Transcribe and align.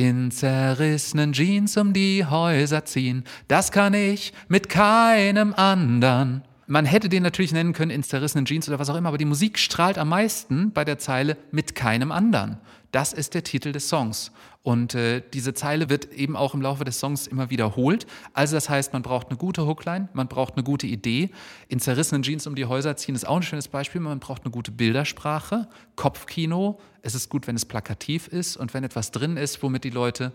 In 0.00 0.30
zerrissenen 0.30 1.32
Jeans 1.32 1.76
um 1.76 1.92
die 1.92 2.24
Häuser 2.24 2.84
ziehen, 2.84 3.24
das 3.48 3.72
kann 3.72 3.94
ich 3.94 4.32
mit 4.46 4.68
keinem 4.68 5.52
anderen. 5.54 6.44
Man 6.68 6.84
hätte 6.84 7.08
den 7.08 7.24
natürlich 7.24 7.50
nennen 7.50 7.72
können 7.72 7.90
in 7.90 8.04
zerrissenen 8.04 8.44
Jeans 8.44 8.68
oder 8.68 8.78
was 8.78 8.90
auch 8.90 8.94
immer, 8.94 9.08
aber 9.08 9.18
die 9.18 9.24
Musik 9.24 9.58
strahlt 9.58 9.98
am 9.98 10.10
meisten 10.10 10.70
bei 10.70 10.84
der 10.84 10.98
Zeile 11.00 11.36
mit 11.50 11.74
keinem 11.74 12.12
anderen. 12.12 12.58
Das 12.92 13.12
ist 13.12 13.34
der 13.34 13.42
Titel 13.42 13.72
des 13.72 13.88
Songs. 13.88 14.30
Und 14.68 14.94
äh, 14.94 15.22
diese 15.32 15.54
Zeile 15.54 15.88
wird 15.88 16.12
eben 16.12 16.36
auch 16.36 16.52
im 16.52 16.60
Laufe 16.60 16.84
des 16.84 17.00
Songs 17.00 17.26
immer 17.26 17.48
wiederholt. 17.48 18.06
Also 18.34 18.54
das 18.54 18.68
heißt, 18.68 18.92
man 18.92 19.00
braucht 19.00 19.28
eine 19.28 19.38
gute 19.38 19.66
Hookline, 19.66 20.10
man 20.12 20.28
braucht 20.28 20.56
eine 20.56 20.62
gute 20.62 20.86
Idee. 20.86 21.30
In 21.68 21.80
zerrissenen 21.80 22.22
Jeans 22.22 22.46
um 22.46 22.54
die 22.54 22.66
Häuser 22.66 22.94
ziehen 22.94 23.14
ist 23.14 23.26
auch 23.26 23.36
ein 23.36 23.42
schönes 23.42 23.68
Beispiel. 23.68 24.02
Man 24.02 24.20
braucht 24.20 24.44
eine 24.44 24.50
gute 24.50 24.70
Bildersprache, 24.70 25.68
Kopfkino. 25.96 26.78
Es 27.00 27.14
ist 27.14 27.30
gut, 27.30 27.46
wenn 27.46 27.56
es 27.56 27.64
plakativ 27.64 28.28
ist 28.28 28.58
und 28.58 28.74
wenn 28.74 28.84
etwas 28.84 29.10
drin 29.10 29.38
ist, 29.38 29.62
womit 29.62 29.84
die 29.84 29.90
Leute, 29.90 30.34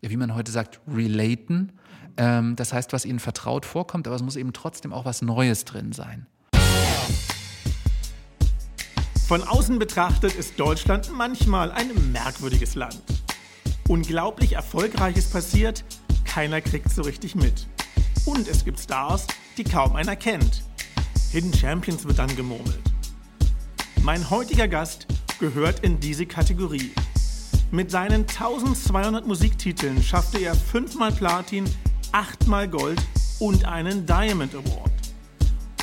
wie 0.00 0.16
man 0.16 0.34
heute 0.34 0.50
sagt, 0.50 0.80
relaten. 0.92 1.70
Ähm, 2.16 2.56
das 2.56 2.72
heißt, 2.72 2.92
was 2.92 3.04
ihnen 3.04 3.20
vertraut 3.20 3.64
vorkommt, 3.64 4.08
aber 4.08 4.16
es 4.16 4.22
muss 4.24 4.34
eben 4.34 4.52
trotzdem 4.52 4.92
auch 4.92 5.04
was 5.04 5.22
Neues 5.22 5.64
drin 5.64 5.92
sein. 5.92 6.26
Von 9.28 9.44
außen 9.44 9.78
betrachtet 9.78 10.34
ist 10.34 10.58
Deutschland 10.58 11.12
manchmal 11.14 11.70
ein 11.70 11.92
merkwürdiges 12.10 12.74
Land. 12.74 12.98
Unglaublich 13.88 14.52
Erfolgreiches 14.52 15.30
passiert, 15.30 15.82
keiner 16.26 16.60
kriegt 16.60 16.90
so 16.90 17.00
richtig 17.00 17.34
mit. 17.34 17.66
Und 18.26 18.46
es 18.46 18.66
gibt 18.66 18.78
Stars, 18.78 19.26
die 19.56 19.64
kaum 19.64 19.96
einer 19.96 20.14
kennt. 20.14 20.62
Hidden 21.32 21.54
Champions 21.54 22.04
wird 22.04 22.18
dann 22.18 22.36
gemurmelt. 22.36 22.82
Mein 24.02 24.28
heutiger 24.28 24.68
Gast 24.68 25.06
gehört 25.40 25.80
in 25.80 25.98
diese 26.00 26.26
Kategorie. 26.26 26.92
Mit 27.70 27.90
seinen 27.90 28.26
1200 28.28 29.26
Musiktiteln 29.26 30.02
schaffte 30.02 30.38
er 30.38 30.54
fünfmal 30.54 31.12
Platin, 31.12 31.64
achtmal 32.12 32.68
Gold 32.68 33.00
und 33.38 33.64
einen 33.64 34.04
Diamond 34.04 34.54
Award. 34.54 34.92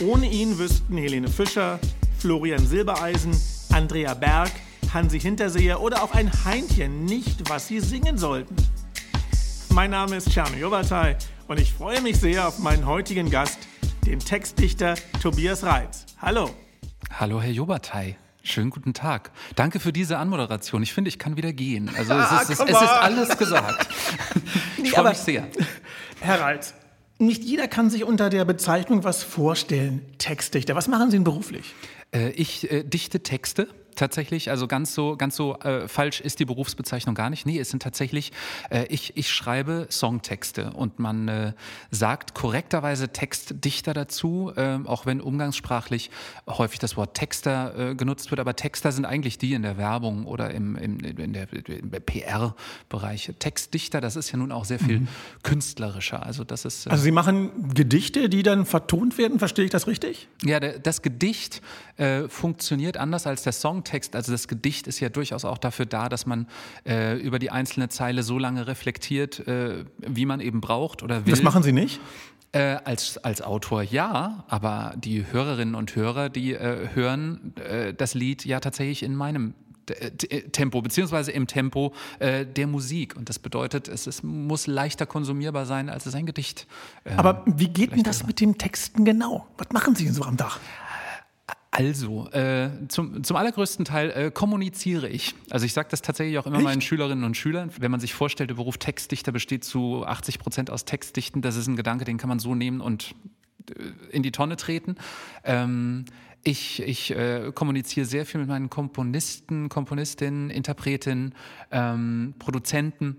Ohne 0.01 0.29
ihn 0.29 0.59
wüssten 0.59 0.95
Helene 0.97 1.27
Fischer, 1.27 1.79
Florian 2.19 2.67
Silbereisen, 2.67 3.35
Andrea 3.71 4.13
Berg, 4.13 4.51
Hansi 4.93 5.19
Hinterseher 5.19 5.81
oder 5.81 6.03
auch 6.03 6.13
ein 6.13 6.31
Heintchen 6.45 7.05
nicht, 7.05 7.49
was 7.49 7.67
sie 7.67 7.79
singen 7.79 8.17
sollten. 8.17 8.55
Mein 9.69 9.91
Name 9.91 10.17
ist 10.17 10.31
Czerno 10.31 10.55
Jovatay 10.57 11.15
und 11.47 11.59
ich 11.59 11.73
freue 11.73 12.01
mich 12.01 12.17
sehr 12.19 12.47
auf 12.47 12.59
meinen 12.59 12.85
heutigen 12.85 13.29
Gast, 13.29 13.59
den 14.05 14.19
Textdichter 14.19 14.95
Tobias 15.21 15.63
Reitz. 15.63 16.05
Hallo. 16.21 16.49
Hallo, 17.11 17.41
Herr 17.41 17.51
Jobatay. 17.51 18.15
Schönen 18.43 18.69
guten 18.69 18.93
Tag. 18.93 19.31
Danke 19.55 19.79
für 19.79 19.91
diese 19.91 20.17
Anmoderation. 20.17 20.83
Ich 20.83 20.93
finde, 20.93 21.09
ich 21.09 21.17
kann 21.17 21.35
wieder 21.35 21.51
gehen. 21.51 21.89
Also 21.97 22.13
es 22.13 22.31
ist, 22.31 22.49
es, 22.51 22.59
es 22.59 22.69
ist 22.69 22.75
alles 22.75 23.37
gesagt. 23.37 23.87
Ich 24.77 24.91
freue 24.91 25.09
mich 25.09 25.17
sehr. 25.17 25.47
Herr 26.19 26.41
Reitz, 26.41 26.75
nicht 27.17 27.43
jeder 27.43 27.67
kann 27.67 27.89
sich 27.89 28.03
unter 28.03 28.29
der 28.29 28.45
Bezeichnung 28.45 29.03
was 29.03 29.23
vorstellen. 29.23 30.05
Textdichter. 30.19 30.75
Was 30.75 30.87
machen 30.87 31.09
Sie 31.09 31.17
denn 31.17 31.23
beruflich? 31.23 31.73
Äh, 32.11 32.29
ich 32.31 32.71
äh, 32.71 32.83
dichte 32.83 33.21
Texte 33.21 33.67
tatsächlich. 33.95 34.49
Also 34.49 34.67
ganz 34.67 34.93
so, 34.93 35.15
ganz 35.17 35.35
so 35.35 35.55
äh, 35.59 35.87
falsch 35.87 36.21
ist 36.21 36.39
die 36.39 36.45
Berufsbezeichnung 36.45 37.15
gar 37.15 37.29
nicht. 37.29 37.45
Nee, 37.45 37.59
es 37.59 37.69
sind 37.69 37.81
tatsächlich, 37.81 38.31
äh, 38.69 38.85
ich, 38.87 39.17
ich 39.17 39.29
schreibe 39.31 39.87
Songtexte 39.89 40.71
und 40.71 40.99
man 40.99 41.27
äh, 41.27 41.53
sagt 41.91 42.35
korrekterweise 42.35 43.09
Textdichter 43.09 43.93
dazu, 43.93 44.51
äh, 44.55 44.79
auch 44.85 45.05
wenn 45.05 45.21
umgangssprachlich 45.21 46.11
häufig 46.47 46.79
das 46.79 46.97
Wort 46.97 47.15
Texter 47.15 47.91
äh, 47.91 47.95
genutzt 47.95 48.31
wird. 48.31 48.39
Aber 48.39 48.55
Texter 48.55 48.91
sind 48.91 49.05
eigentlich 49.05 49.37
die 49.37 49.53
in 49.53 49.61
der 49.61 49.77
Werbung 49.77 50.25
oder 50.25 50.51
im, 50.51 50.75
im, 50.75 50.99
in 50.99 51.33
der, 51.33 51.45
PR-Bereich. 51.45 53.33
Textdichter, 53.39 54.01
das 54.01 54.15
ist 54.15 54.31
ja 54.31 54.37
nun 54.37 54.51
auch 54.51 54.65
sehr 54.65 54.79
viel 54.79 55.01
mhm. 55.01 55.07
künstlerischer. 55.43 56.25
Also, 56.25 56.43
das 56.43 56.65
ist, 56.65 56.87
äh, 56.87 56.89
also 56.89 57.03
Sie 57.03 57.11
machen 57.11 57.73
Gedichte, 57.73 58.29
die 58.29 58.43
dann 58.43 58.65
vertont 58.65 59.17
werden, 59.17 59.39
verstehe 59.39 59.65
ich 59.65 59.71
das 59.71 59.87
richtig? 59.87 60.27
Ja, 60.43 60.59
der, 60.59 60.79
das 60.79 61.01
Gedicht 61.01 61.61
funktioniert 62.27 62.97
anders 62.97 63.25
als 63.25 63.43
der 63.43 63.53
Song 63.53 63.84
Songtext, 63.85 64.15
also 64.15 64.31
das 64.31 64.47
Gedicht 64.47 64.87
ist 64.87 64.99
ja 64.99 65.09
durchaus 65.09 65.45
auch 65.45 65.57
dafür 65.57 65.85
da, 65.85 66.09
dass 66.09 66.25
man 66.25 66.47
äh, 66.85 67.17
über 67.19 67.39
die 67.39 67.51
einzelne 67.51 67.89
Zeile 67.89 68.23
so 68.23 68.39
lange 68.39 68.67
reflektiert, 68.67 69.47
äh, 69.47 69.85
wie 69.97 70.25
man 70.25 70.39
eben 70.39 70.61
braucht 70.61 71.03
oder 71.03 71.25
will. 71.25 71.31
Das 71.31 71.43
machen 71.43 71.63
Sie 71.63 71.71
nicht? 71.71 71.99
Äh, 72.51 72.77
als, 72.83 73.17
als 73.19 73.41
Autor 73.41 73.83
ja, 73.83 74.45
aber 74.47 74.93
die 74.97 75.25
Hörerinnen 75.31 75.75
und 75.75 75.95
Hörer, 75.95 76.29
die 76.29 76.53
äh, 76.53 76.89
hören 76.93 77.53
äh, 77.57 77.93
das 77.93 78.13
Lied 78.13 78.45
ja 78.45 78.59
tatsächlich 78.59 79.03
in 79.03 79.15
meinem 79.15 79.53
äh, 79.87 80.41
Tempo, 80.49 80.81
beziehungsweise 80.81 81.31
im 81.31 81.47
Tempo 81.47 81.93
äh, 82.19 82.45
der 82.45 82.67
Musik. 82.67 83.15
Und 83.15 83.29
das 83.29 83.39
bedeutet, 83.39 83.87
es, 83.87 84.07
es, 84.07 84.23
muss 84.23 84.67
leichter 84.67 85.05
konsumierbar 85.05 85.65
sein, 85.65 85.89
als 85.89 86.05
es 86.05 86.15
ein 86.15 86.25
Gedicht. 86.25 86.65
Äh, 87.03 87.13
Aber 87.17 87.43
wie 87.45 87.67
geht 87.67 87.91
denn 87.91 88.03
das 88.03 88.25
mit 88.25 88.39
den 88.39 88.57
Texten 88.57 89.05
genau? 89.05 89.45
Was 89.57 89.67
machen 89.71 89.95
Sie 89.95 90.05
denn 90.05 90.13
so 90.13 90.23
am 90.23 90.37
Dach? 90.37 90.59
Also, 91.77 92.29
äh, 92.31 92.69
zum, 92.87 93.23
zum 93.23 93.35
allergrößten 93.35 93.83
Teil 93.83 94.09
äh, 94.11 94.31
kommuniziere 94.31 95.09
ich. 95.09 95.35
Also 95.49 95.65
ich 95.65 95.73
sage 95.73 95.89
das 95.91 96.01
tatsächlich 96.01 96.37
auch 96.37 96.45
immer 96.45 96.57
Echt? 96.57 96.63
meinen 96.63 96.81
Schülerinnen 96.81 97.25
und 97.25 97.35
Schülern. 97.35 97.69
Wenn 97.77 97.91
man 97.91 97.99
sich 97.99 98.13
vorstellt, 98.13 98.49
der 98.49 98.55
Beruf 98.55 98.77
Textdichter 98.77 99.33
besteht 99.33 99.65
zu 99.65 100.05
80 100.05 100.39
Prozent 100.39 100.69
aus 100.69 100.85
Textdichten, 100.85 101.41
das 101.41 101.57
ist 101.57 101.67
ein 101.67 101.75
Gedanke, 101.75 102.05
den 102.05 102.17
kann 102.17 102.29
man 102.29 102.39
so 102.39 102.55
nehmen 102.55 102.79
und 102.79 103.13
äh, 103.69 103.83
in 104.09 104.23
die 104.23 104.31
Tonne 104.31 104.55
treten. 104.55 104.95
Ähm, 105.43 106.05
ich, 106.43 106.81
ich 106.81 107.11
äh, 107.11 107.51
kommuniziere 107.53 108.05
sehr 108.05 108.25
viel 108.25 108.39
mit 108.39 108.47
meinen 108.47 108.69
Komponisten, 108.69 109.67
Komponistinnen, 109.67 110.49
Interpretinnen, 110.49 111.35
ähm, 111.71 112.35
Produzenten, 112.39 113.17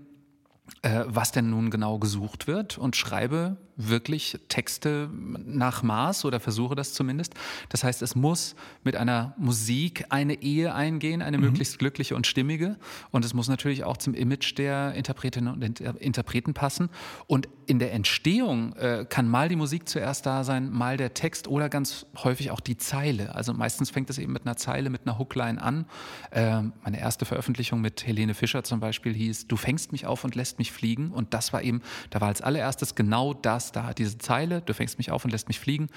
äh, 0.81 1.03
was 1.05 1.31
denn 1.31 1.51
nun 1.51 1.69
genau 1.69 1.99
gesucht 1.99 2.47
wird 2.47 2.79
und 2.79 2.95
schreibe 2.95 3.57
wirklich 3.77 4.39
Texte 4.49 5.09
nach 5.13 5.83
Maß 5.83 6.25
oder 6.25 6.39
versuche 6.39 6.75
das 6.75 6.93
zumindest. 6.93 7.33
Das 7.69 7.83
heißt, 7.83 8.01
es 8.01 8.15
muss 8.15 8.55
mit 8.83 8.95
einer 8.95 9.35
Musik 9.37 10.05
eine 10.09 10.41
Ehe 10.41 10.73
eingehen, 10.73 11.21
eine 11.21 11.37
mhm. 11.37 11.45
möglichst 11.45 11.79
glückliche 11.79 12.15
und 12.15 12.25
stimmige. 12.25 12.77
Und 13.11 13.23
es 13.23 13.33
muss 13.33 13.47
natürlich 13.47 13.83
auch 13.83 13.97
zum 13.97 14.15
Image 14.15 14.57
der 14.57 14.93
Interpretinnen 14.93 15.53
und 15.53 15.79
Interpreten 15.79 16.53
passen. 16.53 16.89
Und 17.27 17.47
in 17.67 17.79
der 17.79 17.93
Entstehung 17.93 18.73
äh, 18.77 19.05
kann 19.07 19.27
mal 19.27 19.49
die 19.49 19.55
Musik 19.55 19.87
zuerst 19.87 20.25
da 20.25 20.43
sein, 20.43 20.71
mal 20.71 20.97
der 20.97 21.13
Text 21.13 21.47
oder 21.47 21.69
ganz 21.69 22.07
häufig 22.23 22.49
auch 22.51 22.61
die 22.61 22.77
Zeile. 22.77 23.35
Also 23.35 23.53
meistens 23.53 23.89
fängt 23.89 24.09
es 24.09 24.17
eben 24.17 24.33
mit 24.33 24.45
einer 24.45 24.57
Zeile, 24.57 24.89
mit 24.89 25.01
einer 25.05 25.19
Hookline 25.19 25.61
an. 25.61 25.85
Äh, 26.31 26.61
meine 26.83 26.99
erste 26.99 27.25
Veröffentlichung 27.25 27.81
mit 27.81 28.07
Helene 28.07 28.33
Fischer 28.33 28.63
zum 28.63 28.79
Beispiel 28.79 29.13
hieß, 29.13 29.47
du 29.47 29.57
fängst 29.57 29.91
mich 29.91 30.05
auf 30.05 30.23
und 30.23 30.35
lässt 30.35 30.57
mich 30.59 30.71
fliegen. 30.71 31.11
Und 31.11 31.33
das 31.33 31.53
war 31.53 31.61
eben, 31.61 31.81
da 32.09 32.21
war 32.21 32.29
als 32.29 32.41
allererstes 32.41 32.95
genau 32.95 33.33
das, 33.33 33.66
da 33.71 33.93
diese 33.93 34.17
Zeile, 34.17 34.61
du 34.61 34.73
fängst 34.73 34.97
mich 34.97 35.11
auf 35.11 35.25
und 35.25 35.31
lässt 35.31 35.47
mich 35.47 35.59
fliegen. 35.59 35.87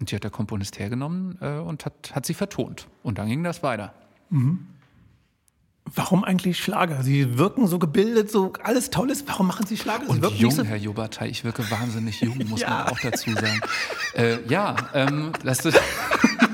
Und 0.00 0.10
die 0.10 0.16
hat 0.16 0.24
der 0.24 0.30
Komponist 0.30 0.78
hergenommen 0.78 1.38
äh, 1.40 1.58
und 1.58 1.84
hat, 1.84 2.12
hat 2.14 2.26
sie 2.26 2.34
vertont. 2.34 2.86
Und 3.02 3.18
dann 3.18 3.28
ging 3.28 3.42
das 3.44 3.62
weiter. 3.62 3.92
Mhm. 4.30 4.66
Warum 5.84 6.22
eigentlich 6.24 6.58
Schlager? 6.58 7.02
Sie 7.02 7.38
wirken 7.38 7.66
so 7.66 7.78
gebildet, 7.78 8.30
so 8.30 8.52
alles 8.62 8.90
Tolles. 8.90 9.24
Warum 9.26 9.48
machen 9.48 9.66
Sie 9.66 9.76
Schlager? 9.76 10.04
Sie 10.06 10.10
und 10.12 10.38
jung, 10.38 10.52
so 10.52 10.62
Herr 10.62 10.76
Jobatei. 10.76 11.28
Ich 11.28 11.44
wirke 11.44 11.68
wahnsinnig 11.70 12.20
jung, 12.20 12.38
muss 12.48 12.60
ja. 12.60 12.70
man 12.70 12.88
auch 12.88 13.00
dazu 13.00 13.32
sagen. 13.32 13.60
äh, 14.14 14.46
ja, 14.48 14.76
ähm, 14.94 15.32
das 15.42 15.64
ist 15.64 15.78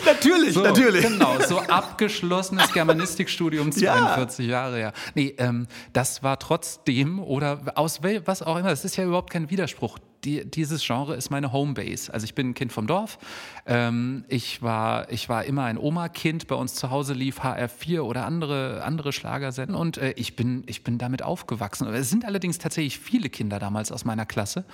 natürlich, 0.04 0.54
so, 0.54 0.62
natürlich. 0.62 1.02
Genau, 1.02 1.38
so 1.40 1.58
abgeschlossenes 1.58 2.72
Germanistikstudium, 2.72 3.72
42 3.72 4.46
ja. 4.46 4.52
Jahre, 4.52 4.80
ja. 4.80 4.92
Nee, 5.14 5.34
ähm, 5.38 5.66
das 5.92 6.22
war 6.22 6.38
trotzdem, 6.38 7.18
oder 7.20 7.60
aus 7.74 8.00
was 8.02 8.42
auch 8.42 8.56
immer, 8.56 8.70
das 8.70 8.84
ist 8.84 8.96
ja 8.96 9.04
überhaupt 9.04 9.30
kein 9.30 9.50
Widerspruch. 9.50 9.98
Die, 10.24 10.44
dieses 10.44 10.84
Genre 10.84 11.14
ist 11.14 11.30
meine 11.30 11.50
Homebase. 11.50 12.12
Also 12.12 12.24
ich 12.24 12.34
bin 12.34 12.50
ein 12.50 12.54
Kind 12.54 12.74
vom 12.74 12.86
Dorf. 12.86 13.18
Ähm, 13.64 14.24
ich, 14.28 14.60
war, 14.60 15.10
ich 15.10 15.30
war 15.30 15.44
immer 15.46 15.64
ein 15.64 15.78
Oma-Kind. 15.78 16.46
Bei 16.46 16.56
uns 16.56 16.74
zu 16.74 16.90
Hause 16.90 17.14
lief 17.14 17.40
HR4 17.40 18.00
oder 18.00 18.26
andere, 18.26 18.82
andere 18.84 19.12
Schlagersenden 19.12 19.74
und 19.74 19.96
äh, 19.96 20.12
ich, 20.16 20.36
bin, 20.36 20.62
ich 20.66 20.84
bin 20.84 20.98
damit 20.98 21.22
aufgewachsen. 21.22 21.86
Es 21.88 22.10
sind 22.10 22.26
allerdings 22.26 22.58
tatsächlich 22.58 22.98
viele 22.98 23.30
Kinder 23.30 23.58
damals 23.58 23.90
aus 23.90 24.04
meiner 24.04 24.26
Klasse. 24.26 24.66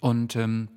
Und 0.00 0.36
ähm, 0.36 0.68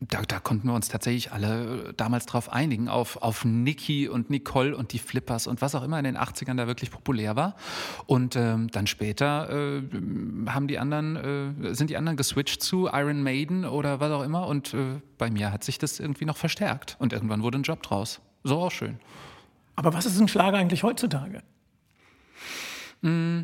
da, 0.00 0.22
da, 0.22 0.40
konnten 0.40 0.66
wir 0.66 0.74
uns 0.74 0.88
tatsächlich 0.88 1.32
alle 1.32 1.88
äh, 1.88 1.92
damals 1.94 2.24
drauf 2.24 2.50
einigen, 2.50 2.88
auf, 2.88 3.18
auf 3.18 3.44
Niki 3.44 4.08
und 4.08 4.30
Nicole 4.30 4.74
und 4.74 4.92
die 4.92 4.98
Flippers 4.98 5.46
und 5.46 5.60
was 5.60 5.74
auch 5.74 5.82
immer 5.82 5.98
in 5.98 6.04
den 6.04 6.16
80ern 6.16 6.56
da 6.56 6.66
wirklich 6.66 6.90
populär 6.90 7.36
war. 7.36 7.54
Und 8.06 8.34
ähm, 8.34 8.68
dann 8.70 8.86
später 8.86 9.50
äh, 9.50 9.82
haben 10.46 10.68
die 10.68 10.78
anderen, 10.78 11.66
äh, 11.66 11.74
sind 11.74 11.90
die 11.90 11.98
anderen 11.98 12.16
geswitcht 12.16 12.62
zu 12.62 12.88
Iron 12.90 13.22
Maiden 13.22 13.66
oder 13.66 14.00
was 14.00 14.10
auch 14.10 14.22
immer. 14.22 14.46
Und 14.46 14.72
äh, 14.72 15.00
bei 15.18 15.30
mir 15.30 15.52
hat 15.52 15.64
sich 15.64 15.78
das 15.78 16.00
irgendwie 16.00 16.24
noch 16.24 16.38
verstärkt. 16.38 16.96
Und 16.98 17.12
irgendwann 17.12 17.42
wurde 17.42 17.58
ein 17.58 17.62
Job 17.62 17.82
draus. 17.82 18.20
So 18.42 18.58
auch 18.58 18.72
schön. 18.72 18.98
Aber 19.76 19.92
was 19.92 20.06
ist 20.06 20.18
ein 20.18 20.28
Schlager 20.28 20.56
eigentlich 20.56 20.82
heutzutage? 20.82 21.42
Mm, 23.02 23.40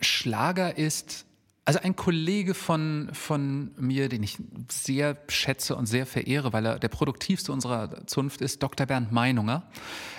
Schlager 0.00 0.78
ist 0.78 1.26
also 1.64 1.78
ein 1.80 1.94
Kollege 1.94 2.54
von, 2.54 3.10
von 3.12 3.72
mir, 3.76 4.08
den 4.08 4.22
ich 4.22 4.38
sehr 4.68 5.16
schätze 5.28 5.76
und 5.76 5.86
sehr 5.86 6.06
verehre, 6.06 6.52
weil 6.52 6.66
er 6.66 6.78
der 6.78 6.88
produktivste 6.88 7.52
unserer 7.52 8.06
Zunft 8.06 8.40
ist, 8.40 8.62
Dr. 8.62 8.86
Bernd 8.86 9.12
Meinunger, 9.12 9.70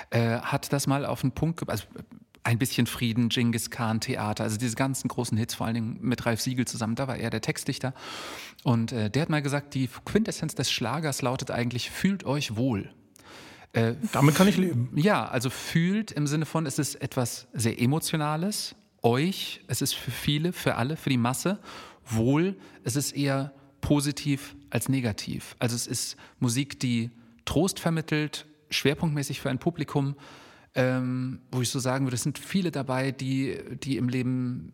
äh, 0.09 0.39
hat 0.39 0.71
das 0.71 0.87
mal 0.87 1.05
auf 1.05 1.21
den 1.21 1.31
Punkt, 1.31 1.69
also 1.69 1.85
ein 2.43 2.59
bisschen 2.59 2.87
Frieden, 2.87 3.29
Genghis 3.29 3.69
Khan, 3.69 3.99
Theater, 3.99 4.43
also 4.43 4.57
diese 4.57 4.75
ganzen 4.75 5.07
großen 5.07 5.37
Hits, 5.37 5.55
vor 5.55 5.65
allen 5.65 5.75
Dingen 5.75 5.97
mit 6.01 6.25
Ralf 6.25 6.41
Siegel 6.41 6.65
zusammen, 6.65 6.95
da 6.95 7.07
war 7.07 7.17
er 7.17 7.29
der 7.29 7.41
Textdichter. 7.41 7.93
Und 8.63 8.91
äh, 8.91 9.09
der 9.09 9.23
hat 9.23 9.29
mal 9.29 9.41
gesagt, 9.41 9.73
die 9.73 9.89
Quintessenz 10.05 10.55
des 10.55 10.71
Schlagers 10.71 11.21
lautet 11.21 11.51
eigentlich, 11.51 11.89
fühlt 11.89 12.25
euch 12.25 12.55
wohl. 12.55 12.89
Äh, 13.73 13.95
Damit 14.11 14.35
kann 14.35 14.47
ich 14.47 14.57
leben. 14.57 14.91
Ja, 14.95 15.25
also 15.25 15.49
fühlt 15.49 16.11
im 16.11 16.27
Sinne 16.27 16.45
von, 16.45 16.65
es 16.65 16.79
ist 16.79 16.95
etwas 16.95 17.47
sehr 17.53 17.81
Emotionales, 17.81 18.75
euch, 19.03 19.61
es 19.67 19.81
ist 19.81 19.93
für 19.93 20.11
viele, 20.11 20.53
für 20.53 20.75
alle, 20.75 20.95
für 20.95 21.09
die 21.09 21.17
Masse, 21.17 21.59
wohl, 22.05 22.57
es 22.83 22.95
ist 22.95 23.11
eher 23.11 23.53
positiv 23.81 24.55
als 24.69 24.89
negativ. 24.89 25.55
Also 25.59 25.75
es 25.75 25.87
ist 25.87 26.17
Musik, 26.39 26.79
die 26.79 27.11
Trost 27.45 27.79
vermittelt, 27.79 28.45
schwerpunktmäßig 28.69 29.41
für 29.41 29.49
ein 29.49 29.59
Publikum, 29.59 30.15
ähm, 30.75 31.41
wo 31.51 31.61
ich 31.61 31.69
so 31.69 31.79
sagen 31.79 32.05
würde, 32.05 32.15
es 32.15 32.23
sind 32.23 32.39
viele 32.39 32.71
dabei, 32.71 33.11
die, 33.11 33.57
die 33.83 33.97
im 33.97 34.09
Leben 34.09 34.73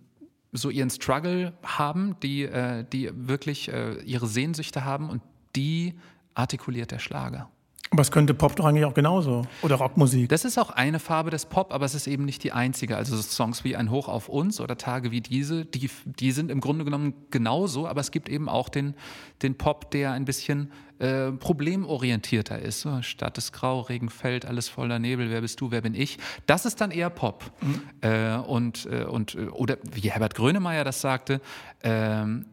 so 0.51 0.69
ihren 0.69 0.89
Struggle 0.89 1.53
haben, 1.63 2.15
die, 2.21 2.43
äh, 2.43 2.85
die 2.91 3.11
wirklich 3.13 3.69
äh, 3.69 4.01
ihre 4.03 4.27
Sehnsüchte 4.27 4.85
haben 4.85 5.09
und 5.09 5.21
die 5.55 5.95
artikuliert 6.33 6.91
der 6.91 6.99
Schlager. 6.99 7.49
Aber 7.91 8.01
es 8.03 8.11
könnte 8.11 8.35
Pop 8.35 8.55
doch 8.55 8.65
eigentlich 8.65 8.85
auch 8.85 8.93
genauso. 8.93 9.47
Oder 9.63 9.75
Rockmusik. 9.75 10.29
Das 10.29 10.45
ist 10.45 10.59
auch 10.59 10.69
eine 10.69 10.99
Farbe 10.99 11.31
des 11.31 11.47
Pop, 11.47 11.73
aber 11.73 11.85
es 11.85 11.95
ist 11.95 12.05
eben 12.05 12.23
nicht 12.23 12.43
die 12.43 12.51
einzige. 12.51 12.95
Also 12.97 13.17
Songs 13.17 13.63
wie 13.63 13.75
Ein 13.75 13.89
Hoch 13.89 14.07
auf 14.07 14.29
uns 14.29 14.61
oder 14.61 14.77
Tage 14.77 15.09
wie 15.09 15.21
diese, 15.21 15.65
die, 15.65 15.89
die 16.05 16.31
sind 16.31 16.51
im 16.51 16.61
Grunde 16.61 16.85
genommen 16.85 17.13
genauso, 17.31 17.87
aber 17.87 18.01
es 18.01 18.11
gibt 18.11 18.29
eben 18.29 18.47
auch 18.47 18.69
den, 18.69 18.93
den 19.41 19.55
Pop, 19.55 19.89
der 19.89 20.11
ein 20.11 20.25
bisschen 20.25 20.71
äh, 20.99 21.31
problemorientierter 21.31 22.59
ist. 22.59 22.81
So, 22.81 23.01
Stadt 23.01 23.39
ist 23.39 23.53
grau, 23.53 23.79
Regen 23.81 24.09
fällt, 24.09 24.45
alles 24.45 24.69
voller 24.69 24.99
Nebel, 24.99 25.31
wer 25.31 25.41
bist 25.41 25.59
du, 25.59 25.71
wer 25.71 25.81
bin 25.81 25.95
ich? 25.95 26.19
Das 26.45 26.65
ist 26.65 26.81
dann 26.81 26.91
eher 26.91 27.09
Pop. 27.09 27.51
Mhm. 27.61 27.81
Äh, 28.01 28.35
und, 28.35 28.85
äh, 28.85 29.05
und, 29.05 29.33
äh, 29.33 29.47
oder 29.47 29.77
wie 29.91 30.11
Herbert 30.11 30.35
Grönemeyer 30.35 30.83
das 30.83 31.01
sagte, 31.01 31.41
ähm, 31.81 32.45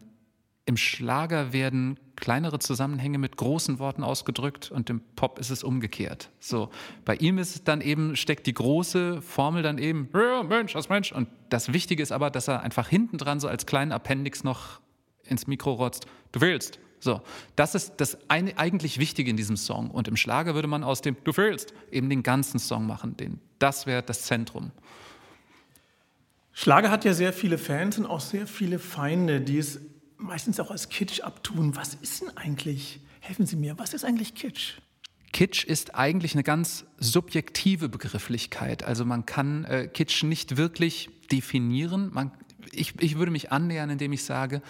im 0.67 0.77
Schlager 0.77 1.53
werden 1.53 1.99
kleinere 2.17 2.59
Zusammenhänge 2.59 3.19
mit 3.19 3.37
großen 3.37 3.79
Worten 3.79 4.03
ausgedrückt 4.03 4.71
und 4.71 4.91
im 4.91 5.01
Pop 5.15 5.39
ist 5.39 5.51
es 5.51 5.63
umgekehrt. 5.63 6.31
So, 6.41 6.71
bei 7.05 7.15
ihm 7.17 7.39
ist 7.39 7.69
dann 7.69 7.81
eben, 7.81 8.17
steckt 8.17 8.47
die 8.47 8.55
große 8.55 9.23
Formel 9.23 9.63
dann 9.63 9.79
eben, 9.79 10.09
ja, 10.13 10.43
Mensch, 10.43 10.73
das 10.73 10.89
Mensch. 10.89 11.13
Und 11.13 11.29
das 11.51 11.73
Wichtige 11.73 12.03
ist 12.03 12.11
aber, 12.11 12.31
dass 12.31 12.49
er 12.49 12.63
einfach 12.63 12.89
hinten 12.89 13.17
dran 13.17 13.39
so 13.39 13.47
als 13.47 13.67
kleinen 13.67 13.93
Appendix 13.93 14.43
noch 14.43 14.81
ins 15.23 15.47
Mikro 15.47 15.75
rotzt, 15.75 16.07
du 16.33 16.41
willst. 16.41 16.81
So, 16.99 17.21
das 17.55 17.75
ist 17.77 17.95
das 17.99 18.19
eine, 18.29 18.59
eigentlich 18.59 18.99
Wichtige 18.99 19.31
in 19.31 19.37
diesem 19.37 19.57
Song. 19.57 19.91
Und 19.91 20.09
im 20.09 20.17
Schlager 20.17 20.55
würde 20.57 20.69
man 20.69 20.83
aus 20.83 21.01
dem 21.01 21.17
Du 21.23 21.37
willst 21.37 21.75
eben 21.93 22.11
den 22.11 22.25
ganzen 22.25 22.59
Song 22.59 22.87
machen. 22.87 23.17
Den, 23.17 23.39
das 23.61 23.87
wäre 23.87 24.03
das 24.03 24.23
Zentrum. 24.23 24.73
Schlager 26.53 26.91
hat 26.91 27.05
ja 27.05 27.13
sehr 27.13 27.35
viele 27.35 27.59
Fans 27.59 27.99
und 27.99 28.07
auch 28.07 28.21
sehr 28.21 28.47
viele 28.47 28.79
Feinde, 28.79 29.43
die 29.43 29.59
es 29.59 29.79
meistens 30.19 30.61
auch 30.61 30.71
als 30.71 30.89
Kitsch 30.89 31.21
abtun. 31.21 31.77
Was 31.77 31.95
ist 31.95 32.23
denn 32.23 32.37
eigentlich, 32.37 33.01
helfen 33.21 33.47
Sie 33.47 33.57
mir, 33.57 33.79
was 33.79 33.95
ist 33.95 34.05
eigentlich 34.05 34.35
Kitsch? 34.35 34.75
Kitsch 35.33 35.65
ist 35.65 35.95
eigentlich 35.95 36.35
eine 36.35 36.43
ganz 36.43 36.87
subjektive 36.99 37.89
Begrifflichkeit. 37.89 38.83
Also 38.85 39.05
man 39.05 39.27
kann 39.27 39.65
äh, 39.65 39.89
Kitsch 39.89 40.23
nicht 40.23 40.57
wirklich 40.57 41.11
definieren. 41.31 42.11
Man, 42.13 42.31
ich, 42.73 42.95
ich 43.01 43.19
würde 43.19 43.33
mich 43.33 43.53
annähern, 43.53 43.91
indem 43.91 44.13
ich 44.13 44.25
sage, 44.25 44.63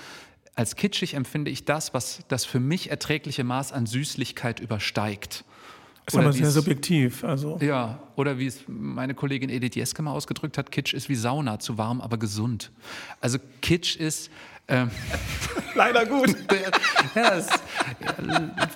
als 0.57 0.75
kitschig 0.75 1.15
empfinde 1.15 1.51
ich 1.51 1.67
das, 1.67 1.93
was 1.93 2.21
das 2.29 2.47
für 2.47 2.61
mich 2.61 2.91
erträgliche 2.91 3.45
Maß 3.45 3.73
an 3.73 3.85
Süßlichkeit 3.85 4.59
übersteigt. 4.59 5.45
Ist 6.07 6.15
oder 6.15 6.25
aber 6.25 6.33
sehr 6.33 6.51
subjektiv. 6.51 7.25
Also. 7.25 7.59
Ja, 7.61 8.01
oder 8.15 8.39
wie 8.39 8.47
es 8.47 8.61
meine 8.67 9.15
Kollegin 9.15 9.51
Edith 9.51 9.75
Jeske 9.75 10.03
mal 10.03 10.13
ausgedrückt 10.13 10.57
hat, 10.57 10.71
Kitsch 10.71 10.95
ist 10.95 11.09
wie 11.09 11.15
Sauna, 11.15 11.59
zu 11.59 11.79
warm, 11.79 12.01
aber 12.01 12.17
gesund. 12.17 12.71
Also 13.21 13.39
Kitsch 13.61 13.97
ist 13.97 14.31
ähm, 14.69 14.91
Leider 15.75 16.07
gut. 16.07 16.35
ja, 17.15 17.35
es, 17.37 17.49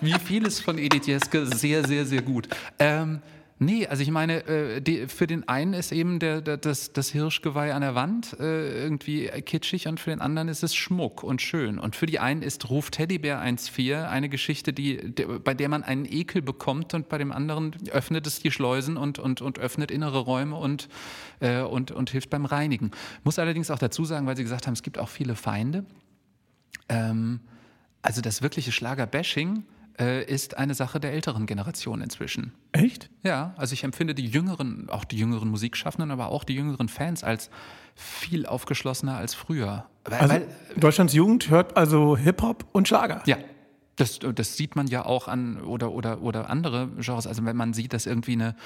wie 0.01 0.15
vieles 0.19 0.61
von 0.61 0.79
Edith 0.79 1.07
Jeske, 1.07 1.47
sehr, 1.47 1.87
sehr, 1.87 2.05
sehr 2.05 2.23
gut. 2.23 2.49
Ähm, 2.79 3.21
Nee, 3.62 3.87
also 3.87 4.03
ich 4.03 4.11
meine, 4.11 4.47
äh, 4.47 4.81
die, 4.81 5.07
für 5.07 5.27
den 5.27 5.47
einen 5.47 5.75
ist 5.75 5.93
eben 5.93 6.19
der, 6.19 6.41
der, 6.41 6.57
das, 6.57 6.95
das 6.95 7.11
Hirschgeweih 7.11 7.75
an 7.75 7.83
der 7.83 7.95
Wand 7.95 8.35
äh, 8.41 8.83
irgendwie 8.83 9.27
kitschig 9.27 9.87
und 9.87 10.01
für 10.01 10.09
den 10.09 10.23
anderen 10.23 10.49
ist 10.49 10.62
es 10.62 10.75
Schmuck 10.75 11.23
und 11.23 11.43
schön. 11.43 11.79
Und 11.79 11.95
für 11.95 12.07
die 12.07 12.19
einen 12.21 12.41
ist 12.41 12.71
Ruf 12.71 12.91
Teddybär 12.91 13.39
1.4 13.39 14.09
eine 14.09 14.31
Geschichte, 14.31 14.73
die, 14.73 15.15
der, 15.15 15.27
bei 15.41 15.53
der 15.53 15.69
man 15.69 15.83
einen 15.83 16.07
Ekel 16.07 16.41
bekommt 16.41 16.95
und 16.95 17.11
bei 17.11 17.19
dem 17.19 17.33
anderen 17.33 17.77
öffnet 17.91 18.27
es 18.27 18.41
die 18.41 18.51
Schleusen 18.51 18.97
und, 18.97 19.19
und, 19.19 19.43
und 19.43 19.59
öffnet 19.59 19.91
innere 19.91 20.21
Räume 20.21 20.57
und, 20.57 20.89
äh, 21.41 21.61
und, 21.61 21.91
und 21.91 22.09
hilft 22.09 22.31
beim 22.31 22.47
Reinigen. 22.47 22.93
Muss 23.25 23.39
allerdings 23.39 23.71
auch 23.71 23.79
dazu 23.79 24.07
sagen, 24.07 24.27
weil 24.27 24.39
Sie 24.39 24.43
gesagt 24.43 24.67
haben, 24.69 24.75
es 24.75 24.83
gibt 24.83 24.99
auch 24.99 25.11
viele 25.11 25.35
Feinde. 25.35 25.85
Ähm, 26.89 27.41
also 28.01 28.23
das 28.23 28.41
wirkliche 28.41 28.73
Schlager-Bashing 28.73 29.65
äh, 30.00 30.25
ist 30.25 30.56
eine 30.56 30.75
Sache 30.75 30.99
der 30.99 31.12
älteren 31.12 31.47
Generation 31.47 32.00
inzwischen. 32.00 32.52
Echt? 32.73 33.11
Ja, 33.23 33.55
also 33.56 33.75
ich 33.75 33.85
empfinde 33.85 34.14
die 34.14 34.26
jüngeren, 34.26 34.88
auch 34.88 35.05
die 35.05 35.17
jüngeren 35.17 35.49
Musikschaffenden, 35.50 36.11
aber 36.11 36.29
auch 36.29 36.44
die 36.44 36.55
jüngeren 36.55 36.88
Fans 36.88 37.23
als 37.23 37.50
viel 37.94 38.47
aufgeschlossener 38.47 39.17
als 39.17 39.35
früher. 39.35 39.87
Weil, 40.05 40.19
also 40.19 40.47
Deutschlands 40.76 41.12
Jugend 41.12 41.50
hört 41.50 41.76
also 41.76 42.17
Hip-Hop 42.17 42.64
und 42.73 42.88
Schlager. 42.88 43.23
Ja, 43.26 43.37
das, 43.97 44.19
das, 44.19 44.56
sieht 44.56 44.76
man 44.76 44.87
ja 44.87 45.05
auch 45.05 45.29
an 45.29 45.61
oder, 45.61 45.93
oder, 45.93 46.23
oder 46.23 46.49
andere 46.49 46.88
Genres. 46.99 47.26
Also 47.26 47.44
wenn 47.44 47.56
man 47.56 47.75
sieht, 47.75 47.93
dass 47.93 48.06
irgendwie 48.06 48.32
eine 48.32 48.56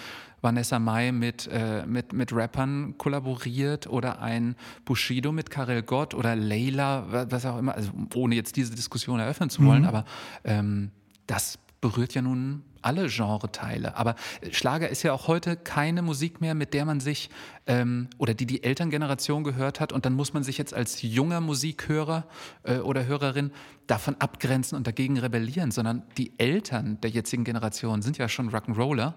Vanessa 0.43 0.79
Mai 0.79 1.11
mit, 1.11 1.49
äh, 1.53 1.85
mit, 1.87 2.13
mit 2.13 2.33
Rappern 2.33 2.95
kollaboriert 2.99 3.89
oder 3.89 4.21
ein 4.23 4.55
Bushido 4.85 5.33
mit 5.33 5.51
Karel 5.51 5.83
Gott 5.83 6.15
oder 6.15 6.37
Layla, 6.37 7.27
was 7.29 7.45
auch 7.47 7.59
immer, 7.59 7.75
also 7.75 7.91
ohne 8.15 8.37
jetzt 8.37 8.55
diese 8.55 8.77
Diskussion 8.77 9.19
eröffnen 9.19 9.51
zu 9.51 9.65
wollen, 9.65 9.83
mhm. 9.83 9.89
aber 9.89 10.05
ähm, 10.45 10.93
das 11.27 11.59
berührt 11.81 12.15
ja 12.15 12.23
nun 12.23 12.63
alle 12.85 13.09
Genreteile. 13.09 13.97
Aber 13.97 14.15
Schlager 14.53 14.89
ist 14.89 15.03
ja 15.03 15.13
auch 15.13 15.27
heute 15.27 15.57
keine 15.57 16.03
Musik 16.03 16.41
mehr, 16.41 16.55
mit 16.55 16.75
der 16.75 16.85
man 16.85 17.01
sich 17.01 17.31
ähm, 17.67 18.09
oder 18.19 18.35
die 18.35 18.47
die 18.47 18.63
Elterngeneration 18.63 19.45
gehört 19.45 19.81
hat. 19.81 19.93
Und 19.93 20.05
dann 20.05 20.15
muss 20.15 20.35
man 20.35 20.43
sich 20.43 20.59
jetzt 20.59 20.75
als 20.75 21.03
junger 21.03 21.41
Musikhörer 21.41 22.27
äh, 22.63 22.79
oder 22.79 23.07
Hörerin 23.07 23.53
davon 23.87 24.17
abgrenzen 24.19 24.77
und 24.77 24.87
dagegen 24.87 25.19
rebellieren, 25.19 25.71
sondern 25.71 26.03
die 26.19 26.33
Eltern 26.39 27.01
der 27.03 27.11
jetzigen 27.11 27.45
Generation 27.45 28.03
sind 28.03 28.19
ja 28.19 28.29
schon 28.29 28.51
Rock'n'Roller. 28.51 29.15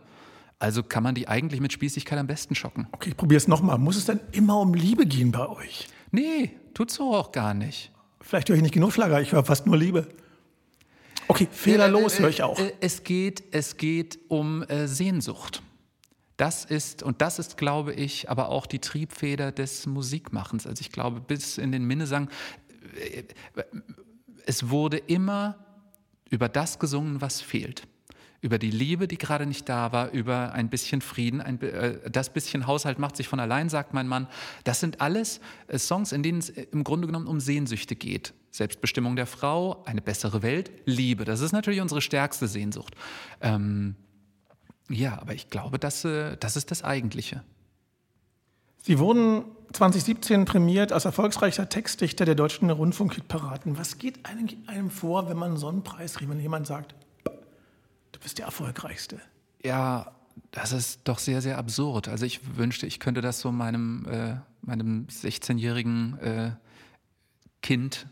Also 0.59 0.81
kann 0.81 1.03
man 1.03 1.13
die 1.13 1.27
eigentlich 1.27 1.61
mit 1.61 1.71
Spießigkeit 1.71 2.17
am 2.17 2.27
besten 2.27 2.55
schocken. 2.55 2.87
Okay, 2.91 3.09
ich 3.09 3.17
probiere 3.17 3.37
es 3.37 3.47
nochmal. 3.47 3.77
Muss 3.77 3.95
es 3.95 4.05
denn 4.05 4.19
immer 4.31 4.59
um 4.59 4.73
Liebe 4.73 5.05
gehen 5.05 5.31
bei 5.31 5.47
euch? 5.47 5.87
Nee, 6.11 6.51
tut's 6.73 6.95
so 6.95 7.13
auch 7.13 7.31
gar 7.31 7.53
nicht. 7.53 7.91
Vielleicht 8.21 8.49
höre 8.49 8.55
ich 8.55 8.61
nicht 8.61 8.73
genug 8.73 8.91
Schlager, 8.91 9.21
ich 9.21 9.31
höre 9.31 9.45
fast 9.45 9.67
nur 9.67 9.77
Liebe. 9.77 10.07
Okay, 11.27 11.47
fehlerlos 11.51 12.13
äh, 12.13 12.17
äh, 12.17 12.21
höre 12.21 12.29
ich 12.29 12.43
auch. 12.43 12.59
Äh, 12.59 12.73
es 12.79 13.03
geht, 13.03 13.43
es 13.51 13.77
geht 13.77 14.19
um 14.27 14.65
Sehnsucht. 14.85 15.61
Das 16.37 16.65
ist, 16.65 17.01
und 17.01 17.21
das 17.21 17.39
ist, 17.39 17.57
glaube 17.57 17.93
ich, 17.93 18.29
aber 18.29 18.49
auch 18.49 18.67
die 18.67 18.79
Triebfeder 18.79 19.51
des 19.51 19.87
Musikmachens. 19.87 20.67
Also 20.67 20.81
ich 20.81 20.91
glaube, 20.91 21.19
bis 21.19 21.57
in 21.57 21.71
den 21.71 21.83
Minnesang, 21.85 22.29
es 24.45 24.69
wurde 24.69 24.97
immer 24.97 25.57
über 26.29 26.47
das 26.47 26.77
gesungen, 26.77 27.21
was 27.21 27.41
fehlt 27.41 27.87
über 28.41 28.59
die 28.59 28.71
Liebe, 28.71 29.07
die 29.07 29.17
gerade 29.17 29.45
nicht 29.45 29.67
da 29.67 29.91
war, 29.91 30.11
über 30.11 30.53
ein 30.53 30.69
bisschen 30.69 31.01
Frieden, 31.01 31.41
ein, 31.41 31.61
äh, 31.61 32.09
das 32.09 32.31
bisschen 32.31 32.67
Haushalt 32.67 32.99
macht 32.99 33.17
sich 33.17 33.27
von 33.27 33.39
allein, 33.39 33.69
sagt 33.69 33.93
mein 33.93 34.07
Mann. 34.07 34.27
Das 34.63 34.79
sind 34.79 35.01
alles 35.01 35.41
Songs, 35.75 36.11
in 36.11 36.23
denen 36.23 36.39
es 36.39 36.49
im 36.49 36.83
Grunde 36.83 37.07
genommen 37.07 37.27
um 37.27 37.39
Sehnsüchte 37.39 37.95
geht. 37.95 38.33
Selbstbestimmung 38.57 39.15
der 39.15 39.25
Frau, 39.25 39.83
eine 39.85 40.01
bessere 40.01 40.41
Welt, 40.41 40.71
Liebe. 40.85 41.25
Das 41.25 41.41
ist 41.41 41.51
natürlich 41.51 41.81
unsere 41.81 42.01
stärkste 42.01 42.47
Sehnsucht. 42.47 42.95
Ähm, 43.41 43.95
ja, 44.89 45.19
aber 45.19 45.33
ich 45.33 45.49
glaube, 45.49 45.79
das, 45.79 46.05
äh, 46.05 46.37
das 46.37 46.55
ist 46.55 46.71
das 46.71 46.83
Eigentliche. 46.83 47.43
Sie 48.81 48.99
wurden 48.99 49.43
2017 49.73 50.45
prämiert 50.45 50.91
als 50.91 51.05
erfolgreicher 51.05 51.67
Textdichter 51.67 52.25
der 52.25 52.35
deutschen 52.35 52.69
Rundfunkhitparaden. 52.69 53.77
Was 53.77 53.97
geht 53.97 54.25
einem, 54.25 54.47
einem 54.67 54.89
vor, 54.89 55.29
wenn 55.29 55.37
man 55.37 55.57
so 55.57 55.67
einen 55.67 55.83
Preis 55.83 56.15
kriegt, 56.15 56.29
wenn 56.31 56.39
jemand 56.39 56.67
sagt, 56.67 56.95
Du 58.17 58.23
bist 58.23 58.39
der 58.39 58.45
Erfolgreichste. 58.47 59.21
Ja, 59.63 60.11
das 60.49 60.71
ist 60.71 61.01
doch 61.03 61.19
sehr, 61.19 61.39
sehr 61.39 61.59
absurd. 61.59 62.07
Also 62.07 62.25
ich 62.25 62.57
wünschte, 62.57 62.87
ich 62.87 62.99
könnte 62.99 63.21
das 63.21 63.39
so 63.39 63.51
meinem, 63.51 64.07
äh, 64.09 64.37
meinem 64.61 65.05
16-jährigen 65.05 66.17
äh, 66.17 66.51
Kind, 67.61 68.07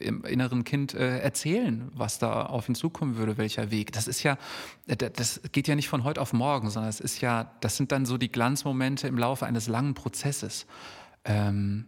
im 0.00 0.24
inneren 0.24 0.64
Kind 0.64 0.94
äh, 0.94 1.18
erzählen, 1.18 1.90
was 1.94 2.18
da 2.18 2.46
auf 2.46 2.68
ihn 2.68 2.74
zukommen 2.74 3.16
würde, 3.16 3.38
welcher 3.38 3.70
Weg. 3.70 3.92
Das 3.92 4.08
ist 4.08 4.22
ja, 4.22 4.38
äh, 4.86 4.96
das 4.96 5.40
geht 5.52 5.68
ja 5.68 5.74
nicht 5.74 5.88
von 5.88 6.04
heute 6.04 6.20
auf 6.20 6.32
morgen, 6.32 6.70
sondern 6.70 6.90
es 6.90 7.00
ist 7.00 7.20
ja, 7.20 7.52
das 7.60 7.76
sind 7.76 7.92
dann 7.92 8.06
so 8.06 8.18
die 8.18 8.30
Glanzmomente 8.30 9.08
im 9.08 9.18
Laufe 9.18 9.46
eines 9.46 9.68
langen 9.68 9.94
Prozesses. 9.94 10.66
Ähm, 11.24 11.86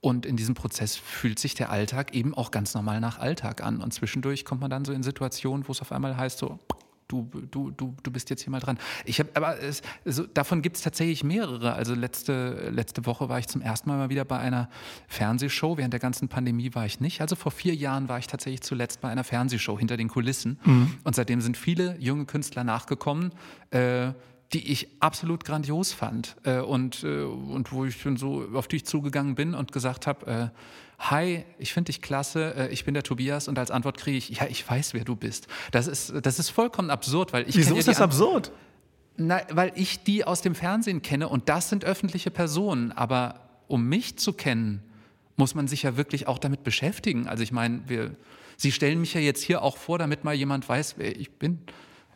und 0.00 0.24
in 0.26 0.36
diesem 0.36 0.54
Prozess 0.54 0.94
fühlt 0.96 1.38
sich 1.38 1.54
der 1.54 1.70
Alltag 1.70 2.14
eben 2.14 2.34
auch 2.34 2.50
ganz 2.50 2.74
normal 2.74 3.00
nach 3.00 3.18
Alltag 3.18 3.62
an. 3.62 3.80
Und 3.80 3.92
zwischendurch 3.92 4.44
kommt 4.44 4.60
man 4.60 4.70
dann 4.70 4.84
so 4.84 4.92
in 4.92 5.02
Situationen, 5.02 5.66
wo 5.66 5.72
es 5.72 5.80
auf 5.80 5.90
einmal 5.90 6.16
heißt, 6.16 6.38
so, 6.38 6.60
du, 7.08 7.28
du, 7.50 7.70
du, 7.70 7.94
du 8.02 8.10
bist 8.10 8.30
jetzt 8.30 8.42
hier 8.42 8.50
mal 8.50 8.60
dran. 8.60 8.78
Ich 9.04 9.18
habe, 9.20 9.30
aber 9.34 9.60
es, 9.60 9.82
so, 10.04 10.26
davon 10.26 10.62
gibt 10.62 10.76
es 10.76 10.82
tatsächlich 10.82 11.24
mehrere. 11.24 11.74
Also 11.74 11.94
letzte, 11.94 12.70
letzte 12.70 13.06
Woche 13.06 13.28
war 13.28 13.38
ich 13.38 13.48
zum 13.48 13.60
ersten 13.60 13.88
Mal 13.88 13.96
mal 13.96 14.08
wieder 14.08 14.24
bei 14.24 14.38
einer 14.38 14.68
Fernsehshow. 15.08 15.76
Während 15.76 15.92
der 15.92 16.00
ganzen 16.00 16.28
Pandemie 16.28 16.74
war 16.74 16.86
ich 16.86 17.00
nicht. 17.00 17.20
Also 17.20 17.36
vor 17.36 17.52
vier 17.52 17.74
Jahren 17.74 18.08
war 18.08 18.18
ich 18.18 18.26
tatsächlich 18.26 18.62
zuletzt 18.62 19.00
bei 19.00 19.08
einer 19.08 19.24
Fernsehshow 19.24 19.78
hinter 19.78 19.96
den 19.96 20.08
Kulissen. 20.08 20.58
Mhm. 20.64 20.94
Und 21.04 21.14
seitdem 21.14 21.40
sind 21.40 21.56
viele 21.56 21.96
junge 21.98 22.26
Künstler 22.26 22.64
nachgekommen. 22.64 23.32
Äh, 23.70 24.12
die 24.52 24.70
ich 24.70 24.88
absolut 25.00 25.44
grandios 25.44 25.92
fand 25.92 26.36
äh, 26.44 26.60
und, 26.60 27.02
äh, 27.02 27.24
und 27.24 27.72
wo 27.72 27.84
ich 27.84 28.00
schon 28.00 28.16
so 28.16 28.46
auf 28.54 28.68
dich 28.68 28.86
zugegangen 28.86 29.34
bin 29.34 29.54
und 29.54 29.72
gesagt 29.72 30.06
habe, 30.06 30.26
äh, 30.26 30.48
hi, 30.98 31.44
ich 31.58 31.72
finde 31.72 31.92
dich 31.92 32.02
klasse, 32.02 32.54
äh, 32.56 32.68
ich 32.68 32.84
bin 32.84 32.94
der 32.94 33.02
Tobias 33.02 33.48
und 33.48 33.58
als 33.58 33.70
Antwort 33.70 33.98
kriege 33.98 34.16
ich, 34.16 34.28
ja, 34.30 34.46
ich 34.48 34.68
weiß, 34.68 34.94
wer 34.94 35.04
du 35.04 35.16
bist. 35.16 35.46
Das 35.70 35.86
ist, 35.86 36.12
das 36.22 36.38
ist 36.38 36.50
vollkommen 36.50 36.90
absurd, 36.90 37.32
weil 37.32 37.48
ich 37.48 37.56
Wieso 37.56 37.76
ist 37.76 37.88
das 37.88 38.00
absurd? 38.00 38.52
Na, 39.16 39.40
weil 39.50 39.72
ich 39.76 40.02
die 40.02 40.24
aus 40.24 40.42
dem 40.42 40.54
Fernsehen 40.54 41.02
kenne 41.02 41.28
und 41.28 41.48
das 41.48 41.68
sind 41.68 41.84
öffentliche 41.84 42.30
Personen, 42.30 42.92
aber 42.92 43.40
um 43.68 43.88
mich 43.88 44.18
zu 44.18 44.32
kennen, 44.32 44.82
muss 45.36 45.54
man 45.54 45.68
sich 45.68 45.82
ja 45.82 45.96
wirklich 45.96 46.28
auch 46.28 46.38
damit 46.38 46.64
beschäftigen. 46.64 47.26
Also 47.26 47.42
ich 47.42 47.52
meine, 47.52 47.82
wir, 47.86 48.12
Sie 48.56 48.72
stellen 48.72 49.00
mich 49.00 49.14
ja 49.14 49.20
jetzt 49.20 49.42
hier 49.42 49.62
auch 49.62 49.76
vor, 49.76 49.98
damit 49.98 50.24
mal 50.24 50.34
jemand 50.34 50.66
weiß, 50.68 50.94
wer 50.96 51.14
ich 51.18 51.30
bin. 51.32 51.58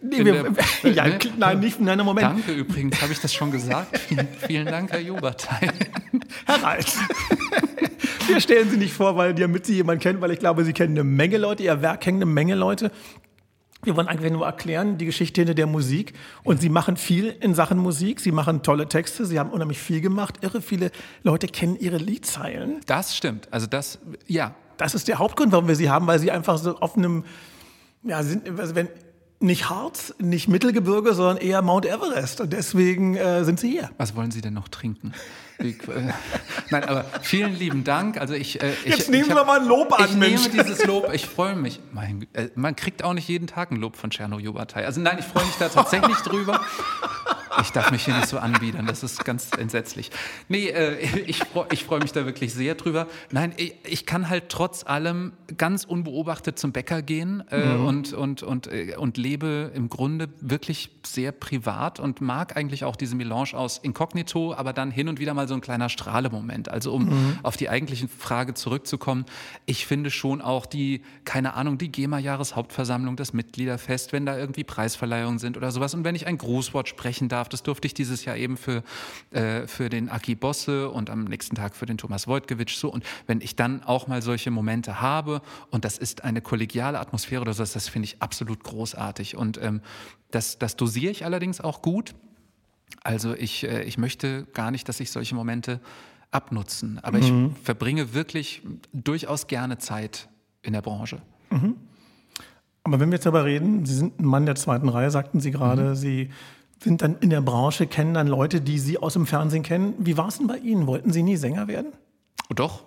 Nee, 0.02 0.24
wir, 0.24 0.50
der, 0.82 0.92
ja, 0.92 1.06
ne? 1.06 1.18
nein, 1.36 1.60
nicht, 1.60 1.80
nein, 1.80 1.98
Moment. 1.98 2.26
Danke 2.26 2.52
übrigens, 2.52 3.00
habe 3.02 3.12
ich 3.12 3.20
das 3.20 3.34
schon 3.34 3.50
gesagt. 3.50 3.98
vielen, 3.98 4.28
vielen 4.46 4.66
Dank, 4.66 4.90
Herr 4.92 5.00
Joberteil. 5.00 5.72
Herr 6.46 6.62
Reitz. 6.62 6.98
Wir 8.30 8.40
stellen 8.40 8.70
Sie 8.70 8.76
nicht 8.76 8.94
vor, 8.94 9.16
weil 9.16 9.34
damit 9.34 9.66
Sie 9.66 9.74
jemanden 9.74 10.00
kennen, 10.00 10.20
weil 10.20 10.30
ich 10.30 10.38
glaube, 10.38 10.64
Sie 10.64 10.72
kennen 10.72 10.96
eine 10.96 11.02
Menge 11.02 11.36
Leute, 11.36 11.64
Ihr 11.64 11.82
Werk 11.82 12.00
kennen 12.00 12.18
eine 12.18 12.26
Menge 12.26 12.54
Leute. 12.54 12.92
Wir 13.82 13.96
wollen 13.96 14.06
eigentlich 14.06 14.30
nur 14.30 14.46
erklären, 14.46 14.98
die 14.98 15.06
Geschichte 15.06 15.40
hinter 15.40 15.54
der 15.54 15.66
Musik. 15.66 16.12
Und 16.44 16.60
Sie 16.60 16.68
machen 16.68 16.96
viel 16.96 17.34
in 17.40 17.54
Sachen 17.54 17.76
Musik. 17.78 18.20
Sie 18.20 18.30
machen 18.30 18.62
tolle 18.62 18.86
Texte. 18.86 19.26
Sie 19.26 19.40
haben 19.40 19.50
unheimlich 19.50 19.80
viel 19.80 20.00
gemacht. 20.00 20.44
Irre 20.44 20.62
viele 20.62 20.92
Leute 21.24 21.48
kennen 21.48 21.74
Ihre 21.74 21.96
Liedzeilen. 21.96 22.80
Das 22.86 23.16
stimmt. 23.16 23.48
Also 23.50 23.66
das, 23.66 23.98
ja. 24.28 24.54
Das 24.76 24.94
ist 24.94 25.08
der 25.08 25.18
Hauptgrund, 25.18 25.50
warum 25.50 25.66
wir 25.66 25.74
Sie 25.74 25.90
haben, 25.90 26.06
weil 26.06 26.20
Sie 26.20 26.30
einfach 26.30 26.56
so 26.56 26.78
auf 26.78 26.96
einem, 26.96 27.24
ja, 28.04 28.22
sind, 28.22 28.60
also 28.60 28.76
wenn, 28.76 28.88
nicht 29.40 29.70
Harz, 29.70 30.14
nicht 30.18 30.48
Mittelgebirge, 30.48 31.14
sondern 31.14 31.38
eher 31.38 31.62
Mount 31.62 31.86
Everest. 31.86 32.40
Und 32.40 32.52
deswegen 32.52 33.16
äh, 33.16 33.44
sind 33.44 33.58
Sie 33.58 33.70
hier. 33.70 33.90
Was 33.96 34.14
wollen 34.14 34.30
Sie 34.30 34.42
denn 34.42 34.54
noch 34.54 34.68
trinken? 34.68 35.12
Äh, 35.58 35.74
nein, 36.70 36.84
aber 36.84 37.04
vielen 37.22 37.54
lieben 37.54 37.82
Dank. 37.82 38.18
Also 38.20 38.34
ich, 38.34 38.62
äh, 38.62 38.72
Jetzt 38.84 39.00
ich, 39.00 39.08
nehmen 39.08 39.24
ich 39.24 39.30
hab, 39.30 39.38
wir 39.38 39.44
mal 39.44 39.60
ein 39.60 39.66
Lob 39.66 39.98
an, 39.98 40.04
Ich 40.10 40.16
Mensch. 40.16 40.48
nehme 40.48 40.62
dieses 40.62 40.84
Lob. 40.84 41.10
Ich 41.12 41.26
freue 41.26 41.56
mich. 41.56 41.80
Mein, 41.92 42.26
äh, 42.34 42.48
man 42.54 42.76
kriegt 42.76 43.02
auch 43.02 43.14
nicht 43.14 43.28
jeden 43.28 43.46
Tag 43.46 43.70
ein 43.70 43.76
Lob 43.76 43.96
von 43.96 44.10
Tscherno 44.10 44.38
Jobatei. 44.38 44.84
Also 44.84 45.00
nein, 45.00 45.16
ich 45.18 45.24
freue 45.26 45.44
mich 45.44 45.56
da 45.56 45.68
tatsächlich 45.68 46.18
drüber. 46.18 46.60
Ich 47.60 47.70
darf 47.70 47.90
mich 47.90 48.04
hier 48.04 48.14
nicht 48.14 48.28
so 48.28 48.38
anbiedern, 48.38 48.86
das 48.86 49.02
ist 49.02 49.24
ganz 49.24 49.50
entsetzlich. 49.56 50.10
Nee, 50.48 50.68
äh, 50.68 50.98
ich, 51.26 51.42
ich 51.72 51.84
freue 51.84 52.00
mich 52.00 52.12
da 52.12 52.24
wirklich 52.24 52.54
sehr 52.54 52.74
drüber. 52.74 53.06
Nein, 53.30 53.52
ich, 53.56 53.74
ich, 53.84 54.06
kann 54.06 54.28
halt 54.28 54.48
trotz 54.48 54.84
allem 54.86 55.32
ganz 55.56 55.84
unbeobachtet 55.84 56.58
zum 56.58 56.72
Bäcker 56.72 57.02
gehen 57.02 57.42
äh, 57.50 57.74
mhm. 57.74 57.86
und, 57.86 58.12
und, 58.12 58.42
und, 58.42 58.66
äh, 58.68 58.94
und 58.96 59.16
lebe 59.16 59.72
im 59.74 59.88
Grunde 59.88 60.28
wirklich 60.40 60.90
sehr 61.04 61.32
privat 61.32 61.98
und 61.98 62.20
mag 62.20 62.56
eigentlich 62.56 62.84
auch 62.84 62.96
diese 62.96 63.16
Melange 63.16 63.54
aus 63.54 63.78
Inkognito, 63.78 64.54
aber 64.54 64.72
dann 64.72 64.90
hin 64.90 65.08
und 65.08 65.18
wieder 65.18 65.34
mal 65.34 65.48
so 65.48 65.54
ein 65.54 65.60
kleiner 65.60 65.88
Strahlemoment. 65.88 66.68
Also 66.68 66.92
um 66.92 67.06
mhm. 67.06 67.38
auf 67.42 67.56
die 67.56 67.68
eigentliche 67.68 68.08
Frage 68.08 68.54
zurückzukommen, 68.54 69.24
ich 69.66 69.86
finde 69.86 70.10
schon 70.10 70.40
auch 70.40 70.66
die, 70.66 71.02
keine 71.24 71.54
Ahnung, 71.54 71.78
die 71.78 71.90
GEMA-Jahreshauptversammlung, 71.90 73.16
das 73.16 73.32
Mitgliederfest, 73.32 74.12
wenn 74.12 74.26
da 74.26 74.36
irgendwie 74.36 74.64
Preisverleihungen 74.64 75.38
sind 75.38 75.56
oder 75.56 75.72
sowas 75.72 75.94
und 75.94 76.04
wenn 76.04 76.14
ich 76.14 76.26
ein 76.26 76.38
Grußwort 76.38 76.88
sprechen 76.88 77.28
darf, 77.28 77.39
das 77.48 77.62
durfte 77.62 77.86
ich 77.86 77.94
dieses 77.94 78.24
Jahr 78.24 78.36
eben 78.36 78.56
für, 78.56 78.82
äh, 79.30 79.66
für 79.66 79.88
den 79.88 80.08
Aki 80.08 80.34
Bosse 80.34 80.90
und 80.90 81.10
am 81.10 81.24
nächsten 81.24 81.56
Tag 81.56 81.74
für 81.74 81.86
den 81.86 81.98
Thomas 81.98 82.26
Wojtkiewicz 82.26 82.78
so. 82.78 82.92
Und 82.92 83.04
wenn 83.26 83.40
ich 83.40 83.56
dann 83.56 83.82
auch 83.82 84.06
mal 84.06 84.22
solche 84.22 84.50
Momente 84.50 85.00
habe 85.00 85.42
und 85.70 85.84
das 85.84 85.98
ist 85.98 86.24
eine 86.24 86.40
kollegiale 86.40 87.00
Atmosphäre 87.00 87.42
oder 87.42 87.54
so, 87.54 87.64
das 87.64 87.88
finde 87.88 88.06
ich 88.06 88.22
absolut 88.22 88.64
großartig. 88.64 89.36
Und 89.36 89.58
ähm, 89.62 89.80
das, 90.30 90.58
das 90.58 90.76
dosiere 90.76 91.10
ich 91.10 91.24
allerdings 91.24 91.60
auch 91.60 91.82
gut. 91.82 92.14
Also 93.02 93.34
ich, 93.34 93.64
äh, 93.64 93.82
ich 93.84 93.98
möchte 93.98 94.46
gar 94.52 94.70
nicht, 94.70 94.88
dass 94.88 94.98
sich 94.98 95.10
solche 95.10 95.34
Momente 95.34 95.80
abnutzen. 96.30 96.98
Aber 97.02 97.18
mhm. 97.18 97.54
ich 97.56 97.64
verbringe 97.64 98.14
wirklich 98.14 98.62
durchaus 98.92 99.46
gerne 99.46 99.78
Zeit 99.78 100.28
in 100.62 100.72
der 100.72 100.82
Branche. 100.82 101.20
Mhm. 101.50 101.76
Aber 102.82 102.98
wenn 102.98 103.10
wir 103.10 103.16
jetzt 103.16 103.26
darüber 103.26 103.44
reden, 103.44 103.84
Sie 103.84 103.94
sind 103.94 104.18
ein 104.18 104.24
Mann 104.24 104.46
der 104.46 104.54
zweiten 104.54 104.88
Reihe, 104.88 105.10
sagten 105.10 105.40
Sie 105.40 105.50
gerade, 105.50 105.90
mhm. 105.90 105.94
Sie 105.94 106.30
sind 106.82 107.02
dann 107.02 107.16
in 107.20 107.30
der 107.30 107.42
Branche, 107.42 107.86
kennen 107.86 108.14
dann 108.14 108.26
Leute, 108.26 108.60
die 108.60 108.78
Sie 108.78 108.98
aus 108.98 109.12
dem 109.12 109.26
Fernsehen 109.26 109.62
kennen. 109.62 109.94
Wie 109.98 110.16
war 110.16 110.28
es 110.28 110.38
denn 110.38 110.46
bei 110.46 110.58
Ihnen? 110.58 110.86
Wollten 110.86 111.12
Sie 111.12 111.22
nie 111.22 111.36
Sänger 111.36 111.68
werden? 111.68 111.92
Oh, 112.48 112.54
doch, 112.54 112.84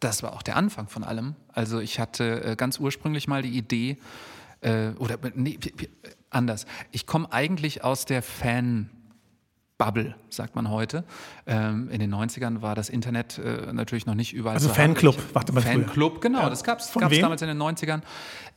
das 0.00 0.22
war 0.22 0.32
auch 0.32 0.42
der 0.42 0.56
Anfang 0.56 0.88
von 0.88 1.04
allem. 1.04 1.34
Also 1.52 1.80
ich 1.80 1.98
hatte 1.98 2.44
äh, 2.44 2.56
ganz 2.56 2.78
ursprünglich 2.78 3.28
mal 3.28 3.42
die 3.42 3.56
Idee, 3.56 3.98
äh, 4.60 4.90
oder 4.98 5.18
nee, 5.34 5.58
anders. 6.30 6.66
Ich 6.92 7.06
komme 7.06 7.32
eigentlich 7.32 7.84
aus 7.84 8.04
der 8.04 8.22
Fan- 8.22 8.90
Bubble, 9.84 10.14
sagt 10.28 10.54
man 10.54 10.70
heute. 10.70 11.02
Ähm, 11.44 11.90
in 11.90 11.98
den 11.98 12.14
90ern 12.14 12.62
war 12.62 12.76
das 12.76 12.88
Internet 12.88 13.38
äh, 13.38 13.72
natürlich 13.72 14.06
noch 14.06 14.14
nicht 14.14 14.32
überall. 14.32 14.54
Also 14.54 14.68
Fanclub, 14.68 15.16
warte 15.32 15.52
mal 15.52 15.60
Fanclub, 15.60 16.20
genau, 16.20 16.42
ja. 16.42 16.50
das 16.50 16.62
gab 16.62 16.78
es 16.78 16.92
damals 16.92 17.42
in 17.42 17.48
den 17.48 17.60
90ern. 17.60 18.02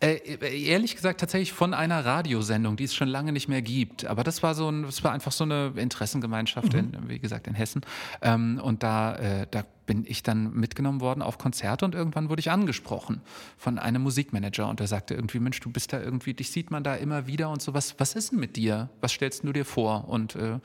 Äh, 0.01 0.20
ehrlich 0.63 0.96
gesagt 0.96 1.20
tatsächlich 1.20 1.51
von 1.51 1.74
einer 1.74 2.05
Radiosendung, 2.05 2.75
die 2.75 2.84
es 2.84 2.94
schon 2.94 3.08
lange 3.08 3.32
nicht 3.32 3.48
mehr 3.48 3.63
gibt. 3.63 4.05
Aber 4.05 4.24
das 4.24 4.44
war 4.44 4.53
so 4.53 4.70
ein, 4.70 4.84
das 4.84 5.03
war 5.03 5.13
einfach 5.13 5.32
so 5.32 5.46
eine 5.46 5.74
Interessengemeinschaft, 5.77 6.74
mhm. 6.74 6.79
in, 6.79 7.10
wie 7.10 7.17
gesagt, 7.17 7.48
in 7.48 7.55
Hessen. 7.55 7.82
Ähm, 8.22 8.60
und 8.62 8.84
da, 8.84 9.15
äh, 9.15 9.48
da 9.50 9.63
bin 9.86 10.04
ich 10.08 10.24
dann 10.24 10.54
mitgenommen 10.54 11.01
worden 11.01 11.22
auf 11.22 11.38
Konzerte 11.38 11.86
und 11.86 11.96
irgendwann 11.96 12.30
wurde 12.30 12.39
ich 12.39 12.51
angesprochen 12.51 13.22
von 13.58 13.80
einem 13.80 14.01
Musikmanager 14.01 14.68
und 14.68 14.80
der 14.80 14.88
sagte 14.88 15.13
irgendwie, 15.13 15.39
Mensch, 15.39 15.60
du 15.60 15.70
bist 15.70 15.94
da 15.94 16.01
irgendwie, 16.01 16.34
dich 16.34 16.51
sieht 16.51 16.72
man 16.72 16.84
da 16.84 16.96
immer 16.96 17.27
wieder 17.27 17.50
und 17.50 17.62
so, 17.62 17.74
was, 17.74 18.00
was 18.00 18.15
ist 18.15 18.32
denn 18.32 18.39
mit 18.39 18.56
dir? 18.56 18.89
Was 19.01 19.12
stellst 19.12 19.44
du 19.44 19.54
dir 19.54 19.65
vor? 19.65 20.08
Und 20.08 20.36
äh, 20.36 20.60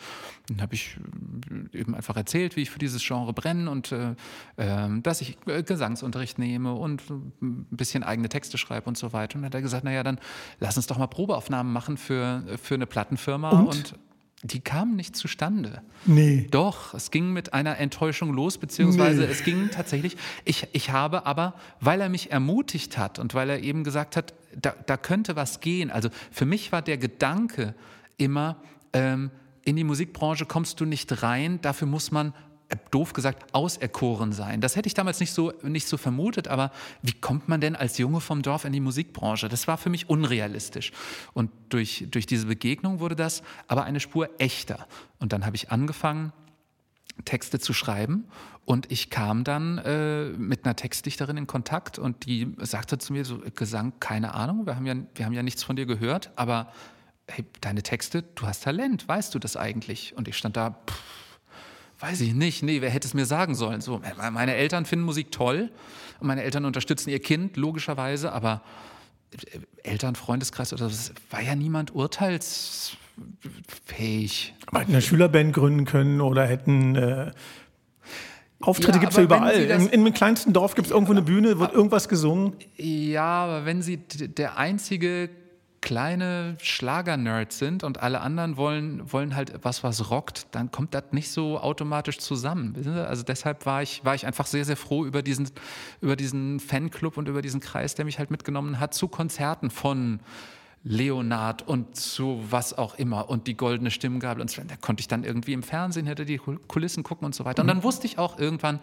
dann 0.49 0.63
habe 0.63 0.75
ich 0.75 0.97
äh, 1.73 1.79
eben 1.79 1.95
einfach 1.95 2.17
erzählt, 2.17 2.57
wie 2.57 2.63
ich 2.63 2.71
für 2.71 2.79
dieses 2.79 3.07
Genre 3.07 3.33
brenne 3.33 3.71
und 3.71 3.93
äh, 3.93 4.15
ähm, 4.57 5.03
dass 5.03 5.21
ich 5.21 5.37
äh, 5.47 5.63
Gesangsunterricht 5.63 6.39
nehme 6.39 6.75
und 6.75 7.03
ein 7.11 7.67
bisschen 7.71 8.03
eigene 8.03 8.29
Texte 8.29 8.59
schreibe 8.59 8.89
und 8.89 8.97
so 8.97 9.13
weiter. 9.13 9.37
Und 9.37 9.43
dann 9.43 9.47
hat 9.47 9.55
er 9.55 9.63
gesagt, 9.63 9.85
naja, 9.85 10.03
dann 10.03 10.19
lass 10.59 10.77
uns 10.77 10.87
doch 10.87 10.99
mal 10.99 11.07
Probeaufnahmen 11.07 11.73
machen 11.73 11.97
für, 11.97 12.43
für 12.63 12.75
eine 12.75 12.87
Plattenfirma 12.87 13.51
und, 13.51 13.69
und 13.69 13.95
die 14.43 14.61
kamen 14.61 14.97
nicht 14.97 15.17
zustande. 15.17 15.83
Nee. 16.07 16.47
Doch, 16.51 16.95
es 16.95 17.11
ging 17.11 17.33
mit 17.33 17.53
einer 17.53 17.77
Enttäuschung 17.77 18.33
los, 18.33 18.57
beziehungsweise 18.57 19.23
nee. 19.23 19.31
es 19.31 19.45
ging 19.45 19.71
tatsächlich. 19.71 20.17
Ich, 20.47 20.67
ich 20.73 20.91
habe 20.91 21.27
aber, 21.27 21.55
weil 21.81 22.01
er 22.01 22.09
mich 22.09 22.31
ermutigt 22.31 22.97
hat 22.97 23.19
und 23.19 23.35
weil 23.35 23.51
er 23.51 23.61
eben 23.61 23.85
gesagt 23.85 24.17
hat, 24.17 24.33
da, 24.57 24.75
da 24.87 24.97
könnte 24.97 25.37
was 25.37 25.61
gehen. 25.61 25.91
Also 25.91 26.09
für 26.31 26.47
mich 26.47 26.73
war 26.73 26.81
der 26.81 26.97
Gedanke 26.97 27.75
immer, 28.17 28.57
ähm, 28.95 29.31
in 29.65 29.77
die 29.77 29.85
Musikbranche 29.85 30.47
kommst 30.47 30.81
du 30.81 30.87
nicht 30.87 31.23
rein, 31.23 31.61
dafür 31.61 31.87
muss 31.87 32.11
man 32.11 32.33
doof 32.91 33.13
gesagt, 33.13 33.55
auserkoren 33.55 34.33
sein. 34.33 34.61
Das 34.61 34.77
hätte 34.77 34.87
ich 34.87 34.95
damals 34.95 35.21
nicht 35.21 35.33
so, 35.33 35.53
nicht 35.63 35.89
so 35.89 35.97
vermutet, 35.97 36.49
aber 36.49 36.71
wie 37.03 37.13
kommt 37.13 37.49
man 37.49 37.61
denn 37.61 37.77
als 37.77 37.99
Junge 37.99 38.21
vom 38.21 38.43
Dorf 38.43 38.65
in 38.65 38.73
die 38.73 38.81
Musikbranche? 38.81 39.49
Das 39.49 39.67
war 39.67 39.79
für 39.79 39.91
mich 39.91 40.09
unrealistisch. 40.09 40.93
Und 41.33 41.51
durch, 41.69 42.07
durch 42.11 42.27
diese 42.27 42.47
Begegnung 42.47 43.01
wurde 43.01 43.17
das 43.17 43.43
aber 43.67 43.85
eine 43.85 44.01
Spur 44.01 44.31
echter. 44.39 44.87
Und 45.19 45.33
dann 45.33 45.45
habe 45.47 45.57
ich 45.57 45.71
angefangen, 45.71 46.33
Texte 47.25 47.59
zu 47.59 47.73
schreiben 47.73 48.25
und 48.65 48.91
ich 48.91 49.11
kam 49.11 49.45
dann 49.45 49.79
äh, 49.79 50.31
mit 50.31 50.65
einer 50.65 50.77
Textdichterin 50.77 51.37
in 51.37 51.47
Kontakt 51.47 51.99
und 51.99 52.25
die 52.25 52.55
sagte 52.59 52.99
zu 52.99 53.13
mir 53.13 53.25
so, 53.25 53.41
Gesang, 53.55 53.95
keine 54.01 54.35
Ahnung, 54.35 54.67
wir 54.67 54.77
haben 54.77 54.87
ja, 54.87 54.95
wir 55.15 55.27
haben 55.27 55.33
ja 55.33 55.43
nichts 55.43 55.63
von 55.63 55.77
dir 55.77 55.87
gehört, 55.87 56.31
aber 56.37 56.73
hey, 57.29 57.45
deine 57.61 57.83
Texte, 57.83 58.23
du 58.23 58.47
hast 58.47 58.65
Talent, 58.65 59.07
weißt 59.07 59.35
du 59.35 59.39
das 59.39 59.57
eigentlich? 59.57 60.17
Und 60.17 60.29
ich 60.29 60.37
stand 60.37 60.57
da, 60.57 60.71
pff, 60.71 61.20
Weiß 62.01 62.21
ich 62.23 62.35
nicht. 62.35 62.63
Nee, 62.63 62.81
wer 62.81 62.91
hätte 62.91 63.07
es 63.07 63.15
mir 63.15 63.27
sagen 63.27 63.55
sollen? 63.55 63.81
So, 63.81 64.01
meine 64.33 64.55
Eltern 64.55 64.87
finden 64.87 65.05
Musik 65.05 65.31
toll 65.31 65.71
und 66.19 66.27
meine 66.27 66.43
Eltern 66.43 66.65
unterstützen 66.65 67.11
ihr 67.11 67.21
Kind, 67.21 67.57
logischerweise, 67.57 68.33
aber 68.33 68.63
äh, 69.33 69.59
Eltern, 69.83 70.15
Freundeskreis 70.15 70.73
oder 70.73 70.89
so, 70.89 71.13
war 71.31 71.43
ja 71.43 71.55
niemand 71.55 71.95
urteilsfähig. 71.95 74.55
Aber 74.67 74.81
hätten 74.81 74.93
eine 74.93 75.03
Schülerband 75.03 75.53
gründen 75.53 75.85
können 75.85 76.21
oder 76.21 76.47
hätten. 76.47 76.97
Äh 76.97 77.33
Auftritte 78.63 78.93
ja, 78.93 78.99
gibt 78.99 79.13
es 79.13 79.17
ja 79.17 79.25
überall. 79.25 79.55
In, 79.55 79.89
in 79.89 80.05
dem 80.05 80.13
kleinsten 80.13 80.53
Dorf 80.53 80.75
gibt 80.75 80.87
es 80.87 80.93
irgendwo 80.93 81.13
eine 81.13 81.23
Bühne, 81.23 81.59
wird 81.59 81.73
irgendwas 81.73 82.11
gesungen. 82.11 82.57
Ja, 82.77 83.45
aber 83.45 83.65
wenn 83.65 83.81
Sie 83.81 83.97
der 83.97 84.59
einzige 84.59 85.31
kleine 85.81 86.57
Schlager-Nerds 86.61 87.59
sind 87.59 87.85
und 87.85 88.03
alle 88.03 88.21
anderen 88.21 88.57
wollen, 88.57 89.13
wollen 89.13 89.35
halt 89.35 89.53
was, 89.63 89.83
was 89.83 90.11
rockt, 90.11 90.47
dann 90.53 90.71
kommt 90.71 90.95
das 90.95 91.05
nicht 91.13 91.31
so 91.31 91.59
automatisch 91.59 92.19
zusammen. 92.19 92.77
Also 93.07 93.23
deshalb 93.23 93.65
war 93.67 93.83
ich, 93.83 94.05
war 94.05 94.15
ich 94.15 94.27
einfach 94.27 94.47
sehr, 94.47 94.65
sehr 94.65 94.77
froh 94.77 95.07
über 95.07 95.23
diesen, 95.23 95.51
über 96.01 96.17
diesen 96.17 96.61
Fanclub 96.61 97.17
und 97.17 97.29
über 97.29 97.41
diesen 97.41 97.61
Kreis, 97.61 97.95
der 97.95 98.05
mich 98.05 98.19
halt 98.19 98.31
mitgenommen 98.31 98.79
hat 98.79 98.93
zu 98.93 99.09
Konzerten 99.09 99.71
von 99.71 100.21
Leonard 100.83 101.67
und 101.67 101.97
zu 101.97 102.43
was 102.51 102.77
auch 102.77 102.95
immer 102.97 103.29
und 103.29 103.47
die 103.47 103.57
goldene 103.57 103.91
Stimmgabel 103.91 104.41
und 104.41 104.51
so. 104.51 104.63
Da 104.67 104.77
konnte 104.77 105.01
ich 105.01 105.09
dann 105.09 105.25
irgendwie 105.25 105.53
im 105.53 105.63
Fernsehen, 105.63 106.07
hätte 106.07 106.25
die 106.25 106.39
Kulissen 106.39 107.03
gucken 107.03 107.27
und 107.27 107.35
so 107.35 107.45
weiter. 107.45 107.63
Und 107.63 107.69
dann 107.69 107.83
wusste 107.83 108.07
ich 108.07 108.19
auch 108.19 108.39
irgendwann, 108.39 108.81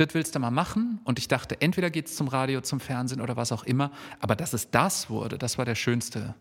das 0.00 0.14
willst 0.14 0.34
du 0.34 0.38
mal 0.38 0.50
machen. 0.50 1.00
Und 1.04 1.18
ich 1.18 1.28
dachte, 1.28 1.60
entweder 1.60 1.90
geht 1.90 2.06
es 2.06 2.16
zum 2.16 2.28
Radio, 2.28 2.60
zum 2.60 2.80
Fernsehen 2.80 3.20
oder 3.20 3.36
was 3.36 3.52
auch 3.52 3.64
immer. 3.64 3.90
Aber 4.20 4.34
dass 4.34 4.52
es 4.52 4.70
das 4.70 5.10
wurde, 5.10 5.38
das 5.38 5.58
war 5.58 5.64
der 5.64 5.74
schönste, 5.74 6.34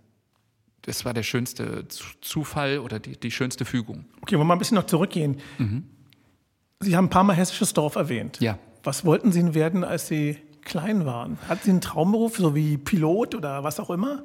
das 0.84 1.06
war 1.06 1.14
der 1.14 1.24
schönste 1.24 1.88
Zufall 2.22 2.80
oder 2.80 3.00
die, 3.00 3.20
die 3.20 3.32
schönste 3.32 3.66
Fügung. 3.66 4.06
Okay, 4.22 4.36
wollen 4.36 4.42
wir 4.42 4.46
mal 4.46 4.56
ein 4.56 4.60
bisschen 4.60 4.76
noch 4.76 4.86
zurückgehen. 4.86 5.38
Mhm. 5.58 5.84
Sie 6.80 6.96
haben 6.96 7.06
ein 7.06 7.10
paar 7.10 7.26
Mal 7.26 7.36
hessisches 7.36 7.74
Dorf 7.74 7.96
erwähnt. 7.96 8.40
Ja. 8.40 8.58
Was 8.84 9.04
wollten 9.04 9.34
Sie 9.34 9.40
denn 9.42 9.54
werden, 9.54 9.84
als 9.84 10.08
Sie 10.08 10.38
klein 10.64 11.06
waren? 11.06 11.38
Hatten 11.50 11.62
Sie 11.64 11.72
einen 11.72 11.82
Traumberuf, 11.82 12.38
so 12.38 12.56
wie 12.56 12.78
Pilot 12.78 13.36
oder 13.36 13.64
was 13.64 13.80
auch 13.82 13.90
immer? 13.90 14.24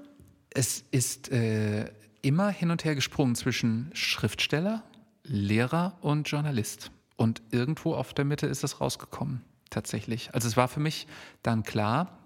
Es 0.51 0.85
ist 0.93 1.33
äh, 1.33 1.91
immer 2.23 2.51
hin 2.51 2.71
und 2.71 2.85
her 2.85 2.95
gesprungen 2.95 3.35
zwischen 3.35 3.91
Schriftsteller, 3.93 4.85
Lehrer 5.25 5.99
und 6.01 6.29
Journalist. 6.29 6.93
Und 7.17 7.43
irgendwo 7.51 7.95
auf 7.95 8.13
der 8.15 8.25
Mitte 8.25 8.47
ist 8.47 8.65
es 8.65 8.81
rausgekommen, 8.81 9.43
tatsächlich. 9.71 10.35
Also 10.35 10.49
es 10.49 10.57
war 10.57 10.69
für 10.69 10.81
mich 10.81 11.07
dann 11.43 11.63
klar, 11.63 12.19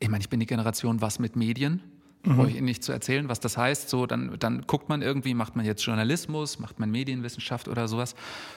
ich 0.00 0.08
meine, 0.08 0.22
ich 0.22 0.30
bin 0.30 0.40
die 0.40 0.46
Generation 0.46 1.00
was 1.00 1.18
mit 1.18 1.36
Medien, 1.36 1.82
mhm. 2.24 2.36
brauche 2.36 2.48
ich 2.48 2.56
Ihnen 2.56 2.64
nicht 2.64 2.82
zu 2.82 2.92
erzählen, 2.92 3.28
was 3.28 3.40
das 3.40 3.56
heißt. 3.56 3.88
So, 3.88 4.06
dann, 4.06 4.38
dann 4.38 4.62
guckt 4.66 4.88
man 4.88 5.02
irgendwie, 5.02 5.34
macht 5.34 5.56
man 5.56 5.64
jetzt 5.64 5.84
Journalismus, 5.84 6.58
macht 6.58 6.78
man 6.78 6.90
Medienwissenschaft 6.90 7.68
oder 7.68 7.88
sowas. 7.88 8.14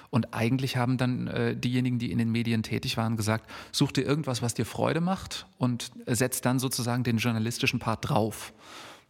Und 0.09 0.33
eigentlich 0.33 0.77
haben 0.77 0.97
dann 0.97 1.27
äh, 1.27 1.55
diejenigen, 1.55 1.99
die 1.99 2.11
in 2.11 2.17
den 2.17 2.31
Medien 2.31 2.63
tätig 2.63 2.97
waren, 2.97 3.17
gesagt, 3.17 3.49
such 3.71 3.91
dir 3.91 4.03
irgendwas, 4.03 4.41
was 4.41 4.53
dir 4.53 4.65
Freude 4.65 5.01
macht 5.01 5.45
und 5.57 5.91
setz 6.05 6.41
dann 6.41 6.59
sozusagen 6.59 7.03
den 7.03 7.17
journalistischen 7.17 7.79
Part 7.79 8.09
drauf. 8.09 8.53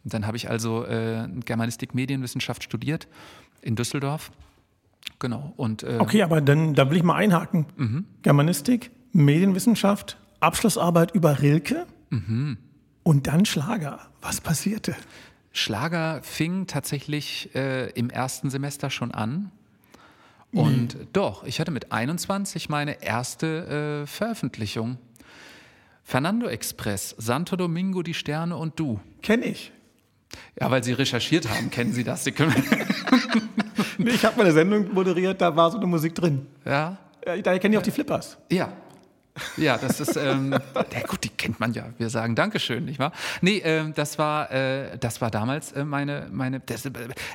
Und 0.04 0.14
dann 0.14 0.26
habe 0.26 0.36
ich 0.36 0.48
also 0.48 0.84
äh, 0.84 1.28
Germanistik 1.44 1.94
Medienwissenschaft 1.94 2.64
studiert 2.64 3.06
in 3.62 3.76
Düsseldorf. 3.76 4.30
Genau. 5.18 5.52
Und, 5.56 5.82
äh, 5.82 5.98
okay, 5.98 6.22
aber 6.22 6.40
dann 6.40 6.74
da 6.74 6.90
will 6.90 6.96
ich 6.96 7.02
mal 7.02 7.16
einhaken. 7.16 7.66
Mhm. 7.76 8.04
Germanistik, 8.22 8.90
Medienwissenschaft, 9.12 10.18
Abschlussarbeit 10.40 11.14
über 11.14 11.40
Rilke 11.40 11.86
mhm. 12.10 12.56
und 13.02 13.26
dann 13.26 13.44
Schlager. 13.44 14.00
Was 14.22 14.40
passierte? 14.40 14.96
Schlager 15.52 16.22
fing 16.22 16.66
tatsächlich 16.66 17.54
äh, 17.54 17.90
im 17.90 18.08
ersten 18.08 18.50
Semester 18.50 18.88
schon 18.88 19.12
an. 19.12 19.50
Und 20.52 20.98
nee. 20.98 21.06
doch, 21.12 21.44
ich 21.44 21.60
hatte 21.60 21.70
mit 21.70 21.92
21 21.92 22.68
meine 22.68 23.02
erste 23.02 24.02
äh, 24.02 24.06
Veröffentlichung. 24.06 24.98
Fernando 26.02 26.48
Express, 26.48 27.14
Santo 27.18 27.56
Domingo, 27.56 28.02
die 28.02 28.14
Sterne 28.14 28.56
und 28.56 28.80
du. 28.80 28.98
Kenn 29.22 29.42
ich. 29.42 29.72
Ja, 30.60 30.70
weil 30.70 30.84
Sie 30.84 30.92
recherchiert 30.92 31.48
haben, 31.48 31.70
kennen 31.70 31.92
Sie 31.92 32.04
das? 32.04 32.24
Sie 32.24 32.32
können 32.32 32.54
ich 33.98 34.24
habe 34.24 34.36
mal 34.36 34.44
eine 34.44 34.52
Sendung 34.52 34.92
moderiert, 34.92 35.40
da 35.40 35.54
war 35.54 35.70
so 35.70 35.78
eine 35.78 35.86
Musik 35.86 36.14
drin. 36.14 36.46
Ja. 36.64 36.98
Daher 37.24 37.58
kenne 37.58 37.74
ich 37.74 37.78
auch 37.78 37.82
die 37.82 37.90
Flippers. 37.90 38.38
Ja, 38.50 38.72
ja, 39.56 39.78
das 39.78 40.00
ist, 40.00 40.16
ähm, 40.16 40.52
ja 40.74 41.06
gut, 41.06 41.24
die 41.24 41.28
kennt 41.28 41.60
man 41.60 41.72
ja. 41.72 41.86
Wir 41.98 42.10
sagen 42.10 42.34
Dankeschön, 42.34 42.84
nicht 42.84 42.98
wahr? 42.98 43.12
Nee, 43.40 43.58
ähm, 43.64 43.92
das 43.94 44.18
war, 44.18 44.50
äh, 44.50 44.98
das 44.98 45.20
war 45.20 45.30
damals 45.30 45.72
äh, 45.72 45.84
meine, 45.84 46.28
meine, 46.32 46.60
das, 46.60 46.86
äh, 46.86 46.90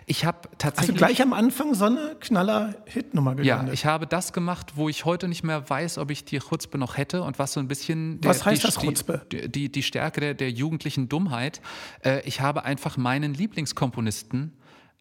ich 0.06 0.26
habe 0.26 0.50
tatsächlich. 0.58 0.96
Also 0.96 1.06
gleich 1.06 1.22
am 1.22 1.34
Anfang 1.34 1.74
so 1.74 1.86
eine 1.86 2.16
Knaller-Hitnummer 2.20 3.36
gelandet. 3.36 3.68
Ja, 3.68 3.74
ich 3.74 3.86
habe 3.86 4.08
das 4.08 4.34
gemacht, 4.34 4.74
wo 4.76 4.90
ich 4.90 5.06
heute 5.06 5.28
nicht 5.28 5.44
mehr 5.44 5.70
weiß, 5.70 5.98
ob 5.98 6.12
ich 6.12 6.26
die 6.26 6.40
Chutzpe 6.40 6.78
noch 6.78 6.98
hätte 6.98 7.24
und 7.24 7.40
was 7.40 7.54
so 7.54 7.60
ein 7.60 7.68
bisschen. 7.68 8.22
Der, 8.22 8.32
was 8.32 8.46
heißt 8.46 8.64
die, 8.64 8.68
das 8.68 8.80
Chutzpe? 8.80 9.26
Die, 9.32 9.50
die, 9.50 9.72
die 9.72 9.84
Stärke 9.84 10.22
der, 10.22 10.34
der 10.34 10.52
jugendlichen 10.52 11.10
Dummheit. 11.10 11.62
Äh, 12.04 12.22
ich 12.22 12.42
habe 12.42 12.64
einfach 12.64 12.98
meinen 12.98 13.34
Lieblingskomponisten 13.34 14.54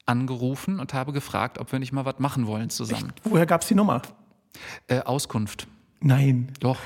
angerufen 0.07 0.81
und 0.81 0.95
habe 0.95 1.13
gefragt, 1.13 1.59
ob 1.59 1.73
wir 1.73 1.79
nicht 1.79 1.93
mal 1.93 2.05
was 2.05 2.19
machen 2.19 2.47
wollen 2.47 2.71
zusammen. 2.71 3.13
Echt? 3.17 3.21
Woher 3.25 3.47
gab 3.47 3.63
es 3.63 3.69
die 3.69 3.75
Nummer? 3.75 4.03
Äh, 4.87 5.01
Auskunft. 5.01 5.67
Nein. 6.01 6.53
Doch. 6.61 6.79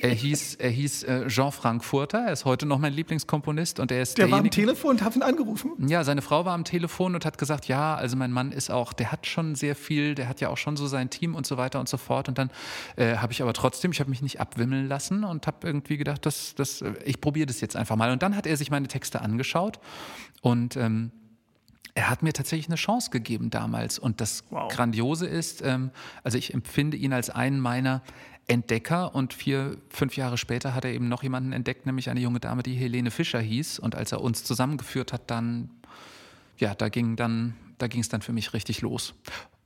Er 0.00 0.10
hieß, 0.10 0.56
er 0.56 0.70
hieß 0.70 1.02
äh, 1.04 1.26
Jean 1.28 1.52
Frankfurter, 1.52 2.18
er 2.26 2.32
ist 2.32 2.44
heute 2.44 2.66
noch 2.66 2.78
mein 2.78 2.92
Lieblingskomponist 2.92 3.80
und 3.80 3.90
er 3.90 4.02
ist 4.02 4.18
Der 4.18 4.30
war 4.30 4.38
am 4.38 4.50
Telefon 4.50 4.92
und 4.92 5.02
hat 5.02 5.16
ihn 5.16 5.22
angerufen? 5.22 5.72
Ja, 5.88 6.04
seine 6.04 6.22
Frau 6.22 6.44
war 6.44 6.54
am 6.54 6.64
Telefon 6.64 7.14
und 7.14 7.24
hat 7.24 7.38
gesagt, 7.38 7.66
ja, 7.66 7.94
also 7.94 8.16
mein 8.16 8.32
Mann 8.32 8.52
ist 8.52 8.70
auch, 8.70 8.92
der 8.92 9.12
hat 9.12 9.26
schon 9.26 9.54
sehr 9.54 9.74
viel, 9.74 10.14
der 10.14 10.28
hat 10.28 10.40
ja 10.40 10.48
auch 10.48 10.56
schon 10.56 10.76
so 10.76 10.86
sein 10.86 11.10
Team 11.10 11.34
und 11.34 11.46
so 11.46 11.56
weiter 11.56 11.80
und 11.80 11.88
so 11.88 11.96
fort 11.96 12.28
und 12.28 12.38
dann 12.38 12.50
äh, 12.96 13.16
habe 13.16 13.32
ich 13.32 13.42
aber 13.42 13.52
trotzdem, 13.52 13.90
ich 13.90 14.00
habe 14.00 14.10
mich 14.10 14.22
nicht 14.22 14.40
abwimmeln 14.40 14.88
lassen 14.88 15.24
und 15.24 15.46
habe 15.46 15.66
irgendwie 15.66 15.96
gedacht, 15.96 16.24
das, 16.24 16.54
das, 16.54 16.84
ich 17.04 17.20
probiere 17.20 17.46
das 17.46 17.60
jetzt 17.60 17.76
einfach 17.76 17.96
mal 17.96 18.12
und 18.12 18.22
dann 18.22 18.36
hat 18.36 18.46
er 18.46 18.56
sich 18.56 18.70
meine 18.70 18.88
Texte 18.88 19.20
angeschaut 19.20 19.80
und 20.40 20.76
ähm, 20.76 21.10
er 21.94 22.08
hat 22.08 22.22
mir 22.22 22.32
tatsächlich 22.32 22.68
eine 22.68 22.76
Chance 22.76 23.10
gegeben 23.10 23.50
damals. 23.50 23.98
Und 23.98 24.20
das 24.20 24.44
wow. 24.50 24.72
Grandiose 24.72 25.26
ist, 25.26 25.62
ähm, 25.62 25.90
also 26.22 26.38
ich 26.38 26.54
empfinde 26.54 26.96
ihn 26.96 27.12
als 27.12 27.30
einen 27.30 27.60
meiner 27.60 28.02
Entdecker 28.46 29.14
und 29.14 29.32
vier, 29.32 29.76
fünf 29.90 30.16
Jahre 30.16 30.36
später 30.36 30.74
hat 30.74 30.84
er 30.84 30.92
eben 30.92 31.08
noch 31.08 31.22
jemanden 31.22 31.52
entdeckt, 31.52 31.86
nämlich 31.86 32.10
eine 32.10 32.20
junge 32.20 32.40
Dame, 32.40 32.62
die 32.62 32.74
Helene 32.74 33.10
Fischer 33.10 33.40
hieß. 33.40 33.78
Und 33.78 33.94
als 33.94 34.12
er 34.12 34.20
uns 34.20 34.44
zusammengeführt 34.44 35.12
hat, 35.12 35.30
dann, 35.30 35.70
ja, 36.58 36.74
da 36.74 36.88
ging 36.88 37.16
dann, 37.16 37.54
da 37.78 37.86
ging 37.86 38.00
es 38.00 38.08
dann 38.08 38.22
für 38.22 38.32
mich 38.32 38.52
richtig 38.52 38.80
los. 38.80 39.14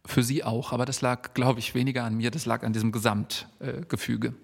Für 0.07 0.23
sie 0.23 0.45
auch, 0.45 0.73
aber 0.73 0.85
das 0.85 1.01
lag, 1.01 1.33
glaube 1.33 1.61
ich, 1.61 1.75
weniger 1.75 2.05
an 2.05 2.17
mir, 2.17 2.31
das 2.31 2.45
lag 2.45 2.63
an 2.63 2.75
diesem 2.75 2.93
Gesamtgefüge. 2.93 4.35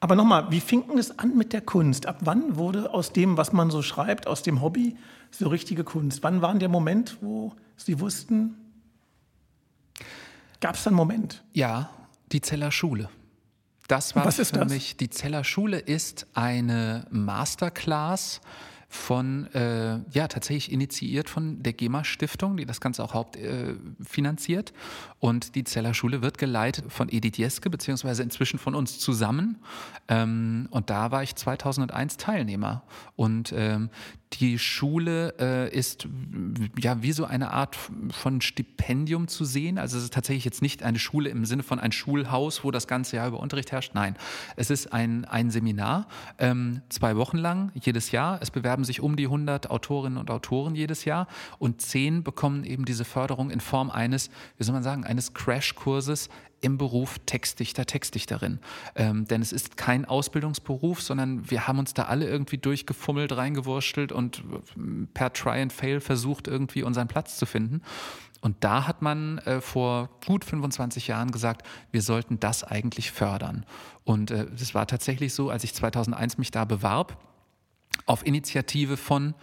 Aber 0.00 0.14
nochmal, 0.14 0.50
wie 0.50 0.60
fing 0.60 0.84
es 0.96 1.18
an 1.18 1.36
mit 1.36 1.52
der 1.52 1.60
Kunst? 1.60 2.06
Ab 2.06 2.18
wann 2.20 2.56
wurde 2.56 2.92
aus 2.94 3.12
dem, 3.12 3.36
was 3.36 3.52
man 3.52 3.70
so 3.70 3.82
schreibt, 3.82 4.26
aus 4.26 4.42
dem 4.42 4.62
Hobby, 4.62 4.96
so 5.30 5.48
richtige 5.48 5.82
Kunst? 5.82 6.22
Wann 6.22 6.40
war 6.40 6.54
der 6.54 6.68
Moment, 6.68 7.18
wo 7.20 7.52
Sie 7.76 7.98
wussten, 8.00 8.54
gab 10.60 10.76
es 10.76 10.86
einen 10.86 10.96
Moment? 10.96 11.42
Ja, 11.52 11.90
die 12.30 12.40
Zeller 12.40 12.70
Schule. 12.70 13.08
Das 13.88 14.14
war 14.14 14.24
Was 14.24 14.38
ist 14.38 14.50
für 14.50 14.60
das? 14.60 14.72
mich, 14.72 14.96
die 14.98 15.10
Zeller 15.10 15.42
Schule 15.44 15.78
ist 15.78 16.26
eine 16.34 17.06
Masterclass 17.10 18.40
von, 18.90 19.46
äh, 19.52 19.98
ja, 20.12 20.28
tatsächlich 20.28 20.72
initiiert 20.72 21.28
von 21.28 21.62
der 21.62 21.74
GEMA-Stiftung, 21.74 22.56
die 22.56 22.64
das 22.64 22.80
Ganze 22.80 23.04
auch 23.04 23.12
hauptfinanziert. 23.12 24.70
Äh, 24.70 24.74
und 25.20 25.54
die 25.54 25.64
Zeller 25.64 25.92
Schule 25.92 26.22
wird 26.22 26.38
geleitet 26.38 26.90
von 26.90 27.10
Edith 27.10 27.36
Jeske, 27.36 27.68
beziehungsweise 27.68 28.22
inzwischen 28.22 28.58
von 28.58 28.74
uns 28.74 28.98
zusammen. 28.98 29.58
Ähm, 30.08 30.68
und 30.70 30.88
da 30.88 31.10
war 31.10 31.22
ich 31.22 31.36
2001 31.36 32.16
Teilnehmer. 32.16 32.82
Und 33.14 33.52
ähm, 33.54 33.90
die 34.34 34.58
Schule 34.58 35.34
äh, 35.38 35.74
ist 35.74 36.06
ja 36.78 37.02
wie 37.02 37.12
so 37.12 37.24
eine 37.24 37.52
Art 37.52 37.76
von 38.10 38.40
Stipendium 38.40 39.26
zu 39.26 39.44
sehen. 39.44 39.78
Also 39.78 39.96
es 39.96 40.04
ist 40.04 40.12
tatsächlich 40.12 40.44
jetzt 40.44 40.62
nicht 40.62 40.82
eine 40.82 40.98
Schule 40.98 41.30
im 41.30 41.44
Sinne 41.44 41.62
von 41.62 41.78
ein 41.78 41.92
Schulhaus, 41.92 42.62
wo 42.62 42.70
das 42.70 42.86
ganze 42.86 43.16
Jahr 43.16 43.28
über 43.28 43.40
Unterricht 43.40 43.72
herrscht. 43.72 43.94
Nein, 43.94 44.16
es 44.56 44.70
ist 44.70 44.92
ein, 44.92 45.24
ein 45.24 45.50
Seminar, 45.50 46.06
ähm, 46.38 46.82
zwei 46.88 47.16
Wochen 47.16 47.38
lang, 47.38 47.72
jedes 47.74 48.10
Jahr. 48.10 48.38
Es 48.42 48.50
bewerben 48.50 48.84
sich 48.84 49.00
um 49.00 49.16
die 49.16 49.24
100 49.24 49.70
Autorinnen 49.70 50.18
und 50.18 50.30
Autoren 50.30 50.74
jedes 50.74 51.04
Jahr 51.04 51.26
und 51.58 51.80
zehn 51.80 52.22
bekommen 52.22 52.64
eben 52.64 52.84
diese 52.84 53.04
Förderung 53.04 53.50
in 53.50 53.60
Form 53.60 53.90
eines, 53.90 54.30
wie 54.58 54.64
soll 54.64 54.74
man 54.74 54.82
sagen, 54.82 55.04
eines 55.04 55.32
Crashkurses 55.32 56.28
im 56.60 56.78
Beruf 56.78 57.18
Textdichter, 57.26 57.86
Textdichterin. 57.86 58.60
Ähm, 58.94 59.26
denn 59.26 59.42
es 59.42 59.52
ist 59.52 59.76
kein 59.76 60.04
Ausbildungsberuf, 60.04 61.00
sondern 61.00 61.50
wir 61.50 61.68
haben 61.68 61.78
uns 61.78 61.94
da 61.94 62.04
alle 62.04 62.26
irgendwie 62.26 62.58
durchgefummelt, 62.58 63.36
reingewurschtelt 63.36 64.12
und 64.12 64.38
äh, 64.38 65.06
per 65.14 65.32
Try 65.32 65.60
and 65.62 65.72
Fail 65.72 66.00
versucht, 66.00 66.48
irgendwie 66.48 66.82
unseren 66.82 67.08
Platz 67.08 67.36
zu 67.36 67.46
finden. 67.46 67.82
Und 68.40 68.56
da 68.60 68.86
hat 68.86 69.02
man 69.02 69.38
äh, 69.38 69.60
vor 69.60 70.10
gut 70.26 70.44
25 70.44 71.08
Jahren 71.08 71.30
gesagt, 71.30 71.66
wir 71.90 72.02
sollten 72.02 72.38
das 72.38 72.64
eigentlich 72.64 73.10
fördern. 73.10 73.66
Und 74.04 74.30
es 74.30 74.70
äh, 74.70 74.74
war 74.74 74.86
tatsächlich 74.86 75.34
so, 75.34 75.50
als 75.50 75.64
ich 75.64 75.74
2001 75.74 76.38
mich 76.38 76.50
da 76.50 76.64
bewarb, 76.64 77.22
auf 78.06 78.24
Initiative 78.26 78.96
von 78.96 79.34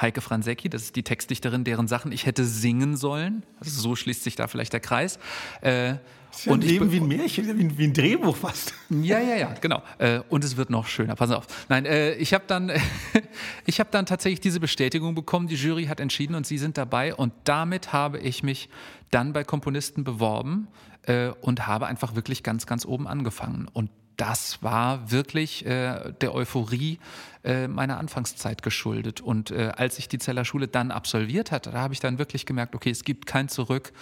Heike 0.00 0.20
Franzecki, 0.20 0.68
das 0.68 0.82
ist 0.82 0.96
die 0.96 1.02
Textdichterin, 1.02 1.64
deren 1.64 1.88
Sachen 1.88 2.12
ich 2.12 2.26
hätte 2.26 2.44
singen 2.44 2.96
sollen. 2.96 3.44
Also 3.60 3.80
so 3.80 3.96
schließt 3.96 4.24
sich 4.24 4.36
da 4.36 4.48
vielleicht 4.48 4.72
der 4.72 4.80
Kreis. 4.80 5.18
Äh, 5.60 5.96
ist 6.36 6.46
ja 6.46 6.52
und 6.52 6.64
Leben 6.64 6.90
wie 6.90 7.00
ein 7.00 7.06
Märchen, 7.06 7.46
wie 7.46 7.64
ein, 7.64 7.78
wie 7.78 7.84
ein, 7.84 7.92
Drehbuch 7.92 8.36
fast. 8.36 8.74
Ja, 8.90 9.20
ja, 9.20 9.36
ja, 9.36 9.54
genau. 9.60 9.82
Äh, 9.98 10.20
und 10.28 10.42
es 10.44 10.56
wird 10.56 10.70
noch 10.70 10.86
schöner. 10.86 11.14
Pass 11.14 11.30
auf. 11.30 11.46
Nein, 11.68 11.86
äh, 11.86 12.14
ich 12.14 12.34
habe 12.34 12.44
dann, 12.46 12.72
ich 13.66 13.80
habe 13.80 13.90
dann 13.92 14.06
tatsächlich 14.06 14.40
diese 14.40 14.60
Bestätigung 14.60 15.14
bekommen. 15.14 15.46
Die 15.46 15.54
Jury 15.54 15.86
hat 15.86 16.00
entschieden 16.00 16.34
und 16.34 16.46
Sie 16.46 16.58
sind 16.58 16.76
dabei. 16.76 17.14
Und 17.14 17.32
damit 17.44 17.92
habe 17.92 18.18
ich 18.18 18.42
mich 18.42 18.68
dann 19.10 19.32
bei 19.32 19.44
Komponisten 19.44 20.02
beworben 20.02 20.68
äh, 21.02 21.28
und 21.40 21.66
habe 21.66 21.86
einfach 21.86 22.14
wirklich 22.14 22.42
ganz, 22.42 22.66
ganz 22.66 22.84
oben 22.84 23.06
angefangen. 23.06 23.68
Und 23.72 23.90
das 24.16 24.62
war 24.62 25.10
wirklich 25.10 25.66
äh, 25.66 26.12
der 26.20 26.34
Euphorie 26.34 26.98
äh, 27.42 27.68
meiner 27.68 27.98
Anfangszeit 27.98 28.62
geschuldet. 28.62 29.20
Und 29.20 29.50
äh, 29.50 29.72
als 29.76 29.98
ich 29.98 30.08
die 30.08 30.18
Zeller 30.18 30.44
Schule 30.44 30.68
dann 30.68 30.90
absolviert 30.90 31.50
hatte, 31.50 31.70
da 31.70 31.80
habe 31.80 31.94
ich 31.94 32.00
dann 32.00 32.18
wirklich 32.18 32.46
gemerkt, 32.46 32.74
okay, 32.74 32.90
es 32.90 33.04
gibt 33.04 33.26
kein 33.26 33.48
Zurück. 33.48 33.92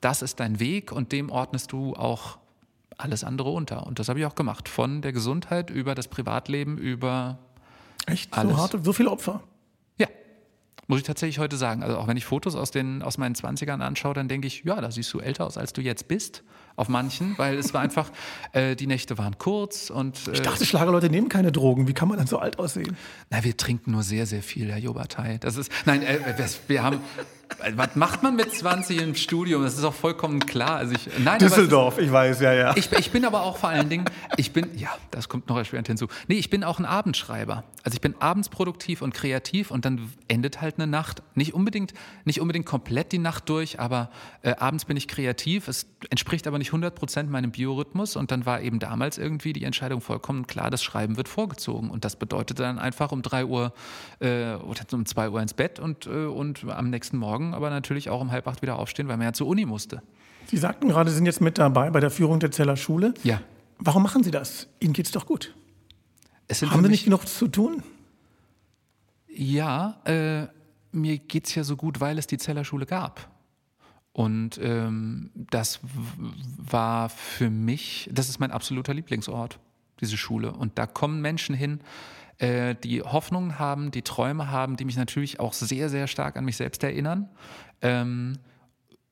Das 0.00 0.22
ist 0.22 0.40
dein 0.40 0.60
Weg 0.60 0.92
und 0.92 1.12
dem 1.12 1.30
ordnest 1.30 1.72
du 1.72 1.94
auch 1.94 2.38
alles 2.98 3.24
andere 3.24 3.50
unter. 3.50 3.86
Und 3.86 3.98
das 3.98 4.08
habe 4.08 4.18
ich 4.18 4.26
auch 4.26 4.34
gemacht. 4.34 4.68
Von 4.68 5.02
der 5.02 5.12
Gesundheit 5.12 5.70
über 5.70 5.94
das 5.94 6.08
Privatleben, 6.08 6.78
über 6.78 7.38
Echt? 8.06 8.32
Alles. 8.32 8.52
So 8.52 8.58
harte, 8.58 8.80
so 8.82 8.92
viele 8.92 9.10
Opfer? 9.10 9.42
Ja. 9.98 10.06
Muss 10.86 11.00
ich 11.00 11.04
tatsächlich 11.04 11.38
heute 11.38 11.56
sagen. 11.56 11.82
Also 11.82 11.98
auch 11.98 12.06
wenn 12.06 12.16
ich 12.16 12.24
Fotos 12.24 12.54
aus, 12.54 12.70
den, 12.70 13.02
aus 13.02 13.18
meinen 13.18 13.34
20ern 13.34 13.80
anschaue, 13.80 14.14
dann 14.14 14.28
denke 14.28 14.46
ich, 14.46 14.62
ja, 14.64 14.80
da 14.80 14.90
siehst 14.90 15.12
du 15.12 15.18
älter 15.18 15.44
aus, 15.44 15.58
als 15.58 15.72
du 15.72 15.82
jetzt 15.82 16.08
bist. 16.08 16.44
Auf 16.76 16.88
manchen, 16.88 17.38
weil 17.38 17.56
es 17.56 17.72
war 17.72 17.80
einfach, 17.80 18.10
äh, 18.52 18.76
die 18.76 18.86
Nächte 18.86 19.16
waren 19.16 19.38
kurz 19.38 19.88
und. 19.88 20.28
Äh, 20.28 20.32
ich 20.32 20.42
dachte, 20.42 20.66
Schlagerleute 20.66 21.08
nehmen 21.08 21.30
keine 21.30 21.50
Drogen. 21.50 21.88
Wie 21.88 21.94
kann 21.94 22.08
man 22.08 22.18
dann 22.18 22.26
so 22.26 22.38
alt 22.38 22.58
aussehen? 22.58 22.96
Na, 23.30 23.42
wir 23.42 23.56
trinken 23.56 23.92
nur 23.92 24.02
sehr, 24.02 24.26
sehr 24.26 24.42
viel, 24.42 24.70
Herr 24.70 24.78
Jobatei. 24.78 25.38
Das 25.40 25.56
ist. 25.56 25.72
Nein, 25.86 26.02
äh, 26.02 26.18
wir 26.68 26.82
haben. 26.82 27.00
Was 27.74 27.96
macht 27.96 28.22
man 28.22 28.36
mit 28.36 28.52
20 28.52 29.00
im 29.00 29.14
Studium? 29.14 29.62
Das 29.62 29.76
ist 29.76 29.84
auch 29.84 29.94
vollkommen 29.94 30.40
klar. 30.40 30.76
Also 30.76 30.94
ich, 30.94 31.08
nein, 31.18 31.38
Düsseldorf, 31.38 31.98
ist, 31.98 32.04
ich 32.04 32.12
weiß, 32.12 32.40
ja, 32.40 32.52
ja. 32.52 32.76
Ich, 32.76 32.92
ich, 32.92 33.10
bin 33.10 33.24
aber 33.24 33.42
auch 33.42 33.56
vor 33.56 33.70
allen 33.70 33.88
Dingen, 33.88 34.04
ich 34.36 34.52
bin, 34.52 34.76
ja, 34.76 34.90
das 35.10 35.28
kommt 35.28 35.48
noch 35.48 35.56
erschwerend 35.56 35.86
hinzu. 35.88 36.06
Nee, 36.28 36.36
ich 36.36 36.50
bin 36.50 36.64
auch 36.64 36.78
ein 36.78 36.84
Abendschreiber. 36.84 37.64
Also 37.82 37.94
ich 37.94 38.00
bin 38.00 38.14
abends 38.20 38.48
produktiv 38.48 39.00
und 39.00 39.14
kreativ 39.14 39.70
und 39.70 39.84
dann 39.84 40.12
endet 40.28 40.60
halt 40.60 40.76
eine 40.76 40.86
Nacht. 40.86 41.22
Nicht 41.34 41.54
unbedingt, 41.54 41.94
nicht 42.24 42.40
unbedingt 42.40 42.66
komplett 42.66 43.12
die 43.12 43.18
Nacht 43.18 43.48
durch, 43.48 43.80
aber 43.80 44.10
äh, 44.42 44.54
abends 44.56 44.84
bin 44.84 44.96
ich 44.96 45.08
kreativ. 45.08 45.68
Es 45.68 45.86
entspricht 46.10 46.46
aber 46.46 46.58
nicht 46.58 46.68
100 46.68 46.94
Prozent 46.94 47.30
meinem 47.30 47.52
Biorhythmus 47.52 48.16
und 48.16 48.30
dann 48.30 48.44
war 48.44 48.60
eben 48.60 48.78
damals 48.78 49.18
irgendwie 49.18 49.52
die 49.52 49.64
Entscheidung 49.64 50.00
vollkommen 50.00 50.46
klar, 50.46 50.70
das 50.70 50.82
Schreiben 50.82 51.16
wird 51.16 51.28
vorgezogen. 51.28 51.90
Und 51.90 52.04
das 52.04 52.16
bedeutet 52.16 52.58
dann 52.58 52.78
einfach 52.78 53.12
um 53.12 53.22
3 53.22 53.44
Uhr 53.46 53.72
äh, 54.20 54.54
oder 54.54 54.82
um 54.92 55.06
2 55.06 55.30
Uhr 55.30 55.40
ins 55.40 55.54
Bett 55.54 55.78
und, 55.78 56.06
äh, 56.06 56.26
und 56.26 56.64
am 56.68 56.90
nächsten 56.90 57.16
Morgen 57.16 57.45
Morgen 57.46 57.54
aber 57.54 57.70
natürlich 57.70 58.10
auch 58.10 58.20
um 58.20 58.30
halb 58.30 58.46
acht 58.46 58.62
wieder 58.62 58.78
aufstehen, 58.78 59.08
weil 59.08 59.16
man 59.16 59.26
ja 59.26 59.32
zur 59.32 59.46
Uni 59.46 59.64
musste. 59.64 60.02
Sie 60.46 60.56
sagten 60.56 60.88
gerade, 60.88 61.10
Sie 61.10 61.16
sind 61.16 61.26
jetzt 61.26 61.40
mit 61.40 61.58
dabei 61.58 61.90
bei 61.90 62.00
der 62.00 62.10
Führung 62.10 62.40
der 62.40 62.50
Zeller 62.50 62.76
Schule. 62.76 63.14
Ja. 63.22 63.40
Warum 63.78 64.02
machen 64.02 64.22
Sie 64.22 64.30
das? 64.30 64.68
Ihnen 64.80 64.92
geht 64.92 65.06
es 65.06 65.12
doch 65.12 65.26
gut. 65.26 65.54
Haben 66.50 66.84
Sie 66.84 66.90
nicht 66.90 67.04
genug 67.04 67.26
zu 67.26 67.48
tun? 67.48 67.82
Ja, 69.28 70.00
äh, 70.04 70.46
mir 70.92 71.18
geht 71.18 71.46
es 71.46 71.54
ja 71.54 71.64
so 71.64 71.76
gut, 71.76 72.00
weil 72.00 72.18
es 72.18 72.26
die 72.26 72.38
Zeller 72.38 72.64
Schule 72.64 72.86
gab. 72.86 73.28
Und 74.12 74.58
ähm, 74.62 75.30
das 75.34 75.80
war 76.56 77.10
für 77.10 77.50
mich, 77.50 78.08
das 78.10 78.30
ist 78.30 78.38
mein 78.38 78.50
absoluter 78.50 78.94
Lieblingsort, 78.94 79.58
diese 80.00 80.16
Schule. 80.16 80.52
Und 80.52 80.78
da 80.78 80.86
kommen 80.86 81.20
Menschen 81.20 81.54
hin, 81.54 81.80
äh, 82.38 82.74
die 82.74 83.02
Hoffnungen 83.02 83.58
haben, 83.58 83.90
die 83.90 84.02
Träume 84.02 84.50
haben, 84.50 84.76
die 84.76 84.84
mich 84.84 84.96
natürlich 84.96 85.40
auch 85.40 85.52
sehr, 85.52 85.88
sehr 85.88 86.06
stark 86.06 86.36
an 86.36 86.44
mich 86.44 86.56
selbst 86.56 86.82
erinnern. 86.82 87.28
Ähm, 87.82 88.38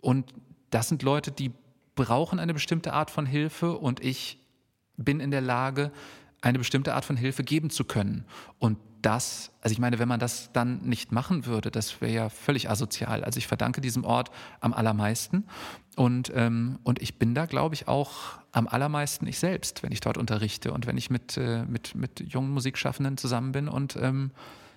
und 0.00 0.32
das 0.70 0.88
sind 0.88 1.02
Leute, 1.02 1.32
die 1.32 1.52
brauchen 1.94 2.38
eine 2.38 2.54
bestimmte 2.54 2.92
Art 2.92 3.10
von 3.10 3.26
Hilfe 3.26 3.78
und 3.78 4.04
ich 4.04 4.40
bin 4.96 5.20
in 5.20 5.30
der 5.30 5.40
Lage, 5.40 5.92
eine 6.40 6.58
bestimmte 6.58 6.94
Art 6.94 7.04
von 7.04 7.16
Hilfe 7.16 7.42
geben 7.42 7.70
zu 7.70 7.84
können. 7.84 8.26
Und 8.58 8.78
das, 9.00 9.50
also 9.60 9.72
ich 9.72 9.78
meine, 9.78 9.98
wenn 9.98 10.08
man 10.08 10.20
das 10.20 10.50
dann 10.52 10.82
nicht 10.82 11.12
machen 11.12 11.46
würde, 11.46 11.70
das 11.70 12.00
wäre 12.00 12.12
ja 12.12 12.28
völlig 12.28 12.70
asozial. 12.70 13.24
Also 13.24 13.38
ich 13.38 13.46
verdanke 13.46 13.80
diesem 13.80 14.04
Ort 14.04 14.30
am 14.60 14.72
allermeisten 14.72 15.44
und, 15.96 16.32
ähm, 16.34 16.78
und 16.82 17.00
ich 17.00 17.18
bin 17.18 17.34
da, 17.34 17.46
glaube 17.46 17.74
ich, 17.74 17.88
auch 17.88 18.38
am 18.52 18.68
allermeisten 18.68 19.26
ich 19.26 19.38
selbst, 19.38 19.82
wenn 19.82 19.92
ich 19.92 20.00
dort 20.00 20.18
unterrichte 20.18 20.72
und 20.72 20.86
wenn 20.86 20.96
ich 20.96 21.10
mit, 21.10 21.36
äh, 21.36 21.64
mit, 21.64 21.94
mit 21.94 22.20
jungen 22.20 22.50
Musikschaffenden 22.50 23.16
zusammen 23.16 23.52
bin 23.52 23.68
und 23.68 23.96
ähm, 23.96 24.30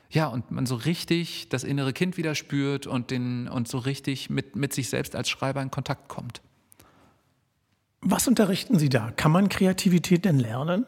ja, 0.10 0.28
und 0.28 0.52
man 0.52 0.66
so 0.66 0.76
richtig 0.76 1.50
das 1.50 1.64
innere 1.64 1.92
Kind 1.92 2.18
wieder 2.18 2.34
spürt 2.34 2.88
und, 2.88 3.12
den, 3.12 3.48
und 3.48 3.68
so 3.68 3.78
richtig 3.78 4.30
mit, 4.30 4.56
mit 4.56 4.74
sich 4.74 4.90
selbst 4.90 5.16
als 5.16 5.30
Schreiber 5.30 5.62
in 5.62 5.70
Kontakt 5.70 6.08
kommt. 6.08 6.42
Was 8.02 8.28
unterrichten 8.28 8.80
Sie 8.80 8.90
da? 8.90 9.12
Kann 9.12 9.32
man 9.32 9.50
Kreativität 9.50 10.24
denn 10.24 10.40
lernen? 10.40 10.86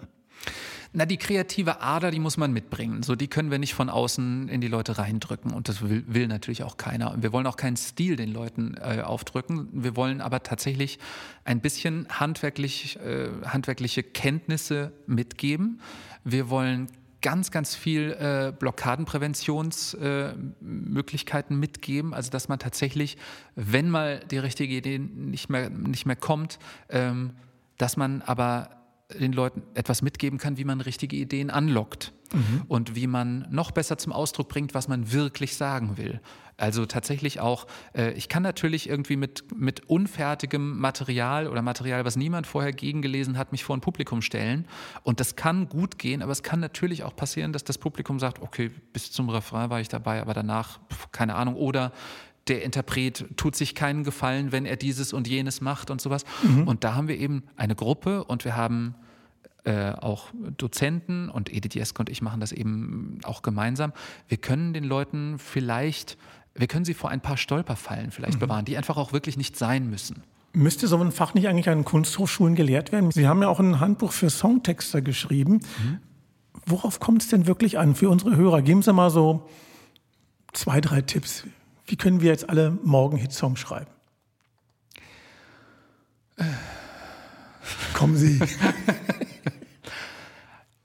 Na, 0.91 1.05
die 1.05 1.17
kreative 1.17 1.81
Ader, 1.81 2.09
die 2.09 2.19
muss 2.19 2.37
man 2.37 2.51
mitbringen. 2.51 3.03
So, 3.03 3.15
die 3.15 3.27
können 3.27 3.51
wir 3.51 3.59
nicht 3.59 3.75
von 3.75 3.91
außen 3.91 4.49
in 4.49 4.59
die 4.59 4.67
Leute 4.67 4.97
reindrücken. 4.97 5.53
Und 5.53 5.69
das 5.69 5.83
will, 5.83 6.03
will 6.07 6.27
natürlich 6.27 6.63
auch 6.63 6.77
keiner. 6.77 7.11
Und 7.11 7.21
wir 7.21 7.31
wollen 7.31 7.45
auch 7.45 7.57
keinen 7.57 7.77
Stil 7.77 8.15
den 8.15 8.33
Leuten 8.33 8.73
äh, 8.75 9.01
aufdrücken. 9.01 9.69
Wir 9.71 9.95
wollen 9.95 10.19
aber 10.19 10.41
tatsächlich 10.41 10.97
ein 11.45 11.61
bisschen 11.61 12.07
handwerklich, 12.09 12.97
äh, 13.05 13.29
handwerkliche 13.45 14.01
Kenntnisse 14.01 14.91
mitgeben. 15.05 15.79
Wir 16.23 16.49
wollen 16.49 16.87
ganz, 17.21 17.51
ganz 17.51 17.75
viel 17.75 18.13
äh, 18.13 18.51
Blockadenpräventionsmöglichkeiten 18.57 21.55
äh, 21.55 21.59
mitgeben. 21.59 22.15
Also 22.15 22.31
dass 22.31 22.49
man 22.49 22.57
tatsächlich, 22.57 23.15
wenn 23.55 23.91
mal 23.91 24.21
die 24.31 24.39
richtige 24.39 24.75
Idee 24.75 24.97
nicht 24.97 25.49
mehr, 25.49 25.69
nicht 25.69 26.07
mehr 26.07 26.15
kommt, 26.15 26.57
ähm, 26.89 27.33
dass 27.77 27.95
man 27.95 28.23
aber 28.23 28.78
den 29.13 29.33
Leuten 29.33 29.63
etwas 29.73 30.01
mitgeben 30.01 30.37
kann, 30.37 30.57
wie 30.57 30.65
man 30.65 30.81
richtige 30.81 31.15
Ideen 31.15 31.49
anlockt 31.49 32.13
mhm. 32.33 32.63
und 32.67 32.95
wie 32.95 33.07
man 33.07 33.47
noch 33.49 33.71
besser 33.71 33.97
zum 33.97 34.13
Ausdruck 34.13 34.49
bringt, 34.49 34.73
was 34.73 34.87
man 34.87 35.11
wirklich 35.11 35.55
sagen 35.55 35.97
will. 35.97 36.21
Also 36.57 36.85
tatsächlich 36.85 37.39
auch, 37.39 37.67
äh, 37.95 38.11
ich 38.13 38.27
kann 38.27 38.43
natürlich 38.43 38.89
irgendwie 38.89 39.15
mit, 39.15 39.45
mit 39.55 39.89
unfertigem 39.89 40.77
Material 40.77 41.47
oder 41.47 41.61
Material, 41.61 42.03
was 42.05 42.17
niemand 42.17 42.47
vorher 42.47 42.73
gegengelesen 42.73 43.37
hat, 43.37 43.51
mich 43.51 43.63
vor 43.63 43.77
ein 43.77 43.81
Publikum 43.81 44.21
stellen. 44.21 44.65
Und 45.03 45.21
das 45.21 45.35
kann 45.35 45.69
gut 45.69 45.97
gehen, 45.97 46.21
aber 46.21 46.33
es 46.33 46.43
kann 46.43 46.59
natürlich 46.59 47.03
auch 47.03 47.15
passieren, 47.15 47.53
dass 47.53 47.63
das 47.63 47.77
Publikum 47.77 48.19
sagt, 48.19 48.41
okay, 48.41 48.69
bis 48.91 49.11
zum 49.11 49.29
Refrain 49.29 49.69
war 49.69 49.79
ich 49.79 49.87
dabei, 49.87 50.21
aber 50.21 50.33
danach, 50.33 50.79
keine 51.11 51.35
Ahnung, 51.35 51.55
oder 51.55 51.93
der 52.49 52.63
Interpret 52.63 53.25
tut 53.37 53.55
sich 53.55 53.75
keinen 53.75 54.03
Gefallen, 54.03 54.51
wenn 54.51 54.65
er 54.65 54.75
dieses 54.75 55.13
und 55.13 55.27
jenes 55.27 55.61
macht 55.61 55.91
und 55.91 56.01
sowas. 56.01 56.25
Mhm. 56.43 56.67
Und 56.67 56.83
da 56.83 56.95
haben 56.95 57.07
wir 57.07 57.17
eben 57.17 57.43
eine 57.55 57.75
Gruppe 57.75 58.23
und 58.23 58.43
wir 58.45 58.55
haben 58.55 58.95
äh, 59.65 59.91
auch 59.91 60.29
Dozenten 60.57 61.29
und 61.29 61.53
Edith 61.53 61.75
Jeske 61.75 62.01
und 62.01 62.09
ich 62.09 62.21
machen 62.21 62.39
das 62.39 62.51
eben 62.51 63.19
auch 63.23 63.41
gemeinsam. 63.41 63.93
Wir 64.27 64.37
können 64.37 64.73
den 64.73 64.83
Leuten 64.83 65.37
vielleicht, 65.37 66.17
wir 66.55 66.67
können 66.67 66.85
sie 66.85 66.93
vor 66.93 67.09
ein 67.09 67.21
paar 67.21 67.37
Stolperfallen 67.37 68.11
vielleicht 68.11 68.35
mhm. 68.35 68.39
bewahren, 68.39 68.65
die 68.65 68.77
einfach 68.77 68.97
auch 68.97 69.13
wirklich 69.13 69.37
nicht 69.37 69.57
sein 69.57 69.89
müssen. 69.89 70.23
Müsste 70.53 70.87
so 70.87 70.97
ein 70.97 71.11
Fach 71.11 71.35
nicht 71.35 71.47
eigentlich 71.47 71.69
an 71.69 71.85
Kunsthochschulen 71.85 72.55
gelehrt 72.55 72.91
werden? 72.91 73.11
Sie 73.11 73.27
haben 73.27 73.41
ja 73.41 73.49
auch 73.49 73.59
ein 73.59 73.79
Handbuch 73.79 74.11
für 74.11 74.29
Songtexter 74.29 75.01
geschrieben. 75.01 75.59
Mhm. 75.83 75.99
Worauf 76.65 76.99
kommt 76.99 77.21
es 77.21 77.27
denn 77.27 77.45
wirklich 77.45 77.77
an 77.77 77.95
für 77.95 78.09
unsere 78.09 78.35
Hörer? 78.35 78.61
Geben 78.61 78.81
Sie 78.81 78.91
mal 78.91 79.09
so 79.11 79.47
zwei, 80.53 80.81
drei 80.81 81.01
Tipps. 81.01 81.45
Wie 81.89 81.95
können 81.95 82.21
wir 82.21 82.29
jetzt 82.29 82.47
alle 82.47 82.77
morgen 82.83 83.17
Hitsongs 83.17 83.59
schreiben? 83.59 83.89
Kommen 87.93 88.15
Sie. 88.15 88.39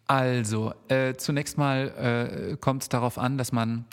Also, 0.06 0.74
äh, 0.88 1.14
zunächst 1.14 1.56
mal 1.56 2.50
äh, 2.52 2.56
kommt 2.58 2.82
es 2.82 2.88
darauf 2.90 3.16
an, 3.16 3.38
dass 3.38 3.52
man, 3.52 3.86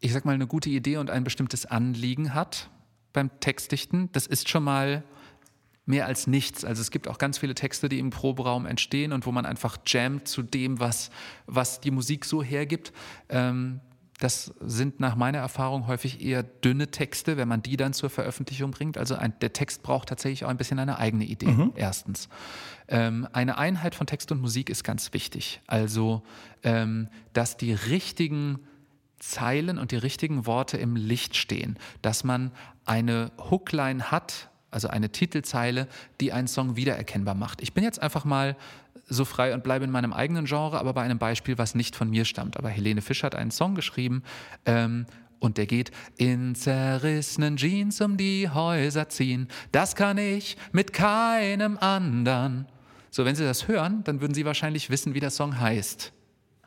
ich 0.00 0.12
sag 0.12 0.24
mal, 0.24 0.34
eine 0.34 0.48
gute 0.48 0.68
Idee 0.68 0.96
und 0.96 1.10
ein 1.10 1.22
bestimmtes 1.22 1.64
Anliegen 1.64 2.34
hat 2.34 2.68
beim 3.12 3.30
Textdichten. 3.38 4.10
Das 4.10 4.26
ist 4.26 4.48
schon 4.48 4.64
mal 4.64 5.04
mehr 5.86 6.06
als 6.06 6.26
nichts. 6.26 6.64
Also 6.64 6.82
es 6.82 6.90
gibt 6.90 7.06
auch 7.06 7.18
ganz 7.18 7.38
viele 7.38 7.54
Texte, 7.54 7.88
die 7.88 8.00
im 8.00 8.10
Proberaum 8.10 8.66
entstehen 8.66 9.12
und 9.12 9.24
wo 9.24 9.30
man 9.30 9.46
einfach 9.46 9.78
jammt 9.86 10.26
zu 10.26 10.42
dem, 10.42 10.80
was, 10.80 11.10
was 11.46 11.80
die 11.80 11.92
Musik 11.92 12.24
so 12.24 12.42
hergibt. 12.42 12.92
Ähm, 13.28 13.80
das 14.20 14.54
sind 14.60 15.00
nach 15.00 15.16
meiner 15.16 15.38
Erfahrung 15.38 15.86
häufig 15.86 16.20
eher 16.20 16.42
dünne 16.42 16.90
Texte, 16.90 17.36
wenn 17.36 17.48
man 17.48 17.62
die 17.62 17.76
dann 17.76 17.92
zur 17.92 18.10
Veröffentlichung 18.10 18.70
bringt. 18.70 18.96
Also 18.96 19.16
ein, 19.16 19.32
der 19.40 19.52
Text 19.52 19.82
braucht 19.82 20.08
tatsächlich 20.08 20.44
auch 20.44 20.48
ein 20.48 20.56
bisschen 20.56 20.78
eine 20.78 20.98
eigene 20.98 21.24
Idee, 21.24 21.46
mhm. 21.46 21.72
erstens. 21.74 22.28
Ähm, 22.88 23.26
eine 23.32 23.58
Einheit 23.58 23.94
von 23.94 24.06
Text 24.06 24.30
und 24.30 24.40
Musik 24.40 24.70
ist 24.70 24.84
ganz 24.84 25.12
wichtig. 25.12 25.60
Also, 25.66 26.22
ähm, 26.62 27.08
dass 27.32 27.56
die 27.56 27.72
richtigen 27.72 28.60
Zeilen 29.18 29.78
und 29.78 29.92
die 29.92 29.96
richtigen 29.96 30.46
Worte 30.46 30.76
im 30.76 30.96
Licht 30.96 31.36
stehen, 31.36 31.78
dass 32.02 32.24
man 32.24 32.52
eine 32.84 33.32
Hookline 33.38 34.10
hat, 34.10 34.50
also 34.70 34.88
eine 34.88 35.10
Titelzeile, 35.10 35.86
die 36.20 36.32
einen 36.32 36.48
Song 36.48 36.76
wiedererkennbar 36.76 37.34
macht. 37.34 37.62
Ich 37.62 37.72
bin 37.72 37.84
jetzt 37.84 38.02
einfach 38.02 38.24
mal 38.24 38.56
so 39.08 39.24
frei 39.24 39.54
und 39.54 39.62
bleibe 39.62 39.84
in 39.84 39.90
meinem 39.90 40.12
eigenen 40.12 40.44
Genre, 40.46 40.78
aber 40.78 40.92
bei 40.94 41.02
einem 41.02 41.18
Beispiel, 41.18 41.58
was 41.58 41.74
nicht 41.74 41.96
von 41.96 42.10
mir 42.10 42.24
stammt. 42.24 42.56
Aber 42.56 42.68
Helene 42.68 43.02
Fisch 43.02 43.22
hat 43.22 43.34
einen 43.34 43.50
Song 43.50 43.74
geschrieben 43.74 44.22
ähm, 44.66 45.06
und 45.38 45.58
der 45.58 45.66
geht 45.66 45.90
in 46.16 46.54
zerrissenen 46.54 47.56
Jeans 47.56 48.00
um 48.00 48.16
die 48.16 48.48
Häuser 48.48 49.08
ziehen. 49.08 49.48
Das 49.72 49.96
kann 49.96 50.18
ich 50.18 50.56
mit 50.72 50.92
keinem 50.92 51.78
anderen. 51.78 52.66
So, 53.10 53.24
wenn 53.24 53.34
Sie 53.34 53.44
das 53.44 53.68
hören, 53.68 54.04
dann 54.04 54.20
würden 54.20 54.34
Sie 54.34 54.44
wahrscheinlich 54.44 54.88
wissen, 54.88 55.14
wie 55.14 55.20
der 55.20 55.30
Song 55.30 55.58
heißt. 55.60 56.12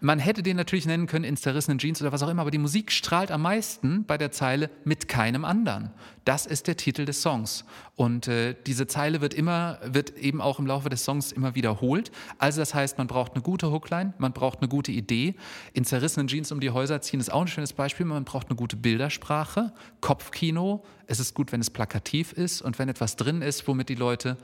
Man 0.02 0.20
hätte 0.20 0.44
den 0.44 0.58
natürlich 0.58 0.86
nennen 0.86 1.08
können 1.08 1.24
in 1.24 1.38
zerrissenen 1.38 1.80
Jeans 1.80 2.02
oder 2.02 2.12
was 2.12 2.22
auch 2.22 2.28
immer, 2.28 2.42
aber 2.42 2.52
die 2.52 2.58
Musik 2.58 2.92
strahlt 2.92 3.32
am 3.32 3.44
meisten 3.44 4.04
bei 4.04 4.18
der 4.18 4.30
Zeile 4.30 4.70
mit 4.84 5.08
keinem 5.08 5.46
anderen. 5.46 5.90
Das 6.26 6.46
ist 6.46 6.68
der 6.68 6.76
Titel 6.76 7.06
des 7.06 7.22
Songs. 7.22 7.64
Und 7.96 8.28
äh, 8.28 8.56
diese 8.68 8.88
Zeile 8.88 9.22
wird 9.22 9.34
immer, 9.34 9.80
wird 9.86 10.18
eben 10.18 10.42
auch 10.42 10.60
im 10.60 10.68
Laufe 10.68 10.90
des 10.90 11.06
Songs 11.06 11.32
immer 11.32 11.56
wiederholt. 11.56 12.12
Also 12.40 12.60
das 12.60 12.74
heißt, 12.74 12.98
man 12.98 13.08
braucht 13.08 13.36
eine 13.36 13.42
gute 13.42 13.72
Hookline, 13.72 14.14
man 14.18 14.34
braucht 14.34 14.60
eine 14.60 14.68
gute 14.68 14.92
Idee. 14.92 15.36
In 15.72 15.86
zerrissenen 15.86 16.28
Jeans 16.28 16.52
um 16.52 16.60
die 16.60 16.72
Häuser 16.72 17.00
ziehen 17.00 17.22
ist 17.22 17.32
auch 17.32 17.42
ein 17.42 17.48
schönes 17.48 17.72
Beispiel. 17.72 18.06
Man 18.06 18.26
braucht 18.26 18.50
eine 18.50 18.58
gute 18.58 18.76
Bildersprache, 18.76 19.72
Kopfkino. 20.02 20.84
Es 21.08 21.22
ist 21.22 21.34
gut, 21.36 21.54
wenn 21.54 21.62
es 21.62 21.70
plakativ 21.70 22.34
ist 22.34 22.62
und 22.62 22.80
wenn 22.80 22.90
etwas 22.90 23.16
drin 23.16 23.42
ist, 23.42 23.66
womit 23.66 23.88
die 23.88 23.96
Leute 23.96 24.36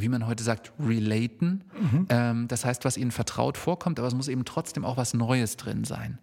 wie 0.00 0.08
man 0.08 0.26
heute 0.26 0.42
sagt, 0.42 0.72
relaten. 0.80 1.64
Mhm. 1.78 2.06
Ähm, 2.08 2.48
das 2.48 2.64
heißt, 2.64 2.84
was 2.84 2.96
ihnen 2.96 3.10
vertraut 3.10 3.58
vorkommt, 3.58 3.98
aber 3.98 4.08
es 4.08 4.14
muss 4.14 4.28
eben 4.28 4.44
trotzdem 4.44 4.84
auch 4.84 4.96
was 4.96 5.12
Neues 5.14 5.56
drin 5.56 5.84
sein. 5.84 6.18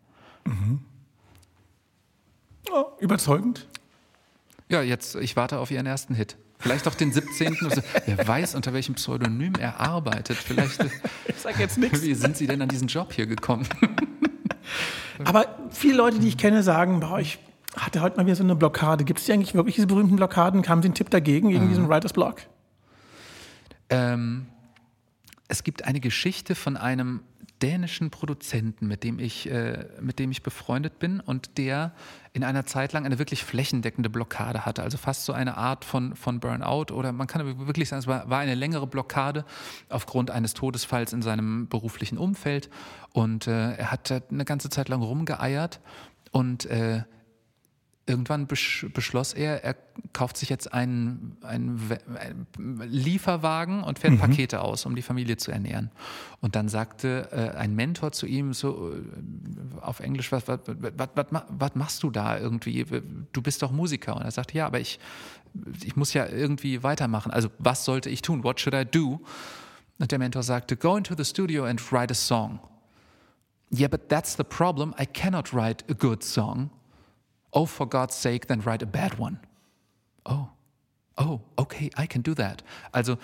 Mhm. 0.46 0.80
überzeugend? 3.00 3.68
Ja, 4.70 4.82
jetzt, 4.82 5.16
ich 5.16 5.36
warte 5.36 5.60
auf 5.60 5.72
Ihren 5.72 5.86
ersten 5.86 6.14
Hit. 6.14 6.38
Vielleicht 6.60 6.88
auch 6.88 6.96
den 6.96 7.12
17. 7.12 7.58
Also, 7.64 7.82
wer 8.06 8.28
weiß, 8.28 8.56
unter 8.56 8.74
welchem 8.74 8.96
Pseudonym 8.96 9.54
er 9.60 9.80
arbeitet. 9.80 10.38
Vielleicht. 10.38 10.84
Ich 11.28 11.38
sag 11.38 11.58
jetzt 11.58 11.78
nichts. 11.78 12.02
Wie 12.04 12.14
sind 12.14 12.38
Sie 12.38 12.48
denn 12.48 12.62
an 12.62 12.70
diesen 12.70 12.88
Job 12.88 13.14
hier 13.14 13.26
gekommen? 13.26 13.68
Aber 15.26 15.46
viele 15.72 15.96
Leute, 15.96 16.20
die 16.20 16.28
ich 16.28 16.38
kenne, 16.38 16.64
sagen, 16.64 17.00
boah, 17.00 17.20
ich 17.20 17.40
hatte 17.76 18.02
heute 18.02 18.18
mal 18.18 18.26
wieder 18.26 18.36
so 18.36 18.44
eine 18.44 18.56
Blockade. 18.56 19.04
Gibt 19.06 19.20
es 19.20 19.26
die 19.26 19.34
eigentlich 19.34 19.54
wirklich 19.54 19.76
diese 19.76 19.88
berühmten 19.88 20.16
Blockaden? 20.16 20.62
Kamen 20.62 20.82
Sie 20.82 20.88
einen 20.88 20.96
Tipp 20.96 21.10
dagegen, 21.10 21.50
gegen 21.50 21.66
mhm. 21.66 21.70
diesen 21.70 21.90
Writers 21.90 22.14
Block? 22.14 22.42
Ähm, 23.90 24.48
es 25.48 25.64
gibt 25.64 25.84
eine 25.86 26.00
Geschichte 26.00 26.56
von 26.56 26.78
einem 26.78 27.22
dänischen 27.62 28.10
Produzenten, 28.10 28.88
mit 28.88 29.04
dem 29.04 29.20
ich, 29.20 29.50
äh, 29.50 29.86
mit 30.00 30.20
dem 30.20 30.32
ich 30.32 30.44
befreundet 30.44 31.00
bin 31.00 31.20
und 31.20 31.58
der 31.58 31.94
in 32.32 32.44
einer 32.44 32.66
Zeit 32.66 32.94
lang 32.94 33.06
eine 33.06 33.20
wirklich 33.20 33.44
flächendeckende 33.44 34.10
Blockade 34.10 34.66
hatte, 34.66 34.84
also 34.84 34.98
fast 34.98 35.26
so 35.26 35.34
eine 35.34 35.58
Art 35.58 35.84
von, 35.84 36.16
von 36.16 36.40
Burnout 36.40 36.94
oder 36.94 37.12
man 37.12 37.28
kann 37.28 37.68
wirklich 37.68 37.90
sagen, 37.90 38.00
es 38.00 38.08
war, 38.08 38.30
war 38.30 38.40
eine 38.40 38.56
längere 38.56 38.88
Blockade 38.88 39.46
aufgrund 39.90 40.32
eines 40.32 40.54
Todesfalls 40.54 41.12
in 41.12 41.22
seinem 41.22 41.68
beruflichen 41.68 42.18
Umfeld. 42.18 42.70
Und 43.12 43.48
äh, 43.48 43.74
er 43.74 43.92
hat 43.92 44.12
eine 44.32 44.46
ganze 44.46 44.70
Zeit 44.70 44.88
lang 44.90 45.02
rumgeeiert 45.02 45.82
und 46.32 46.66
äh, 46.68 47.04
irgendwann 48.10 48.48
beschloss 48.48 49.34
er, 49.34 49.64
er 49.64 49.76
kauft 50.14 50.36
sich 50.38 50.50
jetzt 50.50 50.74
einen, 50.74 51.38
einen, 51.44 51.80
Lieferwagen 52.58 53.84
und 53.84 54.00
fährt 54.00 54.14
mhm. 54.14 54.20
Pakete 54.20 54.62
aus, 54.62 54.86
um 54.86 54.96
die 54.96 55.02
Familie 55.02 55.38
zu 55.38 55.52
ernähren. 55.52 55.92
Und 56.42 56.56
dann 56.56 56.68
sagte 56.68 57.30
äh, 57.32 57.58
ein 57.58 57.76
Mentor 57.76 58.12
zu 58.12 58.26
ihm 58.26 58.54
so 58.54 58.92
äh, 58.92 59.82
auf 59.82 60.00
Englisch, 60.00 60.32
was, 60.32 60.48
was, 60.48 60.60
was, 60.66 61.10
was, 61.50 61.76
machst 61.76 62.04
du 62.04 62.10
da 62.10 62.38
irgendwie? 62.40 62.86
Du 63.32 63.42
bist 63.42 63.62
doch 63.62 63.72
Musiker. 63.72 64.16
Und 64.16 64.24
er 64.24 64.32
sagte, 64.32 64.58
ja, 64.58 64.66
aber 64.66 64.80
ich, 64.80 65.00
ich 65.84 65.96
muss 65.96 66.14
ja 66.14 66.28
irgendwie 66.28 66.82
weitermachen. 66.82 67.32
Also 67.32 67.50
was 67.60 67.86
sollte 67.86 68.10
ich 68.10 68.24
tun? 68.24 68.44
What 68.44 68.60
should 68.60 68.74
I 68.74 68.86
do? 68.86 69.22
Und 70.00 70.12
der 70.12 70.18
Mentor 70.18 70.44
sagte, 70.44 70.76
go 70.76 70.98
into 70.98 71.14
the 71.16 71.26
studio 71.26 71.66
and 71.66 71.80
write 71.92 72.12
a 72.12 72.16
song. 72.16 72.60
Yeah, 73.72 73.88
but 73.88 74.10
that's 74.10 74.36
the 74.36 74.44
problem. 74.44 74.96
I 75.00 75.06
cannot 75.06 75.54
write 75.54 75.86
a 75.90 75.94
good 75.94 76.24
song. 76.24 76.72
Oh, 77.52 77.66
for 77.66 77.88
God's 77.88 78.22
sake, 78.22 78.48
then 78.48 78.62
write 78.66 78.84
a 78.84 78.88
bad 78.88 79.18
one. 79.20 79.40
Oh, 80.26 80.48
oh, 81.18 81.42
okay, 81.58 81.90
I 81.98 82.08
can 82.08 82.24
do 82.24 82.34
that. 82.36 82.64
Also, 82.92 83.18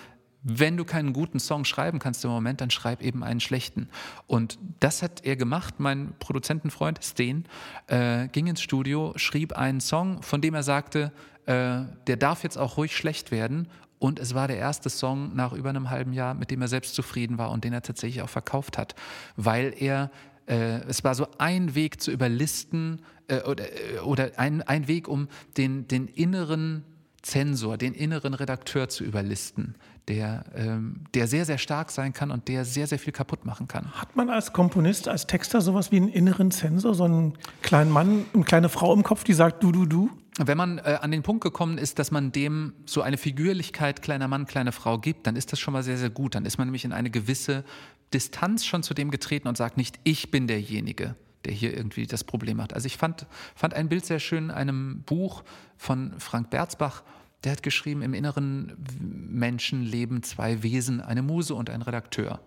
wenn 0.48 0.78
du 0.78 0.86
keinen 0.86 1.12
guten 1.12 1.40
Song 1.40 1.66
schreiben 1.66 1.98
kannst 1.98 2.24
im 2.24 2.30
Moment, 2.30 2.62
dann 2.62 2.70
schreib 2.70 3.02
eben 3.02 3.24
einen 3.24 3.40
schlechten. 3.40 3.90
Und 4.28 4.60
das 4.80 5.02
hat 5.02 5.26
er 5.26 5.36
gemacht. 5.36 5.80
Mein 5.80 6.14
Produzentenfreund 6.20 7.04
Steen 7.04 7.46
äh, 7.88 8.28
ging 8.28 8.46
ins 8.46 8.62
Studio, 8.62 9.14
schrieb 9.16 9.54
einen 9.54 9.82
Song, 9.82 10.22
von 10.22 10.42
dem 10.42 10.54
er 10.54 10.62
sagte, 10.62 11.12
äh, 11.48 11.82
der 12.06 12.18
darf 12.18 12.44
jetzt 12.44 12.58
auch 12.60 12.78
ruhig 12.78 12.96
schlecht 12.96 13.32
werden. 13.32 13.68
Und 13.98 14.20
es 14.20 14.36
war 14.36 14.48
der 14.48 14.58
erste 14.58 14.92
Song 14.92 15.36
nach 15.36 15.52
über 15.52 15.70
einem 15.70 15.90
halben 15.90 16.14
Jahr, 16.14 16.36
mit 16.36 16.52
dem 16.52 16.62
er 16.62 16.68
selbst 16.68 16.94
zufrieden 16.94 17.40
war 17.40 17.50
und 17.50 17.64
den 17.64 17.74
er 17.74 17.82
tatsächlich 17.82 18.22
auch 18.22 18.30
verkauft 18.30 18.78
hat, 18.78 18.94
weil 19.36 19.74
er 19.76 20.12
äh, 20.48 20.82
es 20.88 21.04
war 21.04 21.16
so 21.16 21.28
ein 21.38 21.76
Weg 21.76 22.02
zu 22.02 22.12
überlisten 22.12 23.02
äh, 23.28 23.42
oder, 23.42 23.66
äh, 23.66 24.00
oder 24.00 24.32
ein, 24.38 24.62
ein 24.62 24.88
Weg, 24.88 25.08
um 25.08 25.28
den, 25.58 25.88
den 25.88 26.08
inneren 26.08 26.84
Zensor, 27.26 27.78
den 27.78 27.94
inneren 27.96 28.36
Redakteur 28.36 28.88
zu 28.88 29.04
überlisten, 29.04 29.76
der, 30.08 30.46
ähm, 30.56 31.02
der 31.16 31.28
sehr, 31.28 31.46
sehr 31.46 31.58
stark 31.58 31.90
sein 31.90 32.14
kann 32.14 32.30
und 32.30 32.48
der 32.48 32.66
sehr, 32.66 32.86
sehr 32.86 33.00
viel 33.00 33.14
kaputt 33.14 33.46
machen 33.46 33.68
kann. 33.68 33.92
Hat 33.94 34.16
man 34.16 34.30
als 34.30 34.54
Komponist, 34.54 35.08
als 35.08 35.26
Texter 35.26 35.62
sowas 35.62 35.92
wie 35.92 35.98
einen 35.98 36.10
inneren 36.10 36.52
Zensor, 36.52 36.94
so 36.94 37.06
einen 37.06 37.34
kleinen 37.64 37.90
Mann, 37.90 38.26
eine 38.34 38.44
kleine 38.44 38.70
Frau 38.70 38.94
im 38.94 39.02
Kopf, 39.02 39.24
die 39.24 39.34
sagt 39.34 39.64
du, 39.64 39.72
du, 39.72 39.88
du? 39.88 40.12
Wenn 40.38 40.58
man 40.58 40.78
äh, 40.80 41.00
an 41.02 41.12
den 41.12 41.24
Punkt 41.24 41.44
gekommen 41.44 41.78
ist, 41.78 41.98
dass 41.98 42.12
man 42.12 42.32
dem 42.32 42.74
so 42.86 43.02
eine 43.02 43.18
Figürlichkeit 43.18 44.02
kleiner 44.02 44.28
Mann, 44.28 44.46
kleine 44.46 44.74
Frau 44.74 45.00
gibt, 45.00 45.26
dann 45.26 45.36
ist 45.36 45.52
das 45.52 45.60
schon 45.60 45.74
mal 45.74 45.82
sehr, 45.82 45.98
sehr 45.98 46.10
gut. 46.10 46.36
Dann 46.36 46.46
ist 46.46 46.58
man 46.58 46.68
nämlich 46.68 46.86
in 46.86 46.92
eine 46.92 47.10
gewisse 47.10 47.64
Distanz 48.13 48.65
schon 48.65 48.84
zu 48.84 48.94
dem 48.94 49.12
getreten 49.12 49.48
und 49.48 49.58
sagt 49.58 49.78
nicht, 49.78 50.00
ich 50.04 50.32
bin 50.32 50.48
derjenige, 50.48 51.15
der 51.44 51.54
hier 51.54 51.76
irgendwie 51.76 52.08
das 52.08 52.24
Problem 52.24 52.62
hat. 52.62 52.74
Also 52.74 52.88
ich 52.88 52.98
fand, 52.98 53.26
fand 53.56 53.74
ein 53.74 53.89
Bild 53.89 54.06
sehr 54.06 54.20
schön 54.20 54.46
in 54.46 54.52
einem 54.52 55.04
Buch 55.04 55.44
von 55.78 56.13
Frank 56.20 56.50
Berzbach, 56.50 57.04
der 57.44 57.52
hat 57.52 57.63
geschrieben, 57.63 58.02
im 58.02 58.13
inneren 58.13 58.76
Menschen 59.00 59.84
leben 59.84 60.24
zwei 60.24 60.63
Wesen, 60.63 61.00
eine 61.00 61.22
Muse 61.22 61.54
und 61.54 61.70
ein 61.70 61.84
Redakteur. 61.84 62.39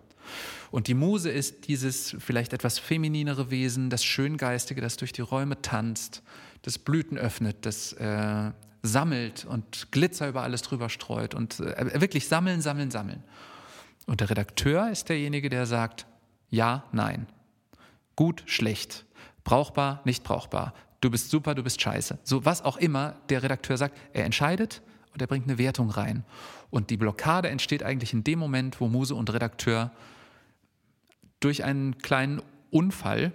Und 0.71 0.87
die 0.87 0.93
Muse 0.93 1.29
ist 1.29 1.67
dieses 1.67 2.15
vielleicht 2.19 2.53
etwas 2.53 2.77
femininere 2.77 3.49
Wesen, 3.49 3.89
das 3.89 4.03
Schöngeistige, 4.03 4.81
das 4.81 4.97
durch 4.97 5.13
die 5.13 5.21
Räume 5.21 5.61
tanzt, 5.61 6.21
das 6.61 6.77
Blüten 6.77 7.17
öffnet, 7.17 7.65
das 7.65 7.93
äh, 7.93 8.51
sammelt 8.83 9.45
und 9.45 9.91
Glitzer 9.91 10.27
über 10.27 10.43
alles 10.43 10.61
drüber 10.61 10.89
streut 10.89 11.33
und 11.33 11.59
äh, 11.61 12.01
wirklich 12.01 12.27
sammeln, 12.27 12.61
sammeln, 12.61 12.91
sammeln. 12.91 13.23
Und 14.09 14.21
der 14.21 14.31
Redakteur 14.31 14.89
ist 14.89 15.07
derjenige, 15.09 15.49
der 15.49 15.67
sagt, 15.67 16.07
ja, 16.49 16.83
nein, 16.91 17.27
gut, 18.15 18.41
schlecht, 18.47 19.05
brauchbar, 19.43 20.01
nicht 20.03 20.23
brauchbar, 20.23 20.73
du 20.99 21.11
bist 21.11 21.29
super, 21.29 21.53
du 21.53 21.61
bist 21.61 21.79
scheiße. 21.79 22.17
So 22.23 22.43
was 22.43 22.63
auch 22.63 22.77
immer 22.77 23.17
der 23.29 23.43
Redakteur 23.43 23.77
sagt, 23.77 23.95
er 24.13 24.25
entscheidet 24.25 24.81
und 25.13 25.21
er 25.21 25.27
bringt 25.27 25.47
eine 25.47 25.59
Wertung 25.59 25.91
rein. 25.91 26.23
Und 26.71 26.89
die 26.89 26.97
Blockade 26.97 27.49
entsteht 27.49 27.83
eigentlich 27.83 28.11
in 28.11 28.23
dem 28.23 28.39
Moment, 28.39 28.81
wo 28.81 28.87
Muse 28.87 29.13
und 29.13 29.31
Redakteur 29.31 29.91
durch 31.39 31.63
einen 31.63 31.99
kleinen 31.99 32.41
Unfall 32.71 33.31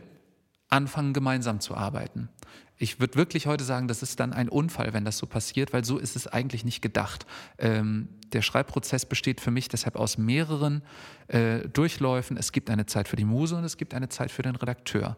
anfangen, 0.70 1.12
gemeinsam 1.12 1.60
zu 1.60 1.76
arbeiten. 1.76 2.30
Ich 2.76 2.98
würde 2.98 3.14
wirklich 3.14 3.46
heute 3.46 3.62
sagen, 3.62 3.87
das 3.87 4.02
ist 4.02 4.18
dann 4.18 4.32
ein 4.32 4.48
Unfall, 4.48 4.92
wenn 4.92 5.04
das 5.04 5.18
so 5.18 5.26
passiert, 5.26 5.72
weil 5.72 5.84
so 5.84 5.96
ist 5.96 6.16
es 6.16 6.26
eigentlich 6.26 6.64
nicht 6.64 6.82
gedacht. 6.82 7.24
Ähm, 7.58 8.08
der 8.32 8.42
Schreibprozess 8.42 9.06
besteht 9.06 9.40
für 9.40 9.52
mich 9.52 9.68
deshalb 9.68 9.94
aus 9.94 10.18
mehreren 10.18 10.82
äh, 11.28 11.60
Durchläufen. 11.68 12.37
Es 12.37 12.50
gibt 12.50 12.68
eine 12.70 12.87
Zeit 12.87 13.06
für 13.06 13.14
die 13.14 13.24
Muse 13.24 13.56
und 13.56 13.62
es 13.62 13.76
gibt 13.76 13.94
eine 13.94 14.08
Zeit 14.08 14.32
für 14.32 14.42
den 14.42 14.56
Redakteur. 14.56 15.16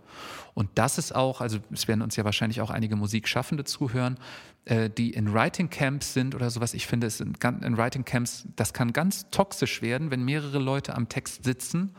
Und 0.53 0.69
das 0.75 0.99
ist 0.99 1.15
auch, 1.15 1.41
also 1.41 1.59
es 1.73 1.89
werden 1.89 2.03
uns 2.03 2.15
ja 2.17 2.25
wahrscheinlich 2.25 2.61
auch 2.61 2.69
einige 2.69 2.95
Musikschaffende 2.95 3.65
zuhören, 3.65 4.19
äh, 4.67 4.91
die 4.91 5.11
in 5.15 5.33
Writing 5.33 5.71
Camps 5.71 6.13
sind 6.13 6.35
oder 6.35 6.51
sowas. 6.51 6.75
Ich 6.75 6.87
finde, 6.87 7.07
es 7.07 7.21
in, 7.21 7.35
in 7.63 7.79
Writing 7.79 8.05
Camps, 8.05 8.47
das 8.55 8.75
kann 8.75 8.93
ganz 8.93 9.31
toxisch 9.31 9.81
werden, 9.81 10.11
wenn 10.11 10.23
mehrere 10.23 10.59
Leute 10.59 10.95
am 10.95 11.09
Text 11.09 11.45
sitzen 11.45 11.95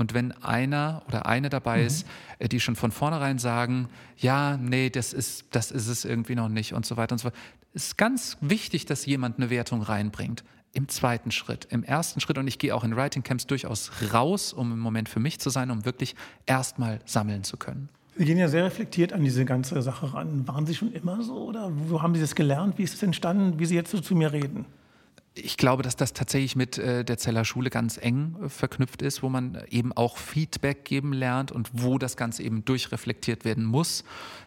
und 0.00 0.14
wenn 0.14 0.32
einer 0.42 1.02
oder 1.06 1.26
eine 1.26 1.50
dabei 1.50 1.80
mhm. 1.80 1.86
ist, 1.86 2.06
äh, 2.38 2.48
die 2.48 2.58
schon 2.58 2.74
von 2.74 2.90
vornherein 2.90 3.38
sagen, 3.38 3.88
ja, 4.16 4.56
nee, 4.56 4.90
das 4.90 5.12
ist, 5.12 5.44
das 5.50 5.70
ist 5.70 5.88
es 5.88 6.04
irgendwie 6.04 6.34
noch 6.34 6.48
nicht 6.48 6.72
und 6.72 6.86
so 6.86 6.96
weiter 6.96 7.12
und 7.12 7.18
so 7.18 7.28
fort. 7.28 7.38
Es 7.74 7.86
ist 7.86 7.98
ganz 7.98 8.36
wichtig, 8.40 8.86
dass 8.86 9.06
jemand 9.06 9.38
eine 9.38 9.50
Wertung 9.50 9.82
reinbringt. 9.82 10.42
Im 10.72 10.88
zweiten 10.88 11.32
Schritt, 11.32 11.66
im 11.70 11.82
ersten 11.82 12.20
Schritt, 12.20 12.38
und 12.38 12.46
ich 12.46 12.58
gehe 12.58 12.74
auch 12.74 12.84
in 12.84 12.94
Writing 12.96 13.24
Camps 13.24 13.46
durchaus 13.46 13.90
raus, 14.12 14.52
um 14.52 14.72
im 14.72 14.78
Moment 14.78 15.08
für 15.08 15.18
mich 15.18 15.40
zu 15.40 15.50
sein, 15.50 15.70
um 15.70 15.84
wirklich 15.84 16.14
erstmal 16.46 17.00
sammeln 17.04 17.42
zu 17.42 17.56
können. 17.56 17.88
Sie 18.16 18.24
gehen 18.24 18.38
ja 18.38 18.48
sehr 18.48 18.64
reflektiert 18.64 19.12
an 19.12 19.24
diese 19.24 19.44
ganze 19.44 19.82
Sache 19.82 20.14
ran. 20.14 20.46
Waren 20.46 20.66
Sie 20.66 20.74
schon 20.74 20.92
immer 20.92 21.22
so 21.22 21.44
oder 21.44 21.70
wo 21.88 22.02
haben 22.02 22.14
Sie 22.14 22.20
das 22.20 22.34
gelernt? 22.34 22.78
Wie 22.78 22.84
ist 22.84 22.94
es 22.94 23.02
entstanden, 23.02 23.58
wie 23.58 23.66
Sie 23.66 23.74
jetzt 23.74 23.90
so 23.90 24.00
zu 24.00 24.14
mir 24.14 24.32
reden? 24.32 24.64
Ich 25.34 25.56
glaube, 25.56 25.82
dass 25.82 25.96
das 25.96 26.12
tatsächlich 26.12 26.56
mit 26.56 26.78
äh, 26.78 27.04
der 27.04 27.16
Zeller 27.18 27.44
Schule 27.44 27.70
ganz 27.70 27.98
eng 27.98 28.36
äh, 28.42 28.48
verknüpft 28.48 29.02
ist, 29.02 29.22
wo 29.22 29.28
man 29.28 29.62
eben 29.70 29.92
auch 29.92 30.16
Feedback 30.16 30.84
geben 30.84 31.12
lernt 31.12 31.52
und 31.52 31.70
wo 31.72 31.98
das 31.98 32.16
Ganze 32.16 32.42
eben 32.42 32.64
durchreflektiert 32.64 33.44
werden 33.44 33.64
muss. 33.64 34.04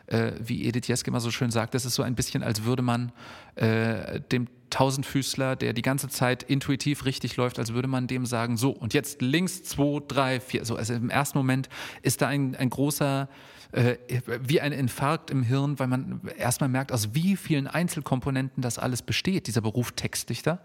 Äh, 0.07 0.33
wie 0.39 0.65
Edith 0.65 0.87
Jeske 0.87 1.09
immer 1.09 1.21
so 1.21 1.31
schön 1.31 1.51
sagt, 1.51 1.73
das 1.73 1.85
ist 1.85 1.95
so 1.95 2.03
ein 2.03 2.15
bisschen, 2.15 2.43
als 2.43 2.63
würde 2.63 2.81
man 2.83 3.11
dem 3.55 4.47
Tausendfüßler, 4.73 5.55
der 5.55 5.73
die 5.73 5.83
ganze 5.83 6.09
Zeit 6.09 6.41
intuitiv 6.41 7.05
richtig 7.05 7.37
läuft, 7.37 7.59
als 7.59 7.73
würde 7.73 7.87
man 7.87 8.07
dem 8.07 8.25
sagen, 8.25 8.57
so 8.57 8.71
und 8.71 8.95
jetzt 8.95 9.21
links, 9.21 9.63
zwei, 9.63 10.01
drei, 10.07 10.39
vier. 10.39 10.65
So, 10.65 10.75
also 10.75 10.93
im 10.93 11.11
ersten 11.11 11.37
Moment 11.37 11.69
ist 12.01 12.23
da 12.23 12.27
ein, 12.27 12.55
ein 12.55 12.71
großer 12.71 13.29
äh, 13.71 13.97
wie 14.41 14.61
ein 14.61 14.71
Infarkt 14.71 15.29
im 15.29 15.43
Hirn, 15.43 15.77
weil 15.77 15.87
man 15.87 16.21
erstmal 16.37 16.69
merkt, 16.69 16.91
aus 16.91 17.13
wie 17.13 17.35
vielen 17.35 17.67
Einzelkomponenten 17.67 18.63
das 18.63 18.79
alles 18.79 19.03
besteht, 19.03 19.45
dieser 19.45 19.61
Beruf 19.61 19.91
Textdichter. 19.91 20.59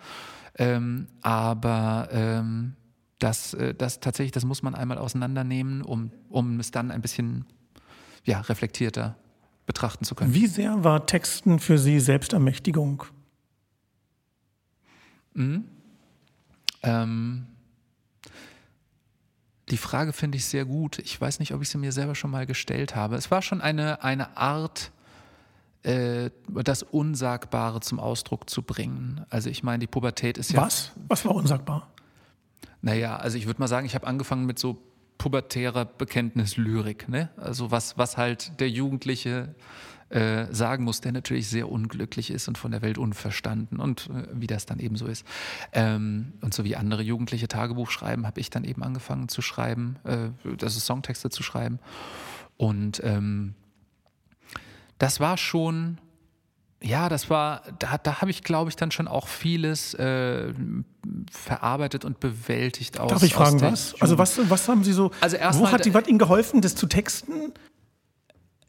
Ähm, 0.57 1.09
aber 1.21 2.09
ähm, 2.11 2.77
das, 3.19 3.53
äh, 3.53 3.75
das 3.75 4.01
tatsächlich, 4.01 4.33
das 4.33 4.47
muss 4.47 4.63
man 4.63 4.75
einmal 4.75 4.97
auseinandernehmen, 4.97 5.83
um, 5.83 6.13
um 6.31 6.59
es 6.61 6.71
dann 6.71 6.91
ein 6.91 7.03
bisschen 7.03 7.45
ja, 8.25 8.41
reflektierter 8.41 9.17
betrachten 9.67 10.07
zu 10.07 10.15
können. 10.15 10.33
Wie 10.33 10.47
sehr 10.47 10.83
war 10.83 11.05
Texten 11.05 11.59
für 11.59 11.77
Sie 11.77 12.01
Selbstermächtigung? 12.01 13.05
Mhm. 15.39 15.65
Ähm, 16.83 17.47
die 19.71 19.77
Frage 19.77 20.13
finde 20.13 20.37
ich 20.37 20.45
sehr 20.45 20.65
gut. 20.65 20.99
Ich 20.99 21.21
weiß 21.21 21.39
nicht, 21.39 21.55
ob 21.55 21.63
ich 21.63 21.69
sie 21.69 21.79
mir 21.79 21.93
selber 21.93 22.15
schon 22.15 22.31
mal 22.31 22.47
gestellt 22.47 22.97
habe. 22.97 23.17
Es 23.17 23.31
war 23.31 23.41
schon 23.43 23.61
eine, 23.61 24.03
eine 24.03 24.37
Art, 24.37 24.91
äh, 25.83 26.31
das 26.49 26.83
Unsagbare 26.83 27.81
zum 27.81 28.01
Ausdruck 28.01 28.51
zu 28.51 28.63
bringen. 28.63 29.25
Also 29.31 29.49
ich 29.49 29.63
meine, 29.63 29.79
die 29.79 29.87
Pubertät 29.87 30.39
ist 30.39 30.53
ja. 30.53 30.63
Was? 30.63 30.93
Was 31.07 31.25
war 31.25 31.35
unsagbar? 31.35 31.89
Naja, 32.81 33.17
also 33.17 33.39
ich 33.39 33.47
würde 33.47 33.61
mal 33.61 33.69
sagen, 33.69 33.87
ich 33.87 33.95
habe 33.95 34.07
angefangen 34.07 34.45
mit 34.45 34.59
so 34.59 34.83
pubertärer 35.19 35.85
Bekenntnislyrik. 35.85 37.09
Ne? 37.09 37.29
Also 37.37 37.71
was, 37.71 37.99
was 37.99 38.17
halt 38.17 38.59
der 38.61 38.71
Jugendliche 38.71 39.55
äh, 40.11 40.47
sagen 40.53 40.85
muss, 40.85 41.01
der 41.01 41.13
natürlich 41.13 41.49
sehr 41.49 41.71
unglücklich 41.71 42.31
ist 42.31 42.49
und 42.49 42.57
von 42.57 42.71
der 42.71 42.83
Welt 42.83 42.99
unverstanden 42.99 43.79
und 43.79 44.09
äh, 44.09 44.27
wie 44.33 44.47
das 44.47 44.67
dann 44.67 44.79
eben 44.79 44.97
so 44.97 45.07
ist. 45.07 45.27
Ähm, 45.73 46.33
und 46.41 46.55
so 46.55 46.65
wie 46.65 46.77
andere 46.77 47.03
Jugendliche 47.03 47.49
Tagebuch 47.49 47.91
schreiben, 47.91 48.27
habe 48.27 48.41
ich 48.41 48.51
dann 48.51 48.65
eben 48.65 48.83
angefangen 48.83 49.29
zu 49.29 49.43
schreiben, 49.43 49.97
äh, 50.05 50.31
also 50.63 50.81
Songtexte 50.81 51.31
zu 51.31 51.43
schreiben. 51.43 51.79
Und 52.57 53.01
ähm, 53.05 53.55
das 54.99 55.21
war 55.21 55.37
schon, 55.37 55.99
ja, 56.83 57.09
das 57.09 57.29
war, 57.29 57.63
da, 57.79 57.99
da 57.99 58.21
habe 58.21 58.31
ich, 58.31 58.43
glaube 58.43 58.71
ich, 58.71 58.77
dann 58.77 58.91
schon 58.91 59.09
auch 59.09 59.29
vieles 59.29 59.95
äh, 59.95 60.53
verarbeitet 61.31 62.05
und 62.05 62.21
bewältigt. 62.21 62.99
Aus, 62.99 63.11
Darf 63.11 63.23
ich 63.23 63.35
fragen, 63.35 63.61
was? 63.61 64.01
Also 64.01 64.19
was, 64.19 64.51
was 64.51 64.69
haben 64.69 64.85
Sie 64.85 64.93
so, 64.93 65.11
also 65.21 65.37
wo 65.37 65.71
hat, 65.71 65.85
die, 65.85 65.93
hat 65.93 66.09
Ihnen 66.09 66.19
geholfen, 66.19 66.61
das 66.61 66.75
zu 66.75 66.87
texten? 66.87 67.53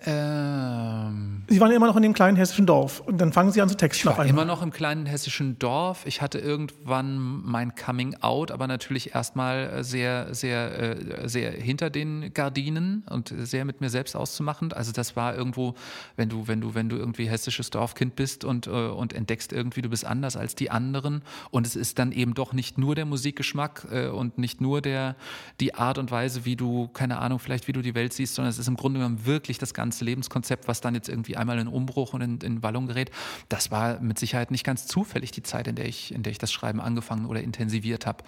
Ähm, 0.06 1.44
Sie 1.50 1.60
waren 1.60 1.72
immer 1.72 1.88
noch 1.88 1.96
in 1.98 2.04
dem 2.04 2.14
kleinen 2.14 2.38
hessischen 2.38 2.66
Dorf 2.66 3.02
und 3.02 3.18
dann 3.20 3.34
fangen 3.34 3.52
Sie 3.52 3.62
an 3.62 3.68
zu 3.68 3.76
texten. 3.76 4.10
Ich 4.10 4.18
war 4.18 4.26
immer 4.26 4.46
noch 4.46 4.62
im 4.62 4.72
kleinen 4.72 5.06
hessischen 5.06 5.60
Dorf. 5.60 6.06
Ich 6.06 6.22
hatte 6.22 6.40
irgendwann 6.40 7.18
mein 7.18 7.76
Coming 7.76 8.16
Out, 8.22 8.52
aber 8.52 8.68
natürlich 8.68 9.14
erstmal 9.14 9.84
sehr, 9.84 10.34
sehr, 10.34 10.80
äh, 10.80 11.28
sehr 11.28 11.52
hinter 11.52 11.90
den 11.90 12.34
Gardinen 12.34 13.04
und 13.10 13.34
sehr 13.38 13.66
mit 13.66 13.82
mir 13.82 13.90
selbst 13.90 14.16
auszumachen. 14.16 14.72
Also 14.72 14.92
das 14.94 15.16
war 15.16 15.36
irgendwo, 15.36 15.76
wenn 16.16 16.30
du, 16.30 16.48
wenn 16.48 16.62
du, 16.62 16.76
wenn 16.76 16.88
du 16.88 16.96
irgendwie 16.96 17.28
hessisches 17.28 17.70
Dorfkind 17.70 18.16
bist 18.16 18.46
und, 18.46 18.68
äh, 18.68 18.70
und 18.70 19.12
entdeckst 19.14 19.52
irgendwie, 19.52 19.82
du 19.82 19.90
bist 19.90 20.06
anders 20.06 20.38
als 20.38 20.56
die 20.56 20.72
anderen 20.72 21.24
und 21.52 21.68
es 21.68 21.76
ist 21.76 22.00
dann 22.00 22.14
eben 22.14 22.36
doch 22.36 22.54
nicht 22.54 22.78
nur 22.78 22.96
der 22.96 23.06
Musikgeschmack 23.06 23.88
äh, 23.92 24.08
und 24.08 24.38
nicht 24.38 24.62
nur 24.62 24.82
der, 24.82 25.16
die 25.60 25.76
Art 25.76 25.98
und 25.98 26.10
Weise, 26.10 26.46
wie 26.46 26.56
du, 26.56 26.88
keine 26.88 27.20
Ahnung, 27.20 27.40
vielleicht 27.40 27.68
wie 27.68 27.74
du 27.74 27.82
die 27.82 27.96
Welt 27.96 28.14
siehst, 28.14 28.36
sondern 28.36 28.50
es 28.50 28.60
ist 28.60 28.68
im 28.68 28.78
Grunde 28.78 29.00
genommen 29.00 29.26
wirklich 29.26 29.58
das 29.58 29.74
ganze 29.74 29.88
ganze 29.89 30.06
Lebenskonzept, 30.06 30.67
was 30.67 30.82
dann 30.82 30.93
jetzt 30.93 31.10
irgendwie 31.10 31.36
einmal 31.36 31.58
in 31.58 31.67
Umbruch 31.67 32.13
und 32.13 32.21
in, 32.21 32.38
in 32.41 32.62
Wallung 32.62 32.86
gerät, 32.86 33.10
das 33.49 33.71
war 33.71 33.99
mit 33.99 34.19
Sicherheit 34.19 34.52
nicht 34.52 34.63
ganz 34.63 34.86
zufällig 34.86 35.32
die 35.32 35.41
Zeit, 35.41 35.67
in 35.67 35.75
der 35.75 35.86
ich, 35.86 36.13
in 36.13 36.21
der 36.21 36.32
ich 36.32 36.38
das 36.38 36.52
Schreiben 36.52 36.80
angefangen 36.80 37.25
oder 37.25 37.41
intensiviert 37.41 38.06
habe. 38.06 38.23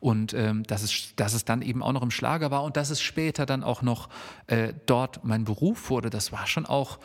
Und 0.00 0.34
ähm, 0.34 0.64
dass, 0.64 0.82
es, 0.82 1.14
dass 1.14 1.34
es 1.34 1.44
dann 1.44 1.62
eben 1.62 1.84
auch 1.84 1.92
noch 1.92 2.02
im 2.02 2.10
Schlager 2.10 2.50
war 2.50 2.64
und 2.64 2.76
dass 2.76 2.90
es 2.90 3.00
später 3.00 3.46
dann 3.46 3.62
auch 3.62 3.80
noch 3.82 4.08
äh, 4.48 4.74
dort 4.86 5.24
mein 5.24 5.44
Beruf 5.44 5.88
wurde, 5.88 6.10
das 6.10 6.32
war 6.32 6.48
schon 6.48 6.66
auch 6.66 6.98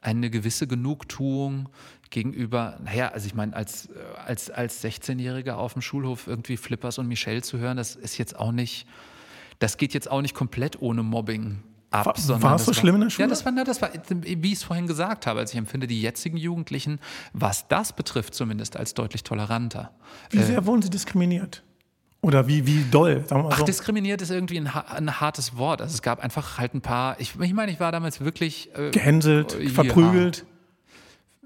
eine 0.00 0.30
gewisse 0.30 0.68
Genugtuung 0.68 1.68
gegenüber, 2.10 2.78
naja, 2.84 3.08
also 3.08 3.26
ich 3.26 3.34
meine, 3.34 3.56
als, 3.56 3.86
äh, 3.86 3.98
als, 4.24 4.48
als 4.48 4.84
16-Jähriger 4.84 5.54
auf 5.54 5.72
dem 5.72 5.82
Schulhof 5.82 6.28
irgendwie 6.28 6.56
Flippers 6.56 6.98
und 6.98 7.08
Michelle 7.08 7.42
zu 7.42 7.58
hören, 7.58 7.76
das 7.76 7.96
ist 7.96 8.16
jetzt 8.16 8.38
auch 8.38 8.52
nicht, 8.52 8.86
das 9.58 9.76
geht 9.76 9.92
jetzt 9.92 10.08
auch 10.08 10.22
nicht 10.22 10.34
komplett 10.34 10.80
ohne 10.80 11.02
Mobbing 11.02 11.64
ab. 11.90 12.16
War, 12.28 12.42
war 12.42 12.54
es 12.56 12.64
so 12.64 12.72
schlimm 12.72 12.96
in 12.96 13.02
der 13.02 13.10
Schule? 13.10 13.26
Ja, 13.26 13.30
das 13.30 13.44
war, 13.44 13.52
das 13.64 13.82
war, 13.82 13.90
wie 14.08 14.52
ich 14.52 14.58
es 14.58 14.64
vorhin 14.64 14.86
gesagt 14.86 15.26
habe. 15.26 15.40
Also 15.40 15.52
ich 15.52 15.58
empfinde 15.58 15.86
die 15.86 16.00
jetzigen 16.00 16.36
Jugendlichen, 16.36 17.00
was 17.32 17.68
das 17.68 17.92
betrifft 17.92 18.34
zumindest, 18.34 18.76
als 18.76 18.94
deutlich 18.94 19.24
toleranter. 19.24 19.92
Wie 20.30 20.42
sehr 20.42 20.58
äh, 20.58 20.66
wurden 20.66 20.82
sie 20.82 20.90
diskriminiert? 20.90 21.62
Oder 22.22 22.48
wie, 22.48 22.66
wie 22.66 22.84
doll? 22.90 23.24
Sagen 23.26 23.42
wir 23.42 23.48
mal 23.50 23.56
so. 23.56 23.62
Ach, 23.62 23.64
diskriminiert 23.66 24.20
ist 24.20 24.30
irgendwie 24.30 24.58
ein, 24.58 24.66
ein, 24.66 25.20
hartes 25.20 25.56
Wort. 25.56 25.80
Also 25.80 25.94
es 25.94 26.02
gab 26.02 26.20
einfach 26.20 26.58
halt 26.58 26.74
ein 26.74 26.80
paar, 26.80 27.20
ich, 27.20 27.38
ich 27.40 27.52
meine, 27.52 27.70
ich 27.70 27.78
war 27.78 27.92
damals 27.92 28.20
wirklich... 28.20 28.70
Äh, 28.74 28.90
Gehänselt, 28.90 29.54
äh, 29.54 29.68
verprügelt 29.68 30.44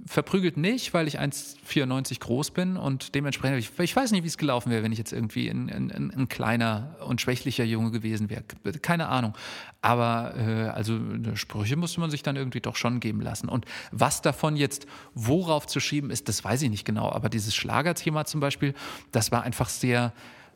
verprügelt 0.06 0.56
nicht, 0.56 0.94
weil 0.94 1.06
ich 1.06 1.20
1,94 1.20 2.20
groß 2.20 2.50
bin 2.52 2.76
und 2.76 3.14
dementsprechend, 3.14 3.58
ich, 3.58 3.70
ich 3.78 3.94
weiß 3.94 4.12
nicht, 4.12 4.22
wie 4.22 4.28
es 4.28 4.38
gelaufen 4.38 4.70
wäre, 4.70 4.82
wenn 4.82 4.92
ich 4.92 4.98
jetzt 4.98 5.12
irgendwie 5.12 5.48
ein, 5.48 5.70
ein, 5.70 6.12
ein, 6.14 6.28
kleiner 6.28 6.96
und 7.06 7.20
schwächlicher 7.20 7.64
Junge 7.64 7.90
gewesen 7.90 8.30
wäre. 8.30 8.42
Keine 8.82 9.08
Ahnung. 9.08 9.34
Aber 9.82 10.34
äh, 10.36 10.68
also 10.68 10.98
Sprüche 11.34 11.76
musste 11.76 12.00
man 12.00 12.10
sich 12.10 12.22
dann 12.22 12.36
irgendwie 12.36 12.60
doch 12.60 12.76
schon 12.76 13.00
geben 13.00 13.20
lassen. 13.20 13.48
Und 13.48 13.66
was 13.92 14.22
davon 14.22 14.56
jetzt 14.56 14.86
worauf 15.14 15.66
zu 15.66 15.80
schieben 15.80 16.10
ist, 16.10 16.28
das 16.28 16.44
weiß 16.44 16.62
ich 16.62 16.70
nicht 16.70 16.84
genau. 16.84 17.10
Aber 17.10 17.28
dieses 17.28 17.54
Schlagerthema 17.54 18.24
zum 18.24 18.40
Beispiel, 18.40 18.74
das 19.12 19.32
war 19.32 19.42
einfach 19.42 19.68
sehr 19.68 20.12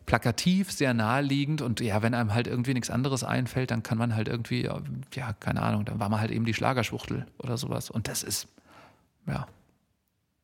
plakativ, 0.07 0.71
sehr 0.71 0.93
naheliegend 0.93 1.63
und 1.63 1.81
ja, 1.81 2.03
wenn 2.03 2.13
einem 2.15 2.35
halt 2.35 2.47
irgendwie 2.47 2.75
nichts 2.75 2.91
anderes 2.91 3.25
einfällt, 3.25 3.71
dann 3.71 3.83
kann 3.83 3.97
man 3.97 4.15
halt 4.15 4.29
irgendwie, 4.29 4.69
ja, 5.15 5.33
keine 5.41 5.63
Ahnung, 5.63 5.87
dann 5.87 5.99
war 5.99 6.11
man 6.11 6.21
halt 6.21 6.31
eben 6.31 6.45
die 6.45 6.53
Schlagerschwuchtel 6.53 7.27
oder 7.39 7.57
sowas. 7.57 7.89
Und 7.91 8.07
das 8.09 8.23
ist 8.23 8.49
ja. 9.27 9.47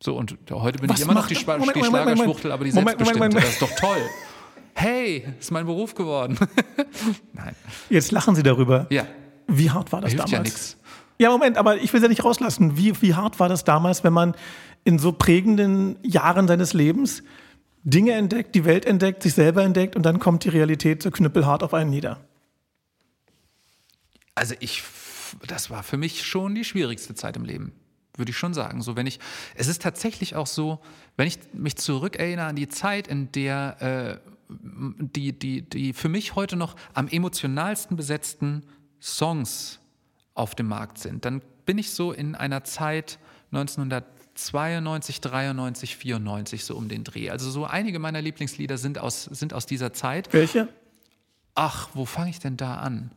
So, 0.02 0.16
und 0.16 0.36
heute 0.50 0.78
bin 0.78 0.88
Was 0.88 0.98
ich 0.98 1.04
immer 1.04 1.14
noch 1.14 1.26
die, 1.26 1.34
Moment, 1.34 1.76
die 1.76 1.80
Moment, 1.80 1.86
Schlagerschwuchtel, 1.86 2.52
aber 2.52 2.64
die 2.64 2.70
Selbstbestimmte. 2.70 3.36
Das 3.36 3.50
ist 3.50 3.62
doch 3.62 3.74
toll. 3.76 4.00
Hey, 4.72 5.26
ist 5.38 5.50
mein 5.50 5.66
Beruf 5.66 5.94
geworden. 5.94 6.38
Nein. 7.34 7.54
Jetzt 7.90 8.10
lachen 8.10 8.34
Sie 8.34 8.42
darüber. 8.42 8.86
Ja. 8.88 9.06
Wie 9.46 9.70
hart 9.70 9.92
war 9.92 10.00
das 10.00 10.12
Hilft 10.12 10.32
damals? 10.32 10.32
Ja, 10.32 10.42
nix. 10.42 10.76
ja, 11.18 11.30
Moment, 11.30 11.58
aber 11.58 11.76
ich 11.76 11.92
will 11.92 11.98
es 11.98 12.02
ja 12.02 12.08
nicht 12.08 12.24
rauslassen. 12.24 12.78
Wie, 12.78 13.02
wie 13.02 13.14
hart 13.14 13.38
war 13.40 13.50
das 13.50 13.64
damals, 13.64 14.02
wenn 14.02 14.14
man 14.14 14.34
in 14.84 14.98
so 14.98 15.12
prägenden 15.12 15.98
Jahren 16.02 16.48
seines 16.48 16.72
Lebens 16.72 17.22
Dinge 17.82 18.12
entdeckt, 18.12 18.54
die 18.54 18.64
Welt 18.64 18.86
entdeckt, 18.86 19.22
sich 19.22 19.34
selber 19.34 19.62
entdeckt 19.64 19.96
und 19.96 20.04
dann 20.04 20.18
kommt 20.18 20.44
die 20.44 20.48
Realität 20.50 21.02
so 21.02 21.10
knüppelhart 21.10 21.62
auf 21.62 21.74
einen 21.74 21.90
nieder? 21.90 22.20
Also 24.34 24.54
ich, 24.60 24.82
das 25.46 25.68
war 25.68 25.82
für 25.82 25.98
mich 25.98 26.24
schon 26.24 26.54
die 26.54 26.64
schwierigste 26.64 27.14
Zeit 27.14 27.36
im 27.36 27.44
Leben 27.44 27.72
würde 28.20 28.30
ich 28.30 28.38
schon 28.38 28.54
sagen. 28.54 28.82
So, 28.82 28.94
wenn 28.94 29.06
ich, 29.06 29.18
es 29.56 29.66
ist 29.66 29.82
tatsächlich 29.82 30.36
auch 30.36 30.46
so, 30.46 30.78
wenn 31.16 31.26
ich 31.26 31.38
mich 31.52 31.76
zurückerinnere 31.76 32.46
an 32.46 32.56
die 32.56 32.68
Zeit, 32.68 33.08
in 33.08 33.32
der 33.32 34.20
äh, 34.22 34.30
die, 34.48 35.32
die, 35.32 35.62
die 35.62 35.92
für 35.92 36.08
mich 36.08 36.34
heute 36.34 36.56
noch 36.56 36.76
am 36.94 37.08
emotionalsten 37.08 37.96
besetzten 37.96 38.64
Songs 39.00 39.80
auf 40.34 40.54
dem 40.54 40.68
Markt 40.68 40.98
sind, 40.98 41.24
dann 41.24 41.42
bin 41.66 41.78
ich 41.78 41.90
so 41.90 42.12
in 42.12 42.34
einer 42.34 42.64
Zeit 42.64 43.18
1992, 43.52 45.20
93, 45.20 45.96
94 45.96 46.64
so 46.64 46.76
um 46.76 46.88
den 46.88 47.04
Dreh. 47.04 47.30
Also 47.30 47.50
so 47.50 47.64
einige 47.64 47.98
meiner 47.98 48.22
Lieblingslieder 48.22 48.78
sind 48.78 48.98
aus, 48.98 49.24
sind 49.24 49.54
aus 49.54 49.66
dieser 49.66 49.92
Zeit. 49.92 50.32
Welche? 50.32 50.68
Ach, 51.54 51.90
wo 51.94 52.04
fange 52.04 52.30
ich 52.30 52.38
denn 52.38 52.56
da 52.56 52.76
an? 52.76 53.10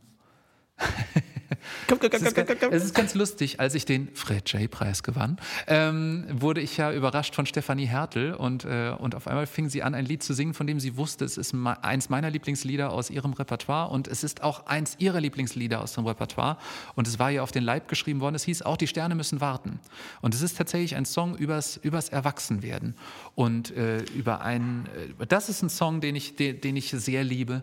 Komm, 1.88 1.98
komm, 1.98 2.10
komm, 2.10 2.20
es, 2.20 2.22
ist 2.22 2.34
ganz, 2.34 2.62
es 2.70 2.84
ist 2.84 2.94
ganz 2.94 3.14
lustig, 3.14 3.60
als 3.60 3.74
ich 3.74 3.84
den 3.84 4.08
Fred 4.14 4.50
J-Preis 4.52 5.02
gewann, 5.02 5.38
ähm, 5.66 6.24
wurde 6.30 6.60
ich 6.60 6.76
ja 6.76 6.92
überrascht 6.92 7.34
von 7.34 7.46
Stefanie 7.46 7.86
Hertel 7.86 8.34
und, 8.34 8.64
äh, 8.64 8.94
und 8.98 9.14
auf 9.14 9.26
einmal 9.28 9.46
fing 9.46 9.68
sie 9.68 9.82
an, 9.82 9.94
ein 9.94 10.04
Lied 10.04 10.22
zu 10.22 10.34
singen, 10.34 10.54
von 10.54 10.66
dem 10.66 10.80
sie 10.80 10.96
wusste, 10.96 11.24
es 11.24 11.36
ist 11.36 11.54
eins 11.54 12.08
meiner 12.08 12.30
Lieblingslieder 12.30 12.90
aus 12.90 13.10
ihrem 13.10 13.32
Repertoire 13.32 13.90
und 13.90 14.08
es 14.08 14.24
ist 14.24 14.42
auch 14.42 14.66
eins 14.66 14.96
ihrer 14.98 15.20
Lieblingslieder 15.20 15.80
aus 15.80 15.94
dem 15.94 16.06
Repertoire 16.06 16.56
und 16.94 17.06
es 17.06 17.18
war 17.18 17.30
ihr 17.30 17.42
auf 17.42 17.52
den 17.52 17.64
Leib 17.64 17.88
geschrieben 17.88 18.20
worden. 18.20 18.34
Es 18.34 18.44
hieß 18.44 18.62
auch, 18.62 18.76
die 18.76 18.86
Sterne 18.86 19.14
müssen 19.14 19.40
warten. 19.40 19.80
Und 20.20 20.34
es 20.34 20.42
ist 20.42 20.56
tatsächlich 20.56 20.96
ein 20.96 21.04
Song 21.04 21.36
übers, 21.36 21.76
übers 21.76 22.08
Erwachsenwerden 22.08 22.94
und 23.34 23.70
äh, 23.76 24.02
über 24.14 24.42
einen, 24.42 24.86
äh, 25.18 25.26
das 25.26 25.48
ist 25.48 25.62
ein 25.62 25.70
Song, 25.70 26.00
den 26.00 26.16
ich, 26.16 26.36
den, 26.36 26.60
den 26.60 26.76
ich 26.76 26.90
sehr 26.90 27.24
liebe. 27.24 27.62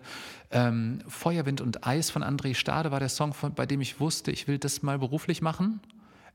Ähm, 0.52 1.00
Feuerwind 1.08 1.62
und 1.62 1.88
Eis 1.88 2.10
von 2.10 2.24
André 2.24 2.56
Stade 2.56 2.92
war 2.92 3.00
der 3.00 3.10
Song, 3.10 3.34
von, 3.34 3.54
bei 3.54 3.66
dem 3.66 3.82
ich 3.82 4.00
wusste, 4.00 4.32
ich 4.32 4.48
will 4.48 4.58
das 4.58 4.84
mal 4.84 5.00
beruflich 5.00 5.42
machen. 5.42 5.80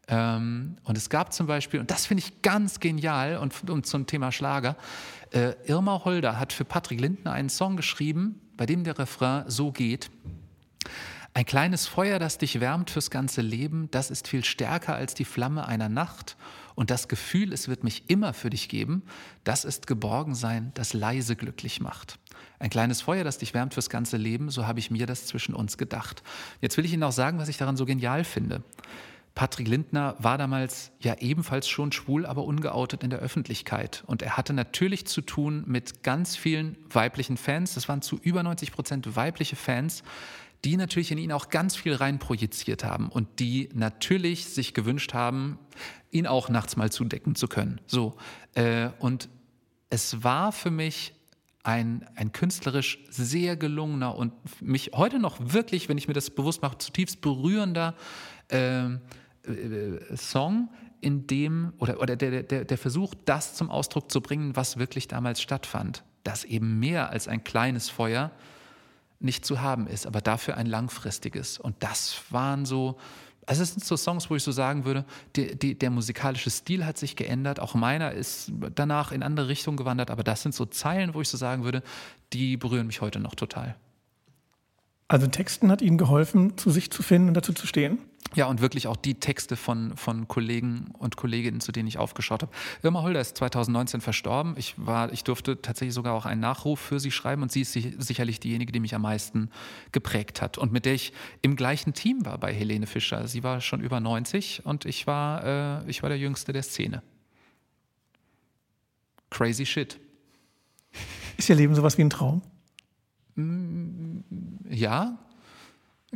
Ähm, 0.09 0.77
und 0.85 0.97
es 0.97 1.11
gab 1.11 1.33
zum 1.33 1.47
Beispiel, 1.47 1.81
und 1.81 1.91
das 1.91 2.07
finde 2.07 2.23
ich 2.25 2.41
ganz 2.43 2.81
genial, 2.81 3.39
und, 3.39 3.69
und 3.69 3.87
zum 3.87 4.07
Thema 4.07 4.33
Schlager, 4.33 4.77
äh, 5.33 5.53
Irma 5.67 6.05
Holder 6.05 6.39
hat 6.39 6.53
für 6.53 6.65
Patrick 6.65 7.01
Lindner 7.01 7.33
einen 7.33 7.51
Song 7.51 7.77
geschrieben, 7.77 8.41
bei 8.57 8.67
dem 8.67 8.85
der 8.85 8.99
Refrain 8.99 9.45
so 9.49 9.73
geht. 9.73 10.11
Ein 11.37 11.45
kleines 11.45 11.87
Feuer, 11.87 12.19
das 12.19 12.39
dich 12.39 12.61
wärmt 12.61 12.89
fürs 12.89 13.11
ganze 13.11 13.43
Leben, 13.43 13.91
das 13.91 14.11
ist 14.11 14.27
viel 14.27 14.43
stärker 14.43 14.95
als 14.95 15.13
die 15.13 15.27
Flamme 15.27 15.69
einer 15.69 15.91
Nacht. 15.91 16.35
Und 16.75 16.89
das 16.89 17.09
Gefühl, 17.09 17.53
es 17.53 17.69
wird 17.69 17.85
mich 17.85 18.09
immer 18.09 18.33
für 18.33 18.49
dich 18.49 18.71
geben, 18.71 19.03
das 19.45 19.67
ist 19.67 19.87
Geborgensein, 19.87 20.71
das 20.73 20.95
leise 20.95 21.37
glücklich 21.37 21.79
macht. 21.79 22.19
Ein 22.59 22.71
kleines 22.71 23.03
Feuer, 23.03 23.23
das 23.23 23.37
dich 23.37 23.53
wärmt 23.53 23.75
fürs 23.75 23.91
ganze 23.91 24.17
Leben, 24.17 24.49
so 24.49 24.67
habe 24.67 24.79
ich 24.79 24.91
mir 24.91 25.05
das 25.05 25.27
zwischen 25.27 25.55
uns 25.55 25.77
gedacht. 25.77 26.23
Jetzt 26.63 26.79
will 26.79 26.87
ich 26.87 26.95
Ihnen 26.95 27.03
auch 27.03 27.13
sagen, 27.13 27.39
was 27.39 27.51
ich 27.51 27.59
daran 27.59 27.77
so 27.77 27.85
genial 27.85 28.25
finde. 28.25 28.63
Patrick 29.35 29.69
Lindner 29.69 30.17
war 30.19 30.39
damals 30.39 30.93
ja 31.01 31.17
ebenfalls 31.19 31.69
schon 31.69 31.93
schwul, 31.93 32.25
aber 32.25 32.45
ungeoutet 32.45 33.03
in 33.05 33.11
der 33.11 33.19
Öffentlichkeit. 33.19 34.03
Und 34.07 34.23
er 34.23 34.39
hatte 34.39 34.55
natürlich 34.55 35.07
zu 35.07 35.21
tun 35.21 35.65
mit 35.67 36.03
ganz 36.03 36.37
vielen 36.37 36.79
weiblichen 36.89 37.37
Fans. 37.37 37.75
Das 37.75 37.87
waren 37.91 38.01
zu 38.01 38.19
über 38.23 38.43
90 38.43 38.73
Prozent 38.73 39.15
weibliche 39.15 39.55
Fans, 39.55 40.03
die 40.67 40.77
natürlich 40.77 41.13
in 41.13 41.19
ihn 41.19 41.31
auch 41.31 41.49
ganz 41.49 41.77
viel 41.77 41.95
rein 41.95 42.19
projiziert 42.19 42.83
haben 42.83 43.09
und 43.09 43.39
die 43.39 43.69
natürlich 43.73 44.47
sich 44.47 44.75
gewünscht 44.75 45.15
haben, 45.15 45.61
ihn 46.11 46.27
auch 46.27 46.49
nachts 46.49 46.77
mal 46.77 46.91
zudecken 46.91 47.37
zu 47.37 47.47
können. 47.47 47.81
So. 47.87 48.17
Äh, 48.55 48.89
und 48.99 49.29
es 49.91 50.25
war 50.25 50.51
für 50.51 50.73
mich 50.73 51.15
ein, 51.63 52.05
ein 52.17 52.33
künstlerisch 52.33 52.99
sehr 53.09 53.57
gelungener 53.57 54.17
und 54.17 54.33
mich 54.61 54.91
heute 54.93 55.21
noch 55.21 55.39
wirklich, 55.41 55.89
wenn 55.89 55.99
ich 55.99 56.09
mir 56.09 56.15
das 56.15 56.31
bewusst 56.31 56.63
mache, 56.63 56.79
zutiefst 56.79 57.21
berührender 57.21 57.95
ähm, 58.51 59.01
äh, 59.45 60.17
Song, 60.17 60.69
in 61.01 61.29
dem, 61.29 61.75
oder, 61.79 62.01
oder 62.01 62.17
der, 62.17 62.43
der, 62.43 62.65
der 62.65 62.79
versucht, 62.79 63.19
das 63.27 63.55
zum 63.55 63.71
Ausdruck 63.71 64.11
zu 64.11 64.21
bringen, 64.21 64.57
was 64.57 64.79
wirklich 64.79 65.07
damals 65.07 65.41
stattfand. 65.41 66.03
Dass 66.25 66.43
eben 66.43 66.81
mehr 66.81 67.11
als 67.11 67.29
ein 67.29 67.45
kleines 67.45 67.89
Feuer 67.89 68.33
nicht 69.19 69.45
zu 69.45 69.61
haben 69.61 69.87
ist, 69.87 70.07
aber 70.07 70.21
dafür 70.21 70.57
ein 70.57 70.67
langfristiges. 70.67 71.59
Und 71.59 71.77
das 71.81 72.23
waren 72.31 72.65
so 72.65 72.99
also 73.47 73.63
es 73.63 73.71
sind 73.71 73.85
so 73.85 73.97
Songs, 73.97 74.29
wo 74.29 74.35
ich 74.35 74.43
so 74.43 74.51
sagen 74.51 74.85
würde, 74.85 75.05
die, 75.37 75.57
die, 75.57 75.79
der 75.79 75.91
musikalische 75.91 76.51
Stil 76.51 76.85
hat 76.85 76.99
sich 76.99 77.15
geändert, 77.15 77.61
auch 77.61 77.75
meiner 77.75 78.11
ist 78.11 78.53
danach 78.75 79.13
in 79.13 79.23
andere 79.23 79.49
Richtungen 79.49 79.77
gewandert, 79.77 80.11
aber 80.11 80.25
das 80.25 80.43
sind 80.43 80.55
so 80.55 80.67
Zeilen, 80.67 81.15
wo 81.15 81.21
ich 81.21 81.29
so 81.29 81.37
sagen 81.37 81.63
würde, 81.63 81.83
die 82.33 82.57
berühren 82.57 82.89
mich 82.89 83.01
heute 83.01 83.21
noch 83.21 83.37
total. 83.37 83.77
Also 85.09 85.29
Texten 85.29 85.71
hat 85.71 85.81
Ihnen 85.81 85.99
geholfen, 85.99 86.59
zu 86.59 86.71
sich 86.71 86.91
zu 86.91 87.05
finden 87.05 87.29
und 87.29 87.35
dazu 87.35 87.53
zu 87.53 87.69
stehen? 87.69 87.99
Ja, 88.37 88.47
und 88.47 88.61
wirklich 88.61 88.87
auch 88.87 88.97
die 88.97 89.15
Texte 89.15 89.57
von, 89.57 89.97
von 89.97 90.29
Kollegen 90.29 90.91
und 90.99 91.17
Kolleginnen, 91.17 91.61
zu 91.63 91.73
denen 91.73 91.89
ich 91.89 91.97
aufgeschaut 91.97 92.43
habe. 92.43 92.53
Irma 92.83 93.01
Holder 93.01 93.19
ist 93.19 93.39
2019 93.39 94.03
verstorben. 94.03 94.55
Ich, 94.59 94.75
war, 94.77 95.11
ich 95.11 95.25
durfte 95.25 95.63
tatsächlich 95.63 95.95
sogar 95.95 96.13
auch 96.13 96.27
einen 96.27 96.43
Nachruf 96.43 96.79
für 96.79 97.01
sie 97.01 97.11
schreiben 97.11 97.41
und 97.41 97.51
sie 97.51 97.63
ist 97.63 97.73
sicherlich 97.73 98.39
diejenige, 98.39 98.73
die 98.73 98.81
mich 98.81 98.95
am 98.95 99.01
meisten 99.01 99.51
geprägt 99.91 100.43
hat 100.43 100.59
und 100.59 100.71
mit 100.71 100.85
der 100.85 100.93
ich 100.93 101.15
im 101.41 101.57
gleichen 101.57 101.95
Team 101.95 102.27
war 102.27 102.37
bei 102.37 102.53
Helene 102.53 102.87
Fischer. 102.87 103.27
Sie 103.27 103.43
war 103.43 103.63
schon 103.63 103.81
über 103.81 104.01
90 104.01 104.67
und 104.67 104.85
ich 104.85 105.07
war, 105.07 105.83
äh, 105.83 105.91
ich 105.91 106.03
war 106.03 106.11
der 106.11 106.19
Jüngste 106.19 106.53
der 106.53 106.63
Szene. 106.63 107.03
Crazy 109.31 109.65
shit. 109.65 109.99
Ist 111.39 111.49
Ihr 111.49 111.57
Leben 111.57 111.75
sowas 111.75 111.97
wie 111.97 112.03
ein 112.03 112.11
Traum? 112.11 112.43
Ja, 114.69 115.19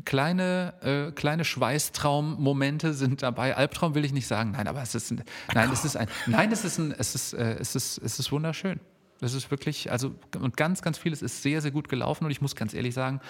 kleine, 0.04 0.74
äh, 0.82 1.12
kleine 1.12 1.44
Schweißtraummomente 1.44 2.94
sind 2.94 3.22
dabei. 3.22 3.56
Albtraum 3.56 3.94
will 3.94 4.04
ich 4.04 4.12
nicht 4.12 4.26
sagen, 4.26 4.52
nein, 4.52 4.68
aber 4.68 4.82
es 4.82 4.94
ist 4.94 5.10
ein, 5.10 5.22
nein, 5.54 5.70
es 5.72 5.84
ist 5.84 5.96
ein, 5.96 6.08
nein, 6.26 6.52
es 6.52 6.64
ist 6.64 6.78
ein, 6.78 6.92
es 6.96 7.14
ist, 7.14 7.32
äh, 7.34 7.56
es 7.58 7.74
ist, 7.74 7.98
es 7.98 8.18
ist 8.18 8.32
wunderschön. 8.32 8.80
Das 9.20 9.34
ist 9.34 9.50
wirklich, 9.50 9.92
also 9.92 10.14
und 10.38 10.56
ganz, 10.56 10.80
ganz 10.80 10.96
vieles 10.96 11.20
ist 11.20 11.42
sehr, 11.42 11.60
sehr 11.60 11.70
gut 11.70 11.90
gelaufen 11.90 12.24
und 12.24 12.30
ich 12.30 12.40
muss 12.40 12.56
ganz 12.56 12.72
ehrlich 12.72 12.94
sagen, 12.94 13.20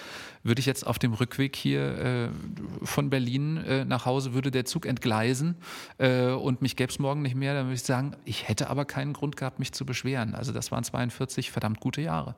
würde 0.41 0.61
ich 0.61 0.65
jetzt 0.65 0.87
auf 0.87 0.99
dem 0.99 1.13
Rückweg 1.13 1.53
hier 1.53 1.97
äh, 1.97 2.29
von 2.83 3.09
Berlin 3.09 3.57
äh, 3.57 3.83
nach 3.83 4.05
Hause, 4.05 4.33
würde 4.33 4.51
der 4.51 4.63
Zug 4.63 4.85
entgleisen 4.85 5.55
äh, 5.97 6.27
und 6.27 6.61
mich 6.61 6.77
gäbe 6.77 6.91
es 6.91 6.99
morgen 6.99 7.21
nicht 7.21 7.35
mehr, 7.35 7.53
dann 7.53 7.65
würde 7.65 7.75
ich 7.75 7.83
sagen, 7.83 8.15
ich 8.23 8.47
hätte 8.47 8.69
aber 8.69 8.85
keinen 8.85 9.11
Grund 9.11 9.35
gehabt, 9.35 9.59
mich 9.59 9.73
zu 9.73 9.85
beschweren. 9.85 10.33
Also 10.33 10.53
das 10.53 10.71
waren 10.71 10.85
42 10.85 11.51
verdammt 11.51 11.81
gute 11.81 12.01
Jahre 12.01 12.35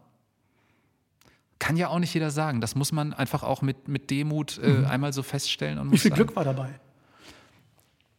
kann 1.63 1.77
ja 1.77 1.87
auch 1.87 1.99
nicht 1.99 2.13
jeder 2.13 2.29
sagen. 2.29 2.59
Das 2.59 2.75
muss 2.75 2.91
man 2.91 3.13
einfach 3.13 3.41
auch 3.41 3.61
mit, 3.61 3.87
mit 3.87 4.09
Demut 4.09 4.57
äh, 4.57 4.67
mhm. 4.67 4.85
einmal 4.85 5.13
so 5.13 5.23
feststellen. 5.23 5.79
Und 5.79 5.93
Wie 5.93 5.97
viel 5.97 6.11
sagen, 6.11 6.25
Glück 6.25 6.35
war 6.35 6.43
dabei? 6.43 6.71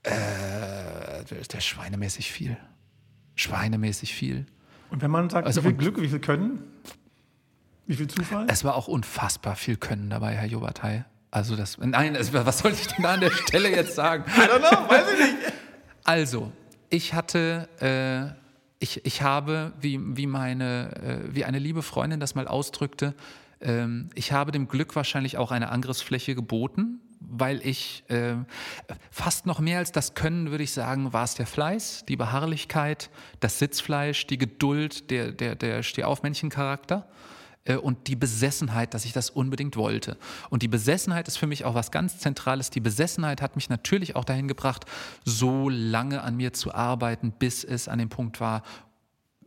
Äh, 0.03 1.25
der 1.53 1.61
schweinemäßig 1.61 2.33
viel. 2.33 2.57
Schweinemäßig 3.35 4.15
viel. 4.15 4.47
Und 4.89 5.03
wenn 5.03 5.11
man 5.11 5.29
sagt, 5.29 5.47
also 5.47 5.63
wie 5.63 5.69
viel 5.69 5.77
Glück, 5.77 6.01
wie 6.01 6.09
viel 6.09 6.21
Können? 6.21 6.63
Wie 7.87 7.97
viel 7.97 8.09
Zufall? 8.09 8.47
Es 8.49 8.65
war 8.65 8.77
auch 8.77 8.89
unfassbar 8.89 9.57
viel 9.57 9.77
Können 9.77 10.09
dabei, 10.09 10.35
Herr 10.35 10.47
Jobatei. 10.47 11.05
Also 11.31 11.55
das, 11.55 11.77
nein, 11.77 12.15
es, 12.15 12.33
was 12.33 12.61
soll 12.61 12.73
ich 12.73 12.87
denn 12.87 13.03
da 13.03 13.13
an 13.13 13.21
der 13.21 13.31
Stelle 13.31 13.69
jetzt 13.71 13.95
sagen? 13.95 14.25
I 14.37 14.41
don't 14.41 14.61
know, 14.61 14.89
weiß 14.89 15.05
ich 15.13 15.19
nicht. 15.19 15.53
Also, 16.05 16.51
ich 16.89 17.13
hatte, 17.13 17.69
äh, 17.79 18.44
ich, 18.79 19.05
ich 19.05 19.23
habe, 19.23 19.73
wie, 19.81 19.99
wie, 20.17 20.27
meine, 20.27 20.95
äh, 20.97 21.35
wie 21.35 21.45
eine 21.45 21.59
liebe 21.59 21.83
Freundin 21.83 22.21
das 22.21 22.35
mal 22.35 22.49
ausdrückte, 22.49 23.15
ähm, 23.61 24.11
ich 24.15 24.33
habe 24.33 24.53
dem 24.53 24.69
Glück 24.69 24.95
wahrscheinlich 24.97 25.39
auch 25.39 25.51
eine 25.51 25.71
Angriffsfläche 25.71 26.35
geboten, 26.35 27.01
weil 27.21 27.67
ich 27.67 28.05
äh, 28.09 28.35
fast 29.11 29.47
noch 29.47 29.61
mehr 29.61 29.79
als 29.79 29.93
das 29.93 30.15
Können, 30.15 30.51
würde 30.51 30.65
ich 30.65 30.73
sagen, 30.73 31.13
war 31.13 31.25
es 31.25 31.35
der 31.35 31.47
Fleiß, 31.47 32.05
die 32.07 32.17
Beharrlichkeit, 32.17 33.11
das 33.41 33.59
Sitzfleisch, 33.59 34.27
die 34.27 34.39
Geduld, 34.39 35.11
der, 35.11 35.33
der, 35.33 35.55
der 35.55 35.83
Stehaufmännchen-Charakter 35.83 37.09
äh, 37.65 37.77
und 37.77 38.07
die 38.07 38.17
Besessenheit, 38.17 38.95
dass 38.95 39.05
ich 39.05 39.13
das 39.13 39.31
unbedingt 39.31 39.77
wollte. 39.77 40.17
Und 40.51 40.63
die 40.63 40.69
Besessenheit 40.69 41.29
ist 41.29 41.37
für 41.37 41.47
mich 41.47 41.65
auch 41.65 41.75
was 41.75 41.91
ganz 41.91 42.19
Zentrales. 42.19 42.71
Die 42.71 42.81
Besessenheit 42.81 43.43
hat 43.43 43.57
mich 43.57 43.69
natürlich 43.69 44.17
auch 44.17 44.25
dahin 44.25 44.49
gebracht, 44.49 44.85
so 45.25 45.69
lange 45.69 46.23
an 46.23 46.37
mir 46.37 46.53
zu 46.53 46.75
arbeiten, 46.75 47.33
bis 47.33 47.65
es 47.65 47.89
an 47.89 47.99
dem 47.99 48.09
Punkt 48.09 48.41
war, 48.41 48.63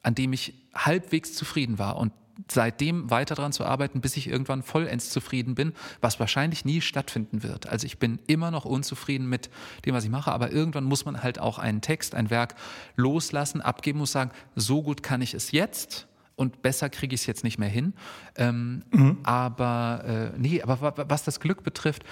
an 0.03 0.15
dem 0.15 0.33
ich 0.33 0.53
halbwegs 0.73 1.33
zufrieden 1.33 1.79
war. 1.79 1.97
Und 1.97 2.11
seitdem 2.51 3.09
weiter 3.09 3.33
daran 3.33 3.51
zu 3.51 3.65
arbeiten, 3.65 3.99
bis 3.99 4.15
ich 4.15 4.27
irgendwann 4.27 4.61
vollends 4.61 5.09
zufrieden 5.09 5.55
bin, 5.55 5.73
was 6.01 6.19
wahrscheinlich 6.19 6.65
nie 6.65 6.81
stattfinden 6.81 7.41
wird. 7.41 7.67
Also 7.67 7.87
ich 7.87 7.97
bin 7.97 8.19
immer 8.27 8.51
noch 8.51 8.65
unzufrieden 8.65 9.27
mit 9.27 9.49
dem, 9.85 9.95
was 9.95 10.03
ich 10.03 10.11
mache, 10.11 10.31
aber 10.31 10.51
irgendwann 10.51 10.83
muss 10.83 11.03
man 11.03 11.23
halt 11.23 11.39
auch 11.39 11.57
einen 11.57 11.81
Text, 11.81 12.13
ein 12.13 12.29
Werk 12.29 12.53
loslassen, 12.95 13.61
abgeben, 13.61 13.97
muss 13.97 14.11
sagen, 14.11 14.29
so 14.55 14.83
gut 14.83 15.01
kann 15.01 15.21
ich 15.21 15.33
es 15.33 15.51
jetzt 15.51 16.07
und 16.37 16.61
besser 16.61 16.89
kriege 16.89 17.15
ich 17.15 17.21
es 17.21 17.27
jetzt 17.27 17.43
nicht 17.43 17.57
mehr 17.57 17.67
hin. 17.67 17.93
Ähm, 18.35 18.83
mhm. 18.91 19.17
Aber 19.23 20.31
äh, 20.35 20.39
nee, 20.39 20.61
aber 20.61 20.93
was 21.09 21.23
das 21.23 21.41
Glück 21.41 21.63
betrifft, 21.63 22.03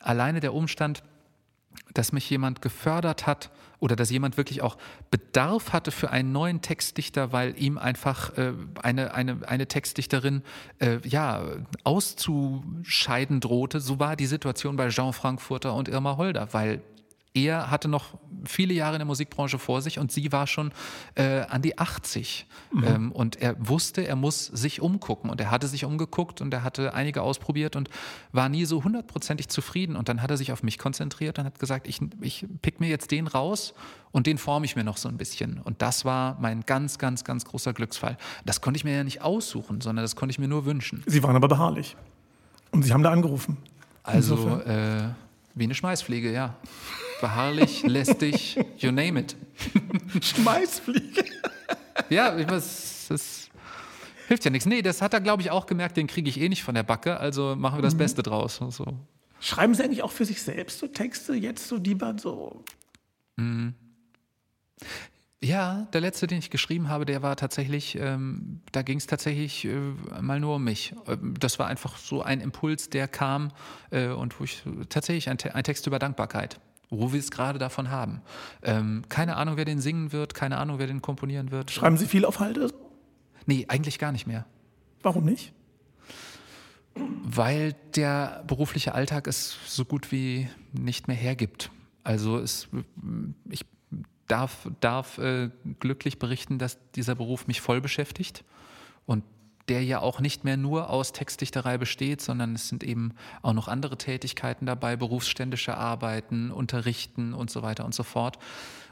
alleine 0.00 0.40
der 0.40 0.54
Umstand, 0.54 1.04
dass 1.92 2.10
mich 2.10 2.28
jemand 2.28 2.62
gefördert 2.62 3.26
hat 3.26 3.50
oder 3.78 3.94
dass 3.94 4.10
jemand 4.10 4.38
wirklich 4.38 4.62
auch 4.62 4.78
Bedarf 5.10 5.74
hatte 5.74 5.90
für 5.90 6.10
einen 6.10 6.32
neuen 6.32 6.62
Textdichter, 6.62 7.32
weil 7.32 7.54
ihm 7.60 7.76
einfach 7.76 8.36
äh, 8.38 8.54
eine, 8.82 9.12
eine, 9.12 9.46
eine 9.46 9.66
Textdichterin 9.68 10.42
äh, 10.78 10.98
ja, 11.06 11.42
auszuscheiden 11.84 13.40
drohte. 13.40 13.80
So 13.80 14.00
war 14.00 14.16
die 14.16 14.26
Situation 14.26 14.76
bei 14.76 14.88
Jean 14.88 15.12
Frankfurter 15.12 15.74
und 15.74 15.88
Irma 15.88 16.16
Holder, 16.16 16.48
weil 16.52 16.80
er 17.36 17.70
hatte 17.70 17.86
noch 17.86 18.14
viele 18.44 18.72
Jahre 18.72 18.94
in 18.96 19.00
der 19.00 19.06
Musikbranche 19.06 19.58
vor 19.58 19.82
sich 19.82 19.98
und 19.98 20.10
sie 20.10 20.32
war 20.32 20.46
schon 20.46 20.72
äh, 21.16 21.40
an 21.42 21.60
die 21.60 21.76
80. 21.76 22.46
Mhm. 22.72 22.84
Ähm, 22.84 23.12
und 23.12 23.36
er 23.36 23.56
wusste, 23.58 24.06
er 24.06 24.16
muss 24.16 24.46
sich 24.46 24.80
umgucken. 24.80 25.28
Und 25.28 25.40
er 25.40 25.50
hatte 25.50 25.66
sich 25.66 25.84
umgeguckt 25.84 26.40
und 26.40 26.54
er 26.54 26.62
hatte 26.62 26.94
einige 26.94 27.20
ausprobiert 27.20 27.76
und 27.76 27.90
war 28.32 28.48
nie 28.48 28.64
so 28.64 28.84
hundertprozentig 28.84 29.48
zufrieden. 29.48 29.96
Und 29.96 30.08
dann 30.08 30.22
hat 30.22 30.30
er 30.30 30.38
sich 30.38 30.52
auf 30.52 30.62
mich 30.62 30.78
konzentriert 30.78 31.38
und 31.38 31.44
hat 31.44 31.58
gesagt, 31.58 31.86
ich, 31.86 32.00
ich 32.20 32.46
pick 32.62 32.80
mir 32.80 32.88
jetzt 32.88 33.10
den 33.10 33.26
raus 33.26 33.74
und 34.12 34.26
den 34.26 34.38
forme 34.38 34.64
ich 34.64 34.74
mir 34.74 34.84
noch 34.84 34.96
so 34.96 35.08
ein 35.08 35.18
bisschen. 35.18 35.60
Und 35.60 35.82
das 35.82 36.06
war 36.06 36.38
mein 36.40 36.62
ganz, 36.62 36.98
ganz, 36.98 37.24
ganz 37.24 37.44
großer 37.44 37.74
Glücksfall. 37.74 38.16
Das 38.46 38.62
konnte 38.62 38.78
ich 38.78 38.84
mir 38.84 38.94
ja 38.94 39.04
nicht 39.04 39.20
aussuchen, 39.20 39.82
sondern 39.82 40.04
das 40.04 40.16
konnte 40.16 40.30
ich 40.30 40.38
mir 40.38 40.48
nur 40.48 40.64
wünschen. 40.64 41.02
Sie 41.06 41.22
waren 41.22 41.36
aber 41.36 41.48
beharrlich. 41.48 41.96
Und 42.70 42.82
Sie 42.82 42.92
haben 42.92 43.02
da 43.02 43.10
angerufen. 43.10 43.58
Also, 44.02 44.60
äh, 44.60 45.08
wie 45.54 45.64
eine 45.64 45.74
Schmeißfliege, 45.74 46.32
ja 46.32 46.54
beharrlich, 47.20 47.82
lästig, 47.82 48.58
you 48.78 48.90
name 48.90 49.20
it. 49.20 49.36
Schmeißfliege. 50.20 51.24
ja, 52.10 52.36
ich 52.36 52.48
weiß, 52.48 53.06
das 53.08 53.50
hilft 54.28 54.44
ja 54.44 54.50
nichts. 54.50 54.66
Nee, 54.66 54.82
das 54.82 55.02
hat 55.02 55.14
er, 55.14 55.20
glaube 55.20 55.42
ich, 55.42 55.50
auch 55.50 55.66
gemerkt, 55.66 55.96
den 55.96 56.06
kriege 56.06 56.28
ich 56.28 56.40
eh 56.40 56.48
nicht 56.48 56.62
von 56.62 56.74
der 56.74 56.82
Backe, 56.82 57.18
also 57.18 57.56
machen 57.56 57.78
wir 57.78 57.82
das 57.82 57.94
mhm. 57.94 57.98
Beste 57.98 58.22
draus. 58.22 58.60
So. 58.70 58.98
Schreiben 59.40 59.74
Sie 59.74 59.82
eigentlich 59.82 60.02
auch 60.02 60.12
für 60.12 60.24
sich 60.24 60.42
selbst 60.42 60.78
so 60.78 60.86
Texte, 60.86 61.34
jetzt 61.34 61.68
so 61.68 61.78
die 61.78 61.96
so? 62.16 62.64
Mhm. 63.36 63.74
Ja, 65.42 65.86
der 65.92 66.00
letzte, 66.00 66.26
den 66.26 66.38
ich 66.38 66.50
geschrieben 66.50 66.88
habe, 66.88 67.04
der 67.04 67.22
war 67.22 67.36
tatsächlich, 67.36 67.96
ähm, 68.00 68.62
da 68.72 68.82
ging 68.82 68.98
es 68.98 69.06
tatsächlich 69.06 69.66
äh, 69.66 69.78
mal 70.20 70.40
nur 70.40 70.56
um 70.56 70.64
mich. 70.64 70.94
Ähm, 71.06 71.34
das 71.38 71.58
war 71.58 71.66
einfach 71.66 71.98
so 71.98 72.22
ein 72.22 72.40
Impuls, 72.40 72.88
der 72.88 73.06
kam 73.06 73.52
äh, 73.90 74.08
und 74.08 74.40
wo 74.40 74.44
ich 74.44 74.62
tatsächlich 74.88 75.28
ein, 75.28 75.38
ein 75.52 75.64
Text 75.64 75.86
über 75.86 75.98
Dankbarkeit 75.98 76.58
wo 76.90 77.12
wir 77.12 77.20
es 77.20 77.30
gerade 77.30 77.58
davon 77.58 77.90
haben. 77.90 78.22
Ähm, 78.62 79.04
keine 79.08 79.36
Ahnung, 79.36 79.56
wer 79.56 79.64
den 79.64 79.80
singen 79.80 80.12
wird, 80.12 80.34
keine 80.34 80.58
Ahnung, 80.58 80.78
wer 80.78 80.86
den 80.86 81.02
komponieren 81.02 81.50
wird. 81.50 81.70
Schreiben 81.70 81.96
Sie 81.96 82.06
viel 82.06 82.24
auf 82.24 82.40
Halde? 82.40 82.72
Nee, 83.46 83.66
eigentlich 83.68 83.98
gar 83.98 84.12
nicht 84.12 84.26
mehr. 84.26 84.46
Warum 85.02 85.24
nicht? 85.24 85.52
Weil 86.94 87.74
der 87.94 88.44
berufliche 88.46 88.94
Alltag 88.94 89.26
es 89.26 89.58
so 89.66 89.84
gut 89.84 90.12
wie 90.12 90.48
nicht 90.72 91.08
mehr 91.08 91.16
hergibt. 91.16 91.70
Also 92.02 92.38
es, 92.38 92.68
ich 93.50 93.66
darf, 94.28 94.68
darf 94.80 95.18
äh, 95.18 95.50
glücklich 95.78 96.18
berichten, 96.18 96.58
dass 96.58 96.78
dieser 96.92 97.14
Beruf 97.14 97.46
mich 97.46 97.60
voll 97.60 97.80
beschäftigt. 97.80 98.44
Und 99.04 99.24
der 99.68 99.84
ja 99.84 100.00
auch 100.00 100.20
nicht 100.20 100.44
mehr 100.44 100.56
nur 100.56 100.90
aus 100.90 101.12
Textdichterei 101.12 101.78
besteht, 101.78 102.20
sondern 102.20 102.54
es 102.54 102.68
sind 102.68 102.84
eben 102.84 103.12
auch 103.42 103.52
noch 103.52 103.68
andere 103.68 103.98
Tätigkeiten 103.98 104.66
dabei, 104.66 104.96
berufsständische 104.96 105.76
Arbeiten, 105.76 106.50
Unterrichten 106.50 107.34
und 107.34 107.50
so 107.50 107.62
weiter 107.62 107.84
und 107.84 107.94
so 107.94 108.02
fort. 108.02 108.38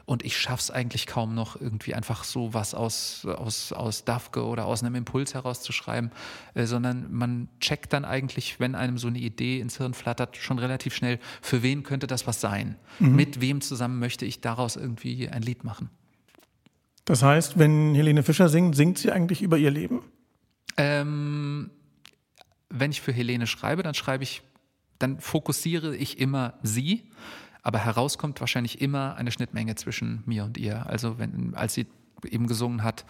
Und 0.05 0.23
ich 0.23 0.37
schaffe 0.37 0.61
es 0.61 0.71
eigentlich 0.71 1.07
kaum 1.07 1.33
noch, 1.33 1.59
irgendwie 1.59 1.95
einfach 1.95 2.23
so 2.23 2.53
was 2.53 2.75
aus, 2.75 3.25
aus, 3.25 3.71
aus 3.73 4.05
Dafke 4.05 4.45
oder 4.45 4.65
aus 4.65 4.83
einem 4.83 4.93
Impuls 4.93 5.33
herauszuschreiben, 5.33 6.11
äh, 6.53 6.65
sondern 6.65 7.11
man 7.11 7.49
checkt 7.59 7.91
dann 7.91 8.05
eigentlich, 8.05 8.59
wenn 8.59 8.75
einem 8.75 8.99
so 8.99 9.07
eine 9.07 9.17
Idee 9.17 9.59
ins 9.59 9.77
Hirn 9.77 9.95
flattert, 9.95 10.37
schon 10.37 10.59
relativ 10.59 10.93
schnell, 10.93 11.19
für 11.41 11.63
wen 11.63 11.81
könnte 11.81 12.05
das 12.05 12.27
was 12.27 12.39
sein? 12.39 12.75
Mhm. 12.99 13.15
Mit 13.15 13.41
wem 13.41 13.61
zusammen 13.61 13.97
möchte 13.97 14.25
ich 14.25 14.41
daraus 14.41 14.75
irgendwie 14.75 15.27
ein 15.27 15.41
Lied 15.41 15.63
machen? 15.63 15.89
Das 17.05 17.23
heißt, 17.23 17.57
wenn 17.57 17.95
Helene 17.95 18.21
Fischer 18.21 18.49
singt, 18.49 18.75
singt 18.75 18.99
sie 18.99 19.11
eigentlich 19.11 19.41
über 19.41 19.57
ihr 19.57 19.71
Leben? 19.71 20.01
Ähm, 20.77 21.71
wenn 22.69 22.91
ich 22.91 23.01
für 23.01 23.11
Helene 23.11 23.47
schreibe, 23.47 23.83
dann 23.83 23.93
schreibe 23.93 24.23
ich, 24.23 24.41
dann 24.99 25.19
fokussiere 25.19 25.95
ich 25.95 26.19
immer 26.19 26.55
sie, 26.63 27.09
aber 27.61 27.79
herauskommt 27.79 28.39
wahrscheinlich 28.39 28.81
immer 28.81 29.15
eine 29.15 29.31
Schnittmenge 29.31 29.75
zwischen 29.75 30.23
mir 30.25 30.43
und 30.43 30.57
ihr. 30.57 30.85
Also 30.87 31.17
wenn, 31.17 31.55
als 31.55 31.73
sie 31.73 31.87
eben 32.23 32.47
gesungen 32.47 32.83
hat, 32.83 33.05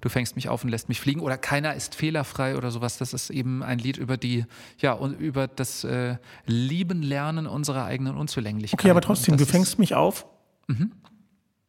du 0.00 0.08
fängst 0.08 0.36
mich 0.36 0.48
auf 0.48 0.64
und 0.64 0.70
lässt 0.70 0.88
mich 0.88 1.00
fliegen 1.00 1.20
oder 1.20 1.36
keiner 1.36 1.74
ist 1.74 1.94
fehlerfrei 1.94 2.56
oder 2.56 2.70
sowas. 2.70 2.98
Das 2.98 3.12
ist 3.12 3.30
eben 3.30 3.62
ein 3.62 3.78
Lied 3.78 3.96
über 3.96 4.16
die, 4.16 4.44
ja, 4.78 4.98
über 4.98 5.48
das 5.48 5.84
äh, 5.84 6.16
Lieben 6.46 7.02
lernen 7.02 7.46
unserer 7.46 7.84
eigenen 7.84 8.16
Unzulänglichkeit. 8.16 8.80
Okay, 8.80 8.90
aber 8.90 9.00
trotzdem, 9.00 9.36
du 9.36 9.46
fängst 9.46 9.78
mich 9.78 9.94
auf. 9.94 10.26
Mhm. 10.68 10.92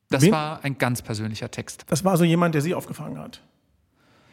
Das 0.09 0.23
Wen? 0.23 0.31
war 0.31 0.63
ein 0.63 0.77
ganz 0.77 1.01
persönlicher 1.01 1.51
Text. 1.51 1.85
Das 1.87 2.03
war 2.03 2.17
so 2.17 2.23
jemand, 2.23 2.55
der 2.55 2.61
sie 2.61 2.73
aufgefangen 2.73 3.19
hat. 3.19 3.41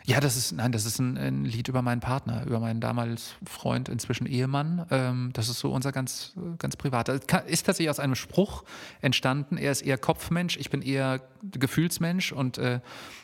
Ja, 0.07 0.21
das 0.21 0.37
ist, 0.37 0.53
nein, 0.53 0.71
das 0.71 0.87
ist 0.87 1.01
ein, 1.01 1.19
ein, 1.19 1.45
Lied 1.45 1.67
über 1.67 1.83
meinen 1.83 2.01
Partner, 2.01 2.47
über 2.47 2.61
meinen 2.61 2.81
damals 2.81 3.35
Freund, 3.45 3.89
inzwischen 3.89 4.25
Ehemann. 4.27 4.87
Ähm, 4.93 5.31
das 5.33 5.49
ist 5.49 5.59
so 5.59 5.73
unser 5.73 5.91
ganz, 5.91 6.33
ganz 6.59 6.77
privater. 6.77 7.15
Ist 7.47 7.67
tatsächlich 7.67 7.91
aus 7.91 7.99
einem 7.99 8.15
Spruch 8.15 8.63
entstanden. 9.01 9.57
Er 9.57 9.73
ist 9.73 9.83
eher 9.83 9.99
Kopfmensch, 9.99 10.59
ich 10.59 10.71
bin 10.71 10.81
eher 10.81 11.23
Gefühlsmensch 11.51 12.31
und 12.31 12.57
äh, 12.57 12.79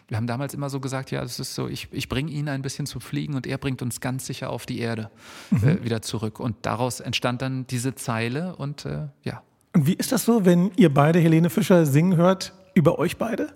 wir 0.09 0.17
haben 0.17 0.27
damals 0.27 0.55
immer 0.55 0.71
so 0.71 0.81
gesagt, 0.81 1.13
ja, 1.13 1.21
das 1.21 1.39
ist 1.39 1.55
so, 1.55 1.69
ich, 1.69 1.87
ich 1.93 2.09
bringe 2.09 2.33
ihn 2.33 2.49
ein 2.49 2.63
bisschen 2.63 2.87
zu 2.87 2.99
fliegen 2.99 3.35
und 3.35 3.47
er 3.47 3.59
bringt 3.59 3.81
uns 3.81 4.01
ganz 4.01 4.27
sicher 4.27 4.51
auf 4.51 4.67
die 4.67 4.81
Erde 4.81 5.13
mhm. 5.51 5.69
äh, 5.69 5.85
wieder 5.85 6.03
zurück. 6.03 6.41
Und 6.41 6.57
daraus 6.63 6.99
entstand 6.99 7.43
dann 7.43 7.65
diese 7.69 7.95
Zeile 7.95 8.57
und 8.57 8.87
äh, 8.87 9.07
ja. 9.23 9.43
Und 9.73 9.87
wie 9.87 9.95
ist 9.95 10.11
das 10.11 10.25
so, 10.25 10.45
wenn 10.45 10.73
ihr 10.77 10.93
beide 10.93 11.21
Helene 11.21 11.49
Fischer 11.49 11.87
singen 11.87 12.17
hört, 12.17 12.53
über 12.75 12.99
euch 12.99 13.19
beide? 13.19 13.55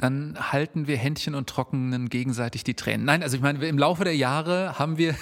Dann 0.00 0.34
halten 0.38 0.86
wir 0.86 0.96
Händchen 0.96 1.34
und 1.34 1.48
trocknen 1.48 2.08
gegenseitig 2.08 2.64
die 2.64 2.74
Tränen. 2.74 3.04
Nein, 3.04 3.22
also 3.22 3.36
ich 3.36 3.42
meine, 3.42 3.64
im 3.66 3.76
Laufe 3.76 4.04
der 4.04 4.16
Jahre 4.16 4.78
haben 4.78 4.96
wir, 4.96 5.14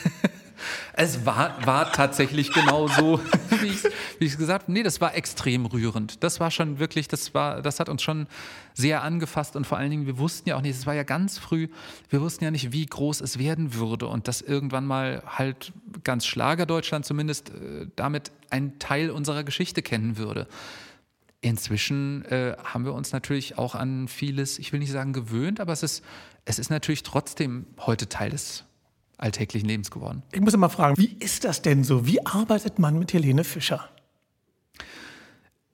es 0.92 1.26
war, 1.26 1.66
war 1.66 1.90
tatsächlich 1.90 2.52
genau 2.52 2.86
so, 2.86 3.20
wie 3.60 3.66
ich 4.24 4.32
es 4.32 4.38
gesagt 4.38 4.62
habe. 4.62 4.72
Nee, 4.72 4.84
das 4.84 5.00
war 5.00 5.16
extrem 5.16 5.66
rührend. 5.66 6.22
Das 6.22 6.38
war 6.38 6.52
schon 6.52 6.78
wirklich, 6.78 7.08
das 7.08 7.34
war, 7.34 7.60
das 7.60 7.80
hat 7.80 7.88
uns 7.88 8.02
schon 8.02 8.28
sehr 8.72 9.02
angefasst 9.02 9.56
und 9.56 9.66
vor 9.66 9.78
allen 9.78 9.90
Dingen, 9.90 10.06
wir 10.06 10.18
wussten 10.18 10.48
ja 10.48 10.56
auch 10.56 10.62
nicht, 10.62 10.76
es 10.76 10.86
war 10.86 10.94
ja 10.94 11.02
ganz 11.02 11.38
früh, 11.38 11.66
wir 12.08 12.20
wussten 12.20 12.44
ja 12.44 12.52
nicht, 12.52 12.70
wie 12.70 12.86
groß 12.86 13.20
es 13.20 13.36
werden 13.36 13.74
würde 13.74 14.06
und 14.06 14.28
dass 14.28 14.40
irgendwann 14.42 14.86
mal 14.86 15.24
halt 15.26 15.72
ganz 16.04 16.24
Schlagerdeutschland 16.24 17.04
zumindest 17.04 17.50
äh, 17.50 17.88
damit 17.96 18.30
einen 18.50 18.78
Teil 18.78 19.10
unserer 19.10 19.42
Geschichte 19.42 19.82
kennen 19.82 20.18
würde. 20.18 20.46
Inzwischen 21.40 22.24
äh, 22.24 22.56
haben 22.64 22.84
wir 22.84 22.94
uns 22.94 23.12
natürlich 23.12 23.58
auch 23.58 23.76
an 23.76 24.08
vieles, 24.08 24.58
ich 24.58 24.72
will 24.72 24.80
nicht 24.80 24.90
sagen 24.90 25.12
gewöhnt, 25.12 25.60
aber 25.60 25.72
es 25.72 25.84
ist, 25.84 26.04
es 26.44 26.58
ist 26.58 26.68
natürlich 26.70 27.04
trotzdem 27.04 27.66
heute 27.78 28.08
Teil 28.08 28.30
des 28.30 28.64
alltäglichen 29.18 29.68
Lebens 29.68 29.90
geworden. 29.90 30.22
Ich 30.32 30.40
muss 30.40 30.54
immer 30.54 30.70
fragen, 30.70 30.96
wie 30.96 31.16
ist 31.20 31.44
das 31.44 31.62
denn 31.62 31.84
so? 31.84 32.06
Wie 32.06 32.24
arbeitet 32.26 32.78
man 32.78 32.98
mit 32.98 33.12
Helene 33.12 33.44
Fischer? 33.44 33.88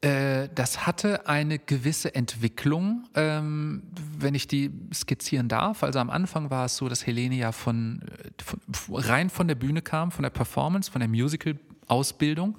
Äh, 0.04 0.50
das 0.54 0.86
hatte 0.86 1.28
eine 1.28 1.58
gewisse 1.58 2.14
Entwicklung, 2.14 3.08
ähm, 3.14 3.84
wenn 4.18 4.34
ich 4.34 4.46
die 4.46 4.70
skizzieren 4.92 5.48
darf. 5.48 5.82
Also 5.82 5.98
am 5.98 6.10
Anfang 6.10 6.50
war 6.50 6.66
es 6.66 6.76
so, 6.76 6.90
dass 6.90 7.06
Helene 7.06 7.36
ja 7.36 7.52
von, 7.52 8.02
äh, 8.02 8.42
von 8.42 8.60
rein 8.96 9.30
von 9.30 9.48
der 9.48 9.54
Bühne 9.54 9.80
kam, 9.80 10.10
von 10.10 10.24
der 10.24 10.30
Performance, 10.30 10.90
von 10.90 11.00
der 11.00 11.08
Musical-Ausbildung 11.08 12.58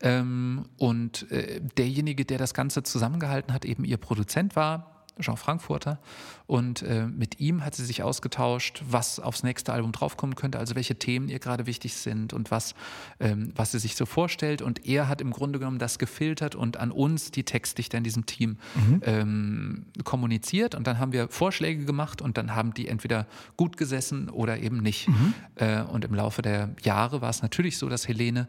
ähm, 0.00 0.66
und 0.76 1.30
äh, 1.30 1.60
derjenige, 1.76 2.24
der 2.24 2.38
das 2.38 2.54
Ganze 2.54 2.82
zusammengehalten 2.82 3.52
hat, 3.52 3.64
eben 3.64 3.84
ihr 3.84 3.96
Produzent 3.96 4.56
war, 4.56 4.96
Jean 5.20 5.36
Frankfurter. 5.36 5.98
Und 6.46 6.82
äh, 6.82 7.06
mit 7.06 7.40
ihm 7.40 7.64
hat 7.64 7.74
sie 7.74 7.84
sich 7.84 8.02
ausgetauscht, 8.02 8.82
was 8.88 9.18
aufs 9.18 9.42
nächste 9.42 9.72
Album 9.72 9.92
draufkommen 9.92 10.36
könnte, 10.36 10.58
also 10.58 10.74
welche 10.74 10.96
Themen 10.96 11.28
ihr 11.28 11.38
gerade 11.38 11.66
wichtig 11.66 11.94
sind 11.94 12.32
und 12.32 12.50
was, 12.50 12.74
ähm, 13.18 13.52
was 13.54 13.72
sie 13.72 13.78
sich 13.78 13.96
so 13.96 14.06
vorstellt. 14.06 14.62
Und 14.62 14.86
er 14.86 15.08
hat 15.08 15.20
im 15.20 15.32
Grunde 15.32 15.58
genommen 15.58 15.78
das 15.78 15.98
gefiltert 15.98 16.54
und 16.54 16.76
an 16.76 16.92
uns, 16.92 17.30
die 17.30 17.44
Textdichter 17.44 17.98
in 17.98 18.04
diesem 18.04 18.26
Team, 18.26 18.58
mhm. 18.74 19.02
ähm, 19.04 19.86
kommuniziert. 20.04 20.74
Und 20.74 20.86
dann 20.86 20.98
haben 20.98 21.12
wir 21.12 21.28
Vorschläge 21.28 21.84
gemacht 21.84 22.20
und 22.20 22.36
dann 22.36 22.54
haben 22.54 22.74
die 22.74 22.86
entweder 22.86 23.26
gut 23.56 23.76
gesessen 23.76 24.28
oder 24.28 24.58
eben 24.58 24.78
nicht. 24.78 25.08
Mhm. 25.08 25.34
Äh, 25.56 25.82
und 25.82 26.04
im 26.04 26.14
Laufe 26.14 26.42
der 26.42 26.74
Jahre 26.82 27.22
war 27.22 27.30
es 27.30 27.42
natürlich 27.42 27.78
so, 27.78 27.88
dass 27.88 28.06
Helene 28.06 28.48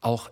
auch 0.00 0.30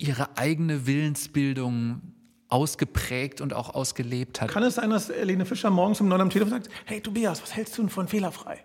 ihre 0.00 0.36
eigene 0.36 0.86
Willensbildung 0.86 2.02
ausgeprägt 2.48 3.40
und 3.40 3.52
auch 3.52 3.74
ausgelebt 3.74 4.40
hat. 4.40 4.50
Kann 4.50 4.62
es 4.62 4.74
sein, 4.74 4.90
dass 4.90 5.08
Helene 5.08 5.44
Fischer 5.44 5.70
morgens 5.70 6.00
um 6.00 6.08
neun 6.08 6.20
am 6.20 6.30
Telefon 6.30 6.54
sagt, 6.54 6.68
hey 6.86 7.00
Tobias, 7.00 7.40
was 7.42 7.54
hältst 7.54 7.78
du 7.78 7.82
denn 7.82 7.90
von 7.90 8.08
fehlerfrei? 8.08 8.64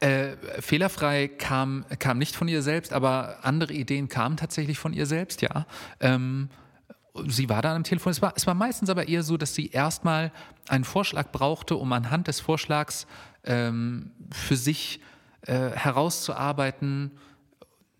Äh, 0.00 0.36
fehlerfrei 0.60 1.28
kam, 1.28 1.84
kam 1.98 2.18
nicht 2.18 2.36
von 2.36 2.48
ihr 2.48 2.62
selbst, 2.62 2.92
aber 2.92 3.38
andere 3.42 3.72
Ideen 3.72 4.08
kamen 4.08 4.36
tatsächlich 4.36 4.78
von 4.78 4.92
ihr 4.92 5.06
selbst, 5.06 5.42
ja. 5.42 5.66
Ähm, 6.00 6.50
sie 7.26 7.48
war 7.48 7.62
dann 7.62 7.76
am 7.76 7.84
Telefon. 7.84 8.12
Es 8.12 8.22
war, 8.22 8.32
es 8.36 8.46
war 8.46 8.54
meistens 8.54 8.90
aber 8.90 9.08
eher 9.08 9.22
so, 9.22 9.36
dass 9.36 9.54
sie 9.54 9.68
erstmal 9.68 10.30
einen 10.68 10.84
Vorschlag 10.84 11.32
brauchte, 11.32 11.76
um 11.76 11.92
anhand 11.92 12.28
des 12.28 12.40
Vorschlags 12.40 13.06
ähm, 13.44 14.12
für 14.30 14.56
sich 14.56 15.00
äh, 15.42 15.70
herauszuarbeiten, 15.70 17.12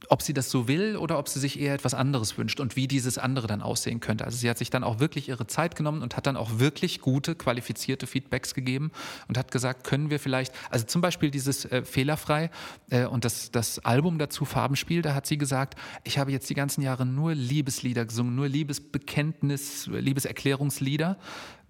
ob 0.09 0.23
sie 0.23 0.33
das 0.33 0.51
so 0.51 0.69
will 0.69 0.97
oder 0.97 1.19
ob 1.19 1.29
sie 1.29 1.39
sich 1.39 1.61
eher 1.61 1.75
etwas 1.75 1.95
anderes 1.95 2.39
wünscht 2.39 2.61
und 2.61 2.77
wie 2.77 2.89
dieses 2.89 3.19
andere 3.19 3.47
dann 3.47 3.63
aussehen 3.63 4.01
könnte. 4.01 4.25
Also 4.25 4.39
sie 4.39 4.49
hat 4.49 4.59
sich 4.59 4.71
dann 4.71 4.85
auch 4.85 5.01
wirklich 5.01 5.29
ihre 5.29 5.47
Zeit 5.47 5.77
genommen 5.77 6.03
und 6.03 6.17
hat 6.17 6.27
dann 6.27 6.37
auch 6.37 6.59
wirklich 6.59 7.01
gute, 7.01 7.35
qualifizierte 7.35 8.07
Feedbacks 8.07 8.55
gegeben 8.55 8.91
und 9.29 9.39
hat 9.39 9.51
gesagt, 9.51 9.85
können 9.85 10.11
wir 10.11 10.19
vielleicht, 10.19 10.53
also 10.71 10.87
zum 10.87 11.01
Beispiel 11.01 11.31
dieses 11.31 11.65
äh, 11.67 11.83
Fehlerfrei 11.83 12.51
äh, 12.91 13.07
und 13.07 13.25
das, 13.25 13.51
das 13.51 13.79
Album 13.81 14.19
dazu 14.19 14.45
Farbenspiel, 14.45 15.03
da 15.03 15.15
hat 15.15 15.27
sie 15.27 15.39
gesagt, 15.39 15.79
ich 16.05 16.19
habe 16.19 16.33
jetzt 16.33 16.49
die 16.51 16.55
ganzen 16.55 16.83
Jahre 16.83 17.05
nur 17.05 17.35
Liebeslieder 17.35 18.05
gesungen, 18.05 18.35
nur 18.35 18.49
Liebesbekenntnis, 18.49 19.87
Liebeserklärungslieder 19.87 21.19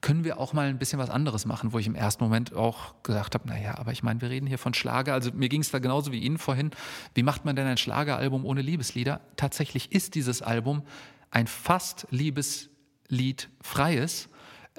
können 0.00 0.24
wir 0.24 0.38
auch 0.38 0.52
mal 0.52 0.68
ein 0.68 0.78
bisschen 0.78 0.98
was 0.98 1.10
anderes 1.10 1.44
machen, 1.44 1.72
wo 1.72 1.78
ich 1.78 1.86
im 1.86 1.94
ersten 1.94 2.22
Moment 2.22 2.54
auch 2.54 2.94
gesagt 3.02 3.34
habe, 3.34 3.48
naja, 3.48 3.78
aber 3.78 3.92
ich 3.92 4.02
meine, 4.02 4.20
wir 4.20 4.30
reden 4.30 4.46
hier 4.46 4.58
von 4.58 4.74
Schlager. 4.74 5.12
Also 5.12 5.30
mir 5.32 5.48
ging 5.48 5.60
es 5.60 5.70
da 5.70 5.78
genauso 5.78 6.12
wie 6.12 6.20
Ihnen 6.20 6.38
vorhin. 6.38 6.70
Wie 7.14 7.22
macht 7.22 7.44
man 7.44 7.56
denn 7.56 7.66
ein 7.66 7.76
Schlageralbum 7.78 8.44
ohne 8.44 8.62
Liebeslieder? 8.62 9.20
Tatsächlich 9.36 9.92
ist 9.92 10.14
dieses 10.14 10.42
Album 10.42 10.82
ein 11.30 11.46
fast 11.46 12.06
Liebeslied 12.10 13.48
freies. 13.60 14.28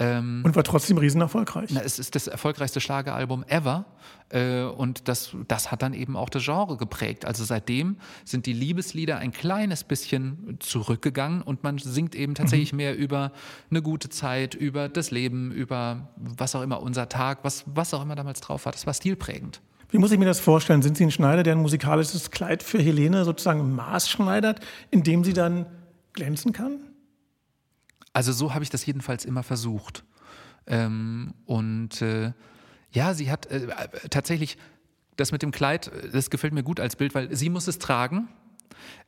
Ähm, 0.02 0.44
und 0.46 0.56
war 0.56 0.64
trotzdem 0.64 0.98
riesen 0.98 1.20
erfolgreich. 1.20 1.72
Na, 1.74 1.82
es 1.82 2.00
ist 2.00 2.16
das 2.16 2.28
erfolgreichste 2.28 2.80
Schlageralbum 2.80 3.44
ever. 3.50 3.86
Äh, 4.30 4.64
und 4.64 5.10
das, 5.10 5.36
das 5.50 5.72
hat 5.72 5.82
dann 5.82 5.94
eben 5.94 6.16
auch 6.16 6.30
das 6.30 6.46
Genre 6.46 6.78
geprägt. 6.78 7.26
Also 7.26 7.44
seitdem 7.44 7.98
sind 8.24 8.46
die 8.46 8.54
Liebeslieder 8.54 9.18
ein 9.18 9.34
kleines 9.34 9.84
bisschen 9.84 10.58
zurückgegangen 10.60 11.42
und 11.42 11.64
man 11.64 11.78
singt 11.80 12.16
eben 12.16 12.34
tatsächlich 12.34 12.72
mhm. 12.72 12.78
mehr 12.78 12.98
über 12.98 13.34
eine 13.70 13.82
gute 13.82 14.08
Zeit, 14.08 14.56
über 14.56 14.88
das 14.88 15.12
Leben, 15.12 15.52
über 15.52 16.08
was 16.16 16.56
auch 16.56 16.62
immer, 16.62 16.82
unser 16.82 17.10
Tag, 17.10 17.40
was, 17.44 17.66
was 17.66 17.94
auch 17.94 18.02
immer 18.02 18.16
damals 18.16 18.40
drauf 18.40 18.66
war. 18.66 18.72
Das 18.72 18.88
war 18.88 18.94
stilprägend. 18.94 19.60
Wie 19.90 19.98
muss 19.98 20.12
ich 20.12 20.20
mir 20.20 20.26
das 20.26 20.40
vorstellen? 20.40 20.82
Sind 20.82 20.96
Sie 20.96 21.04
ein 21.04 21.12
Schneider, 21.12 21.44
der 21.44 21.56
ein 21.56 21.62
musikalisches 21.62 22.32
Kleid 22.32 22.64
für 22.64 22.80
Helene 22.80 23.26
sozusagen 23.26 23.76
maßschneidert, 23.76 24.62
indem 24.92 25.26
sie 25.26 25.34
dann 25.34 25.66
glänzen 26.14 26.54
kann? 26.54 26.89
Also 28.14 28.32
so 28.32 28.54
habe 28.54 28.64
ich 28.64 28.70
das 28.70 28.86
jedenfalls 28.86 29.26
immer 29.26 29.44
versucht. 29.44 30.04
Ähm, 30.68 31.34
und 31.46 32.02
äh, 32.02 32.34
ja, 32.92 33.14
sie 33.14 33.32
hat 33.32 33.46
äh, 33.48 33.68
tatsächlich 34.10 34.58
das 35.16 35.32
mit 35.32 35.42
dem 35.42 35.52
Kleid, 35.52 35.92
das 36.12 36.30
gefällt 36.30 36.54
mir 36.54 36.64
gut 36.64 36.80
als 36.80 36.96
Bild, 36.96 37.14
weil 37.14 37.36
sie 37.36 37.50
muss 37.50 37.68
es 37.68 37.78
tragen. 37.78 38.30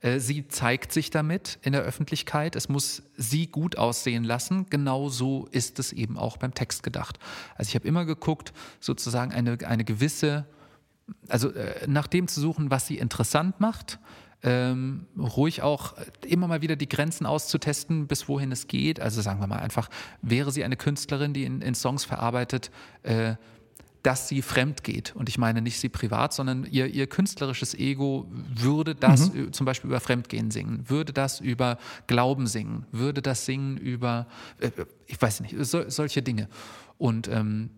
Äh, 0.02 0.20
sie 0.20 0.48
zeigt 0.48 0.92
sich 0.92 1.10
damit 1.10 1.60
in 1.62 1.74
der 1.74 1.82
Öffentlichkeit. 1.82 2.56
Es 2.56 2.70
muss 2.70 3.04
sie 3.16 3.48
gut 3.48 3.78
aussehen 3.78 4.24
lassen. 4.24 4.66
Genau 4.70 5.10
so 5.10 5.48
ist 5.52 5.80
es 5.80 5.94
eben 5.94 6.18
auch 6.18 6.38
beim 6.38 6.54
Text 6.54 6.84
gedacht. 6.84 7.20
Also 7.56 7.70
ich 7.70 7.76
habe 7.76 7.88
immer 7.88 8.06
geguckt, 8.06 8.54
sozusagen 8.80 9.32
eine, 9.32 9.58
eine 9.66 9.84
gewisse, 9.84 10.46
also 11.28 11.52
äh, 11.52 11.88
nach 11.88 12.08
dem 12.08 12.28
zu 12.28 12.42
suchen, 12.42 12.72
was 12.72 12.88
sie 12.88 12.98
interessant 12.98 13.60
macht 13.60 14.00
ähm, 14.44 15.06
ruhig 15.18 15.62
auch 15.62 15.94
immer 16.26 16.48
mal 16.48 16.62
wieder 16.62 16.76
die 16.76 16.90
Grenzen 16.90 17.26
auszutesten, 17.26 18.08
bis 18.08 18.28
wohin 18.28 18.52
es 18.52 18.68
geht. 18.68 19.00
Also 19.00 19.22
sagen 19.22 19.40
wir 19.40 19.48
mal 19.48 19.60
einfach, 19.60 19.90
wäre 20.22 20.52
sie 20.52 20.64
eine 20.64 20.78
Künstlerin, 20.78 21.34
die 21.34 21.44
in, 21.44 21.62
in 21.62 21.76
Songs 21.76 22.06
verarbeitet, 22.06 22.72
äh, 23.04 23.36
dass 24.04 24.28
sie 24.28 24.42
fremd 24.42 24.84
geht. 24.84 25.16
Und 25.16 25.30
ich 25.30 25.38
meine 25.38 25.62
nicht 25.62 25.80
sie 25.80 25.90
privat, 25.90 26.34
sondern 26.34 26.66
ihr, 26.70 26.88
ihr 26.88 27.08
künstlerisches 27.08 27.76
Ego 27.76 28.28
würde 28.32 28.96
das 28.96 29.32
mhm. 29.32 29.54
zum 29.54 29.66
Beispiel 29.66 29.90
über 29.90 30.00
Fremdgehen 30.00 30.50
singen, 30.50 30.90
würde 30.90 31.14
das 31.14 31.40
über 31.40 31.78
Glauben 32.08 32.48
singen, 32.48 32.88
würde 32.92 33.22
das 33.22 33.46
singen 33.46 33.78
über, 33.78 34.26
äh, 34.60 34.72
ich 35.06 35.22
weiß 35.22 35.42
nicht, 35.42 35.56
so, 35.60 35.88
solche 35.88 36.24
Dinge. 36.24 36.48
Und 36.98 37.28
ähm, 37.28 37.70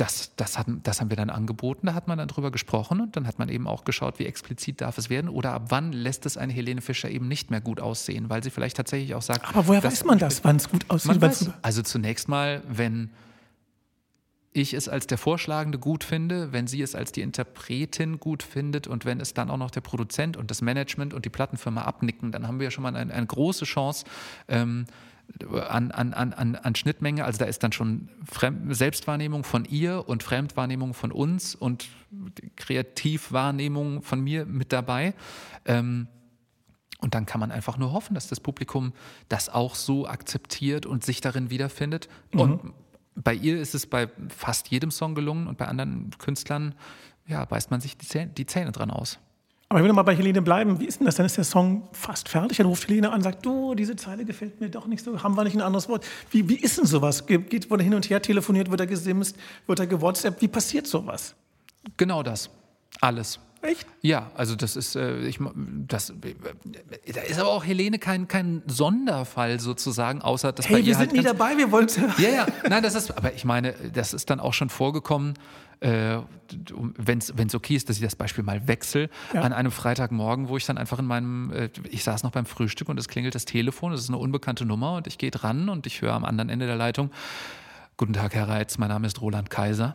das, 0.00 0.32
das, 0.36 0.58
hat, 0.58 0.66
das 0.82 1.00
haben 1.00 1.10
wir 1.10 1.16
dann 1.16 1.28
angeboten, 1.28 1.86
da 1.86 1.94
hat 1.94 2.08
man 2.08 2.16
dann 2.16 2.28
drüber 2.28 2.50
gesprochen 2.50 3.00
und 3.00 3.16
dann 3.16 3.26
hat 3.26 3.38
man 3.38 3.50
eben 3.50 3.66
auch 3.66 3.84
geschaut, 3.84 4.18
wie 4.18 4.24
explizit 4.24 4.80
darf 4.80 4.96
es 4.96 5.10
werden 5.10 5.28
oder 5.28 5.52
ab 5.52 5.66
wann 5.68 5.92
lässt 5.92 6.24
es 6.24 6.38
eine 6.38 6.52
Helene 6.52 6.80
Fischer 6.80 7.10
eben 7.10 7.28
nicht 7.28 7.50
mehr 7.50 7.60
gut 7.60 7.80
aussehen, 7.80 8.30
weil 8.30 8.42
sie 8.42 8.50
vielleicht 8.50 8.78
tatsächlich 8.78 9.14
auch 9.14 9.22
sagt. 9.22 9.46
Aber 9.48 9.66
woher 9.66 9.84
weiß 9.84 10.04
man 10.04 10.18
das, 10.18 10.42
wann 10.42 10.56
es 10.56 10.70
gut 10.70 10.88
aussieht? 10.88 11.20
Weiß, 11.20 11.50
also 11.60 11.82
zunächst 11.82 12.28
mal, 12.28 12.62
wenn 12.66 13.10
ich 14.52 14.74
es 14.74 14.88
als 14.88 15.06
der 15.06 15.18
Vorschlagende 15.18 15.78
gut 15.78 16.02
finde, 16.02 16.52
wenn 16.52 16.66
sie 16.66 16.82
es 16.82 16.94
als 16.94 17.12
die 17.12 17.20
Interpretin 17.20 18.18
gut 18.18 18.42
findet 18.42 18.86
und 18.86 19.04
wenn 19.04 19.20
es 19.20 19.34
dann 19.34 19.50
auch 19.50 19.58
noch 19.58 19.70
der 19.70 19.82
Produzent 19.82 20.36
und 20.36 20.50
das 20.50 20.62
Management 20.62 21.14
und 21.14 21.24
die 21.24 21.30
Plattenfirma 21.30 21.82
abnicken, 21.82 22.32
dann 22.32 22.48
haben 22.48 22.58
wir 22.58 22.64
ja 22.64 22.70
schon 22.70 22.82
mal 22.82 22.96
eine, 22.96 23.12
eine 23.12 23.26
große 23.26 23.64
Chance, 23.64 24.06
ähm, 24.48 24.86
an, 25.68 25.90
an, 25.90 26.12
an, 26.12 26.56
an 26.56 26.74
Schnittmenge. 26.74 27.24
Also 27.24 27.38
da 27.38 27.44
ist 27.44 27.62
dann 27.62 27.72
schon 27.72 28.08
Fremd 28.24 28.74
Selbstwahrnehmung 28.74 29.44
von 29.44 29.64
ihr 29.64 30.08
und 30.08 30.22
Fremdwahrnehmung 30.22 30.94
von 30.94 31.12
uns 31.12 31.54
und 31.54 31.88
Kreativwahrnehmung 32.56 34.02
von 34.02 34.20
mir 34.20 34.46
mit 34.46 34.72
dabei. 34.72 35.14
Ähm, 35.64 36.08
und 37.00 37.14
dann 37.14 37.26
kann 37.26 37.40
man 37.40 37.50
einfach 37.50 37.78
nur 37.78 37.92
hoffen, 37.92 38.14
dass 38.14 38.28
das 38.28 38.40
Publikum 38.40 38.92
das 39.28 39.48
auch 39.48 39.74
so 39.74 40.06
akzeptiert 40.06 40.84
und 40.84 41.04
sich 41.04 41.20
darin 41.20 41.50
wiederfindet. 41.50 42.08
Mhm. 42.32 42.40
Und 42.40 42.74
bei 43.14 43.34
ihr 43.34 43.60
ist 43.60 43.74
es 43.74 43.86
bei 43.86 44.08
fast 44.28 44.68
jedem 44.68 44.90
Song 44.90 45.14
gelungen 45.14 45.46
und 45.46 45.56
bei 45.56 45.66
anderen 45.66 46.10
Künstlern 46.18 46.74
ja, 47.26 47.44
beißt 47.44 47.70
man 47.70 47.80
sich 47.80 47.96
die 47.96 48.06
Zähne, 48.06 48.32
die 48.32 48.46
Zähne 48.46 48.72
dran 48.72 48.90
aus. 48.90 49.18
Aber 49.70 49.78
ich 49.78 49.84
will 49.84 49.88
nochmal 49.88 50.02
bei 50.02 50.16
Helene 50.16 50.42
bleiben. 50.42 50.80
Wie 50.80 50.84
ist 50.84 50.98
denn 50.98 51.06
das? 51.06 51.14
Dann 51.14 51.26
ist 51.26 51.36
der 51.36 51.44
Song 51.44 51.88
fast 51.92 52.28
fertig. 52.28 52.56
Dann 52.56 52.66
ruft 52.66 52.88
Helene 52.88 53.10
an 53.10 53.18
und 53.18 53.22
sagt, 53.22 53.46
du, 53.46 53.76
diese 53.76 53.94
Zeile 53.94 54.24
gefällt 54.24 54.60
mir 54.60 54.68
doch 54.68 54.88
nicht 54.88 55.04
so. 55.04 55.22
Haben 55.22 55.36
wir 55.36 55.44
nicht 55.44 55.54
ein 55.54 55.60
anderes 55.60 55.88
Wort? 55.88 56.04
Wie, 56.32 56.48
wie 56.48 56.56
ist 56.56 56.78
denn 56.78 56.86
sowas? 56.86 57.24
Geht, 57.24 57.70
wurde 57.70 57.84
hin 57.84 57.94
und 57.94 58.10
her 58.10 58.20
telefoniert, 58.20 58.68
wird 58.68 58.80
er 58.80 58.88
gesimst, 58.88 59.36
wird 59.68 59.78
er 59.78 59.86
gewhatsappt? 59.86 60.42
Wie 60.42 60.48
passiert 60.48 60.88
sowas? 60.88 61.36
Genau 61.96 62.24
das. 62.24 62.50
Alles. 63.00 63.38
Echt? 63.62 63.86
Ja, 64.00 64.32
also 64.34 64.56
das 64.56 64.74
ist, 64.74 64.96
äh, 64.96 65.18
ich, 65.18 65.38
das, 65.86 66.12
da 67.12 67.20
ist 67.20 67.38
aber 67.38 67.50
auch 67.50 67.64
Helene 67.64 67.98
kein, 67.98 68.26
kein 68.26 68.62
Sonderfall 68.66 69.60
sozusagen, 69.60 70.22
außer 70.22 70.52
dass 70.52 70.66
hey, 70.66 70.76
bei 70.76 70.80
ihr 70.80 70.86
wir 70.86 70.94
sind 70.94 71.08
halt 71.08 71.12
nie 71.12 71.22
dabei, 71.22 71.58
wir 71.58 71.70
wollen 71.70 71.86
Ja, 72.16 72.28
ja, 72.30 72.46
nein, 72.68 72.82
das 72.82 72.94
ist, 72.94 73.10
aber 73.16 73.34
ich 73.34 73.44
meine, 73.44 73.74
das 73.92 74.14
ist 74.14 74.30
dann 74.30 74.40
auch 74.40 74.54
schon 74.54 74.70
vorgekommen, 74.70 75.34
äh, 75.80 76.18
wenn 76.68 77.18
es 77.18 77.54
okay 77.54 77.76
ist, 77.76 77.88
dass 77.88 77.96
ich 77.96 78.02
das 78.02 78.16
Beispiel 78.16 78.44
mal 78.44 78.68
wechsle, 78.68 79.08
ja. 79.32 79.42
an 79.42 79.52
einem 79.52 79.70
Freitagmorgen, 79.70 80.48
wo 80.48 80.56
ich 80.56 80.66
dann 80.66 80.78
einfach 80.78 80.98
in 80.98 81.06
meinem, 81.06 81.50
äh, 81.52 81.70
ich 81.90 82.04
saß 82.04 82.22
noch 82.22 82.32
beim 82.32 82.46
Frühstück 82.46 82.88
und 82.88 82.98
es 82.98 83.08
klingelt 83.08 83.34
das 83.34 83.44
Telefon, 83.44 83.92
es 83.92 84.00
ist 84.00 84.08
eine 84.08 84.18
unbekannte 84.18 84.64
Nummer 84.64 84.94
und 84.96 85.06
ich 85.06 85.18
gehe 85.18 85.30
dran 85.30 85.68
und 85.68 85.86
ich 85.86 86.02
höre 86.02 86.12
am 86.12 86.24
anderen 86.24 86.48
Ende 86.50 86.66
der 86.66 86.76
Leitung, 86.76 87.10
Guten 88.00 88.14
Tag, 88.14 88.32
Herr 88.32 88.48
Reitz, 88.48 88.78
mein 88.78 88.88
Name 88.88 89.06
ist 89.06 89.20
Roland 89.20 89.50
Kaiser. 89.50 89.94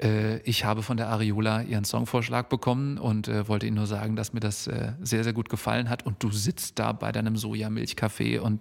Äh, 0.00 0.38
ich 0.42 0.64
habe 0.64 0.84
von 0.84 0.96
der 0.96 1.08
Ariola 1.08 1.62
ihren 1.62 1.84
Songvorschlag 1.84 2.48
bekommen 2.48 2.96
und 2.96 3.26
äh, 3.26 3.48
wollte 3.48 3.66
Ihnen 3.66 3.74
nur 3.74 3.88
sagen, 3.88 4.14
dass 4.14 4.32
mir 4.32 4.38
das 4.38 4.68
äh, 4.68 4.92
sehr, 5.00 5.24
sehr 5.24 5.32
gut 5.32 5.48
gefallen 5.48 5.90
hat. 5.90 6.06
Und 6.06 6.22
du 6.22 6.30
sitzt 6.30 6.78
da 6.78 6.92
bei 6.92 7.10
deinem 7.10 7.36
Sojamilchkaffee 7.36 8.38
und 8.38 8.60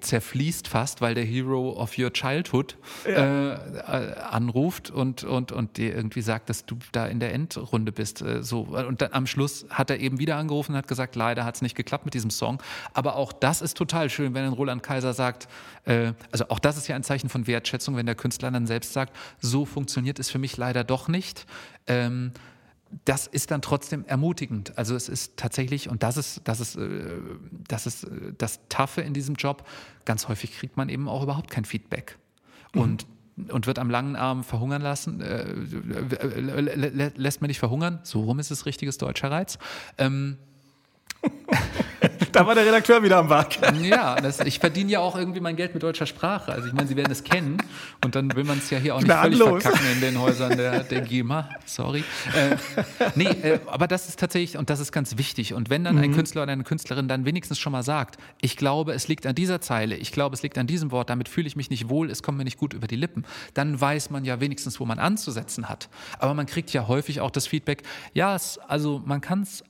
zerfließt 0.00 0.68
fast, 0.68 1.00
weil 1.00 1.14
der 1.14 1.24
Hero 1.24 1.72
of 1.72 1.98
Your 1.98 2.12
Childhood 2.12 2.76
ja. 3.06 3.54
äh, 3.54 4.14
anruft 4.30 4.90
und, 4.90 5.24
und, 5.24 5.52
und 5.52 5.76
dir 5.76 5.94
irgendwie 5.94 6.22
sagt, 6.22 6.50
dass 6.50 6.66
du 6.66 6.76
da 6.92 7.06
in 7.06 7.20
der 7.20 7.32
Endrunde 7.32 7.92
bist. 7.92 8.22
Äh, 8.22 8.42
so. 8.42 8.62
Und 8.62 9.02
dann 9.02 9.12
am 9.12 9.26
Schluss 9.26 9.66
hat 9.70 9.90
er 9.90 10.00
eben 10.00 10.18
wieder 10.18 10.36
angerufen 10.36 10.72
und 10.72 10.78
hat 10.78 10.88
gesagt, 10.88 11.16
leider 11.16 11.44
hat 11.44 11.56
es 11.56 11.62
nicht 11.62 11.74
geklappt 11.74 12.04
mit 12.04 12.14
diesem 12.14 12.30
Song. 12.30 12.62
Aber 12.92 13.16
auch 13.16 13.32
das 13.32 13.62
ist 13.62 13.76
total 13.76 14.10
schön, 14.10 14.34
wenn 14.34 14.44
ein 14.44 14.52
Roland 14.52 14.82
Kaiser 14.82 15.12
sagt, 15.12 15.48
äh, 15.84 16.12
also 16.30 16.48
auch 16.48 16.58
das 16.58 16.76
ist 16.76 16.88
ja 16.88 16.96
ein 16.96 17.02
Zeichen 17.02 17.28
von 17.28 17.46
Wertschätzung, 17.46 17.96
wenn 17.96 18.06
der 18.06 18.14
Künstler 18.14 18.50
dann 18.50 18.66
selbst 18.66 18.92
sagt, 18.92 19.14
so 19.40 19.64
funktioniert 19.64 20.18
es 20.18 20.30
für 20.30 20.38
mich 20.38 20.56
leider 20.56 20.84
doch 20.84 21.08
nicht. 21.08 21.46
Ähm, 21.86 22.32
das 23.04 23.26
ist 23.26 23.50
dann 23.50 23.62
trotzdem 23.62 24.04
ermutigend. 24.06 24.76
Also 24.78 24.94
es 24.94 25.08
ist 25.08 25.36
tatsächlich, 25.36 25.88
und 25.88 26.02
das 26.02 26.16
ist, 26.16 26.40
das 26.44 26.60
ist, 26.60 26.76
äh, 26.76 27.20
das 27.68 27.86
ist 27.86 28.04
äh, 28.04 28.32
das 28.36 28.60
Taffe 28.68 29.02
in 29.02 29.14
diesem 29.14 29.34
Job, 29.34 29.66
ganz 30.04 30.28
häufig 30.28 30.52
kriegt 30.52 30.76
man 30.76 30.88
eben 30.88 31.08
auch 31.08 31.22
überhaupt 31.22 31.50
kein 31.50 31.64
Feedback. 31.64 32.18
Mhm. 32.74 32.80
Und 32.80 33.06
und 33.50 33.68
wird 33.68 33.78
am 33.78 33.88
langen 33.88 34.16
Arm 34.16 34.42
verhungern 34.42 34.82
lassen, 34.82 35.20
äh, 35.20 35.44
lässt 37.14 37.40
man 37.40 37.46
nicht 37.46 37.60
verhungern, 37.60 38.00
so 38.02 38.22
rum 38.22 38.40
ist 38.40 38.50
es 38.50 38.66
richtiges 38.66 38.98
deutscher 38.98 39.30
Reiz. 39.30 39.60
Ähm, 39.96 40.38
da 42.32 42.46
war 42.46 42.54
der 42.54 42.66
Redakteur 42.66 43.02
wieder 43.02 43.18
am 43.18 43.28
Werk. 43.30 43.56
Ja, 43.78 44.16
das, 44.16 44.40
ich 44.40 44.58
verdiene 44.58 44.90
ja 44.90 45.00
auch 45.00 45.16
irgendwie 45.16 45.40
mein 45.40 45.56
Geld 45.56 45.72
mit 45.72 45.82
deutscher 45.82 46.06
Sprache. 46.06 46.52
Also 46.52 46.68
ich 46.68 46.74
meine, 46.74 46.88
Sie 46.88 46.96
werden 46.96 47.10
es 47.12 47.22
kennen 47.22 47.58
und 48.04 48.14
dann 48.14 48.34
will 48.34 48.44
man 48.44 48.58
es 48.58 48.70
ja 48.70 48.78
hier 48.78 48.96
auch 48.96 49.00
nicht 49.00 49.12
völlig 49.12 49.38
verkacken 49.38 49.86
in 49.92 50.00
den 50.00 50.20
Häusern 50.20 50.56
der, 50.56 50.82
der 50.82 51.00
GEMA. 51.02 51.48
Sorry. 51.64 52.02
Äh, 52.34 52.56
nee, 53.14 53.24
äh, 53.24 53.60
aber 53.66 53.86
das 53.86 54.08
ist 54.08 54.18
tatsächlich, 54.18 54.58
und 54.58 54.68
das 54.68 54.80
ist 54.80 54.92
ganz 54.92 55.16
wichtig. 55.16 55.54
Und 55.54 55.70
wenn 55.70 55.84
dann 55.84 55.96
mhm. 55.96 56.02
ein 56.02 56.14
Künstler 56.14 56.42
oder 56.42 56.52
eine 56.52 56.64
Künstlerin 56.64 57.08
dann 57.08 57.24
wenigstens 57.24 57.58
schon 57.58 57.72
mal 57.72 57.82
sagt, 57.82 58.18
ich 58.40 58.56
glaube, 58.56 58.92
es 58.92 59.08
liegt 59.08 59.26
an 59.26 59.34
dieser 59.34 59.60
Zeile, 59.60 59.96
ich 59.96 60.12
glaube, 60.12 60.34
es 60.34 60.42
liegt 60.42 60.58
an 60.58 60.66
diesem 60.66 60.90
Wort, 60.90 61.08
damit 61.08 61.28
fühle 61.28 61.46
ich 61.46 61.56
mich 61.56 61.70
nicht 61.70 61.88
wohl, 61.88 62.10
es 62.10 62.22
kommt 62.22 62.38
mir 62.38 62.44
nicht 62.44 62.58
gut 62.58 62.74
über 62.74 62.86
die 62.86 62.96
Lippen, 62.96 63.24
dann 63.54 63.80
weiß 63.80 64.10
man 64.10 64.24
ja 64.24 64.40
wenigstens, 64.40 64.80
wo 64.80 64.84
man 64.84 64.98
anzusetzen 64.98 65.68
hat. 65.68 65.88
Aber 66.18 66.34
man 66.34 66.46
kriegt 66.46 66.72
ja 66.72 66.88
häufig 66.88 67.20
auch 67.20 67.30
das 67.30 67.46
Feedback, 67.46 67.82
ja, 68.12 68.34
es, 68.34 68.58
also 68.66 69.02
man 69.04 69.20
kann 69.20 69.42
es 69.42 69.62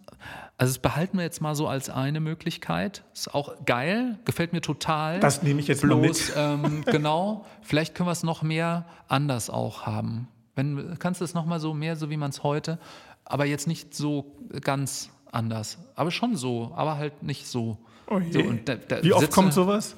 also 0.57 0.73
das 0.73 0.79
behalten 0.81 1.19
wir 1.19 1.25
jetzt 1.25 1.41
mal 1.41 1.55
so 1.55 1.69
als 1.69 1.89
eine 1.89 2.21
Möglichkeit. 2.21 3.05
Ist 3.15 3.35
auch 3.35 3.65
geil, 3.65 4.19
gefällt 4.25 4.53
mir 4.53 4.61
total. 4.61 5.21
Das 5.21 5.43
nehme 5.43 5.61
ich 5.61 5.69
jetzt 5.69 5.83
Bloß, 5.83 5.97
mal 5.97 6.07
mit. 6.09 6.33
Ähm, 6.37 6.85
genau, 6.91 7.47
vielleicht 7.63 7.95
können 7.95 8.09
wir 8.09 8.13
es 8.13 8.25
noch 8.25 8.43
mehr 8.43 8.87
anders 9.07 9.51
auch 9.51 9.87
haben. 9.87 10.29
Wenn, 10.57 10.99
kannst 10.99 11.21
du 11.21 11.25
es 11.25 11.35
noch 11.35 11.47
mal 11.47 11.61
so 11.61 11.75
mehr, 11.75 11.95
so 11.95 12.11
wie 12.11 12.17
man 12.17 12.31
es 12.31 12.43
heute, 12.43 12.79
aber 13.25 13.45
jetzt 13.45 13.69
nicht 13.69 13.95
so 13.95 14.37
ganz 14.63 15.11
anders. 15.31 15.79
Aber 15.95 16.11
schon 16.11 16.37
so, 16.37 16.73
aber 16.75 16.97
halt 16.97 17.23
nicht 17.23 17.47
so. 17.47 17.79
Oh. 18.09 18.21
So, 18.33 18.43
da, 18.65 18.75
da 18.75 19.03
wie 19.03 19.13
oft 19.13 19.31
kommt 19.31 19.53
sowas? 19.53 19.95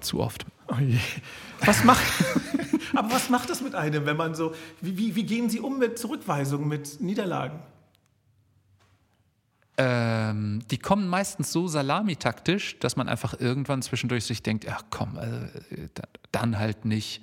Zu 0.00 0.20
oft. 0.20 0.46
Oh. 0.68 0.74
Was 1.66 1.84
macht, 1.84 2.04
aber 2.94 3.10
was 3.12 3.28
macht 3.28 3.50
das 3.50 3.60
mit 3.60 3.74
einem, 3.74 4.06
wenn 4.06 4.16
man 4.16 4.34
so, 4.34 4.54
wie, 4.80 4.96
wie, 4.96 5.16
wie 5.16 5.24
gehen 5.24 5.50
Sie 5.50 5.60
um 5.60 5.78
mit 5.78 5.98
Zurückweisungen, 5.98 6.68
mit 6.68 7.00
Niederlagen? 7.00 7.58
Ähm, 9.82 10.60
die 10.70 10.76
kommen 10.76 11.08
meistens 11.08 11.52
so 11.52 11.66
salamitaktisch, 11.66 12.78
dass 12.80 12.96
man 12.96 13.08
einfach 13.08 13.40
irgendwann 13.40 13.80
zwischendurch 13.80 14.24
sich 14.24 14.42
denkt, 14.42 14.66
ach 14.70 14.82
komm, 14.90 15.16
äh, 15.16 15.88
dann 16.32 16.58
halt 16.58 16.84
nicht. 16.84 17.22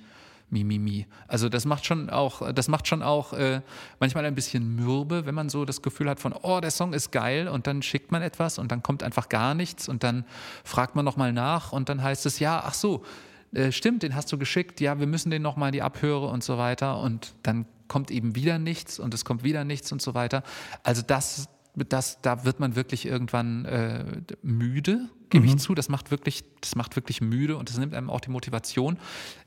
Mimimi. 0.50 0.78
Mi, 0.78 0.96
mi. 0.98 1.06
Also 1.28 1.50
das 1.50 1.66
macht 1.66 1.84
schon 1.84 2.08
auch, 2.08 2.52
das 2.52 2.68
macht 2.68 2.88
schon 2.88 3.02
auch 3.02 3.34
äh, 3.34 3.60
manchmal 4.00 4.24
ein 4.24 4.34
bisschen 4.34 4.76
mürbe, 4.76 5.26
wenn 5.26 5.34
man 5.34 5.50
so 5.50 5.66
das 5.66 5.82
Gefühl 5.82 6.08
hat 6.08 6.20
von, 6.20 6.32
oh, 6.32 6.60
der 6.60 6.70
Song 6.70 6.94
ist 6.94 7.12
geil 7.12 7.48
und 7.48 7.66
dann 7.66 7.82
schickt 7.82 8.10
man 8.12 8.22
etwas 8.22 8.58
und 8.58 8.72
dann 8.72 8.82
kommt 8.82 9.02
einfach 9.02 9.28
gar 9.28 9.54
nichts 9.54 9.88
und 9.90 10.02
dann 10.02 10.24
fragt 10.64 10.96
man 10.96 11.04
nochmal 11.04 11.34
nach 11.34 11.72
und 11.72 11.90
dann 11.90 12.02
heißt 12.02 12.24
es, 12.24 12.38
ja, 12.38 12.62
ach 12.64 12.72
so, 12.72 13.04
äh, 13.52 13.70
stimmt, 13.72 14.02
den 14.02 14.14
hast 14.14 14.32
du 14.32 14.38
geschickt, 14.38 14.80
ja, 14.80 14.98
wir 14.98 15.06
müssen 15.06 15.30
den 15.30 15.42
nochmal 15.42 15.70
die 15.70 15.82
Abhöre 15.82 16.28
und 16.28 16.42
so 16.42 16.56
weiter 16.56 16.98
und 16.98 17.34
dann 17.42 17.66
kommt 17.86 18.10
eben 18.10 18.34
wieder 18.34 18.58
nichts 18.58 18.98
und 18.98 19.12
es 19.12 19.26
kommt 19.26 19.44
wieder 19.44 19.64
nichts 19.64 19.92
und 19.92 20.00
so 20.00 20.14
weiter. 20.14 20.42
Also 20.82 21.02
das, 21.02 21.48
das, 21.84 22.20
da 22.22 22.44
wird 22.44 22.60
man 22.60 22.76
wirklich 22.76 23.06
irgendwann 23.06 23.64
äh, 23.64 24.04
müde, 24.42 25.08
gebe 25.30 25.46
mhm. 25.46 25.54
ich 25.54 25.58
zu. 25.58 25.74
Das 25.74 25.88
macht, 25.88 26.10
wirklich, 26.10 26.44
das 26.60 26.76
macht 26.76 26.96
wirklich 26.96 27.20
müde 27.20 27.56
und 27.56 27.68
das 27.68 27.78
nimmt 27.78 27.94
einem 27.94 28.10
auch 28.10 28.20
die 28.20 28.30
Motivation. 28.30 28.98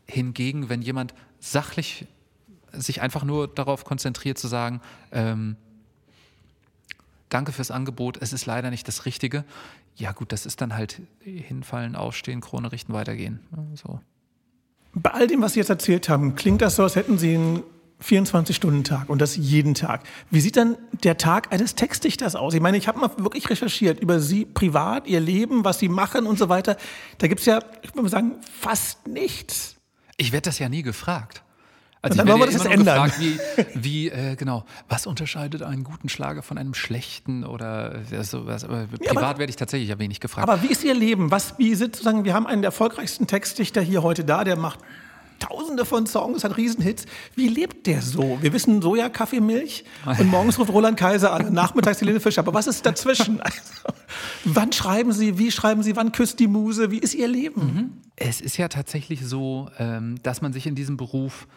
Hingegen, 0.08 0.70
wenn 0.70 0.82
jemand 0.82 1.14
sachlich 1.40 2.08
sich 2.72 3.02
einfach 3.02 3.24
nur 3.24 3.48
darauf 3.48 3.84
konzentriert 3.84 4.38
zu 4.38 4.48
sagen, 4.48 4.82
ähm, 5.12 5.56
danke 7.30 7.52
fürs 7.52 7.72
Angebot, 7.72 8.18
es 8.22 8.34
ist 8.34 8.46
leider 8.46 8.70
nicht 8.70 8.88
das 8.88 9.06
Richtige. 9.06 9.44
Ja 9.96 10.12
gut, 10.12 10.32
das 10.32 10.46
ist 10.46 10.62
dann 10.62 10.74
halt 10.74 11.02
hinfallen, 11.20 11.96
aufstehen, 11.96 12.42
Krone 12.42 12.72
richten, 12.72 12.94
weitergehen. 12.94 13.40
So. 13.76 14.00
Bei 14.94 15.12
all 15.12 15.28
dem, 15.28 15.42
was 15.42 15.54
Sie 15.54 15.60
jetzt 15.60 15.70
erzählt 15.70 16.10
haben, 16.10 16.36
klingt 16.36 16.62
das 16.62 16.76
so, 16.76 16.84
als 16.84 16.96
hätten 16.96 17.18
Sie 17.18 17.36
einen 17.36 17.64
24-Stunden-Tag 18.04 19.10
und 19.10 19.22
das 19.22 19.36
jeden 19.36 19.74
Tag. 19.74 20.02
Wie 20.30 20.42
sieht 20.42 20.58
dann 20.58 20.78
der 21.04 21.18
Tag 21.18 21.52
eines 21.54 21.76
Textdichters 21.76 22.36
aus? 22.36 22.54
Ich 22.54 22.62
meine, 22.62 22.78
ich 22.78 22.88
habe 22.88 23.00
mal 23.00 23.12
wirklich 23.18 23.50
recherchiert 23.50 24.00
über 24.00 24.20
Sie 24.20 24.46
privat, 24.46 25.08
Ihr 25.08 25.20
Leben, 25.20 25.64
was 25.64 25.80
Sie 25.80 25.90
machen 25.90 26.26
und 26.26 26.38
so 26.38 26.50
weiter. 26.50 26.78
Da 27.20 27.28
gibt 27.28 27.42
es 27.42 27.46
ja, 27.46 27.60
ich 27.82 27.90
würde 27.92 28.04
mal 28.04 28.10
sagen, 28.10 28.36
fast 28.60 29.08
nichts. 29.08 29.76
Ich 30.18 30.32
werde 30.32 30.46
das 30.46 30.60
ja 30.60 30.70
nie 30.70 30.84
gefragt. 30.84 31.44
Also 32.04 32.18
dann 32.18 32.28
wollen 32.28 32.40
wir 32.40 32.48
das 32.48 32.66
ändern. 32.66 33.12
Gefragt, 33.12 33.20
wie, 33.20 33.40
wie 33.76 34.10
äh, 34.10 34.36
genau, 34.36 34.66
was 34.90 35.06
unterscheidet 35.06 35.62
einen 35.62 35.84
guten 35.84 36.10
Schlager 36.10 36.42
von 36.42 36.58
einem 36.58 36.74
schlechten 36.74 37.44
oder 37.44 38.02
äh, 38.12 38.24
sowas? 38.24 38.64
Aber 38.64 38.88
privat 38.88 39.34
ja, 39.34 39.38
werde 39.38 39.52
ich 39.52 39.56
tatsächlich 39.56 39.90
ja 39.90 40.00
wenig 40.00 40.20
gefragt. 40.20 40.50
Aber 40.50 40.64
wie 40.64 40.68
ist 40.68 40.84
Ihr 40.84 40.96
Leben? 40.96 41.30
Was, 41.30 41.60
wie 41.60 41.76
sozusagen, 41.76 42.26
wir 42.26 42.34
haben 42.34 42.48
einen 42.48 42.64
der 42.64 42.70
erfolgreichsten 42.70 43.28
Textdichter 43.28 43.82
hier 43.82 44.02
heute 44.02 44.26
da, 44.26 44.44
der 44.44 44.56
macht 44.56 44.80
tausende 45.42 45.84
von 45.84 46.08
Songs, 46.08 46.44
hat 46.44 46.56
Riesenhits. 46.56 47.06
Wie 47.36 47.50
lebt 47.50 47.88
der 47.88 48.02
so? 48.02 48.38
Wir 48.42 48.54
wissen 48.54 48.82
Soja, 48.82 49.10
Kaffee, 49.10 49.42
Milch 49.42 49.84
und 50.06 50.28
morgens 50.28 50.58
ruft 50.58 50.72
Roland 50.72 50.98
Kaiser 50.98 51.34
an, 51.34 51.54
nachmittags 51.54 52.00
Helene 52.00 52.22
Fischer. 52.22 52.40
Aber 52.40 52.54
was 52.54 52.68
ist 52.68 52.86
dazwischen? 52.86 53.42
Also, 53.52 53.96
wann 54.46 54.72
schreiben 54.72 55.12
Sie, 55.12 55.38
wie 55.38 55.52
schreiben 55.52 55.84
Sie, 55.84 55.96
wann 55.96 56.12
küsst 56.12 56.40
die 56.40 56.48
Muse? 56.48 56.92
Wie 56.92 57.00
ist 57.00 57.14
Ihr 57.16 57.28
Leben? 57.28 57.62
Mhm. 57.62 57.92
Es 58.16 58.40
ist 58.40 58.58
ja 58.58 58.68
tatsächlich 58.68 59.26
so, 59.26 59.70
ähm, 59.78 60.16
dass 60.24 60.42
man 60.42 60.54
sich 60.54 60.68
in 60.68 60.76
diesem 60.76 60.96
Beruf 60.96 61.48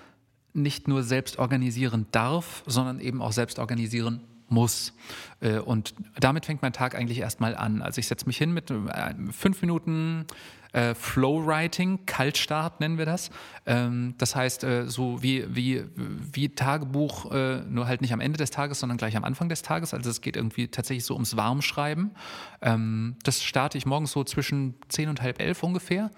nicht 0.54 0.88
nur 0.88 1.02
selbst 1.02 1.38
organisieren 1.38 2.06
darf, 2.10 2.62
sondern 2.66 3.00
eben 3.00 3.20
auch 3.20 3.32
selbst 3.32 3.58
organisieren 3.58 4.20
muss. 4.48 4.92
Äh, 5.40 5.58
und 5.58 5.94
damit 6.18 6.46
fängt 6.46 6.62
mein 6.62 6.72
Tag 6.72 6.94
eigentlich 6.94 7.18
erstmal 7.18 7.54
an. 7.54 7.82
Also 7.82 7.98
ich 7.98 8.06
setze 8.06 8.26
mich 8.26 8.38
hin 8.38 8.52
mit 8.52 8.70
äh, 8.70 9.14
fünf 9.30 9.60
Minuten 9.60 10.26
äh, 10.74 10.94
Flow-Writing, 10.94 12.04
Kaltstart 12.04 12.80
nennen 12.80 12.98
wir 12.98 13.06
das. 13.06 13.30
Ähm, 13.64 14.14
das 14.18 14.34
heißt, 14.34 14.64
äh, 14.64 14.86
so 14.88 15.22
wie, 15.22 15.44
wie, 15.54 15.84
wie 15.94 16.48
Tagebuch, 16.48 17.30
äh, 17.32 17.60
nur 17.68 17.86
halt 17.86 18.00
nicht 18.00 18.12
am 18.12 18.20
Ende 18.20 18.38
des 18.38 18.50
Tages, 18.50 18.80
sondern 18.80 18.98
gleich 18.98 19.16
am 19.16 19.24
Anfang 19.24 19.48
des 19.48 19.62
Tages. 19.62 19.94
Also 19.94 20.10
es 20.10 20.20
geht 20.20 20.36
irgendwie 20.36 20.68
tatsächlich 20.68 21.04
so 21.04 21.14
ums 21.14 21.36
Warmschreiben. 21.36 22.10
Ähm, 22.60 23.16
das 23.22 23.42
starte 23.42 23.78
ich 23.78 23.86
morgens 23.86 24.10
so 24.10 24.24
zwischen 24.24 24.74
zehn 24.88 25.08
und 25.08 25.22
halb 25.22 25.40
elf 25.40 25.62
ungefähr. 25.62 26.10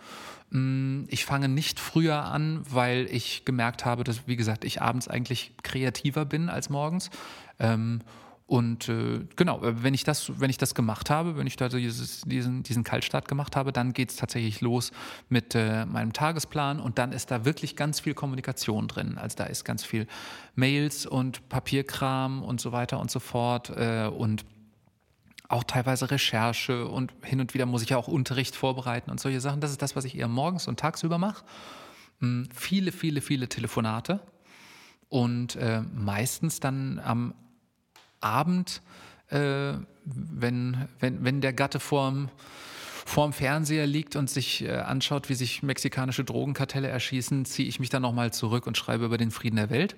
Mm, 0.50 1.04
ich 1.08 1.26
fange 1.26 1.48
nicht 1.48 1.78
früher 1.78 2.24
an, 2.24 2.62
weil 2.70 3.08
ich 3.10 3.44
gemerkt 3.44 3.84
habe, 3.84 4.04
dass, 4.04 4.26
wie 4.26 4.36
gesagt, 4.36 4.64
ich 4.64 4.80
abends 4.80 5.06
eigentlich 5.06 5.52
kreativer 5.62 6.24
bin 6.24 6.48
als 6.48 6.70
morgens. 6.70 7.10
Ähm, 7.58 8.00
und 8.46 8.88
äh, 8.88 9.26
genau, 9.34 9.60
äh, 9.62 9.82
wenn 9.82 9.92
ich, 9.92 10.04
das, 10.04 10.40
wenn 10.40 10.50
ich 10.50 10.58
das 10.58 10.76
gemacht 10.76 11.10
habe, 11.10 11.36
wenn 11.36 11.48
ich 11.48 11.56
da 11.56 11.68
dieses, 11.68 12.20
diesen, 12.22 12.62
diesen 12.62 12.84
Kaltstart 12.84 13.26
gemacht 13.26 13.56
habe, 13.56 13.72
dann 13.72 13.92
geht 13.92 14.10
es 14.10 14.16
tatsächlich 14.16 14.60
los 14.60 14.92
mit 15.28 15.56
äh, 15.56 15.84
meinem 15.84 16.12
Tagesplan 16.12 16.78
und 16.78 16.98
dann 16.98 17.10
ist 17.10 17.32
da 17.32 17.44
wirklich 17.44 17.74
ganz 17.74 17.98
viel 17.98 18.14
Kommunikation 18.14 18.86
drin. 18.86 19.18
Also 19.18 19.36
da 19.36 19.44
ist 19.44 19.64
ganz 19.64 19.84
viel 19.84 20.06
Mails 20.54 21.06
und 21.06 21.48
Papierkram 21.48 22.44
und 22.44 22.60
so 22.60 22.70
weiter 22.70 23.00
und 23.00 23.10
so 23.10 23.18
fort 23.18 23.70
äh, 23.70 24.06
und 24.06 24.44
auch 25.48 25.64
teilweise 25.64 26.10
Recherche 26.10 26.86
und 26.86 27.12
hin 27.22 27.40
und 27.40 27.52
wieder 27.52 27.66
muss 27.66 27.82
ich 27.82 27.90
ja 27.90 27.96
auch 27.96 28.08
Unterricht 28.08 28.54
vorbereiten 28.54 29.10
und 29.10 29.18
solche 29.18 29.40
Sachen. 29.40 29.60
Das 29.60 29.72
ist 29.72 29.82
das, 29.82 29.96
was 29.96 30.04
ich 30.04 30.16
eher 30.16 30.28
morgens 30.28 30.68
und 30.68 30.78
tagsüber 30.78 31.18
mache. 31.18 31.44
Hm, 32.20 32.48
viele, 32.54 32.92
viele, 32.92 33.20
viele 33.20 33.48
Telefonate 33.48 34.20
und 35.08 35.56
äh, 35.56 35.82
meistens 35.82 36.60
dann 36.60 37.00
am 37.00 37.34
Abend, 38.20 38.82
äh, 39.28 39.72
wenn, 40.04 40.88
wenn, 41.00 41.24
wenn 41.24 41.40
der 41.40 41.52
Gatte 41.52 41.80
vorm, 41.80 42.28
vorm 43.04 43.32
Fernseher 43.32 43.86
liegt 43.86 44.16
und 44.16 44.28
sich 44.28 44.64
äh, 44.64 44.72
anschaut, 44.72 45.28
wie 45.28 45.34
sich 45.34 45.62
mexikanische 45.62 46.24
Drogenkartelle 46.24 46.88
erschießen, 46.88 47.44
ziehe 47.44 47.68
ich 47.68 47.80
mich 47.80 47.88
dann 47.88 48.02
nochmal 48.02 48.32
zurück 48.32 48.66
und 48.66 48.76
schreibe 48.76 49.04
über 49.04 49.18
den 49.18 49.30
Frieden 49.30 49.56
der 49.56 49.70
Welt. 49.70 49.96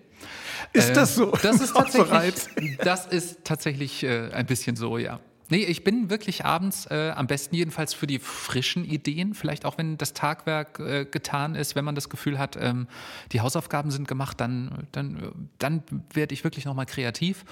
Ist 0.72 0.94
das 0.96 1.14
so? 1.14 1.32
Äh, 1.32 1.38
das 1.42 1.60
ist 1.60 1.74
tatsächlich, 1.74 2.76
das 2.78 3.06
ist 3.06 3.44
tatsächlich 3.44 4.02
äh, 4.02 4.30
ein 4.32 4.46
bisschen 4.46 4.76
so, 4.76 4.98
ja. 4.98 5.20
Nee, 5.50 5.64
ich 5.64 5.82
bin 5.82 6.10
wirklich 6.10 6.44
abends 6.44 6.86
äh, 6.90 7.12
am 7.16 7.26
besten 7.26 7.54
jedenfalls 7.54 7.94
für 7.94 8.06
die 8.06 8.18
frischen 8.18 8.84
Ideen, 8.84 9.32
vielleicht 9.32 9.64
auch 9.64 9.78
wenn 9.78 9.96
das 9.96 10.12
Tagwerk 10.12 10.78
äh, 10.78 11.06
getan 11.06 11.54
ist, 11.54 11.74
wenn 11.74 11.86
man 11.86 11.94
das 11.94 12.10
Gefühl 12.10 12.38
hat, 12.38 12.58
ähm, 12.60 12.86
die 13.32 13.40
Hausaufgaben 13.40 13.90
sind 13.90 14.06
gemacht, 14.06 14.38
dann, 14.40 14.86
dann, 14.92 15.32
dann 15.58 15.82
werde 16.12 16.34
ich 16.34 16.44
wirklich 16.44 16.66
nochmal 16.66 16.84
kreativ. 16.84 17.46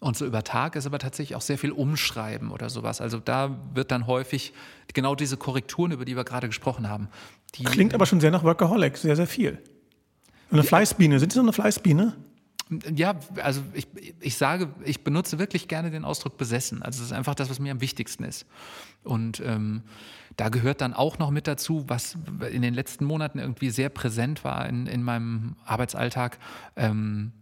Und 0.00 0.16
so 0.16 0.24
über 0.24 0.44
Tag 0.44 0.76
ist 0.76 0.86
aber 0.86 0.98
tatsächlich 1.00 1.34
auch 1.34 1.40
sehr 1.40 1.58
viel 1.58 1.72
Umschreiben 1.72 2.52
oder 2.52 2.70
sowas. 2.70 3.00
Also 3.00 3.18
da 3.18 3.58
wird 3.74 3.90
dann 3.90 4.06
häufig 4.06 4.52
genau 4.94 5.16
diese 5.16 5.36
Korrekturen, 5.36 5.90
über 5.90 6.04
die 6.04 6.16
wir 6.16 6.24
gerade 6.24 6.46
gesprochen 6.46 6.88
haben. 6.88 7.08
Die, 7.56 7.64
Klingt 7.64 7.94
aber 7.94 8.06
schon 8.06 8.20
sehr 8.20 8.30
nach 8.30 8.44
Workaholic, 8.44 8.96
sehr, 8.96 9.16
sehr 9.16 9.26
viel. 9.26 9.58
Eine 10.50 10.62
Fleißbiene, 10.62 11.18
sind 11.18 11.32
Sie 11.32 11.36
so 11.36 11.42
eine 11.42 11.52
Fleißbiene? 11.52 12.14
Ja, 12.94 13.18
also 13.42 13.62
ich, 13.72 13.88
ich 14.20 14.36
sage, 14.36 14.68
ich 14.84 15.02
benutze 15.02 15.38
wirklich 15.38 15.68
gerne 15.68 15.90
den 15.90 16.04
Ausdruck 16.04 16.36
besessen. 16.36 16.82
Also 16.82 17.00
das 17.00 17.08
ist 17.08 17.12
einfach 17.12 17.34
das, 17.34 17.50
was 17.50 17.58
mir 17.58 17.72
am 17.72 17.80
wichtigsten 17.80 18.24
ist. 18.24 18.46
Und 19.04 19.40
ähm, 19.44 19.82
da 20.36 20.50
gehört 20.50 20.80
dann 20.82 20.94
auch 20.94 21.18
noch 21.18 21.30
mit 21.30 21.46
dazu, 21.46 21.84
was 21.88 22.16
in 22.50 22.62
den 22.62 22.74
letzten 22.74 23.04
Monaten 23.04 23.38
irgendwie 23.38 23.70
sehr 23.70 23.88
präsent 23.88 24.44
war 24.44 24.68
in, 24.68 24.86
in 24.86 25.02
meinem 25.02 25.56
Arbeitsalltag, 25.64 26.38
ähm, 26.76 27.32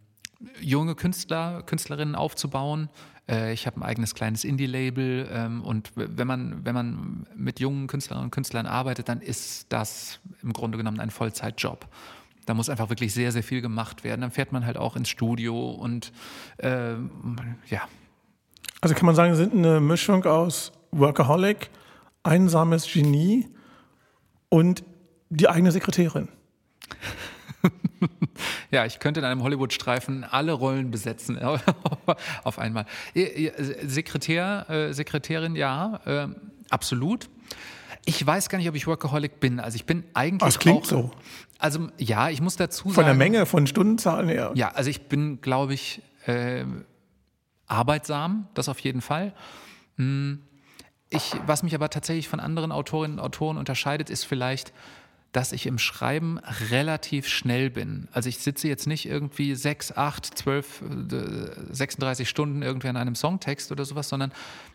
junge 0.60 0.94
Künstler, 0.94 1.62
Künstlerinnen 1.62 2.14
aufzubauen. 2.14 2.88
Äh, 3.28 3.52
ich 3.52 3.66
habe 3.66 3.80
ein 3.80 3.82
eigenes 3.82 4.14
kleines 4.14 4.44
Indie-Label 4.44 5.28
ähm, 5.30 5.62
und 5.62 5.92
wenn 5.94 6.26
man, 6.26 6.64
wenn 6.64 6.74
man 6.74 7.26
mit 7.34 7.60
jungen 7.60 7.86
Künstlerinnen 7.86 8.26
und 8.26 8.30
Künstlern 8.30 8.66
arbeitet, 8.66 9.08
dann 9.08 9.20
ist 9.20 9.66
das 9.70 10.20
im 10.42 10.52
Grunde 10.52 10.78
genommen 10.78 11.00
ein 11.00 11.10
Vollzeitjob. 11.10 11.86
Da 12.46 12.54
muss 12.54 12.68
einfach 12.68 12.88
wirklich 12.90 13.12
sehr, 13.12 13.32
sehr 13.32 13.42
viel 13.42 13.60
gemacht 13.60 14.04
werden. 14.04 14.20
Dann 14.20 14.30
fährt 14.30 14.52
man 14.52 14.64
halt 14.64 14.76
auch 14.76 14.94
ins 14.96 15.08
Studio 15.08 15.70
und 15.70 16.12
äh, 16.58 16.92
ja. 17.68 17.82
Also 18.80 18.94
kann 18.94 19.06
man 19.06 19.16
sagen, 19.16 19.34
Sie 19.34 19.42
sind 19.42 19.54
eine 19.54 19.80
Mischung 19.80 20.24
aus 20.24 20.70
Workaholic, 20.92 21.70
einsames 22.22 22.90
Genie 22.92 23.48
und 24.48 24.84
die 25.28 25.48
eigene 25.48 25.72
Sekretärin. 25.72 26.28
ja, 28.70 28.84
ich 28.84 28.98
könnte 28.98 29.20
in 29.20 29.26
einem 29.26 29.42
Hollywood-Streifen 29.42 30.24
alle 30.24 30.52
Rollen 30.52 30.90
besetzen 30.90 31.38
auf 32.44 32.58
einmal. 32.58 32.86
Sekretär, 33.82 34.66
äh, 34.68 34.92
Sekretärin, 34.92 35.56
ja, 35.56 36.00
äh, 36.04 36.28
absolut. 36.70 37.28
Ich 38.04 38.24
weiß 38.24 38.48
gar 38.48 38.58
nicht, 38.58 38.68
ob 38.68 38.74
ich 38.76 38.86
Workaholic 38.86 39.40
bin. 39.40 39.58
Also 39.58 39.76
ich 39.76 39.84
bin 39.84 40.04
eigentlich. 40.14 40.38
Das 40.40 40.58
klingt 40.58 40.84
auch, 40.84 40.84
so. 40.84 41.10
Also 41.58 41.88
ja, 41.98 42.30
ich 42.30 42.40
muss 42.40 42.56
dazu 42.56 42.84
sagen. 42.84 42.94
Von 42.94 43.04
der 43.04 43.14
Menge, 43.14 43.46
von 43.46 43.66
Stundenzahlen 43.66 44.28
her. 44.28 44.52
Ja, 44.54 44.68
also 44.68 44.90
ich 44.90 45.08
bin, 45.08 45.40
glaube 45.40 45.74
ich, 45.74 46.02
äh, 46.26 46.64
arbeitsam, 47.66 48.46
das 48.54 48.68
auf 48.68 48.78
jeden 48.80 49.00
Fall. 49.00 49.32
Hm. 49.96 50.42
Ich, 51.08 51.34
was 51.46 51.62
mich 51.62 51.74
aber 51.74 51.88
tatsächlich 51.88 52.28
von 52.28 52.40
anderen 52.40 52.72
Autorinnen 52.72 53.18
und 53.18 53.24
Autoren 53.24 53.58
unterscheidet, 53.58 54.10
ist 54.10 54.24
vielleicht, 54.24 54.72
dass 55.36 55.52
ich 55.52 55.66
im 55.66 55.76
Schreiben 55.76 56.38
relativ 56.70 57.28
schnell 57.28 57.68
bin. 57.68 58.08
Also 58.10 58.30
ich 58.30 58.38
sitze 58.38 58.68
jetzt 58.68 58.86
nicht 58.86 59.04
irgendwie 59.04 59.54
sechs, 59.54 59.92
acht, 59.92 60.24
zwölf, 60.24 60.82
36 61.70 62.26
Stunden 62.26 62.62
irgendwie 62.62 62.88
an 62.88 62.96
einem 62.96 63.14
Songtext 63.14 63.70
oder 63.70 63.84
sowas, 63.84 64.08
sondern 64.08 64.32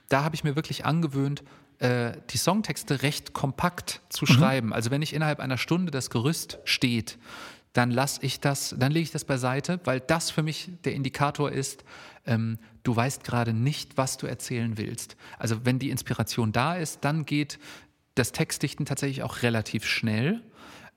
da 0.08 0.24
habe 0.24 0.36
ich 0.36 0.44
mir 0.44 0.56
wirklich 0.56 0.86
angewöhnt, 0.86 1.42
äh, 1.80 2.12
die 2.30 2.38
Songtexte 2.38 3.02
recht 3.02 3.34
kompakt 3.34 4.02
zu 4.10 4.26
mhm. 4.26 4.34
schreiben. 4.36 4.72
Also 4.72 4.92
wenn 4.92 5.02
ich 5.02 5.16
innerhalb 5.16 5.40
einer 5.40 5.58
Stunde 5.58 5.90
das 5.90 6.12
Gerüst 6.12 6.60
steht, 6.64 7.18
dann 7.74 7.90
lasse 7.90 8.20
ich 8.22 8.40
das, 8.40 8.76
dann 8.78 8.92
lege 8.92 9.06
ich 9.06 9.12
das 9.12 9.26
beiseite, 9.26 9.80
weil 9.86 10.00
das 10.00 10.30
für 10.30 10.44
mich 10.44 10.70
der 10.84 10.94
Indikator 10.94 11.52
ist, 11.52 11.84
ähm, 12.28 12.60
du 12.84 12.96
weißt 12.96 13.24
gerade 13.24 13.54
nicht, 13.54 13.98
was 13.98 14.18
du 14.18 14.28
erzählen 14.28 14.78
willst. 14.78 15.18
Also 15.40 15.66
wenn 15.66 15.80
die 15.80 15.90
Inspiration 15.90 16.52
da 16.52 16.76
ist, 16.76 17.04
dann 17.04 17.26
geht 17.26 17.58
das 18.14 18.32
Textdichten 18.32 18.86
tatsächlich 18.86 19.24
auch 19.24 19.42
relativ 19.42 19.86
schnell. 19.86 20.44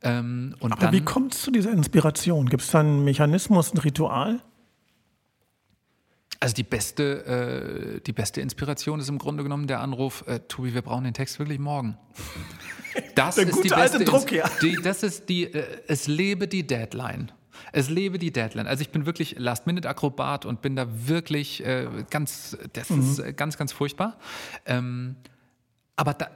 Ähm, 0.04 0.54
Aber 0.60 0.76
dann, 0.76 0.92
wie 0.92 1.00
kommt 1.00 1.34
es 1.34 1.42
zu 1.42 1.50
dieser 1.50 1.72
Inspiration? 1.72 2.48
Gibt 2.48 2.62
es 2.62 2.70
da 2.70 2.80
einen 2.80 3.04
Mechanismus, 3.04 3.72
ein 3.72 3.78
Ritual? 3.78 4.40
Also 6.40 6.54
die 6.54 6.62
beste, 6.62 7.96
äh, 7.96 8.00
die 8.00 8.12
beste 8.12 8.42
Inspiration 8.42 9.00
ist 9.00 9.08
im 9.08 9.18
Grunde 9.18 9.42
genommen 9.42 9.66
der 9.66 9.80
Anruf, 9.80 10.24
äh, 10.26 10.40
Tobi, 10.40 10.74
wir 10.74 10.82
brauchen 10.82 11.04
den 11.04 11.14
Text 11.14 11.38
wirklich 11.38 11.58
morgen. 11.58 11.96
Das 13.16 13.34
der 13.34 13.48
ist 13.48 13.54
gute 13.54 13.68
die 13.68 13.74
beste 13.74 13.98
alte 13.98 14.04
Druck, 14.04 14.30
ja. 14.30 14.48
Die, 14.62 14.76
das 14.76 15.02
ist 15.02 15.28
die, 15.28 15.52
äh, 15.52 15.64
es 15.88 16.06
lebe 16.06 16.46
die 16.46 16.64
Deadline. 16.64 17.32
Es 17.72 17.90
lebe 17.90 18.20
die 18.20 18.30
Deadline. 18.30 18.68
Also 18.68 18.82
ich 18.82 18.90
bin 18.90 19.04
wirklich 19.04 19.36
Last-Minute-Akrobat 19.36 20.46
und 20.46 20.62
bin 20.62 20.76
da 20.76 20.86
wirklich 20.88 21.64
äh, 21.64 21.88
ganz, 22.10 22.56
das 22.72 22.90
mhm. 22.90 23.00
ist 23.00 23.18
äh, 23.18 23.32
ganz, 23.32 23.56
ganz 23.56 23.72
furchtbar. 23.72 24.16
Ähm, 24.64 25.16
aber 25.96 26.14
da, 26.14 26.28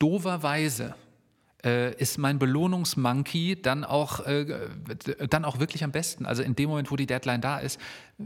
doverweise 0.00 0.96
äh, 1.64 1.94
ist 1.94 2.18
mein 2.18 2.38
Belohnungsmonkey 2.38 3.60
dann 3.60 3.84
auch, 3.84 4.20
äh, 4.26 4.68
dann 5.28 5.44
auch 5.44 5.58
wirklich 5.58 5.84
am 5.84 5.92
besten. 5.92 6.26
Also 6.26 6.42
in 6.42 6.54
dem 6.56 6.70
Moment, 6.70 6.90
wo 6.90 6.96
die 6.96 7.06
Deadline 7.06 7.40
da 7.40 7.58
ist, 7.58 7.80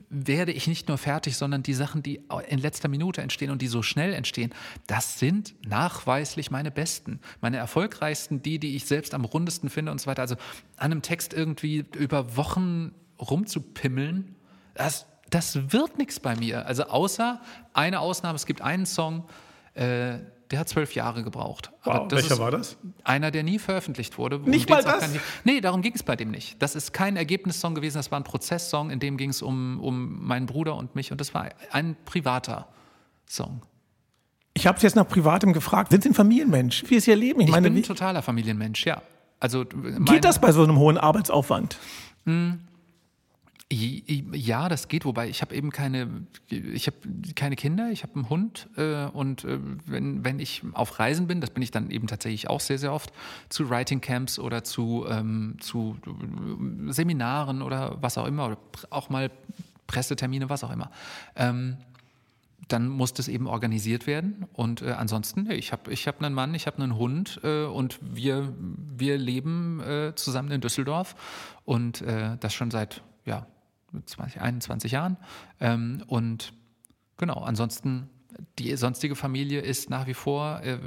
werde 0.09 0.53
ich 0.53 0.66
nicht 0.66 0.89
nur 0.89 0.99
fertig, 0.99 1.37
sondern 1.37 1.62
die 1.62 1.74
Sachen, 1.74 2.03
die 2.03 2.20
in 2.49 2.59
letzter 2.59 2.89
Minute 2.89 3.22
entstehen 3.22 3.51
und 3.51 3.62
die 3.62 3.66
so 3.66 3.82
schnell 3.82 4.12
entstehen, 4.12 4.53
das 4.87 5.18
sind 5.18 5.55
nachweislich 5.66 6.51
meine 6.51 6.70
besten, 6.70 7.20
meine 7.41 7.57
erfolgreichsten, 7.57 8.43
die, 8.43 8.59
die 8.59 8.76
ich 8.76 8.87
selbst 8.87 9.14
am 9.14 9.24
rundesten 9.24 9.70
finde 9.70 9.93
und 9.93 10.01
so 10.01 10.07
weiter. 10.07 10.22
Also 10.22 10.37
an 10.76 10.93
einem 10.93 11.03
Text 11.03 11.35
irgendwie 11.35 11.85
über 11.97 12.37
Wochen 12.37 12.93
rumzupimmeln, 13.20 14.35
das, 14.74 15.07
das 15.30 15.72
wird 15.72 15.99
nichts 15.99 16.20
bei 16.20 16.37
mir. 16.37 16.66
Also 16.66 16.85
außer 16.85 17.41
eine 17.72 18.01
Ausnahme, 18.01 18.37
es 18.37 18.47
gibt 18.47 18.61
einen 18.62 18.87
Song, 18.87 19.24
äh, 19.74 20.18
der 20.55 20.61
hat 20.61 20.68
zwölf 20.68 20.94
Jahre 20.94 21.24
gebraucht. 21.24 21.72
Wow, 21.82 22.07
welcher 22.12 22.38
war 22.38 22.52
das? 22.52 22.76
Einer, 23.02 23.32
der 23.32 23.42
nie 23.42 23.59
veröffentlicht 23.59 24.18
wurde. 24.18 24.38
Nicht 24.38 24.70
mal 24.70 24.84
das? 24.84 25.11
Nicht, 25.11 25.20
nee, 25.42 25.61
darum 25.61 25.82
ging 25.82 25.94
es 25.96 26.05
bei 26.05 26.14
dem 26.14 26.30
nicht. 26.30 26.62
Das 26.62 26.76
ist 26.76 26.92
kein 26.92 27.16
Ergebnissong 27.16 27.74
gewesen, 27.74 27.96
das 27.96 28.12
war 28.12 28.20
ein 28.20 28.22
Prozesssong, 28.22 28.90
in 28.90 29.00
dem 29.00 29.16
ging 29.16 29.30
es 29.30 29.42
um, 29.42 29.80
um 29.80 30.24
meinen 30.24 30.46
Bruder 30.46 30.76
und 30.76 30.94
mich 30.94 31.11
und 31.11 31.20
das 31.20 31.34
war 31.34 31.48
ein 31.72 31.96
privater 32.05 32.68
Song. 33.26 33.62
Ich 34.52 34.68
habe 34.68 34.76
es 34.76 34.84
jetzt 34.84 34.94
nach 34.94 35.09
Privatem 35.09 35.52
gefragt. 35.52 35.90
Sind 35.90 36.05
Sie 36.05 36.11
ein 36.11 36.14
Familienmensch? 36.14 36.84
Wie 36.86 36.94
ist 36.94 37.09
Ihr 37.09 37.16
Leben? 37.16 37.40
Ich, 37.40 37.46
ich 37.46 37.52
meine, 37.52 37.68
bin 37.68 37.80
ein 37.80 37.82
totaler 37.82 38.22
Familienmensch, 38.22 38.86
ja. 38.86 39.02
Also, 39.40 39.64
Geht 39.64 40.24
das 40.24 40.40
bei 40.40 40.52
so 40.52 40.62
einem 40.62 40.78
hohen 40.78 40.98
Arbeitsaufwand? 40.98 41.78
Mh, 42.26 42.59
ja, 44.33 44.68
das 44.68 44.89
geht, 44.89 45.05
wobei 45.05 45.29
ich 45.29 45.41
habe 45.43 45.55
eben 45.55 45.70
keine, 45.70 46.09
ich 46.49 46.87
habe 46.87 46.97
keine 47.35 47.57
Kinder, 47.57 47.91
ich 47.91 48.03
habe 48.03 48.14
einen 48.14 48.29
Hund 48.29 48.68
äh, 48.77 49.07
und 49.07 49.45
äh, 49.45 49.59
wenn, 49.87 50.25
wenn 50.25 50.39
ich 50.39 50.62
auf 50.72 50.99
Reisen 50.99 51.27
bin, 51.27 51.41
das 51.41 51.51
bin 51.51 51.62
ich 51.62 51.70
dann 51.70 51.91
eben 51.91 52.07
tatsächlich 52.07 52.49
auch 52.49 52.61
sehr, 52.61 52.79
sehr 52.79 52.93
oft, 52.93 53.12
zu 53.49 53.70
Writing 53.70 54.01
Camps 54.01 54.39
oder 54.39 54.64
zu, 54.64 55.07
ähm, 55.09 55.57
zu 55.61 55.97
äh, 56.07 56.93
Seminaren 56.93 57.62
oder 57.62 57.97
was 58.01 58.18
auch 58.18 58.27
immer, 58.27 58.47
oder 58.47 58.59
auch 58.91 59.09
mal 59.09 59.31
Pressetermine, 59.87 60.49
was 60.49 60.64
auch 60.64 60.70
immer. 60.70 60.91
Ähm, 61.37 61.77
dann 62.68 62.89
muss 62.89 63.12
das 63.12 63.29
eben 63.29 63.47
organisiert 63.47 64.07
werden. 64.07 64.47
Und 64.53 64.83
äh, 64.83 64.93
ansonsten, 64.93 65.51
ich 65.51 65.72
habe 65.72 65.93
ich 65.93 66.09
hab 66.09 66.22
einen 66.22 66.35
Mann, 66.35 66.55
ich 66.55 66.66
habe 66.66 66.83
einen 66.83 66.97
Hund 66.97 67.41
äh, 67.43 67.64
und 67.64 67.99
wir, 68.01 68.55
wir 68.59 69.18
leben 69.18 69.81
äh, 69.81 70.14
zusammen 70.14 70.51
in 70.51 70.61
Düsseldorf 70.61 71.14
und 71.64 72.01
äh, 72.03 72.37
das 72.41 72.55
schon 72.55 72.70
seit 72.70 73.03
ja, 73.27 73.47
20, 74.05 74.40
21 74.40 74.92
Jahren. 74.92 75.16
Ähm, 75.61 76.03
und 76.07 76.53
genau, 77.16 77.42
ansonsten, 77.42 78.09
die 78.59 78.74
sonstige 78.76 79.14
Familie 79.14 79.61
ist 79.61 79.90
nach 79.90 80.07
wie 80.07 80.14
vor 80.14 80.61
äh, 80.62 80.78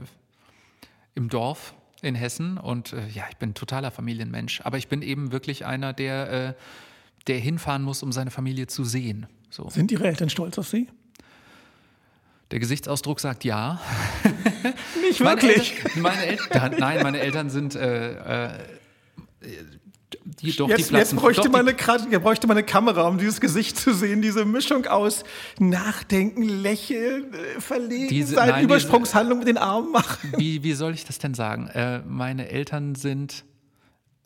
im 1.16 1.30
Dorf 1.30 1.76
in 2.02 2.16
Hessen 2.16 2.58
und 2.58 2.94
äh, 2.94 3.08
ja, 3.08 3.26
ich 3.30 3.38
bin 3.38 3.50
ein 3.50 3.54
totaler 3.54 3.92
Familienmensch. 3.92 4.62
Aber 4.62 4.78
ich 4.78 4.88
bin 4.88 5.02
eben 5.02 5.32
wirklich 5.32 5.66
einer, 5.66 5.94
der, 5.94 6.56
der 7.28 7.40
hinfahren 7.40 7.84
muss, 7.84 8.04
um 8.04 8.12
seine 8.12 8.32
Familie 8.32 8.68
zu 8.68 8.84
sehen. 8.84 9.26
So. 9.50 9.70
Sind 9.70 9.92
Ihre 9.92 10.08
Eltern 10.08 10.30
stolz 10.30 10.58
auf 10.58 10.68
Sie? 10.68 10.88
Der 12.52 12.60
Gesichtsausdruck 12.60 13.20
sagt 13.20 13.44
ja. 13.44 13.82
Nicht 15.02 15.20
wirklich. 15.20 15.74
Meine 15.96 16.26
Eltern, 16.26 16.42
meine 16.52 16.72
Eltern, 16.72 16.76
nein, 16.80 17.04
meine 17.04 17.20
Eltern 17.20 17.50
sind 17.50 17.76
äh, 17.76 18.48
äh, 18.48 18.60
die, 20.42 20.56
doch, 20.56 20.68
jetzt, 20.68 20.92
die 20.92 20.96
jetzt 20.96 21.16
bräuchte, 21.16 21.44
doch, 21.44 21.52
man 21.52 21.68
eine, 21.68 22.20
bräuchte 22.20 22.48
man 22.48 22.58
eine 22.58 22.66
Kamera, 22.66 23.08
um 23.08 23.18
dieses 23.18 23.40
Gesicht 23.40 23.78
zu 23.78 23.94
sehen. 23.94 24.22
Diese 24.22 24.44
Mischung 24.44 24.86
aus 24.86 25.24
Nachdenken, 25.58 26.44
Lächeln, 26.44 27.34
äh, 27.34 27.62
Verlegen, 27.62 28.10
diese, 28.10 28.36
sein, 28.36 28.50
nein, 28.50 28.66
Übersprungshandlung 28.66 29.40
mit 29.40 29.48
den 29.48 29.58
Armen 29.58 29.92
machen. 29.92 30.34
Wie, 30.38 30.64
wie 30.64 30.74
soll 30.74 30.94
ich 30.94 31.06
das 31.06 31.20
denn 31.20 31.34
sagen? 31.34 31.68
Äh, 31.68 32.00
meine 32.00 32.50
Eltern 32.50 32.96
sind. 32.96 33.46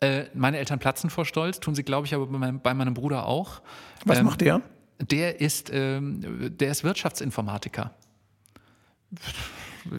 Äh, 0.00 0.24
meine 0.34 0.58
Eltern 0.58 0.80
platzen 0.80 1.10
vor 1.10 1.24
Stolz, 1.24 1.60
tun 1.60 1.76
sie, 1.76 1.84
glaube 1.84 2.08
ich, 2.08 2.14
aber 2.14 2.26
bei 2.26 2.38
meinem, 2.38 2.60
bei 2.60 2.74
meinem, 2.74 2.94
Bruder 2.94 3.26
auch. 3.26 3.62
Was 4.04 4.18
ähm, 4.18 4.24
macht 4.24 4.40
der? 4.40 4.60
Der 5.00 5.40
ist, 5.40 5.70
ähm, 5.72 6.56
der 6.58 6.72
ist 6.72 6.82
Wirtschaftsinformatiker 6.82 7.92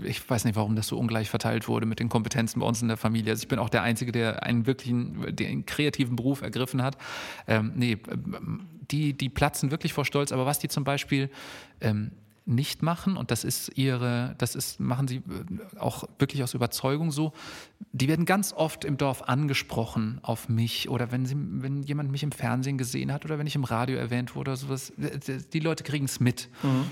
ich 0.03 0.27
weiß 0.29 0.45
nicht, 0.45 0.55
warum 0.55 0.75
das 0.75 0.88
so 0.88 0.97
ungleich 0.97 1.29
verteilt 1.29 1.67
wurde 1.67 1.86
mit 1.86 1.99
den 1.99 2.09
Kompetenzen 2.09 2.59
bei 2.59 2.65
uns 2.65 2.81
in 2.81 2.88
der 2.88 2.97
Familie. 2.97 3.31
Also 3.31 3.43
ich 3.43 3.47
bin 3.47 3.59
auch 3.59 3.69
der 3.69 3.84
Einzige, 3.84 4.11
der 4.11 4.43
einen 4.43 4.65
wirklichen, 4.65 5.36
den 5.36 5.65
kreativen 5.65 6.15
Beruf 6.15 6.41
ergriffen 6.41 6.81
hat. 6.81 6.97
Ähm, 7.47 7.73
nee, 7.75 7.97
die, 8.91 9.13
die 9.13 9.29
platzen 9.29 9.71
wirklich 9.71 9.93
vor 9.93 10.05
Stolz. 10.05 10.31
Aber 10.31 10.45
was 10.45 10.59
die 10.59 10.67
zum 10.67 10.84
Beispiel 10.84 11.29
ähm, 11.81 12.11
nicht 12.45 12.81
machen, 12.81 13.15
und 13.15 13.31
das 13.31 13.43
ist 13.43 13.77
ihre, 13.77 14.36
das 14.38 14.55
ist, 14.55 14.79
machen 14.79 15.07
sie 15.07 15.17
äh, 15.17 15.79
auch 15.79 16.03
wirklich 16.19 16.43
aus 16.43 16.53
Überzeugung 16.53 17.11
so, 17.11 17.31
die 17.91 18.07
werden 18.07 18.25
ganz 18.25 18.53
oft 18.53 18.86
im 18.86 18.97
Dorf 18.97 19.23
angesprochen 19.23 20.19
auf 20.23 20.49
mich 20.49 20.89
oder 20.89 21.11
wenn 21.11 21.25
sie, 21.25 21.36
wenn 21.38 21.84
jemand 21.84 22.11
mich 22.11 22.23
im 22.23 22.31
Fernsehen 22.31 22.77
gesehen 22.77 23.13
hat 23.13 23.23
oder 23.23 23.39
wenn 23.39 23.47
ich 23.47 23.55
im 23.55 23.63
Radio 23.63 23.97
erwähnt 23.97 24.36
wurde 24.36 24.51
oder 24.51 24.57
sowas, 24.57 24.91
die 24.97 25.59
Leute 25.59 25.84
kriegen 25.84 26.05
es 26.05 26.19
mit. 26.19 26.49
Mhm 26.63 26.86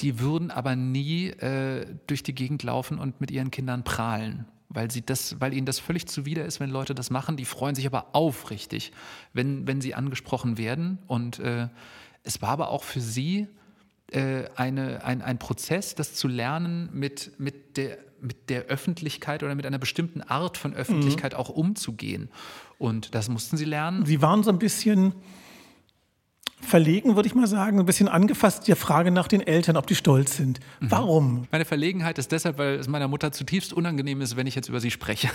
die 0.00 0.18
würden 0.18 0.50
aber 0.50 0.76
nie 0.76 1.28
äh, 1.28 1.86
durch 2.06 2.22
die 2.22 2.34
Gegend 2.34 2.62
laufen 2.62 2.98
und 2.98 3.20
mit 3.20 3.30
ihren 3.30 3.50
Kindern 3.50 3.84
prahlen, 3.84 4.46
weil, 4.68 4.90
sie 4.90 5.02
das, 5.02 5.40
weil 5.40 5.54
ihnen 5.54 5.66
das 5.66 5.78
völlig 5.78 6.06
zuwider 6.06 6.44
ist, 6.44 6.60
wenn 6.60 6.70
Leute 6.70 6.94
das 6.94 7.10
machen. 7.10 7.36
Die 7.36 7.44
freuen 7.44 7.74
sich 7.74 7.86
aber 7.86 8.14
aufrichtig, 8.14 8.92
wenn, 9.32 9.66
wenn 9.66 9.80
sie 9.80 9.94
angesprochen 9.94 10.58
werden. 10.58 10.98
Und 11.06 11.38
äh, 11.38 11.68
es 12.24 12.42
war 12.42 12.50
aber 12.50 12.70
auch 12.70 12.82
für 12.82 13.00
sie 13.00 13.46
äh, 14.10 14.44
eine, 14.56 15.04
ein, 15.04 15.22
ein 15.22 15.38
Prozess, 15.38 15.94
das 15.94 16.14
zu 16.14 16.26
lernen, 16.26 16.90
mit, 16.92 17.38
mit, 17.38 17.76
der, 17.76 17.98
mit 18.20 18.50
der 18.50 18.64
Öffentlichkeit 18.64 19.42
oder 19.42 19.54
mit 19.54 19.64
einer 19.64 19.78
bestimmten 19.78 20.22
Art 20.22 20.58
von 20.58 20.74
Öffentlichkeit 20.74 21.34
mhm. 21.34 21.38
auch 21.38 21.50
umzugehen. 21.50 22.30
Und 22.78 23.14
das 23.14 23.28
mussten 23.28 23.56
sie 23.56 23.64
lernen. 23.64 24.04
Sie 24.06 24.20
waren 24.22 24.42
so 24.42 24.50
ein 24.50 24.58
bisschen 24.58 25.14
verlegen, 26.64 27.16
würde 27.16 27.26
ich 27.26 27.34
mal 27.34 27.46
sagen, 27.46 27.78
ein 27.78 27.86
bisschen 27.86 28.08
angefasst 28.08 28.66
die 28.66 28.74
Frage 28.74 29.10
nach 29.10 29.28
den 29.28 29.40
Eltern, 29.40 29.76
ob 29.76 29.86
die 29.86 29.94
stolz 29.94 30.36
sind. 30.36 30.60
Mhm. 30.80 30.90
Warum? 30.90 31.48
Meine 31.50 31.64
Verlegenheit 31.64 32.18
ist 32.18 32.32
deshalb, 32.32 32.58
weil 32.58 32.74
es 32.74 32.88
meiner 32.88 33.08
Mutter 33.08 33.32
zutiefst 33.32 33.72
unangenehm 33.72 34.20
ist, 34.20 34.36
wenn 34.36 34.46
ich 34.46 34.54
jetzt 34.54 34.68
über 34.68 34.80
sie 34.80 34.90
spreche. 34.90 35.28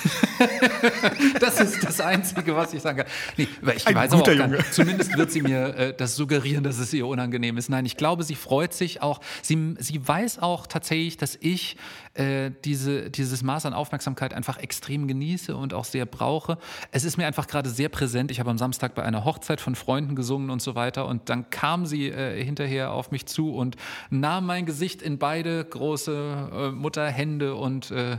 das 1.40 1.60
ist 1.60 1.84
das 1.84 2.02
Einzige, 2.02 2.56
was 2.56 2.74
ich 2.74 2.82
sagen 2.82 3.00
kann. 3.00 3.08
Nee, 3.38 3.48
ich 3.76 3.88
Ein 3.88 3.96
weiß 3.96 4.12
auch 4.14 4.24
gar, 4.24 4.72
zumindest 4.72 5.18
wird 5.18 5.32
sie 5.32 5.42
mir 5.42 5.76
äh, 5.76 5.94
das 5.96 6.16
suggerieren, 6.16 6.64
dass 6.64 6.80
es 6.80 6.94
ihr 6.94 7.08
unangenehm 7.08 7.58
ist. 7.58 7.70
Nein, 7.70 7.86
ich 7.86 7.98
glaube, 7.98 8.24
sie 8.24 8.36
freut 8.36 8.74
sich 8.74 9.02
auch. 9.02 9.22
Sie, 9.42 9.76
sie 9.80 10.08
weiß 10.08 10.40
auch 10.40 10.68
tatsächlich, 10.68 11.18
dass 11.18 11.38
ich 11.40 11.78
äh, 12.14 12.52
diese, 12.66 13.10
dieses 13.10 13.44
Maß 13.44 13.66
an 13.66 13.74
Aufmerksamkeit 13.74 14.34
einfach 14.34 14.58
extrem 14.58 15.08
genieße 15.08 15.56
und 15.56 15.74
auch 15.74 15.86
sehr 15.86 16.06
brauche. 16.06 16.58
Es 16.92 17.04
ist 17.04 17.18
mir 17.18 17.28
einfach 17.28 17.48
gerade 17.48 17.70
sehr 17.70 17.90
präsent. 17.90 18.32
Ich 18.32 18.40
habe 18.40 18.50
am 18.50 18.58
Samstag 18.58 18.96
bei 18.96 19.04
einer 19.04 19.26
Hochzeit 19.26 19.62
von 19.62 19.76
Freunden 19.76 20.16
gesungen 20.16 20.50
und 20.50 20.62
so 20.62 20.76
weiter 20.76 21.08
und 21.08 21.30
dann 21.30 21.50
kam 21.50 21.86
sie 21.86 22.08
äh, 22.08 22.44
hinterher 22.44 22.92
auf 22.92 23.12
mich 23.12 23.26
zu 23.26 23.54
und 23.54 23.76
nahm 24.10 24.46
mein 24.46 24.66
Gesicht 24.66 25.02
in 25.02 25.18
beide 25.18 25.64
große 25.64 26.50
äh, 26.52 26.72
Mutterhände 26.72 27.56
und 27.56 27.92
äh, 27.92 28.18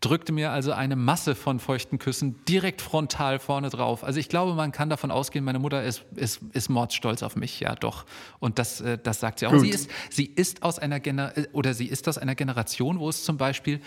drückte 0.00 0.32
mir 0.32 0.50
also 0.50 0.72
eine 0.72 0.96
Masse 0.96 1.34
von 1.34 1.60
feuchten 1.60 1.98
Küssen 1.98 2.42
direkt 2.46 2.80
frontal 2.80 3.38
vorne 3.38 3.68
drauf. 3.68 4.02
Also 4.02 4.18
ich 4.18 4.28
glaube, 4.28 4.54
man 4.54 4.72
kann 4.72 4.88
davon 4.88 5.10
ausgehen, 5.10 5.44
meine 5.44 5.58
Mutter 5.58 5.82
ist, 5.82 6.04
ist, 6.16 6.40
ist 6.52 6.70
mordsstolz 6.70 7.22
auf 7.22 7.36
mich, 7.36 7.60
ja 7.60 7.74
doch. 7.74 8.06
Und 8.38 8.58
das, 8.58 8.80
äh, 8.80 8.98
das 8.98 9.20
sagt 9.20 9.40
sie 9.40 9.46
auch. 9.46 9.58
Sie 9.58 9.68
ist, 9.68 9.90
sie 10.08 10.24
ist 10.24 10.62
aus 10.62 10.78
einer 10.78 11.00
Gener 11.00 11.32
oder 11.52 11.74
sie 11.74 11.86
ist 11.86 12.08
aus 12.08 12.16
einer 12.16 12.34
Generation, 12.34 12.98
wo 12.98 13.08
es 13.08 13.24
zum 13.24 13.36
Beispiel 13.36 13.80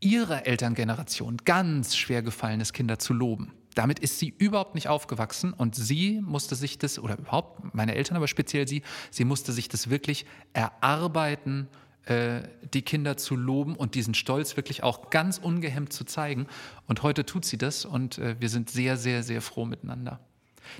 ihrer 0.00 0.46
Elterngeneration 0.46 1.38
ganz 1.44 1.96
schwer 1.96 2.22
gefallen 2.22 2.60
ist, 2.60 2.74
Kinder 2.74 2.98
zu 2.98 3.14
loben. 3.14 3.52
Damit 3.74 3.98
ist 3.98 4.18
sie 4.18 4.28
überhaupt 4.28 4.74
nicht 4.74 4.88
aufgewachsen 4.88 5.52
und 5.52 5.74
sie 5.74 6.20
musste 6.22 6.54
sich 6.54 6.78
das, 6.78 6.98
oder 6.98 7.18
überhaupt 7.18 7.74
meine 7.74 7.94
Eltern, 7.94 8.16
aber 8.16 8.28
speziell 8.28 8.68
sie, 8.68 8.82
sie 9.10 9.24
musste 9.24 9.52
sich 9.52 9.68
das 9.68 9.90
wirklich 9.90 10.26
erarbeiten, 10.52 11.68
äh, 11.72 11.85
die 12.08 12.82
Kinder 12.82 13.16
zu 13.16 13.34
loben 13.34 13.74
und 13.74 13.96
diesen 13.96 14.14
Stolz 14.14 14.56
wirklich 14.56 14.82
auch 14.84 15.10
ganz 15.10 15.38
ungehemmt 15.38 15.92
zu 15.92 16.04
zeigen. 16.04 16.46
Und 16.86 17.02
heute 17.02 17.26
tut 17.26 17.44
sie 17.44 17.58
das 17.58 17.84
und 17.84 18.18
äh, 18.18 18.36
wir 18.38 18.48
sind 18.48 18.70
sehr, 18.70 18.96
sehr, 18.96 19.24
sehr 19.24 19.42
froh 19.42 19.64
miteinander. 19.64 20.20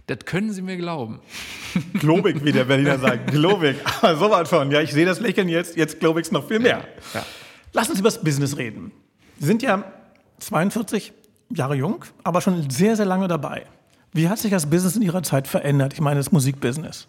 Das 0.06 0.18
können 0.24 0.52
Sie 0.52 0.62
mir 0.62 0.76
glauben. 0.76 1.20
Globig, 1.94 2.44
wie 2.44 2.52
der 2.52 2.64
Berliner 2.64 2.98
sagt. 2.98 3.30
Globig. 3.30 3.76
Aber 4.02 4.16
so 4.16 4.30
was 4.30 4.48
von. 4.48 4.70
Ja, 4.70 4.80
ich 4.80 4.92
sehe 4.92 5.06
das 5.06 5.20
Lächeln 5.20 5.48
jetzt. 5.48 5.76
Jetzt 5.76 6.00
glaube 6.00 6.20
ich 6.20 6.26
es 6.26 6.32
noch 6.32 6.46
viel 6.46 6.60
mehr. 6.60 6.86
Ja. 7.14 7.24
Lass 7.72 7.90
uns 7.90 8.00
über 8.00 8.08
das 8.08 8.22
Business 8.22 8.56
reden. 8.56 8.92
Sie 9.38 9.46
sind 9.46 9.62
ja 9.62 9.84
42 10.38 11.12
Jahre 11.50 11.76
jung, 11.76 12.04
aber 12.24 12.40
schon 12.40 12.68
sehr, 12.70 12.96
sehr 12.96 13.06
lange 13.06 13.28
dabei. 13.28 13.66
Wie 14.12 14.28
hat 14.28 14.38
sich 14.38 14.50
das 14.50 14.68
Business 14.68 14.96
in 14.96 15.02
Ihrer 15.02 15.22
Zeit 15.22 15.46
verändert? 15.46 15.92
Ich 15.92 16.00
meine, 16.00 16.18
das 16.18 16.32
Musikbusiness. 16.32 17.06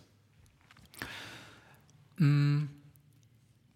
Mm. 2.18 2.66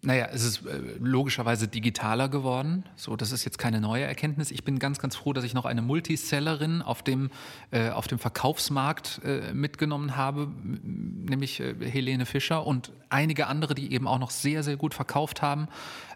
Naja, 0.04 0.28
es 0.32 0.42
ist 0.42 0.66
äh, 0.66 0.80
logischerweise 0.98 1.68
digitaler 1.68 2.28
geworden. 2.28 2.84
So, 2.96 3.14
das 3.14 3.30
ist 3.30 3.44
jetzt 3.44 3.58
keine 3.58 3.80
neue 3.80 4.02
Erkenntnis. 4.02 4.50
Ich 4.50 4.64
bin 4.64 4.80
ganz, 4.80 4.98
ganz 4.98 5.14
froh, 5.14 5.32
dass 5.32 5.44
ich 5.44 5.54
noch 5.54 5.64
eine 5.64 5.80
Multisellerin 5.80 6.82
auf 6.82 7.04
dem, 7.04 7.30
äh, 7.70 7.90
auf 7.90 8.08
dem 8.08 8.18
Verkaufsmarkt 8.18 9.20
äh, 9.24 9.54
mitgenommen 9.54 10.16
habe, 10.16 10.48
nämlich 10.82 11.60
äh, 11.60 11.76
Helene 11.80 12.26
Fischer 12.26 12.66
und 12.66 12.90
einige 13.10 13.46
andere, 13.46 13.76
die 13.76 13.92
eben 13.92 14.08
auch 14.08 14.18
noch 14.18 14.30
sehr, 14.30 14.64
sehr 14.64 14.76
gut 14.76 14.92
verkauft 14.92 15.40
haben. 15.40 15.68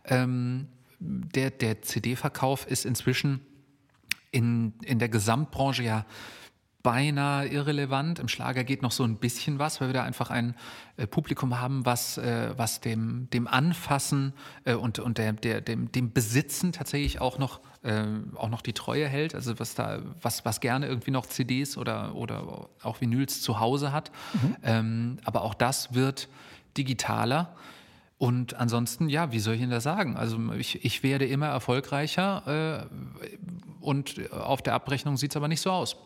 Ähm, 0.04 0.66
der 0.98 1.50
der 1.50 1.82
CD-Verkauf 1.82 2.66
ist 2.66 2.86
inzwischen 2.86 3.40
in, 4.32 4.74
in 4.82 4.98
der 4.98 5.08
Gesamtbranche 5.08 5.84
ja 5.84 6.06
beinahe 6.86 7.48
irrelevant. 7.48 8.20
Im 8.20 8.28
Schlager 8.28 8.62
geht 8.62 8.80
noch 8.80 8.92
so 8.92 9.02
ein 9.02 9.16
bisschen 9.16 9.58
was, 9.58 9.80
weil 9.80 9.88
wir 9.88 9.94
da 9.94 10.04
einfach 10.04 10.30
ein 10.30 10.54
äh, 10.96 11.08
Publikum 11.08 11.58
haben, 11.58 11.84
was, 11.84 12.16
äh, 12.16 12.54
was 12.56 12.80
dem, 12.80 13.28
dem 13.30 13.48
Anfassen 13.48 14.34
äh, 14.62 14.74
und, 14.74 15.00
und 15.00 15.18
der, 15.18 15.32
der, 15.32 15.62
dem, 15.62 15.90
dem 15.90 16.12
Besitzen 16.12 16.70
tatsächlich 16.70 17.20
auch 17.20 17.38
noch, 17.38 17.60
auch 18.34 18.48
noch 18.48 18.62
die 18.62 18.72
Treue 18.72 19.06
hält. 19.06 19.36
Also 19.36 19.60
was 19.60 19.76
da, 19.76 20.00
was, 20.20 20.44
was 20.44 20.58
gerne 20.58 20.88
irgendwie 20.88 21.12
noch 21.12 21.26
CDs 21.26 21.76
oder, 21.76 22.16
oder 22.16 22.68
auch 22.82 23.00
Vinyls 23.00 23.42
zu 23.42 23.60
Hause 23.60 23.92
hat. 23.92 24.10
Mhm. 24.32 24.56
Ähm, 24.64 25.16
aber 25.24 25.42
auch 25.42 25.54
das 25.54 25.94
wird 25.94 26.28
digitaler. 26.76 27.54
Und 28.18 28.54
ansonsten, 28.54 29.08
ja, 29.08 29.30
wie 29.30 29.38
soll 29.38 29.54
ich 29.54 29.60
Ihnen 29.60 29.70
das 29.70 29.84
sagen? 29.84 30.16
Also 30.16 30.36
ich, 30.54 30.84
ich 30.84 31.04
werde 31.04 31.26
immer 31.26 31.46
erfolgreicher 31.46 32.88
und 33.80 34.32
auf 34.32 34.62
der 34.62 34.74
Abrechnung 34.74 35.16
sieht 35.16 35.30
es 35.30 35.36
aber 35.36 35.46
nicht 35.46 35.60
so 35.60 35.70
aus 35.70 35.96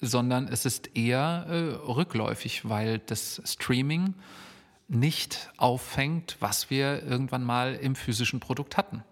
sondern 0.00 0.48
es 0.48 0.64
ist 0.64 0.96
eher 0.96 1.46
äh, 1.48 1.90
rückläufig, 1.90 2.68
weil 2.68 2.98
das 2.98 3.42
Streaming 3.44 4.14
nicht 4.88 5.50
auffängt, 5.56 6.36
was 6.40 6.70
wir 6.70 7.02
irgendwann 7.02 7.44
mal 7.44 7.74
im 7.74 7.94
physischen 7.94 8.40
Produkt 8.40 8.76
hatten. 8.76 9.04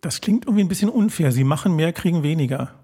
Das 0.00 0.20
klingt 0.20 0.44
irgendwie 0.44 0.64
ein 0.64 0.68
bisschen 0.68 0.88
unfair. 0.88 1.32
Sie 1.32 1.44
machen 1.44 1.74
mehr, 1.76 1.92
kriegen 1.92 2.22
weniger. 2.22 2.74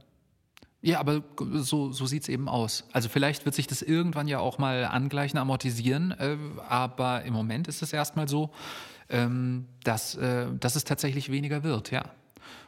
Ja, 0.82 0.98
aber 0.98 1.22
so, 1.54 1.92
so 1.92 2.06
sieht 2.06 2.24
es 2.24 2.28
eben 2.28 2.48
aus. 2.48 2.84
Also 2.92 3.08
vielleicht 3.08 3.44
wird 3.44 3.54
sich 3.54 3.68
das 3.68 3.82
irgendwann 3.82 4.26
ja 4.26 4.40
auch 4.40 4.58
mal 4.58 4.84
angleichen, 4.84 5.38
amortisieren, 5.38 6.10
äh, 6.10 6.36
aber 6.68 7.22
im 7.22 7.32
Moment 7.32 7.68
ist 7.68 7.82
es 7.82 7.92
erstmal 7.92 8.28
so, 8.28 8.50
ähm, 9.08 9.66
dass, 9.84 10.16
äh, 10.16 10.46
dass 10.58 10.74
es 10.74 10.82
tatsächlich 10.82 11.30
weniger 11.30 11.62
wird, 11.62 11.92
ja. 11.92 12.10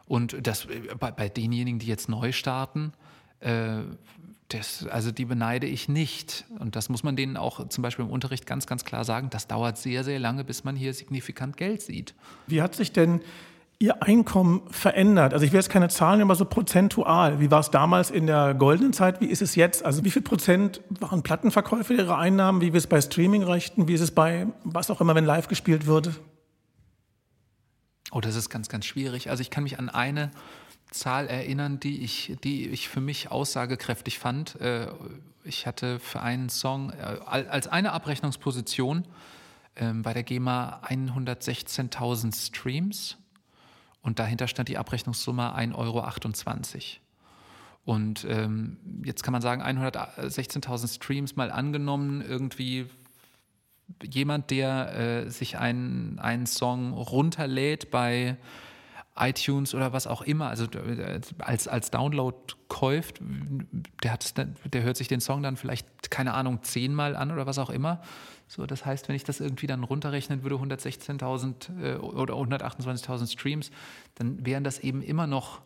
Und 0.06 0.46
das, 0.46 0.66
bei, 0.98 1.10
bei 1.10 1.28
denjenigen, 1.28 1.78
die 1.78 1.86
jetzt 1.86 2.08
neu 2.08 2.32
starten, 2.32 2.92
äh, 3.40 3.82
Das, 4.48 4.86
also 4.86 5.10
die 5.10 5.24
beneide 5.24 5.66
ich 5.66 5.88
nicht. 5.88 6.44
Und 6.60 6.76
das 6.76 6.88
muss 6.90 7.02
man 7.02 7.16
denen 7.16 7.36
auch 7.38 7.66
zum 7.68 7.82
Beispiel 7.82 8.04
im 8.04 8.10
Unterricht 8.10 8.44
ganz, 8.46 8.66
ganz 8.66 8.84
klar 8.84 9.02
sagen. 9.04 9.30
Das 9.30 9.46
dauert 9.46 9.78
sehr, 9.78 10.04
sehr 10.04 10.18
lange, 10.18 10.44
bis 10.44 10.64
man 10.64 10.76
hier 10.76 10.92
signifikant 10.92 11.56
Geld 11.56 11.80
sieht. 11.80 12.14
Wie 12.46 12.60
hat 12.60 12.74
sich 12.74 12.92
denn 12.92 13.22
Ihr 13.78 14.02
Einkommen 14.02 14.62
verändert? 14.70 15.32
Also 15.32 15.44
ich 15.46 15.52
will 15.52 15.60
jetzt 15.60 15.70
keine 15.70 15.88
Zahlen, 15.88 16.20
aber 16.20 16.34
so 16.36 16.44
prozentual. 16.44 17.40
Wie 17.40 17.50
war 17.50 17.60
es 17.60 17.70
damals 17.70 18.10
in 18.10 18.26
der 18.26 18.54
goldenen 18.54 18.92
Zeit? 18.92 19.20
Wie 19.20 19.26
ist 19.26 19.42
es 19.42 19.56
jetzt? 19.56 19.84
Also 19.84 20.04
wie 20.04 20.10
viel 20.10 20.22
Prozent 20.22 20.82
waren 21.00 21.22
Plattenverkäufe 21.22 21.94
Ihrer 21.94 22.18
Einnahmen? 22.18 22.60
Wie 22.60 22.68
ist 22.68 22.76
es 22.76 22.86
bei 22.86 23.00
Streamingrechten? 23.00 23.88
Wie 23.88 23.94
ist 23.94 24.02
es 24.02 24.10
bei 24.10 24.46
was 24.62 24.90
auch 24.90 25.00
immer, 25.00 25.14
wenn 25.14 25.24
live 25.24 25.48
gespielt 25.48 25.86
würde? 25.86 26.14
Oh, 28.14 28.20
das 28.20 28.36
ist 28.36 28.48
ganz, 28.48 28.68
ganz 28.68 28.84
schwierig. 28.86 29.28
Also 29.28 29.40
ich 29.40 29.50
kann 29.50 29.64
mich 29.64 29.80
an 29.80 29.88
eine 29.88 30.30
Zahl 30.92 31.26
erinnern, 31.26 31.80
die 31.80 32.04
ich, 32.04 32.36
die 32.44 32.68
ich 32.68 32.88
für 32.88 33.00
mich 33.00 33.32
aussagekräftig 33.32 34.20
fand. 34.20 34.54
Äh, 34.60 34.86
ich 35.42 35.66
hatte 35.66 35.98
für 35.98 36.20
einen 36.20 36.48
Song 36.48 36.90
äh, 36.90 37.18
als 37.26 37.66
eine 37.66 37.90
Abrechnungsposition 37.90 39.04
ähm, 39.74 40.02
bei 40.02 40.14
der 40.14 40.22
GEMA 40.22 40.80
116.000 40.84 42.36
Streams 42.36 43.16
und 44.00 44.20
dahinter 44.20 44.46
stand 44.46 44.68
die 44.68 44.78
Abrechnungssumme 44.78 45.52
1,28 45.56 45.74
Euro. 45.74 46.06
Und 47.84 48.24
ähm, 48.30 48.76
jetzt 49.04 49.24
kann 49.24 49.32
man 49.32 49.42
sagen, 49.42 49.60
116.000 49.60 50.94
Streams 50.94 51.34
mal 51.34 51.50
angenommen, 51.50 52.22
irgendwie 52.22 52.86
jemand, 54.02 54.50
der 54.50 55.24
äh, 55.26 55.30
sich 55.30 55.58
einen, 55.58 56.18
einen 56.18 56.46
Song 56.46 56.92
runterlädt 56.92 57.90
bei 57.90 58.36
iTunes 59.16 59.74
oder 59.74 59.92
was 59.92 60.06
auch 60.06 60.22
immer, 60.22 60.48
also 60.48 60.64
äh, 60.64 61.20
als, 61.38 61.68
als 61.68 61.90
Download 61.90 62.36
kauft, 62.68 63.20
der, 64.02 64.12
hat, 64.12 64.34
der 64.64 64.82
hört 64.82 64.96
sich 64.96 65.06
den 65.06 65.20
Song 65.20 65.42
dann 65.42 65.56
vielleicht, 65.56 66.10
keine 66.10 66.34
Ahnung, 66.34 66.62
zehnmal 66.62 67.14
an 67.14 67.30
oder 67.30 67.46
was 67.46 67.58
auch 67.58 67.70
immer. 67.70 68.02
So, 68.48 68.66
das 68.66 68.84
heißt, 68.84 69.08
wenn 69.08 69.16
ich 69.16 69.24
das 69.24 69.40
irgendwie 69.40 69.66
dann 69.66 69.84
runterrechnen 69.84 70.42
würde, 70.42 70.56
116.000 70.56 71.80
äh, 71.80 71.96
oder 71.96 72.34
128.000 72.34 73.32
Streams, 73.32 73.70
dann 74.16 74.44
wären 74.44 74.64
das 74.64 74.80
eben 74.80 75.02
immer 75.02 75.26
noch 75.26 75.60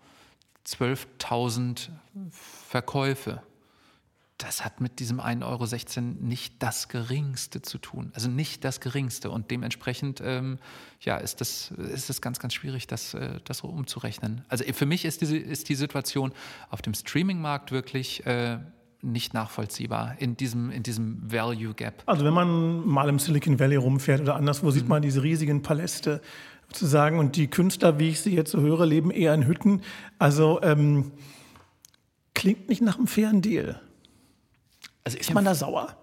12.000 0.67 1.89
Verkäufe. 2.31 3.43
Das 4.39 4.65
hat 4.65 4.81
mit 4.81 5.01
diesem 5.01 5.21
1,16 5.21 5.45
Euro 5.45 6.27
nicht 6.27 6.63
das 6.63 6.89
Geringste 6.89 7.61
zu 7.61 7.79
tun. 7.79 8.13
Also 8.15 8.29
nicht 8.29 8.65
das 8.65 8.81
Geringste. 8.81 9.31
Und 9.31 9.51
dementsprechend 9.51 10.23
ähm, 10.25 10.59
ja, 11.01 11.17
ist 11.17 11.41
das, 11.41 11.73
ist 11.73 12.09
das 12.09 12.21
ganz, 12.21 12.39
ganz 12.39 12.55
schwierig, 12.55 12.87
das, 12.87 13.15
äh, 13.15 13.41
das 13.45 13.63
umzurechnen. 13.63 14.45
Also 14.49 14.65
für 14.73 14.87
mich 14.87 15.05
ist, 15.05 15.23
diese, 15.23 15.37
ist 15.37 15.69
die 15.69 15.75
Situation 15.75 16.33
auf 16.71 16.83
dem 16.83 16.95
Streaming-Markt 16.95 17.73
wirklich 17.73 18.25
äh, 18.27 18.59
nicht 19.03 19.35
nachvollziehbar 19.35 20.17
in 20.19 20.37
diesem, 20.37 20.71
in 20.71 20.83
diesem 20.83 21.21
Value 21.31 21.75
Gap. 21.75 22.03
Also 22.07 22.25
wenn 22.25 22.35
man 22.35 22.87
mal 22.87 23.09
im 23.09 23.19
Silicon 23.19 23.59
Valley 23.59 23.77
rumfährt 23.77 24.21
oder 24.21 24.37
anderswo, 24.37 24.67
mhm. 24.67 24.71
sieht 24.71 24.89
man 24.89 25.03
diese 25.03 25.23
riesigen 25.23 25.63
Paläste 25.63 26.21
sozusagen 26.69 27.19
und 27.19 27.37
die 27.37 27.49
Künstler, 27.49 27.99
wie 27.99 28.11
ich 28.11 28.21
sie 28.21 28.35
jetzt 28.35 28.51
so 28.51 28.61
höre, 28.61 28.87
leben 28.87 29.11
eher 29.11 29.35
in 29.35 29.47
Hütten. 29.47 29.83
Also 30.19 30.61
ähm, 30.63 31.13
klingt 32.35 32.69
nicht 32.69 32.83
nach 32.83 32.99
einem 32.99 33.07
fairen 33.07 33.41
Deal. 33.41 33.81
Also 35.09 35.19
ist 35.19 35.33
man 35.33 35.45
da 35.45 35.55
sauer? 35.55 35.97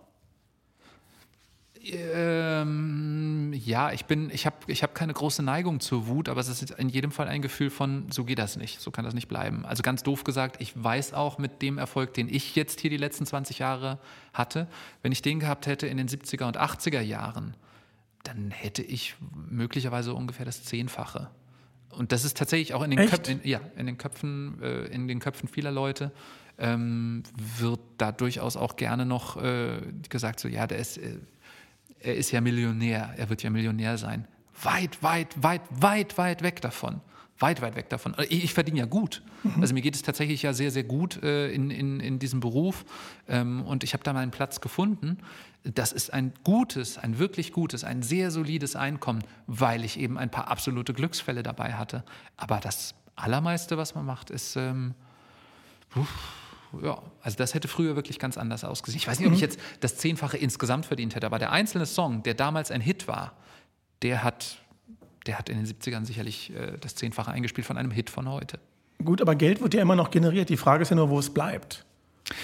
Ähm, 1.83 3.53
ja, 3.53 3.91
ich 3.91 4.05
bin, 4.05 4.31
ich 4.31 4.47
habe 4.47 4.55
ich 4.65 4.81
hab 4.81 4.95
keine 4.95 5.13
große 5.13 5.43
Neigung 5.43 5.79
zur 5.79 6.07
Wut, 6.07 6.29
aber 6.29 6.41
es 6.41 6.49
ist 6.49 6.71
in 6.71 6.89
jedem 6.89 7.11
Fall 7.11 7.27
ein 7.27 7.43
Gefühl 7.43 7.69
von, 7.69 8.07
so 8.09 8.23
geht 8.23 8.39
das 8.39 8.57
nicht, 8.57 8.81
so 8.81 8.89
kann 8.89 9.05
das 9.05 9.13
nicht 9.13 9.27
bleiben. 9.27 9.63
Also 9.63 9.83
ganz 9.83 10.01
doof 10.01 10.23
gesagt, 10.23 10.59
ich 10.59 10.73
weiß 10.81 11.13
auch 11.13 11.37
mit 11.37 11.61
dem 11.61 11.77
Erfolg, 11.77 12.15
den 12.15 12.27
ich 12.27 12.55
jetzt 12.55 12.79
hier 12.79 12.89
die 12.89 12.97
letzten 12.97 13.27
20 13.27 13.59
Jahre 13.59 13.99
hatte, 14.33 14.67
wenn 15.03 15.11
ich 15.11 15.21
den 15.21 15.39
gehabt 15.39 15.67
hätte 15.67 15.85
in 15.85 15.97
den 15.97 16.07
70er 16.07 16.47
und 16.47 16.59
80er 16.59 17.01
Jahren, 17.01 17.55
dann 18.23 18.49
hätte 18.49 18.81
ich 18.81 19.13
möglicherweise 19.47 20.15
ungefähr 20.15 20.45
das 20.45 20.63
Zehnfache. 20.63 21.29
Und 21.91 22.11
das 22.11 22.25
ist 22.25 22.35
tatsächlich 22.35 22.73
auch 22.73 22.81
in 22.81 22.89
den, 22.89 23.07
Köp 23.07 23.27
in, 23.27 23.41
ja, 23.43 23.61
in 23.77 23.85
den 23.85 23.99
Köpfen, 23.99 24.59
äh, 24.61 24.85
in 24.85 25.07
den 25.07 25.19
Köpfen 25.19 25.47
vieler 25.47 25.71
Leute. 25.71 26.11
Ähm, 26.57 27.23
wird 27.59 27.81
da 27.97 28.11
durchaus 28.11 28.55
auch 28.55 28.77
gerne 28.77 29.05
noch 29.05 29.41
äh, 29.41 29.81
gesagt, 30.07 30.39
so 30.39 30.47
ja, 30.47 30.67
der 30.67 30.77
ist, 30.77 30.97
äh, 30.97 31.17
er 31.99 32.15
ist 32.15 32.31
ja 32.31 32.39
Millionär, 32.39 33.13
er 33.17 33.29
wird 33.29 33.43
ja 33.43 33.49
Millionär 33.49 33.97
sein. 33.97 34.27
Weit, 34.63 35.03
weit, 35.03 35.43
weit, 35.43 35.61
weit, 35.69 36.17
weit 36.17 36.43
weg 36.43 36.61
davon. 36.61 37.01
Weit, 37.39 37.61
weit 37.61 37.75
weg 37.75 37.89
davon. 37.89 38.15
Ich, 38.29 38.45
ich 38.45 38.53
verdiene 38.53 38.79
ja 38.79 38.85
gut. 38.85 39.21
Mhm. 39.43 39.61
Also 39.61 39.73
mir 39.73 39.81
geht 39.81 39.95
es 39.95 40.01
tatsächlich 40.01 40.41
ja 40.43 40.53
sehr, 40.53 40.71
sehr 40.71 40.85
gut 40.85 41.21
äh, 41.21 41.51
in, 41.51 41.69
in, 41.69 41.99
in 41.99 42.19
diesem 42.19 42.39
Beruf. 42.39 42.85
Ähm, 43.27 43.63
und 43.63 43.83
ich 43.83 43.93
habe 43.93 44.03
da 44.05 44.13
meinen 44.13 44.31
Platz 44.31 44.61
gefunden. 44.61 45.17
Das 45.63 45.91
ist 45.91 46.13
ein 46.13 46.31
gutes, 46.45 46.97
ein 46.97 47.19
wirklich 47.19 47.51
gutes, 47.51 47.83
ein 47.83 48.01
sehr 48.03 48.31
solides 48.31 48.77
Einkommen, 48.77 49.23
weil 49.47 49.83
ich 49.83 49.99
eben 49.99 50.17
ein 50.17 50.31
paar 50.31 50.47
absolute 50.47 50.93
Glücksfälle 50.93 51.43
dabei 51.43 51.73
hatte. 51.73 52.05
Aber 52.37 52.61
das 52.61 52.95
Allermeiste, 53.17 53.77
was 53.77 53.95
man 53.95 54.05
macht, 54.05 54.29
ist... 54.29 54.55
Ähm, 54.55 54.93
uff, 55.95 56.44
ja, 56.83 57.01
also 57.21 57.37
das 57.37 57.53
hätte 57.53 57.67
früher 57.67 57.95
wirklich 57.95 58.19
ganz 58.19 58.37
anders 58.37 58.63
ausgesehen. 58.63 58.97
Ich 58.97 59.07
weiß 59.07 59.19
nicht, 59.19 59.27
ob 59.27 59.33
ich 59.35 59.41
jetzt 59.41 59.59
das 59.79 59.97
Zehnfache 59.97 60.37
insgesamt 60.37 60.85
verdient 60.85 61.15
hätte, 61.15 61.25
aber 61.25 61.39
der 61.39 61.51
einzelne 61.51 61.85
Song, 61.85 62.23
der 62.23 62.33
damals 62.33 62.71
ein 62.71 62.81
Hit 62.81 63.07
war, 63.07 63.33
der 64.01 64.23
hat, 64.23 64.57
der 65.25 65.39
hat 65.39 65.49
in 65.49 65.57
den 65.57 65.65
70ern 65.65 66.05
sicherlich 66.05 66.53
äh, 66.55 66.77
das 66.79 66.95
Zehnfache 66.95 67.31
eingespielt 67.31 67.65
von 67.65 67.77
einem 67.77 67.91
Hit 67.91 68.09
von 68.09 68.29
heute. 68.29 68.59
Gut, 69.03 69.21
aber 69.21 69.35
Geld 69.35 69.61
wird 69.61 69.73
ja 69.73 69.81
immer 69.81 69.95
noch 69.95 70.11
generiert. 70.11 70.49
Die 70.49 70.57
Frage 70.57 70.83
ist 70.83 70.89
ja 70.89 70.95
nur, 70.95 71.09
wo 71.09 71.19
es 71.19 71.33
bleibt. 71.33 71.85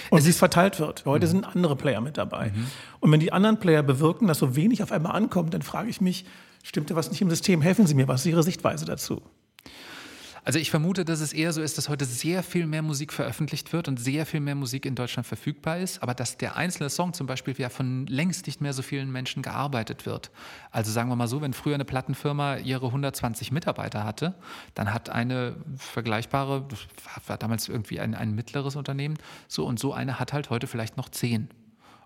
Und 0.10 0.20
es 0.20 0.26
wie 0.26 0.30
es 0.30 0.38
verteilt 0.38 0.80
wird. 0.80 1.06
Heute 1.06 1.26
mhm. 1.26 1.32
sind 1.32 1.44
andere 1.46 1.76
Player 1.76 2.02
mit 2.02 2.18
dabei. 2.18 2.52
Mhm. 2.54 2.68
Und 3.00 3.12
wenn 3.12 3.20
die 3.20 3.32
anderen 3.32 3.60
Player 3.60 3.84
bewirken, 3.84 4.28
dass 4.28 4.40
so 4.40 4.56
wenig 4.56 4.84
auf 4.84 4.92
einmal 4.92 5.16
ankommt, 5.16 5.54
dann 5.54 5.62
frage 5.62 5.90
ich 5.90 6.02
mich, 6.02 6.26
stimmt 6.64 6.92
da 6.92 6.96
was 6.96 7.10
nicht 7.10 7.22
im 7.22 7.30
System? 7.30 7.62
Helfen 7.62 7.88
Sie 7.88 7.96
mir, 7.96 8.08
was 8.08 8.22
ist 8.22 8.28
Ihre 8.28 8.44
Sichtweise 8.44 8.86
dazu? 8.86 9.22
Also 10.44 10.58
ich 10.58 10.72
vermute, 10.72 11.06
dass 11.06 11.20
es 11.20 11.34
eher 11.34 11.54
so 11.54 11.62
ist, 11.62 11.78
dass 11.78 11.88
heute 11.88 12.06
sehr 12.06 12.42
viel 12.42 12.66
mehr 12.66 12.82
Musik 12.82 13.14
veröffentlicht 13.14 13.74
wird 13.74 13.88
und 13.88 13.98
sehr 13.98 14.26
viel 14.26 14.40
mehr 14.40 14.56
Musik 14.56 14.88
in 14.88 14.96
Deutschland 14.96 15.28
verfügbar 15.28 15.78
ist, 15.78 16.02
aber 16.02 16.16
dass 16.16 16.38
der 16.38 16.56
einzelne 16.56 16.90
Song 16.90 17.14
zum 17.14 17.28
Beispiel 17.28 17.54
ja 17.60 17.70
von 17.70 18.08
längst 18.08 18.48
nicht 18.48 18.60
mehr 18.60 18.74
so 18.74 18.82
vielen 18.82 19.12
Menschen 19.12 19.44
gearbeitet 19.44 20.08
wird. 20.08 20.32
Also 20.72 20.92
sagen 20.92 21.10
wir 21.10 21.16
mal 21.16 21.28
so, 21.28 21.42
wenn 21.42 21.54
früher 21.54 21.76
eine 21.76 21.86
Plattenfirma 21.86 22.58
ihre 22.58 22.88
120 22.88 23.52
Mitarbeiter 23.52 24.04
hatte, 24.04 24.34
dann 24.74 24.94
hat 24.94 25.10
eine 25.12 25.56
vergleichbare, 25.78 26.66
das 26.68 26.80
war 27.28 27.38
damals 27.38 27.70
irgendwie 27.70 28.00
ein, 28.00 28.16
ein 28.16 28.34
mittleres 28.34 28.76
Unternehmen, 28.76 29.18
so 29.48 29.66
und 29.66 29.80
so 29.80 29.94
eine 29.94 30.20
hat 30.20 30.34
halt 30.34 30.50
heute 30.50 30.66
vielleicht 30.66 30.98
noch 30.98 31.10
zehn. 31.10 31.50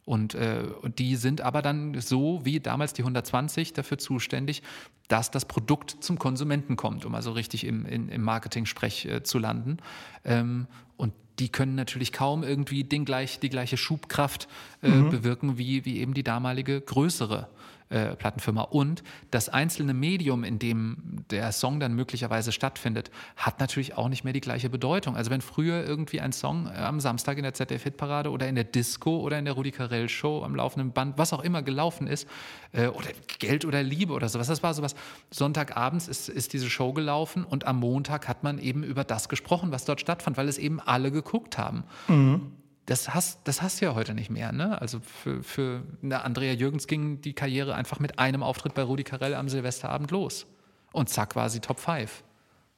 Und, 0.06 0.36
äh, 0.36 0.64
und 0.82 1.00
die 1.00 1.16
sind 1.16 1.42
aber 1.42 1.64
dann 1.64 2.00
so 2.00 2.42
wie 2.44 2.60
damals 2.60 2.94
die 2.94 3.02
120 3.02 3.74
dafür 3.74 3.98
zuständig, 3.98 4.62
dass 5.08 5.32
das 5.32 5.46
Produkt 5.46 5.98
zum 6.00 6.20
Konsumenten 6.20 6.76
kommt, 6.76 7.06
um 7.06 7.16
also 7.16 7.32
richtig 7.32 7.66
im, 7.66 7.86
in, 7.86 8.10
im 8.10 8.22
Marketing-Sprech 8.22 9.06
äh, 9.06 9.24
zu 9.24 9.40
landen. 9.40 9.78
Ähm, 10.24 10.68
und 10.96 11.14
die 11.40 11.50
können 11.50 11.76
natürlich 11.76 12.12
kaum 12.12 12.44
irgendwie 12.44 12.84
den 12.84 13.04
gleich, 13.04 13.40
die 13.40 13.50
gleiche 13.50 13.78
Schubkraft 13.78 14.48
äh, 14.82 14.90
mhm. 14.90 15.10
bewirken 15.10 15.58
wie, 15.58 15.86
wie 15.86 16.00
eben 16.00 16.14
die 16.14 16.24
damalige 16.24 16.82
größere 16.82 17.50
äh, 17.90 18.16
Plattenfirma. 18.16 18.64
Und 18.64 19.04
das 19.32 19.50
einzelne 19.50 19.94
Medium, 19.94 20.44
in 20.44 20.60
dem 20.60 21.24
der 21.30 21.52
Song 21.52 21.80
dann 21.80 21.94
möglicherweise 21.94 22.52
stattfindet, 22.52 23.12
hat 23.36 23.60
natürlich 23.60 23.96
auch 23.96 24.10
nicht 24.10 24.24
mehr 24.24 24.34
die 24.34 24.42
gleiche 24.42 24.70
Bedeutung. 24.70 25.16
Also 25.16 25.30
wenn 25.30 25.42
früher 25.42 25.86
irgendwie 25.86 26.20
ein 26.20 26.32
Song 26.32 26.68
äh, 26.68 26.78
am 26.78 27.00
Samstag 27.00 27.38
in 27.38 27.44
der 27.44 27.54
ZDF-Hitparade 27.54 28.32
oder 28.32 28.48
in 28.48 28.56
der 28.56 28.64
Disco 28.64 29.20
oder 29.20 29.38
in 29.38 29.46
der 29.46 29.54
Rudi 29.54 29.72
Carell-Show 29.72 30.44
am 30.44 30.56
laufenden 30.56 30.94
Band, 30.94 31.18
was 31.18 31.32
auch 31.32 31.44
immer 31.44 31.62
gelaufen 31.62 32.08
ist, 32.08 32.28
äh, 32.72 32.88
oder 32.88 33.10
Geld 33.40 33.66
oder 33.66 33.84
Liebe 33.84 34.14
oder 34.14 34.30
sowas, 34.30 34.48
das 34.48 34.64
war 34.64 34.74
sowas. 34.74 34.96
Sonntagabends 35.32 36.08
ist, 36.08 36.28
ist 36.28 36.54
diese 36.54 36.70
Show 36.70 36.94
gelaufen 36.94 37.44
und 37.44 37.68
am 37.68 37.80
Montag 37.80 38.28
hat 38.28 38.44
man 38.44 38.58
eben 38.58 38.84
über 38.84 39.04
das 39.04 39.30
gesprochen, 39.30 39.72
was 39.72 39.86
dort 39.86 40.02
stattfand, 40.02 40.38
weil 40.38 40.48
es 40.48 40.58
eben 40.58 40.80
alle 40.80 41.12
geguckt 41.12 41.58
haben. 41.58 41.84
Mhm 42.08 42.52
das 42.86 43.14
hast, 43.14 43.40
das 43.46 43.62
hast 43.62 43.82
du 43.82 43.86
ja 43.86 43.96
heute 43.96 44.14
nicht 44.14 44.30
mehr. 44.30 44.52
Ne? 44.52 44.80
Also 44.80 45.00
für, 45.00 45.42
für 45.44 45.84
eine 46.04 46.24
Andrea 46.24 46.54
Jürgens 46.54 46.88
ging 46.88 47.22
die 47.22 47.34
Karriere 47.34 47.76
einfach 47.76 48.00
mit 48.00 48.20
einem 48.20 48.44
Auftritt 48.44 48.74
bei 48.76 48.84
Rudi 48.84 49.04
Carell 49.04 49.34
am 49.34 49.50
Silvesterabend 49.50 50.12
los. 50.12 50.46
Und 50.92 51.10
zack 51.10 51.36
war 51.36 51.50
sie 51.50 51.60
Top 51.60 51.80
5 51.80 52.24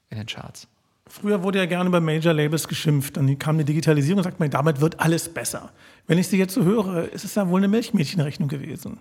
in 0.10 0.18
den 0.18 0.28
Charts. 0.28 0.68
Früher 1.10 1.44
wurde 1.44 1.60
ja 1.60 1.66
gerne 1.66 1.90
bei 1.90 2.00
Major 2.00 2.34
Labels 2.34 2.68
geschimpft. 2.68 3.18
Dann 3.18 3.40
kam 3.40 3.58
die 3.58 3.64
Digitalisierung 3.64 4.20
und 4.20 4.24
sagt 4.24 4.40
man, 4.40 4.50
damit 4.50 4.82
wird 4.82 5.00
alles 5.00 5.30
besser. 5.30 5.72
Wenn 6.06 6.18
ich 6.18 6.28
sie 6.28 6.38
jetzt 6.38 6.54
so 6.54 6.64
höre, 6.64 7.12
ist 7.12 7.24
es 7.24 7.36
ja 7.36 7.48
wohl 7.48 7.60
eine 7.60 7.68
Milchmädchenrechnung 7.68 8.50
gewesen. 8.50 9.00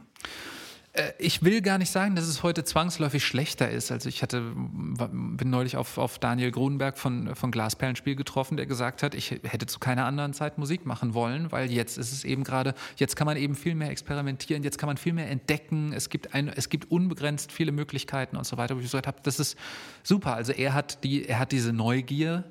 Äh, 0.97 1.13
ich 1.19 1.43
will 1.43 1.61
gar 1.61 1.79
nicht 1.79 1.91
sagen, 1.91 2.17
dass 2.17 2.27
es 2.27 2.43
heute 2.43 2.65
zwangsläufig 2.65 3.25
schlechter 3.25 3.71
ist. 3.71 3.93
Also 3.93 4.09
ich 4.09 4.23
hatte, 4.23 4.43
bin 4.55 5.51
neulich 5.51 5.77
auf, 5.77 5.99
auf 5.99 6.19
Daniel 6.19 6.51
Grunberg 6.51 6.99
von, 6.99 7.35
von 7.35 7.51
Glasperlenspiel 7.51 8.17
getroffen, 8.17 8.57
der 8.57 8.67
gesagt 8.67 9.03
hat, 9.03 9.15
ich 9.15 9.31
hätte 9.31 9.67
zu 9.67 9.79
keiner 9.79 10.07
anderen 10.07 10.33
Zeit 10.33 10.59
Musik 10.59 10.87
machen 10.87 11.15
wollen, 11.15 11.53
weil 11.53 11.71
jetzt 11.71 11.99
ist 11.99 12.13
es 12.13 12.25
eben 12.25 12.45
gerade, 12.45 12.75
jetzt 12.97 13.17
kann 13.17 13.27
man 13.27 13.37
eben 13.37 13.55
viel 13.55 13.75
mehr 13.75 13.91
experimentieren, 13.91 14.63
jetzt 14.63 14.79
kann 14.79 14.89
man 14.89 14.97
viel 14.97 15.13
mehr 15.13 15.31
entdecken, 15.31 15.93
es 15.93 16.09
gibt, 16.09 16.35
ein, 16.35 16.49
es 16.49 16.69
gibt 16.69 16.91
unbegrenzt 16.91 17.53
viele 17.53 17.73
Möglichkeiten 17.73 18.37
und 18.37 18.47
so 18.47 18.57
weiter. 18.57 18.75
Wo 18.75 18.81
ich 18.81 18.87
gesagt 18.87 19.07
habe, 19.07 19.19
das 19.23 19.39
ist 19.39 19.57
super. 20.03 20.35
Also 20.35 20.53
er 20.53 20.75
hat, 20.75 21.05
die, 21.05 21.29
er 21.29 21.39
hat 21.39 21.53
diese 21.53 21.73
Neugier. 21.73 22.45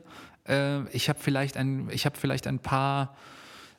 Äh, 0.47 0.87
ich 0.89 1.09
habe 1.09 1.19
vielleicht, 1.19 1.57
hab 1.57 2.17
vielleicht 2.17 2.47
ein 2.47 2.59
paar 2.59 3.15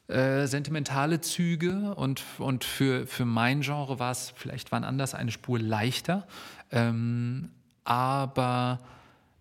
äh, 0.09 0.47
sentimentale 0.47 1.21
Züge 1.21 1.95
und, 1.95 2.23
und 2.39 2.65
für, 2.65 3.07
für 3.07 3.25
mein 3.25 3.63
Genre 3.63 3.99
war 3.99 4.13
es 4.13 4.33
vielleicht 4.37 4.73
wann 4.73 4.85
anders 4.85 5.15
eine 5.15 5.33
Spur 5.33 5.59
leichter. 5.59 6.27
Ähm, 6.71 7.51
aber 7.85 8.81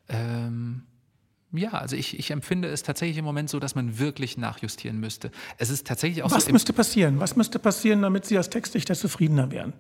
ähm, 0.10 0.84
ja, 1.52 1.72
also 1.72 1.96
ich, 1.96 2.18
ich 2.20 2.32
empfinde 2.32 2.68
es 2.68 2.84
tatsächlich 2.84 3.18
im 3.18 3.26
Moment 3.26 3.50
so, 3.50 3.60
dass 3.60 3.76
man 3.76 4.00
wirklich 4.00 4.38
nachjustieren 4.38 5.00
müsste. 5.00 5.32
Es 5.58 5.70
ist 5.70 5.88
tatsächlich 5.88 6.24
auch 6.24 6.32
Was 6.32 6.46
so. 6.46 6.52
müsste 6.52 6.74
passieren? 6.74 7.20
Was 7.20 7.36
müsste 7.36 7.60
passieren, 7.60 8.02
damit 8.02 8.26
Sie 8.26 8.38
als 8.38 8.50
Textdichter 8.50 8.96
zufriedener 8.96 9.52
wären? 9.52 9.74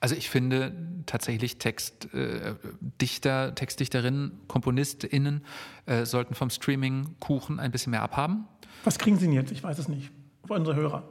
Also 0.00 0.14
ich 0.14 0.30
finde 0.30 0.72
tatsächlich 1.06 1.58
Textdichter, 1.58 3.48
äh, 3.48 3.54
Textdichterinnen, 3.54 4.40
KomponistInnen 4.46 5.44
äh, 5.86 6.04
sollten 6.04 6.34
vom 6.34 6.50
Streaming-Kuchen 6.50 7.58
ein 7.58 7.72
bisschen 7.72 7.90
mehr 7.90 8.02
abhaben. 8.02 8.46
Was 8.84 8.98
kriegen 8.98 9.18
Sie 9.18 9.24
denn 9.26 9.34
jetzt? 9.34 9.50
Ich 9.50 9.62
weiß 9.62 9.78
es 9.78 9.88
nicht. 9.88 10.12
Für 10.48 10.54
unsere 10.54 10.76
Hörer. 10.76 11.02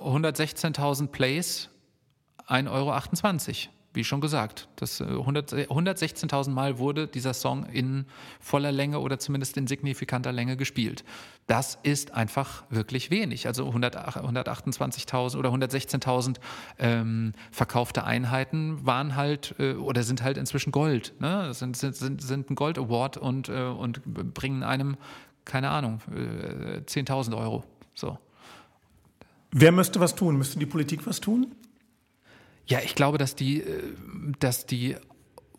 116.000 0.00 1.08
Plays, 1.08 1.68
1,28 2.46 2.68
Euro 2.70 2.92
wie 3.92 4.04
schon 4.04 4.20
gesagt, 4.20 4.68
das 4.76 5.00
116.000 5.00 6.46
äh, 6.46 6.50
Mal 6.50 6.78
wurde 6.78 7.08
dieser 7.08 7.34
Song 7.34 7.64
in 7.66 8.06
voller 8.40 8.70
Länge 8.72 9.00
oder 9.00 9.18
zumindest 9.18 9.56
in 9.56 9.66
signifikanter 9.66 10.32
Länge 10.32 10.56
gespielt. 10.56 11.04
Das 11.48 11.78
ist 11.82 12.12
einfach 12.12 12.64
wirklich 12.70 13.10
wenig. 13.10 13.46
Also 13.48 13.68
128.000 13.68 15.36
oder 15.38 15.50
116.000 15.50 16.36
ähm, 16.78 17.32
verkaufte 17.50 18.04
Einheiten 18.04 18.84
waren 18.86 19.16
halt 19.16 19.56
äh, 19.58 19.74
oder 19.74 20.04
sind 20.04 20.22
halt 20.22 20.38
inzwischen 20.38 20.70
Gold. 20.70 21.14
Ne? 21.20 21.52
Sind, 21.52 21.76
sind, 21.76 21.96
sind, 21.96 22.22
sind 22.22 22.50
ein 22.50 22.54
Gold 22.54 22.78
Award 22.78 23.16
und, 23.16 23.48
äh, 23.48 23.62
und 23.62 24.02
bringen 24.04 24.62
einem, 24.62 24.96
keine 25.44 25.70
Ahnung, 25.70 26.00
äh, 26.12 26.78
10.000 26.78 27.36
Euro. 27.36 27.64
So. 27.94 28.18
Wer 29.56 29.70
müsste 29.70 30.00
was 30.00 30.16
tun? 30.16 30.36
Müsste 30.36 30.58
die 30.58 30.66
Politik 30.66 31.06
was 31.06 31.20
tun? 31.20 31.54
Ja, 32.66 32.80
ich 32.80 32.96
glaube, 32.96 33.18
dass 33.18 33.36
die, 33.36 33.60
äh, 33.60 33.92
dass 34.40 34.66
die 34.66 34.96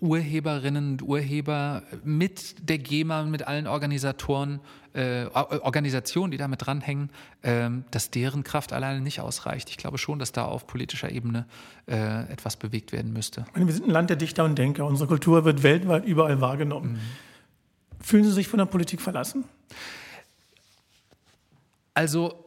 Urheberinnen 0.01 0.91
und 0.91 1.01
Urheber 1.01 1.81
mit 2.03 2.67
der 2.67 2.77
GEMA, 2.77 3.23
mit 3.23 3.47
allen 3.47 3.67
Organisatoren, 3.67 4.59
äh, 4.91 5.27
Organisationen, 5.27 6.31
die 6.31 6.37
damit 6.37 6.65
dranhängen, 6.65 7.09
äh, 7.41 7.69
dass 7.91 8.11
deren 8.11 8.43
Kraft 8.43 8.73
alleine 8.73 8.99
nicht 8.99 9.21
ausreicht. 9.21 9.69
Ich 9.69 9.77
glaube 9.77 9.97
schon, 9.97 10.19
dass 10.19 10.33
da 10.33 10.43
auf 10.43 10.67
politischer 10.67 11.09
Ebene 11.09 11.45
äh, 11.87 12.29
etwas 12.29 12.57
bewegt 12.57 12.91
werden 12.91 13.13
müsste. 13.13 13.45
Wir 13.53 13.71
sind 13.71 13.85
ein 13.85 13.91
Land 13.91 14.09
der 14.09 14.17
Dichter 14.17 14.43
und 14.43 14.59
Denker. 14.59 14.85
Unsere 14.85 15.07
Kultur 15.07 15.45
wird 15.45 15.63
weltweit 15.63 16.03
überall 16.03 16.41
wahrgenommen. 16.41 16.93
Mhm. 16.93 18.03
Fühlen 18.03 18.25
Sie 18.25 18.33
sich 18.33 18.49
von 18.49 18.57
der 18.57 18.65
Politik 18.65 18.99
verlassen? 18.99 19.45
Also 21.93 22.44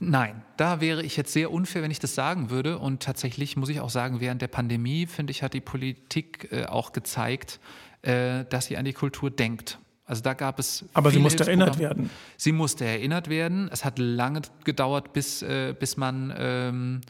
Nein, 0.00 0.42
da 0.56 0.80
wäre 0.80 1.02
ich 1.02 1.16
jetzt 1.16 1.32
sehr 1.32 1.50
unfair, 1.50 1.82
wenn 1.82 1.90
ich 1.90 1.98
das 1.98 2.14
sagen 2.14 2.50
würde. 2.50 2.78
Und 2.78 3.02
tatsächlich 3.02 3.56
muss 3.56 3.68
ich 3.68 3.80
auch 3.80 3.90
sagen, 3.90 4.20
während 4.20 4.40
der 4.40 4.48
Pandemie, 4.48 5.06
finde 5.06 5.32
ich, 5.32 5.42
hat 5.42 5.54
die 5.54 5.60
Politik 5.60 6.48
äh, 6.52 6.66
auch 6.66 6.92
gezeigt, 6.92 7.58
äh, 8.02 8.44
dass 8.44 8.66
sie 8.66 8.76
an 8.76 8.84
die 8.84 8.92
Kultur 8.92 9.30
denkt. 9.30 9.78
Also 10.04 10.22
da 10.22 10.34
gab 10.34 10.58
es. 10.58 10.84
Aber 10.94 11.10
sie 11.10 11.18
musste 11.18 11.44
erinnert 11.44 11.78
werden. 11.78 12.10
Sie 12.36 12.52
musste 12.52 12.84
erinnert 12.84 13.28
werden. 13.28 13.68
Es 13.72 13.84
hat 13.84 13.98
lange 13.98 14.42
gedauert, 14.64 15.12
bis, 15.12 15.42
äh, 15.42 15.74
bis 15.78 15.96
man. 15.96 16.32
Ähm, 16.36 17.00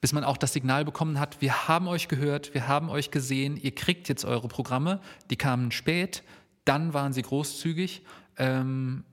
bis 0.00 0.14
man 0.14 0.24
auch 0.24 0.38
das 0.38 0.54
Signal 0.54 0.86
bekommen 0.86 1.20
hat, 1.20 1.42
wir 1.42 1.68
haben 1.68 1.86
euch 1.86 2.08
gehört, 2.08 2.54
wir 2.54 2.66
haben 2.68 2.88
euch 2.88 3.10
gesehen, 3.10 3.58
ihr 3.58 3.74
kriegt 3.74 4.08
jetzt 4.08 4.24
eure 4.24 4.48
Programme. 4.48 4.98
Die 5.28 5.36
kamen 5.36 5.72
spät, 5.72 6.22
dann 6.64 6.94
waren 6.94 7.12
sie 7.12 7.20
großzügig. 7.20 8.02
Ähm, 8.38 9.04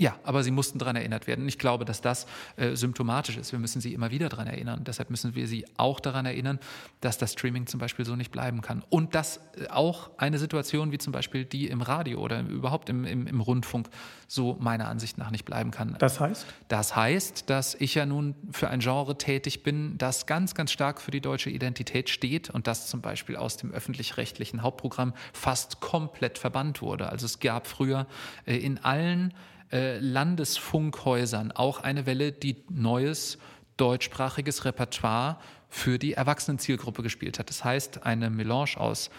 ja, 0.00 0.18
aber 0.24 0.42
sie 0.42 0.50
mussten 0.50 0.78
daran 0.78 0.96
erinnert 0.96 1.26
werden. 1.26 1.46
Ich 1.46 1.58
glaube, 1.58 1.84
dass 1.84 2.00
das 2.00 2.26
äh, 2.56 2.74
symptomatisch 2.74 3.36
ist. 3.36 3.52
Wir 3.52 3.58
müssen 3.58 3.80
sie 3.80 3.92
immer 3.92 4.10
wieder 4.10 4.28
daran 4.28 4.46
erinnern. 4.46 4.82
Deshalb 4.84 5.10
müssen 5.10 5.34
wir 5.34 5.46
sie 5.46 5.66
auch 5.76 6.00
daran 6.00 6.24
erinnern, 6.26 6.58
dass 7.00 7.18
das 7.18 7.32
Streaming 7.32 7.66
zum 7.66 7.80
Beispiel 7.80 8.04
so 8.04 8.16
nicht 8.16 8.32
bleiben 8.32 8.62
kann. 8.62 8.82
Und 8.88 9.14
dass 9.14 9.38
äh, 9.58 9.68
auch 9.68 10.10
eine 10.16 10.38
Situation 10.38 10.90
wie 10.90 10.98
zum 10.98 11.12
Beispiel 11.12 11.44
die 11.44 11.68
im 11.68 11.82
Radio 11.82 12.20
oder 12.20 12.40
überhaupt 12.40 12.88
im, 12.88 13.04
im, 13.04 13.26
im 13.26 13.40
Rundfunk 13.40 13.90
so 14.26 14.56
meiner 14.60 14.88
Ansicht 14.88 15.18
nach 15.18 15.30
nicht 15.30 15.44
bleiben 15.44 15.70
kann. 15.70 15.96
Das 15.98 16.18
heißt? 16.18 16.46
Das 16.68 16.96
heißt, 16.96 17.50
dass 17.50 17.74
ich 17.74 17.94
ja 17.94 18.06
nun 18.06 18.34
für 18.52 18.70
ein 18.70 18.80
Genre 18.80 19.18
tätig 19.18 19.62
bin, 19.62 19.98
das 19.98 20.26
ganz, 20.26 20.54
ganz 20.54 20.70
stark 20.70 21.00
für 21.00 21.10
die 21.10 21.20
deutsche 21.20 21.50
Identität 21.50 22.08
steht 22.08 22.48
und 22.48 22.66
das 22.66 22.86
zum 22.86 23.00
Beispiel 23.00 23.36
aus 23.36 23.56
dem 23.56 23.72
öffentlich-rechtlichen 23.72 24.62
Hauptprogramm 24.62 25.14
fast 25.32 25.80
komplett 25.80 26.38
verbannt 26.38 26.80
wurde. 26.80 27.08
Also 27.08 27.26
es 27.26 27.40
gab 27.40 27.66
früher 27.66 28.06
äh, 28.46 28.56
in 28.56 28.78
allen 28.78 29.34
äh, 29.72 29.98
Landesfunkhäusern 29.98 31.52
auch 31.52 31.80
eine 31.80 32.06
Welle, 32.06 32.32
die 32.32 32.64
neues 32.68 33.38
deutschsprachiges 33.76 34.64
Repertoire 34.64 35.38
für 35.68 35.98
die 35.98 36.14
Erwachsenenzielgruppe 36.14 37.02
gespielt 37.02 37.38
hat. 37.38 37.48
Das 37.48 37.64
heißt, 37.64 38.04
eine 38.04 38.28
Melange 38.30 38.76
aus 38.76 39.10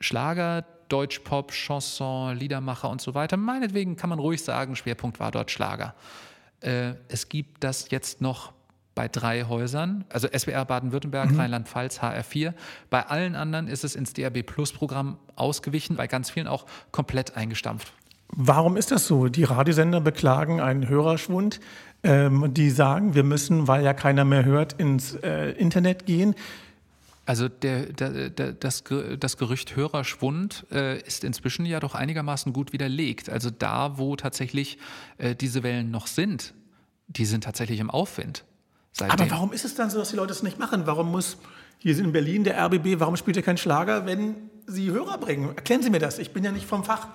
Schlager, 0.00 0.64
Deutschpop, 0.88 1.52
Chanson, 1.52 2.36
Liedermacher 2.36 2.88
und 2.90 3.00
so 3.00 3.14
weiter. 3.14 3.36
Meinetwegen 3.36 3.96
kann 3.96 4.10
man 4.10 4.18
ruhig 4.18 4.42
sagen, 4.42 4.74
Schwerpunkt 4.74 5.20
war 5.20 5.30
dort 5.30 5.50
Schlager. 5.50 5.94
Äh, 6.60 6.94
es 7.08 7.28
gibt 7.28 7.62
das 7.62 7.90
jetzt 7.90 8.20
noch 8.20 8.52
bei 8.94 9.06
drei 9.06 9.44
Häusern, 9.44 10.04
also 10.08 10.28
SWR 10.28 10.64
Baden-Württemberg, 10.64 11.30
mhm. 11.30 11.40
Rheinland-Pfalz, 11.40 12.00
HR4. 12.00 12.54
Bei 12.90 13.06
allen 13.06 13.36
anderen 13.36 13.68
ist 13.68 13.84
es 13.84 13.94
ins 13.94 14.12
DRB 14.12 14.44
Plus 14.44 14.72
Programm 14.72 15.18
ausgewichen, 15.36 15.96
bei 15.96 16.06
ganz 16.06 16.30
vielen 16.30 16.48
auch 16.48 16.66
komplett 16.90 17.36
eingestampft. 17.36 17.92
Warum 18.32 18.76
ist 18.76 18.90
das 18.90 19.06
so? 19.06 19.28
Die 19.28 19.44
Radiosender 19.44 20.00
beklagen 20.00 20.60
einen 20.60 20.88
Hörerschwund. 20.88 21.60
Ähm, 22.02 22.54
die 22.54 22.70
sagen, 22.70 23.14
wir 23.14 23.24
müssen, 23.24 23.68
weil 23.68 23.84
ja 23.84 23.92
keiner 23.92 24.24
mehr 24.24 24.44
hört, 24.44 24.72
ins 24.74 25.14
äh, 25.16 25.50
Internet 25.50 26.06
gehen. 26.06 26.34
Also 27.26 27.48
der, 27.48 27.92
der, 27.92 28.30
der, 28.30 28.52
das, 28.52 28.82
das 29.18 29.36
Gerücht 29.36 29.76
Hörerschwund 29.76 30.66
äh, 30.72 30.98
ist 31.02 31.24
inzwischen 31.24 31.66
ja 31.66 31.78
doch 31.78 31.94
einigermaßen 31.94 32.52
gut 32.52 32.72
widerlegt. 32.72 33.28
Also 33.28 33.50
da, 33.50 33.98
wo 33.98 34.16
tatsächlich 34.16 34.78
äh, 35.18 35.34
diese 35.34 35.62
Wellen 35.62 35.90
noch 35.90 36.06
sind, 36.06 36.54
die 37.06 37.26
sind 37.26 37.44
tatsächlich 37.44 37.80
im 37.80 37.90
Aufwind. 37.90 38.44
Seitdem. 38.92 39.20
Aber 39.20 39.30
warum 39.30 39.52
ist 39.52 39.64
es 39.64 39.74
dann 39.74 39.90
so, 39.90 39.98
dass 39.98 40.10
die 40.10 40.16
Leute 40.16 40.32
es 40.32 40.42
nicht 40.42 40.58
machen? 40.58 40.86
Warum 40.86 41.10
muss, 41.10 41.36
hier 41.78 41.96
in 41.98 42.12
Berlin 42.12 42.44
der 42.44 42.58
RBB, 42.64 42.98
warum 42.98 43.16
spielt 43.16 43.36
er 43.36 43.42
keinen 43.42 43.58
Schlager, 43.58 44.06
wenn 44.06 44.34
Sie 44.66 44.90
Hörer 44.90 45.18
bringen? 45.18 45.50
Erklären 45.54 45.82
Sie 45.82 45.90
mir 45.90 46.00
das, 46.00 46.18
ich 46.18 46.32
bin 46.32 46.44
ja 46.44 46.50
nicht 46.50 46.66
vom 46.66 46.82
Fach. 46.82 47.08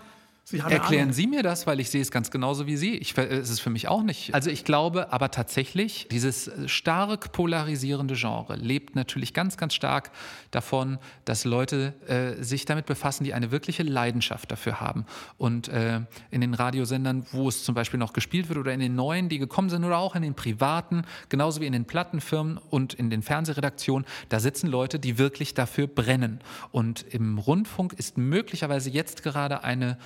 Erklären 0.51 1.11
Sie 1.11 1.25
mir 1.25 1.41
das, 1.41 1.65
weil 1.65 1.79
ich 1.79 1.89
sehe 1.89 2.01
es 2.01 2.11
ganz 2.11 2.29
genauso 2.29 2.67
wie 2.67 2.77
Sie. 2.77 2.95
Ich, 2.97 3.17
es 3.17 3.49
ist 3.49 3.61
für 3.61 3.71
mich 3.71 3.87
auch 3.87 4.03
nicht. 4.03 4.35
Also 4.35 4.51
ich 4.51 4.63
glaube 4.63 5.11
aber 5.11 5.31
tatsächlich, 5.31 6.07
dieses 6.11 6.51
stark 6.67 7.31
polarisierende 7.31 8.13
Genre 8.13 8.55
lebt 8.55 8.95
natürlich 8.95 9.33
ganz, 9.33 9.57
ganz 9.57 9.73
stark 9.73 10.11
davon, 10.51 10.99
dass 11.25 11.45
Leute 11.45 11.95
äh, 12.07 12.43
sich 12.43 12.65
damit 12.65 12.85
befassen, 12.85 13.23
die 13.23 13.33
eine 13.33 13.49
wirkliche 13.49 13.81
Leidenschaft 13.81 14.51
dafür 14.51 14.79
haben. 14.79 15.07
Und 15.37 15.67
äh, 15.69 16.01
in 16.29 16.41
den 16.41 16.53
Radiosendern, 16.53 17.25
wo 17.31 17.49
es 17.49 17.63
zum 17.63 17.73
Beispiel 17.73 17.99
noch 17.99 18.13
gespielt 18.13 18.47
wird 18.47 18.59
oder 18.59 18.71
in 18.71 18.79
den 18.79 18.95
neuen, 18.95 19.29
die 19.29 19.39
gekommen 19.39 19.71
sind 19.71 19.83
oder 19.83 19.97
auch 19.97 20.15
in 20.15 20.21
den 20.21 20.35
privaten, 20.35 21.05
genauso 21.27 21.59
wie 21.59 21.65
in 21.65 21.73
den 21.73 21.85
Plattenfirmen 21.85 22.59
und 22.69 22.93
in 22.93 23.09
den 23.09 23.23
Fernsehredaktionen, 23.23 24.05
da 24.29 24.39
sitzen 24.39 24.67
Leute, 24.67 24.99
die 24.99 25.17
wirklich 25.17 25.55
dafür 25.55 25.87
brennen. 25.87 26.39
Und 26.71 27.03
im 27.09 27.39
Rundfunk 27.39 27.93
ist 27.93 28.19
möglicherweise 28.19 28.91
jetzt 28.91 29.23
gerade 29.23 29.63
eine 29.63 29.97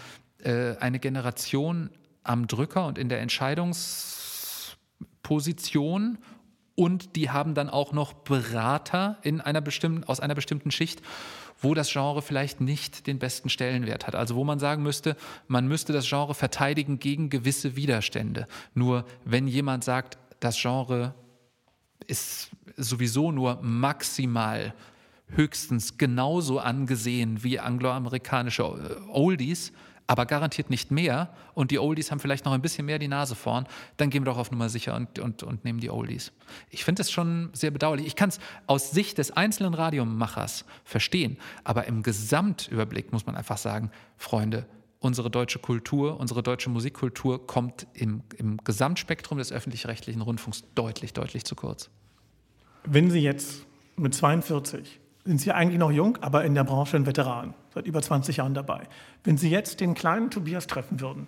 äh, 0.43 0.75
eine 0.77 0.99
Generation 0.99 1.89
am 2.23 2.47
Drücker 2.47 2.85
und 2.85 2.97
in 2.97 3.09
der 3.09 3.19
Entscheidungsposition 3.21 6.17
und 6.75 7.15
die 7.15 7.29
haben 7.29 7.53
dann 7.55 7.69
auch 7.69 7.91
noch 7.91 8.13
Berater 8.13 9.17
in 9.21 9.41
einer 9.41 9.61
bestimmten, 9.61 10.05
aus 10.05 10.21
einer 10.21 10.35
bestimmten 10.35 10.71
Schicht, 10.71 11.01
wo 11.61 11.73
das 11.73 11.91
Genre 11.91 12.21
vielleicht 12.21 12.61
nicht 12.61 13.05
den 13.05 13.19
besten 13.19 13.49
Stellenwert 13.49 14.07
hat. 14.07 14.15
Also 14.15 14.35
wo 14.35 14.45
man 14.45 14.59
sagen 14.59 14.81
müsste, 14.81 15.17
man 15.47 15.67
müsste 15.67 15.91
das 15.91 16.07
Genre 16.07 16.33
verteidigen 16.33 16.99
gegen 16.99 17.29
gewisse 17.29 17.75
Widerstände. 17.75 18.47
Nur 18.73 19.05
wenn 19.25 19.47
jemand 19.47 19.83
sagt, 19.83 20.17
das 20.39 20.57
Genre 20.57 21.13
ist 22.07 22.51
sowieso 22.77 23.31
nur 23.31 23.59
maximal 23.61 24.73
höchstens 25.27 25.97
genauso 25.97 26.59
angesehen 26.59 27.43
wie 27.43 27.59
angloamerikanische 27.59 28.63
äh, 28.63 29.11
Oldies, 29.11 29.73
aber 30.09 30.25
garantiert 30.25 30.71
nicht 30.71 30.89
mehr 30.89 31.29
und 31.53 31.69
die 31.69 31.77
Oldies 31.77 32.09
haben 32.09 32.19
vielleicht 32.19 32.43
noch 32.43 32.51
ein 32.53 32.63
bisschen 32.63 32.87
mehr 32.87 32.97
die 32.97 33.07
Nase 33.07 33.35
vorn, 33.35 33.67
dann 33.97 34.09
gehen 34.09 34.23
wir 34.23 34.31
doch 34.31 34.39
auf 34.39 34.49
Nummer 34.49 34.67
sicher 34.67 34.95
und, 34.95 35.19
und, 35.19 35.43
und 35.43 35.63
nehmen 35.65 35.79
die 35.79 35.91
Oldies. 35.91 36.31
Ich 36.71 36.83
finde 36.83 37.01
das 37.01 37.11
schon 37.11 37.51
sehr 37.53 37.69
bedauerlich. 37.69 38.07
Ich 38.07 38.15
kann 38.15 38.29
es 38.29 38.39
aus 38.65 38.89
Sicht 38.89 39.19
des 39.19 39.29
einzelnen 39.29 39.75
Radiomachers 39.75 40.65
verstehen, 40.83 41.37
aber 41.63 41.85
im 41.85 42.01
Gesamtüberblick 42.01 43.13
muss 43.13 43.27
man 43.27 43.35
einfach 43.35 43.59
sagen, 43.59 43.91
Freunde, 44.17 44.65
unsere 44.97 45.29
deutsche 45.29 45.59
Kultur, 45.59 46.19
unsere 46.19 46.41
deutsche 46.41 46.71
Musikkultur 46.71 47.45
kommt 47.45 47.85
im, 47.93 48.23
im 48.35 48.57
Gesamtspektrum 48.63 49.37
des 49.37 49.51
öffentlich-rechtlichen 49.51 50.21
Rundfunks 50.21 50.63
deutlich, 50.73 51.13
deutlich 51.13 51.45
zu 51.45 51.53
kurz. 51.53 51.91
Wenn 52.83 53.11
Sie 53.11 53.19
jetzt 53.19 53.67
mit 53.95 54.15
42 54.15 54.99
sind 55.25 55.41
Sie 55.41 55.51
eigentlich 55.51 55.79
noch 55.79 55.91
jung, 55.91 56.17
aber 56.21 56.45
in 56.45 56.55
der 56.55 56.63
Branche 56.63 56.97
ein 56.97 57.05
Veteran, 57.05 57.53
seit 57.73 57.85
über 57.85 58.01
20 58.01 58.37
Jahren 58.37 58.53
dabei. 58.53 58.87
Wenn 59.23 59.37
Sie 59.37 59.49
jetzt 59.49 59.79
den 59.79 59.93
kleinen 59.93 60.31
Tobias 60.31 60.67
treffen 60.67 60.99
würden, 60.99 61.27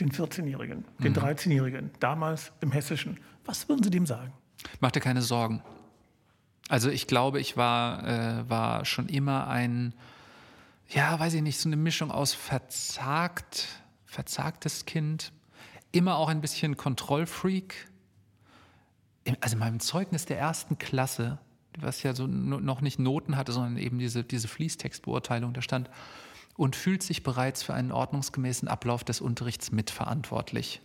den 0.00 0.12
14-Jährigen, 0.12 0.84
den 0.98 1.12
mhm. 1.12 1.18
13-Jährigen, 1.18 1.90
damals 2.00 2.52
im 2.60 2.70
Hessischen. 2.70 3.18
Was 3.44 3.68
würden 3.68 3.82
Sie 3.82 3.90
dem 3.90 4.06
sagen? 4.06 4.32
Mach 4.80 4.90
dir 4.90 5.00
keine 5.00 5.22
Sorgen. 5.22 5.62
Also 6.68 6.90
ich 6.90 7.06
glaube, 7.06 7.40
ich 7.40 7.56
war, 7.56 8.06
äh, 8.06 8.48
war 8.48 8.84
schon 8.84 9.08
immer 9.08 9.48
ein, 9.48 9.94
ja, 10.88 11.18
weiß 11.18 11.34
ich 11.34 11.42
nicht, 11.42 11.58
so 11.58 11.68
eine 11.68 11.76
Mischung 11.76 12.10
aus 12.10 12.34
verzagt, 12.34 13.66
verzagtes 14.04 14.84
Kind, 14.84 15.32
immer 15.92 16.16
auch 16.16 16.28
ein 16.28 16.40
bisschen 16.40 16.76
Kontrollfreak. 16.76 17.88
Also 19.40 19.54
in 19.54 19.60
meinem 19.60 19.80
Zeugnis 19.80 20.26
der 20.26 20.38
ersten 20.38 20.78
Klasse, 20.78 21.38
was 21.80 22.02
ja 22.02 22.14
so 22.14 22.26
noch 22.26 22.80
nicht 22.80 22.98
Noten 22.98 23.36
hatte, 23.36 23.52
sondern 23.52 23.76
eben 23.76 23.98
diese, 23.98 24.24
diese 24.24 24.48
Fließtextbeurteilung, 24.48 25.52
da 25.52 25.62
stand, 25.62 25.90
und 26.56 26.74
fühlt 26.74 27.02
sich 27.02 27.22
bereits 27.22 27.62
für 27.62 27.74
einen 27.74 27.92
ordnungsgemäßen 27.92 28.68
Ablauf 28.68 29.04
des 29.04 29.20
Unterrichts 29.20 29.70
mitverantwortlich. 29.70 30.80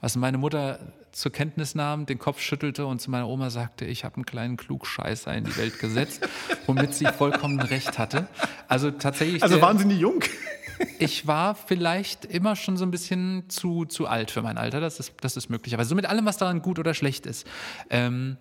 Was 0.00 0.16
meine 0.16 0.38
Mutter 0.38 0.80
zur 1.12 1.30
Kenntnis 1.30 1.74
nahm, 1.74 2.06
den 2.06 2.18
Kopf 2.18 2.40
schüttelte 2.40 2.86
und 2.86 3.00
zu 3.00 3.10
meiner 3.10 3.28
Oma 3.28 3.50
sagte, 3.50 3.84
ich 3.84 4.04
habe 4.04 4.16
einen 4.16 4.26
kleinen 4.26 4.56
Klugscheißer 4.56 5.32
in 5.32 5.44
die 5.44 5.56
Welt 5.56 5.78
gesetzt, 5.78 6.28
womit 6.66 6.94
sie 6.94 7.04
vollkommen 7.06 7.60
recht 7.60 7.98
hatte. 7.98 8.26
Also 8.66 8.90
tatsächlich. 8.90 9.42
Also 9.42 9.60
waren 9.60 9.78
Sie 9.78 9.84
nie 9.84 9.98
jung? 9.98 10.24
ich 10.98 11.26
war 11.26 11.54
vielleicht 11.54 12.24
immer 12.24 12.56
schon 12.56 12.76
so 12.76 12.84
ein 12.84 12.90
bisschen 12.90 13.48
zu, 13.48 13.84
zu 13.84 14.06
alt 14.06 14.30
für 14.30 14.42
mein 14.42 14.58
Alter, 14.58 14.80
das 14.80 14.98
ist, 14.98 15.12
das 15.20 15.36
ist 15.36 15.50
möglicherweise. 15.50 15.90
So 15.90 15.94
mit 15.94 16.06
allem, 16.06 16.24
was 16.24 16.36
daran 16.36 16.62
gut 16.62 16.78
oder 16.78 16.94
schlecht 16.94 17.26
ist. 17.26 17.46
Ähm, 17.90 18.36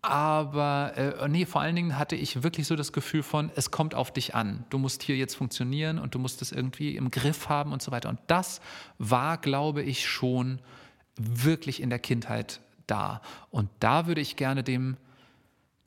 aber 0.00 0.92
äh, 0.96 1.28
nee, 1.28 1.44
vor 1.44 1.60
allen 1.60 1.74
Dingen 1.74 1.98
hatte 1.98 2.14
ich 2.14 2.42
wirklich 2.42 2.66
so 2.66 2.76
das 2.76 2.92
Gefühl 2.92 3.22
von, 3.22 3.50
es 3.56 3.70
kommt 3.70 3.94
auf 3.94 4.12
dich 4.12 4.34
an. 4.34 4.64
Du 4.70 4.78
musst 4.78 5.02
hier 5.02 5.16
jetzt 5.16 5.34
funktionieren 5.34 5.98
und 5.98 6.14
du 6.14 6.18
musst 6.18 6.40
es 6.40 6.52
irgendwie 6.52 6.96
im 6.96 7.10
Griff 7.10 7.48
haben 7.48 7.72
und 7.72 7.82
so 7.82 7.90
weiter. 7.90 8.08
Und 8.08 8.20
das 8.28 8.60
war, 8.98 9.38
glaube 9.38 9.82
ich, 9.82 10.06
schon 10.06 10.60
wirklich 11.16 11.82
in 11.82 11.90
der 11.90 11.98
Kindheit 11.98 12.60
da. 12.86 13.20
Und 13.50 13.70
da 13.80 14.06
würde 14.06 14.20
ich 14.20 14.36
gerne 14.36 14.62
dem, 14.62 14.96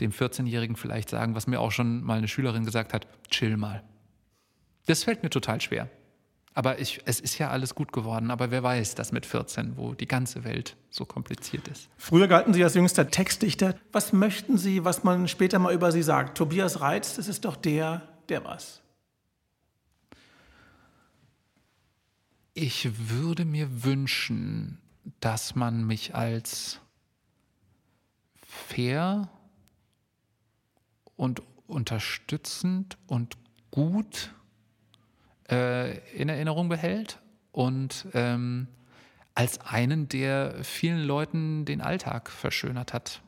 dem 0.01 0.11
14-Jährigen 0.11 0.75
vielleicht 0.75 1.09
sagen, 1.09 1.33
was 1.33 1.47
mir 1.47 1.59
auch 1.59 1.71
schon 1.71 2.03
mal 2.03 2.17
eine 2.17 2.27
Schülerin 2.27 2.65
gesagt 2.65 2.93
hat, 2.93 3.07
chill 3.29 3.55
mal. 3.55 3.81
Das 4.87 5.05
fällt 5.05 5.23
mir 5.23 5.29
total 5.29 5.61
schwer. 5.61 5.89
Aber 6.53 6.79
ich, 6.79 7.01
es 7.05 7.19
ist 7.19 7.37
ja 7.37 7.49
alles 7.49 7.75
gut 7.75 7.93
geworden. 7.93 8.29
Aber 8.29 8.51
wer 8.51 8.61
weiß 8.61 8.95
das 8.95 9.11
mit 9.11 9.25
14, 9.25 9.77
wo 9.77 9.93
die 9.93 10.07
ganze 10.07 10.43
Welt 10.43 10.75
so 10.89 11.05
kompliziert 11.05 11.67
ist. 11.69 11.87
Früher 11.97 12.27
galten 12.27 12.53
Sie 12.53 12.63
als 12.63 12.73
jüngster 12.73 13.09
Textdichter. 13.09 13.75
Was 13.91 14.11
möchten 14.11 14.57
Sie, 14.57 14.83
was 14.83 15.03
man 15.03 15.27
später 15.27 15.59
mal 15.59 15.73
über 15.73 15.91
Sie 15.91 16.03
sagt? 16.03 16.37
Tobias 16.37 16.81
Reitz, 16.81 17.15
das 17.15 17.27
ist 17.27 17.45
doch 17.45 17.55
der, 17.55 18.01
der 18.27 18.43
was? 18.43 18.81
Ich 22.53 23.09
würde 23.09 23.45
mir 23.45 23.83
wünschen, 23.85 24.77
dass 25.21 25.55
man 25.55 25.85
mich 25.85 26.15
als 26.15 26.81
fair 28.45 29.29
und 31.15 31.41
unterstützend 31.67 32.97
und 33.07 33.37
gut 33.71 34.33
äh, 35.51 35.97
in 36.15 36.29
Erinnerung 36.29 36.69
behält 36.69 37.19
und 37.51 38.07
ähm, 38.13 38.67
als 39.35 39.59
einen, 39.61 40.09
der 40.09 40.55
vielen 40.63 41.03
Leuten 41.03 41.65
den 41.65 41.81
Alltag 41.81 42.29
verschönert 42.29 42.93
hat. 42.93 43.21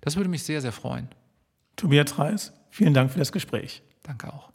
Das 0.00 0.16
würde 0.16 0.30
mich 0.30 0.42
sehr, 0.42 0.60
sehr 0.60 0.72
freuen. 0.72 1.08
Tobias 1.76 2.18
Reis, 2.18 2.52
vielen 2.70 2.94
Dank 2.94 3.12
für 3.12 3.18
das 3.18 3.32
Gespräch. 3.32 3.82
Danke 4.02 4.32
auch. 4.32 4.50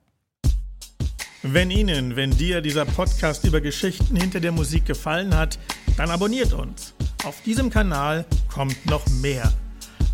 Wenn 1.42 1.72
Ihnen, 1.72 2.18
wenn 2.18 2.32
dir 2.32 2.60
dieser 2.60 2.86
Podcast 2.86 3.46
über 3.46 3.62
Geschichten 3.62 4.16
hinter 4.16 4.42
der 4.42 4.52
Musik 4.52 4.86
gefallen 4.86 5.36
hat, 5.36 5.58
dann 5.96 6.10
abonniert 6.10 6.52
uns. 6.52 6.94
Auf 7.24 7.42
diesem 7.44 7.70
Kanal 7.70 8.26
kommt 8.54 8.86
noch 8.86 9.08
mehr. 9.22 9.52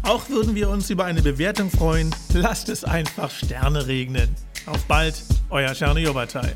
Auch 0.03 0.29
würden 0.29 0.53
wir 0.53 0.69
uns 0.69 0.91
über 0.91 1.05
eine 1.05 1.23
Bewertung 1.23 1.71
freuen. 1.71 2.13
Lasst 2.33 2.69
es 2.69 2.83
einfach 2.83 3.31
Sterne 3.31 3.87
regnen. 3.87 4.35
Auf 4.65 4.83
bald, 4.85 5.21
euer 5.51 5.73
Czerny 5.73 6.01
Jobatai. 6.01 6.55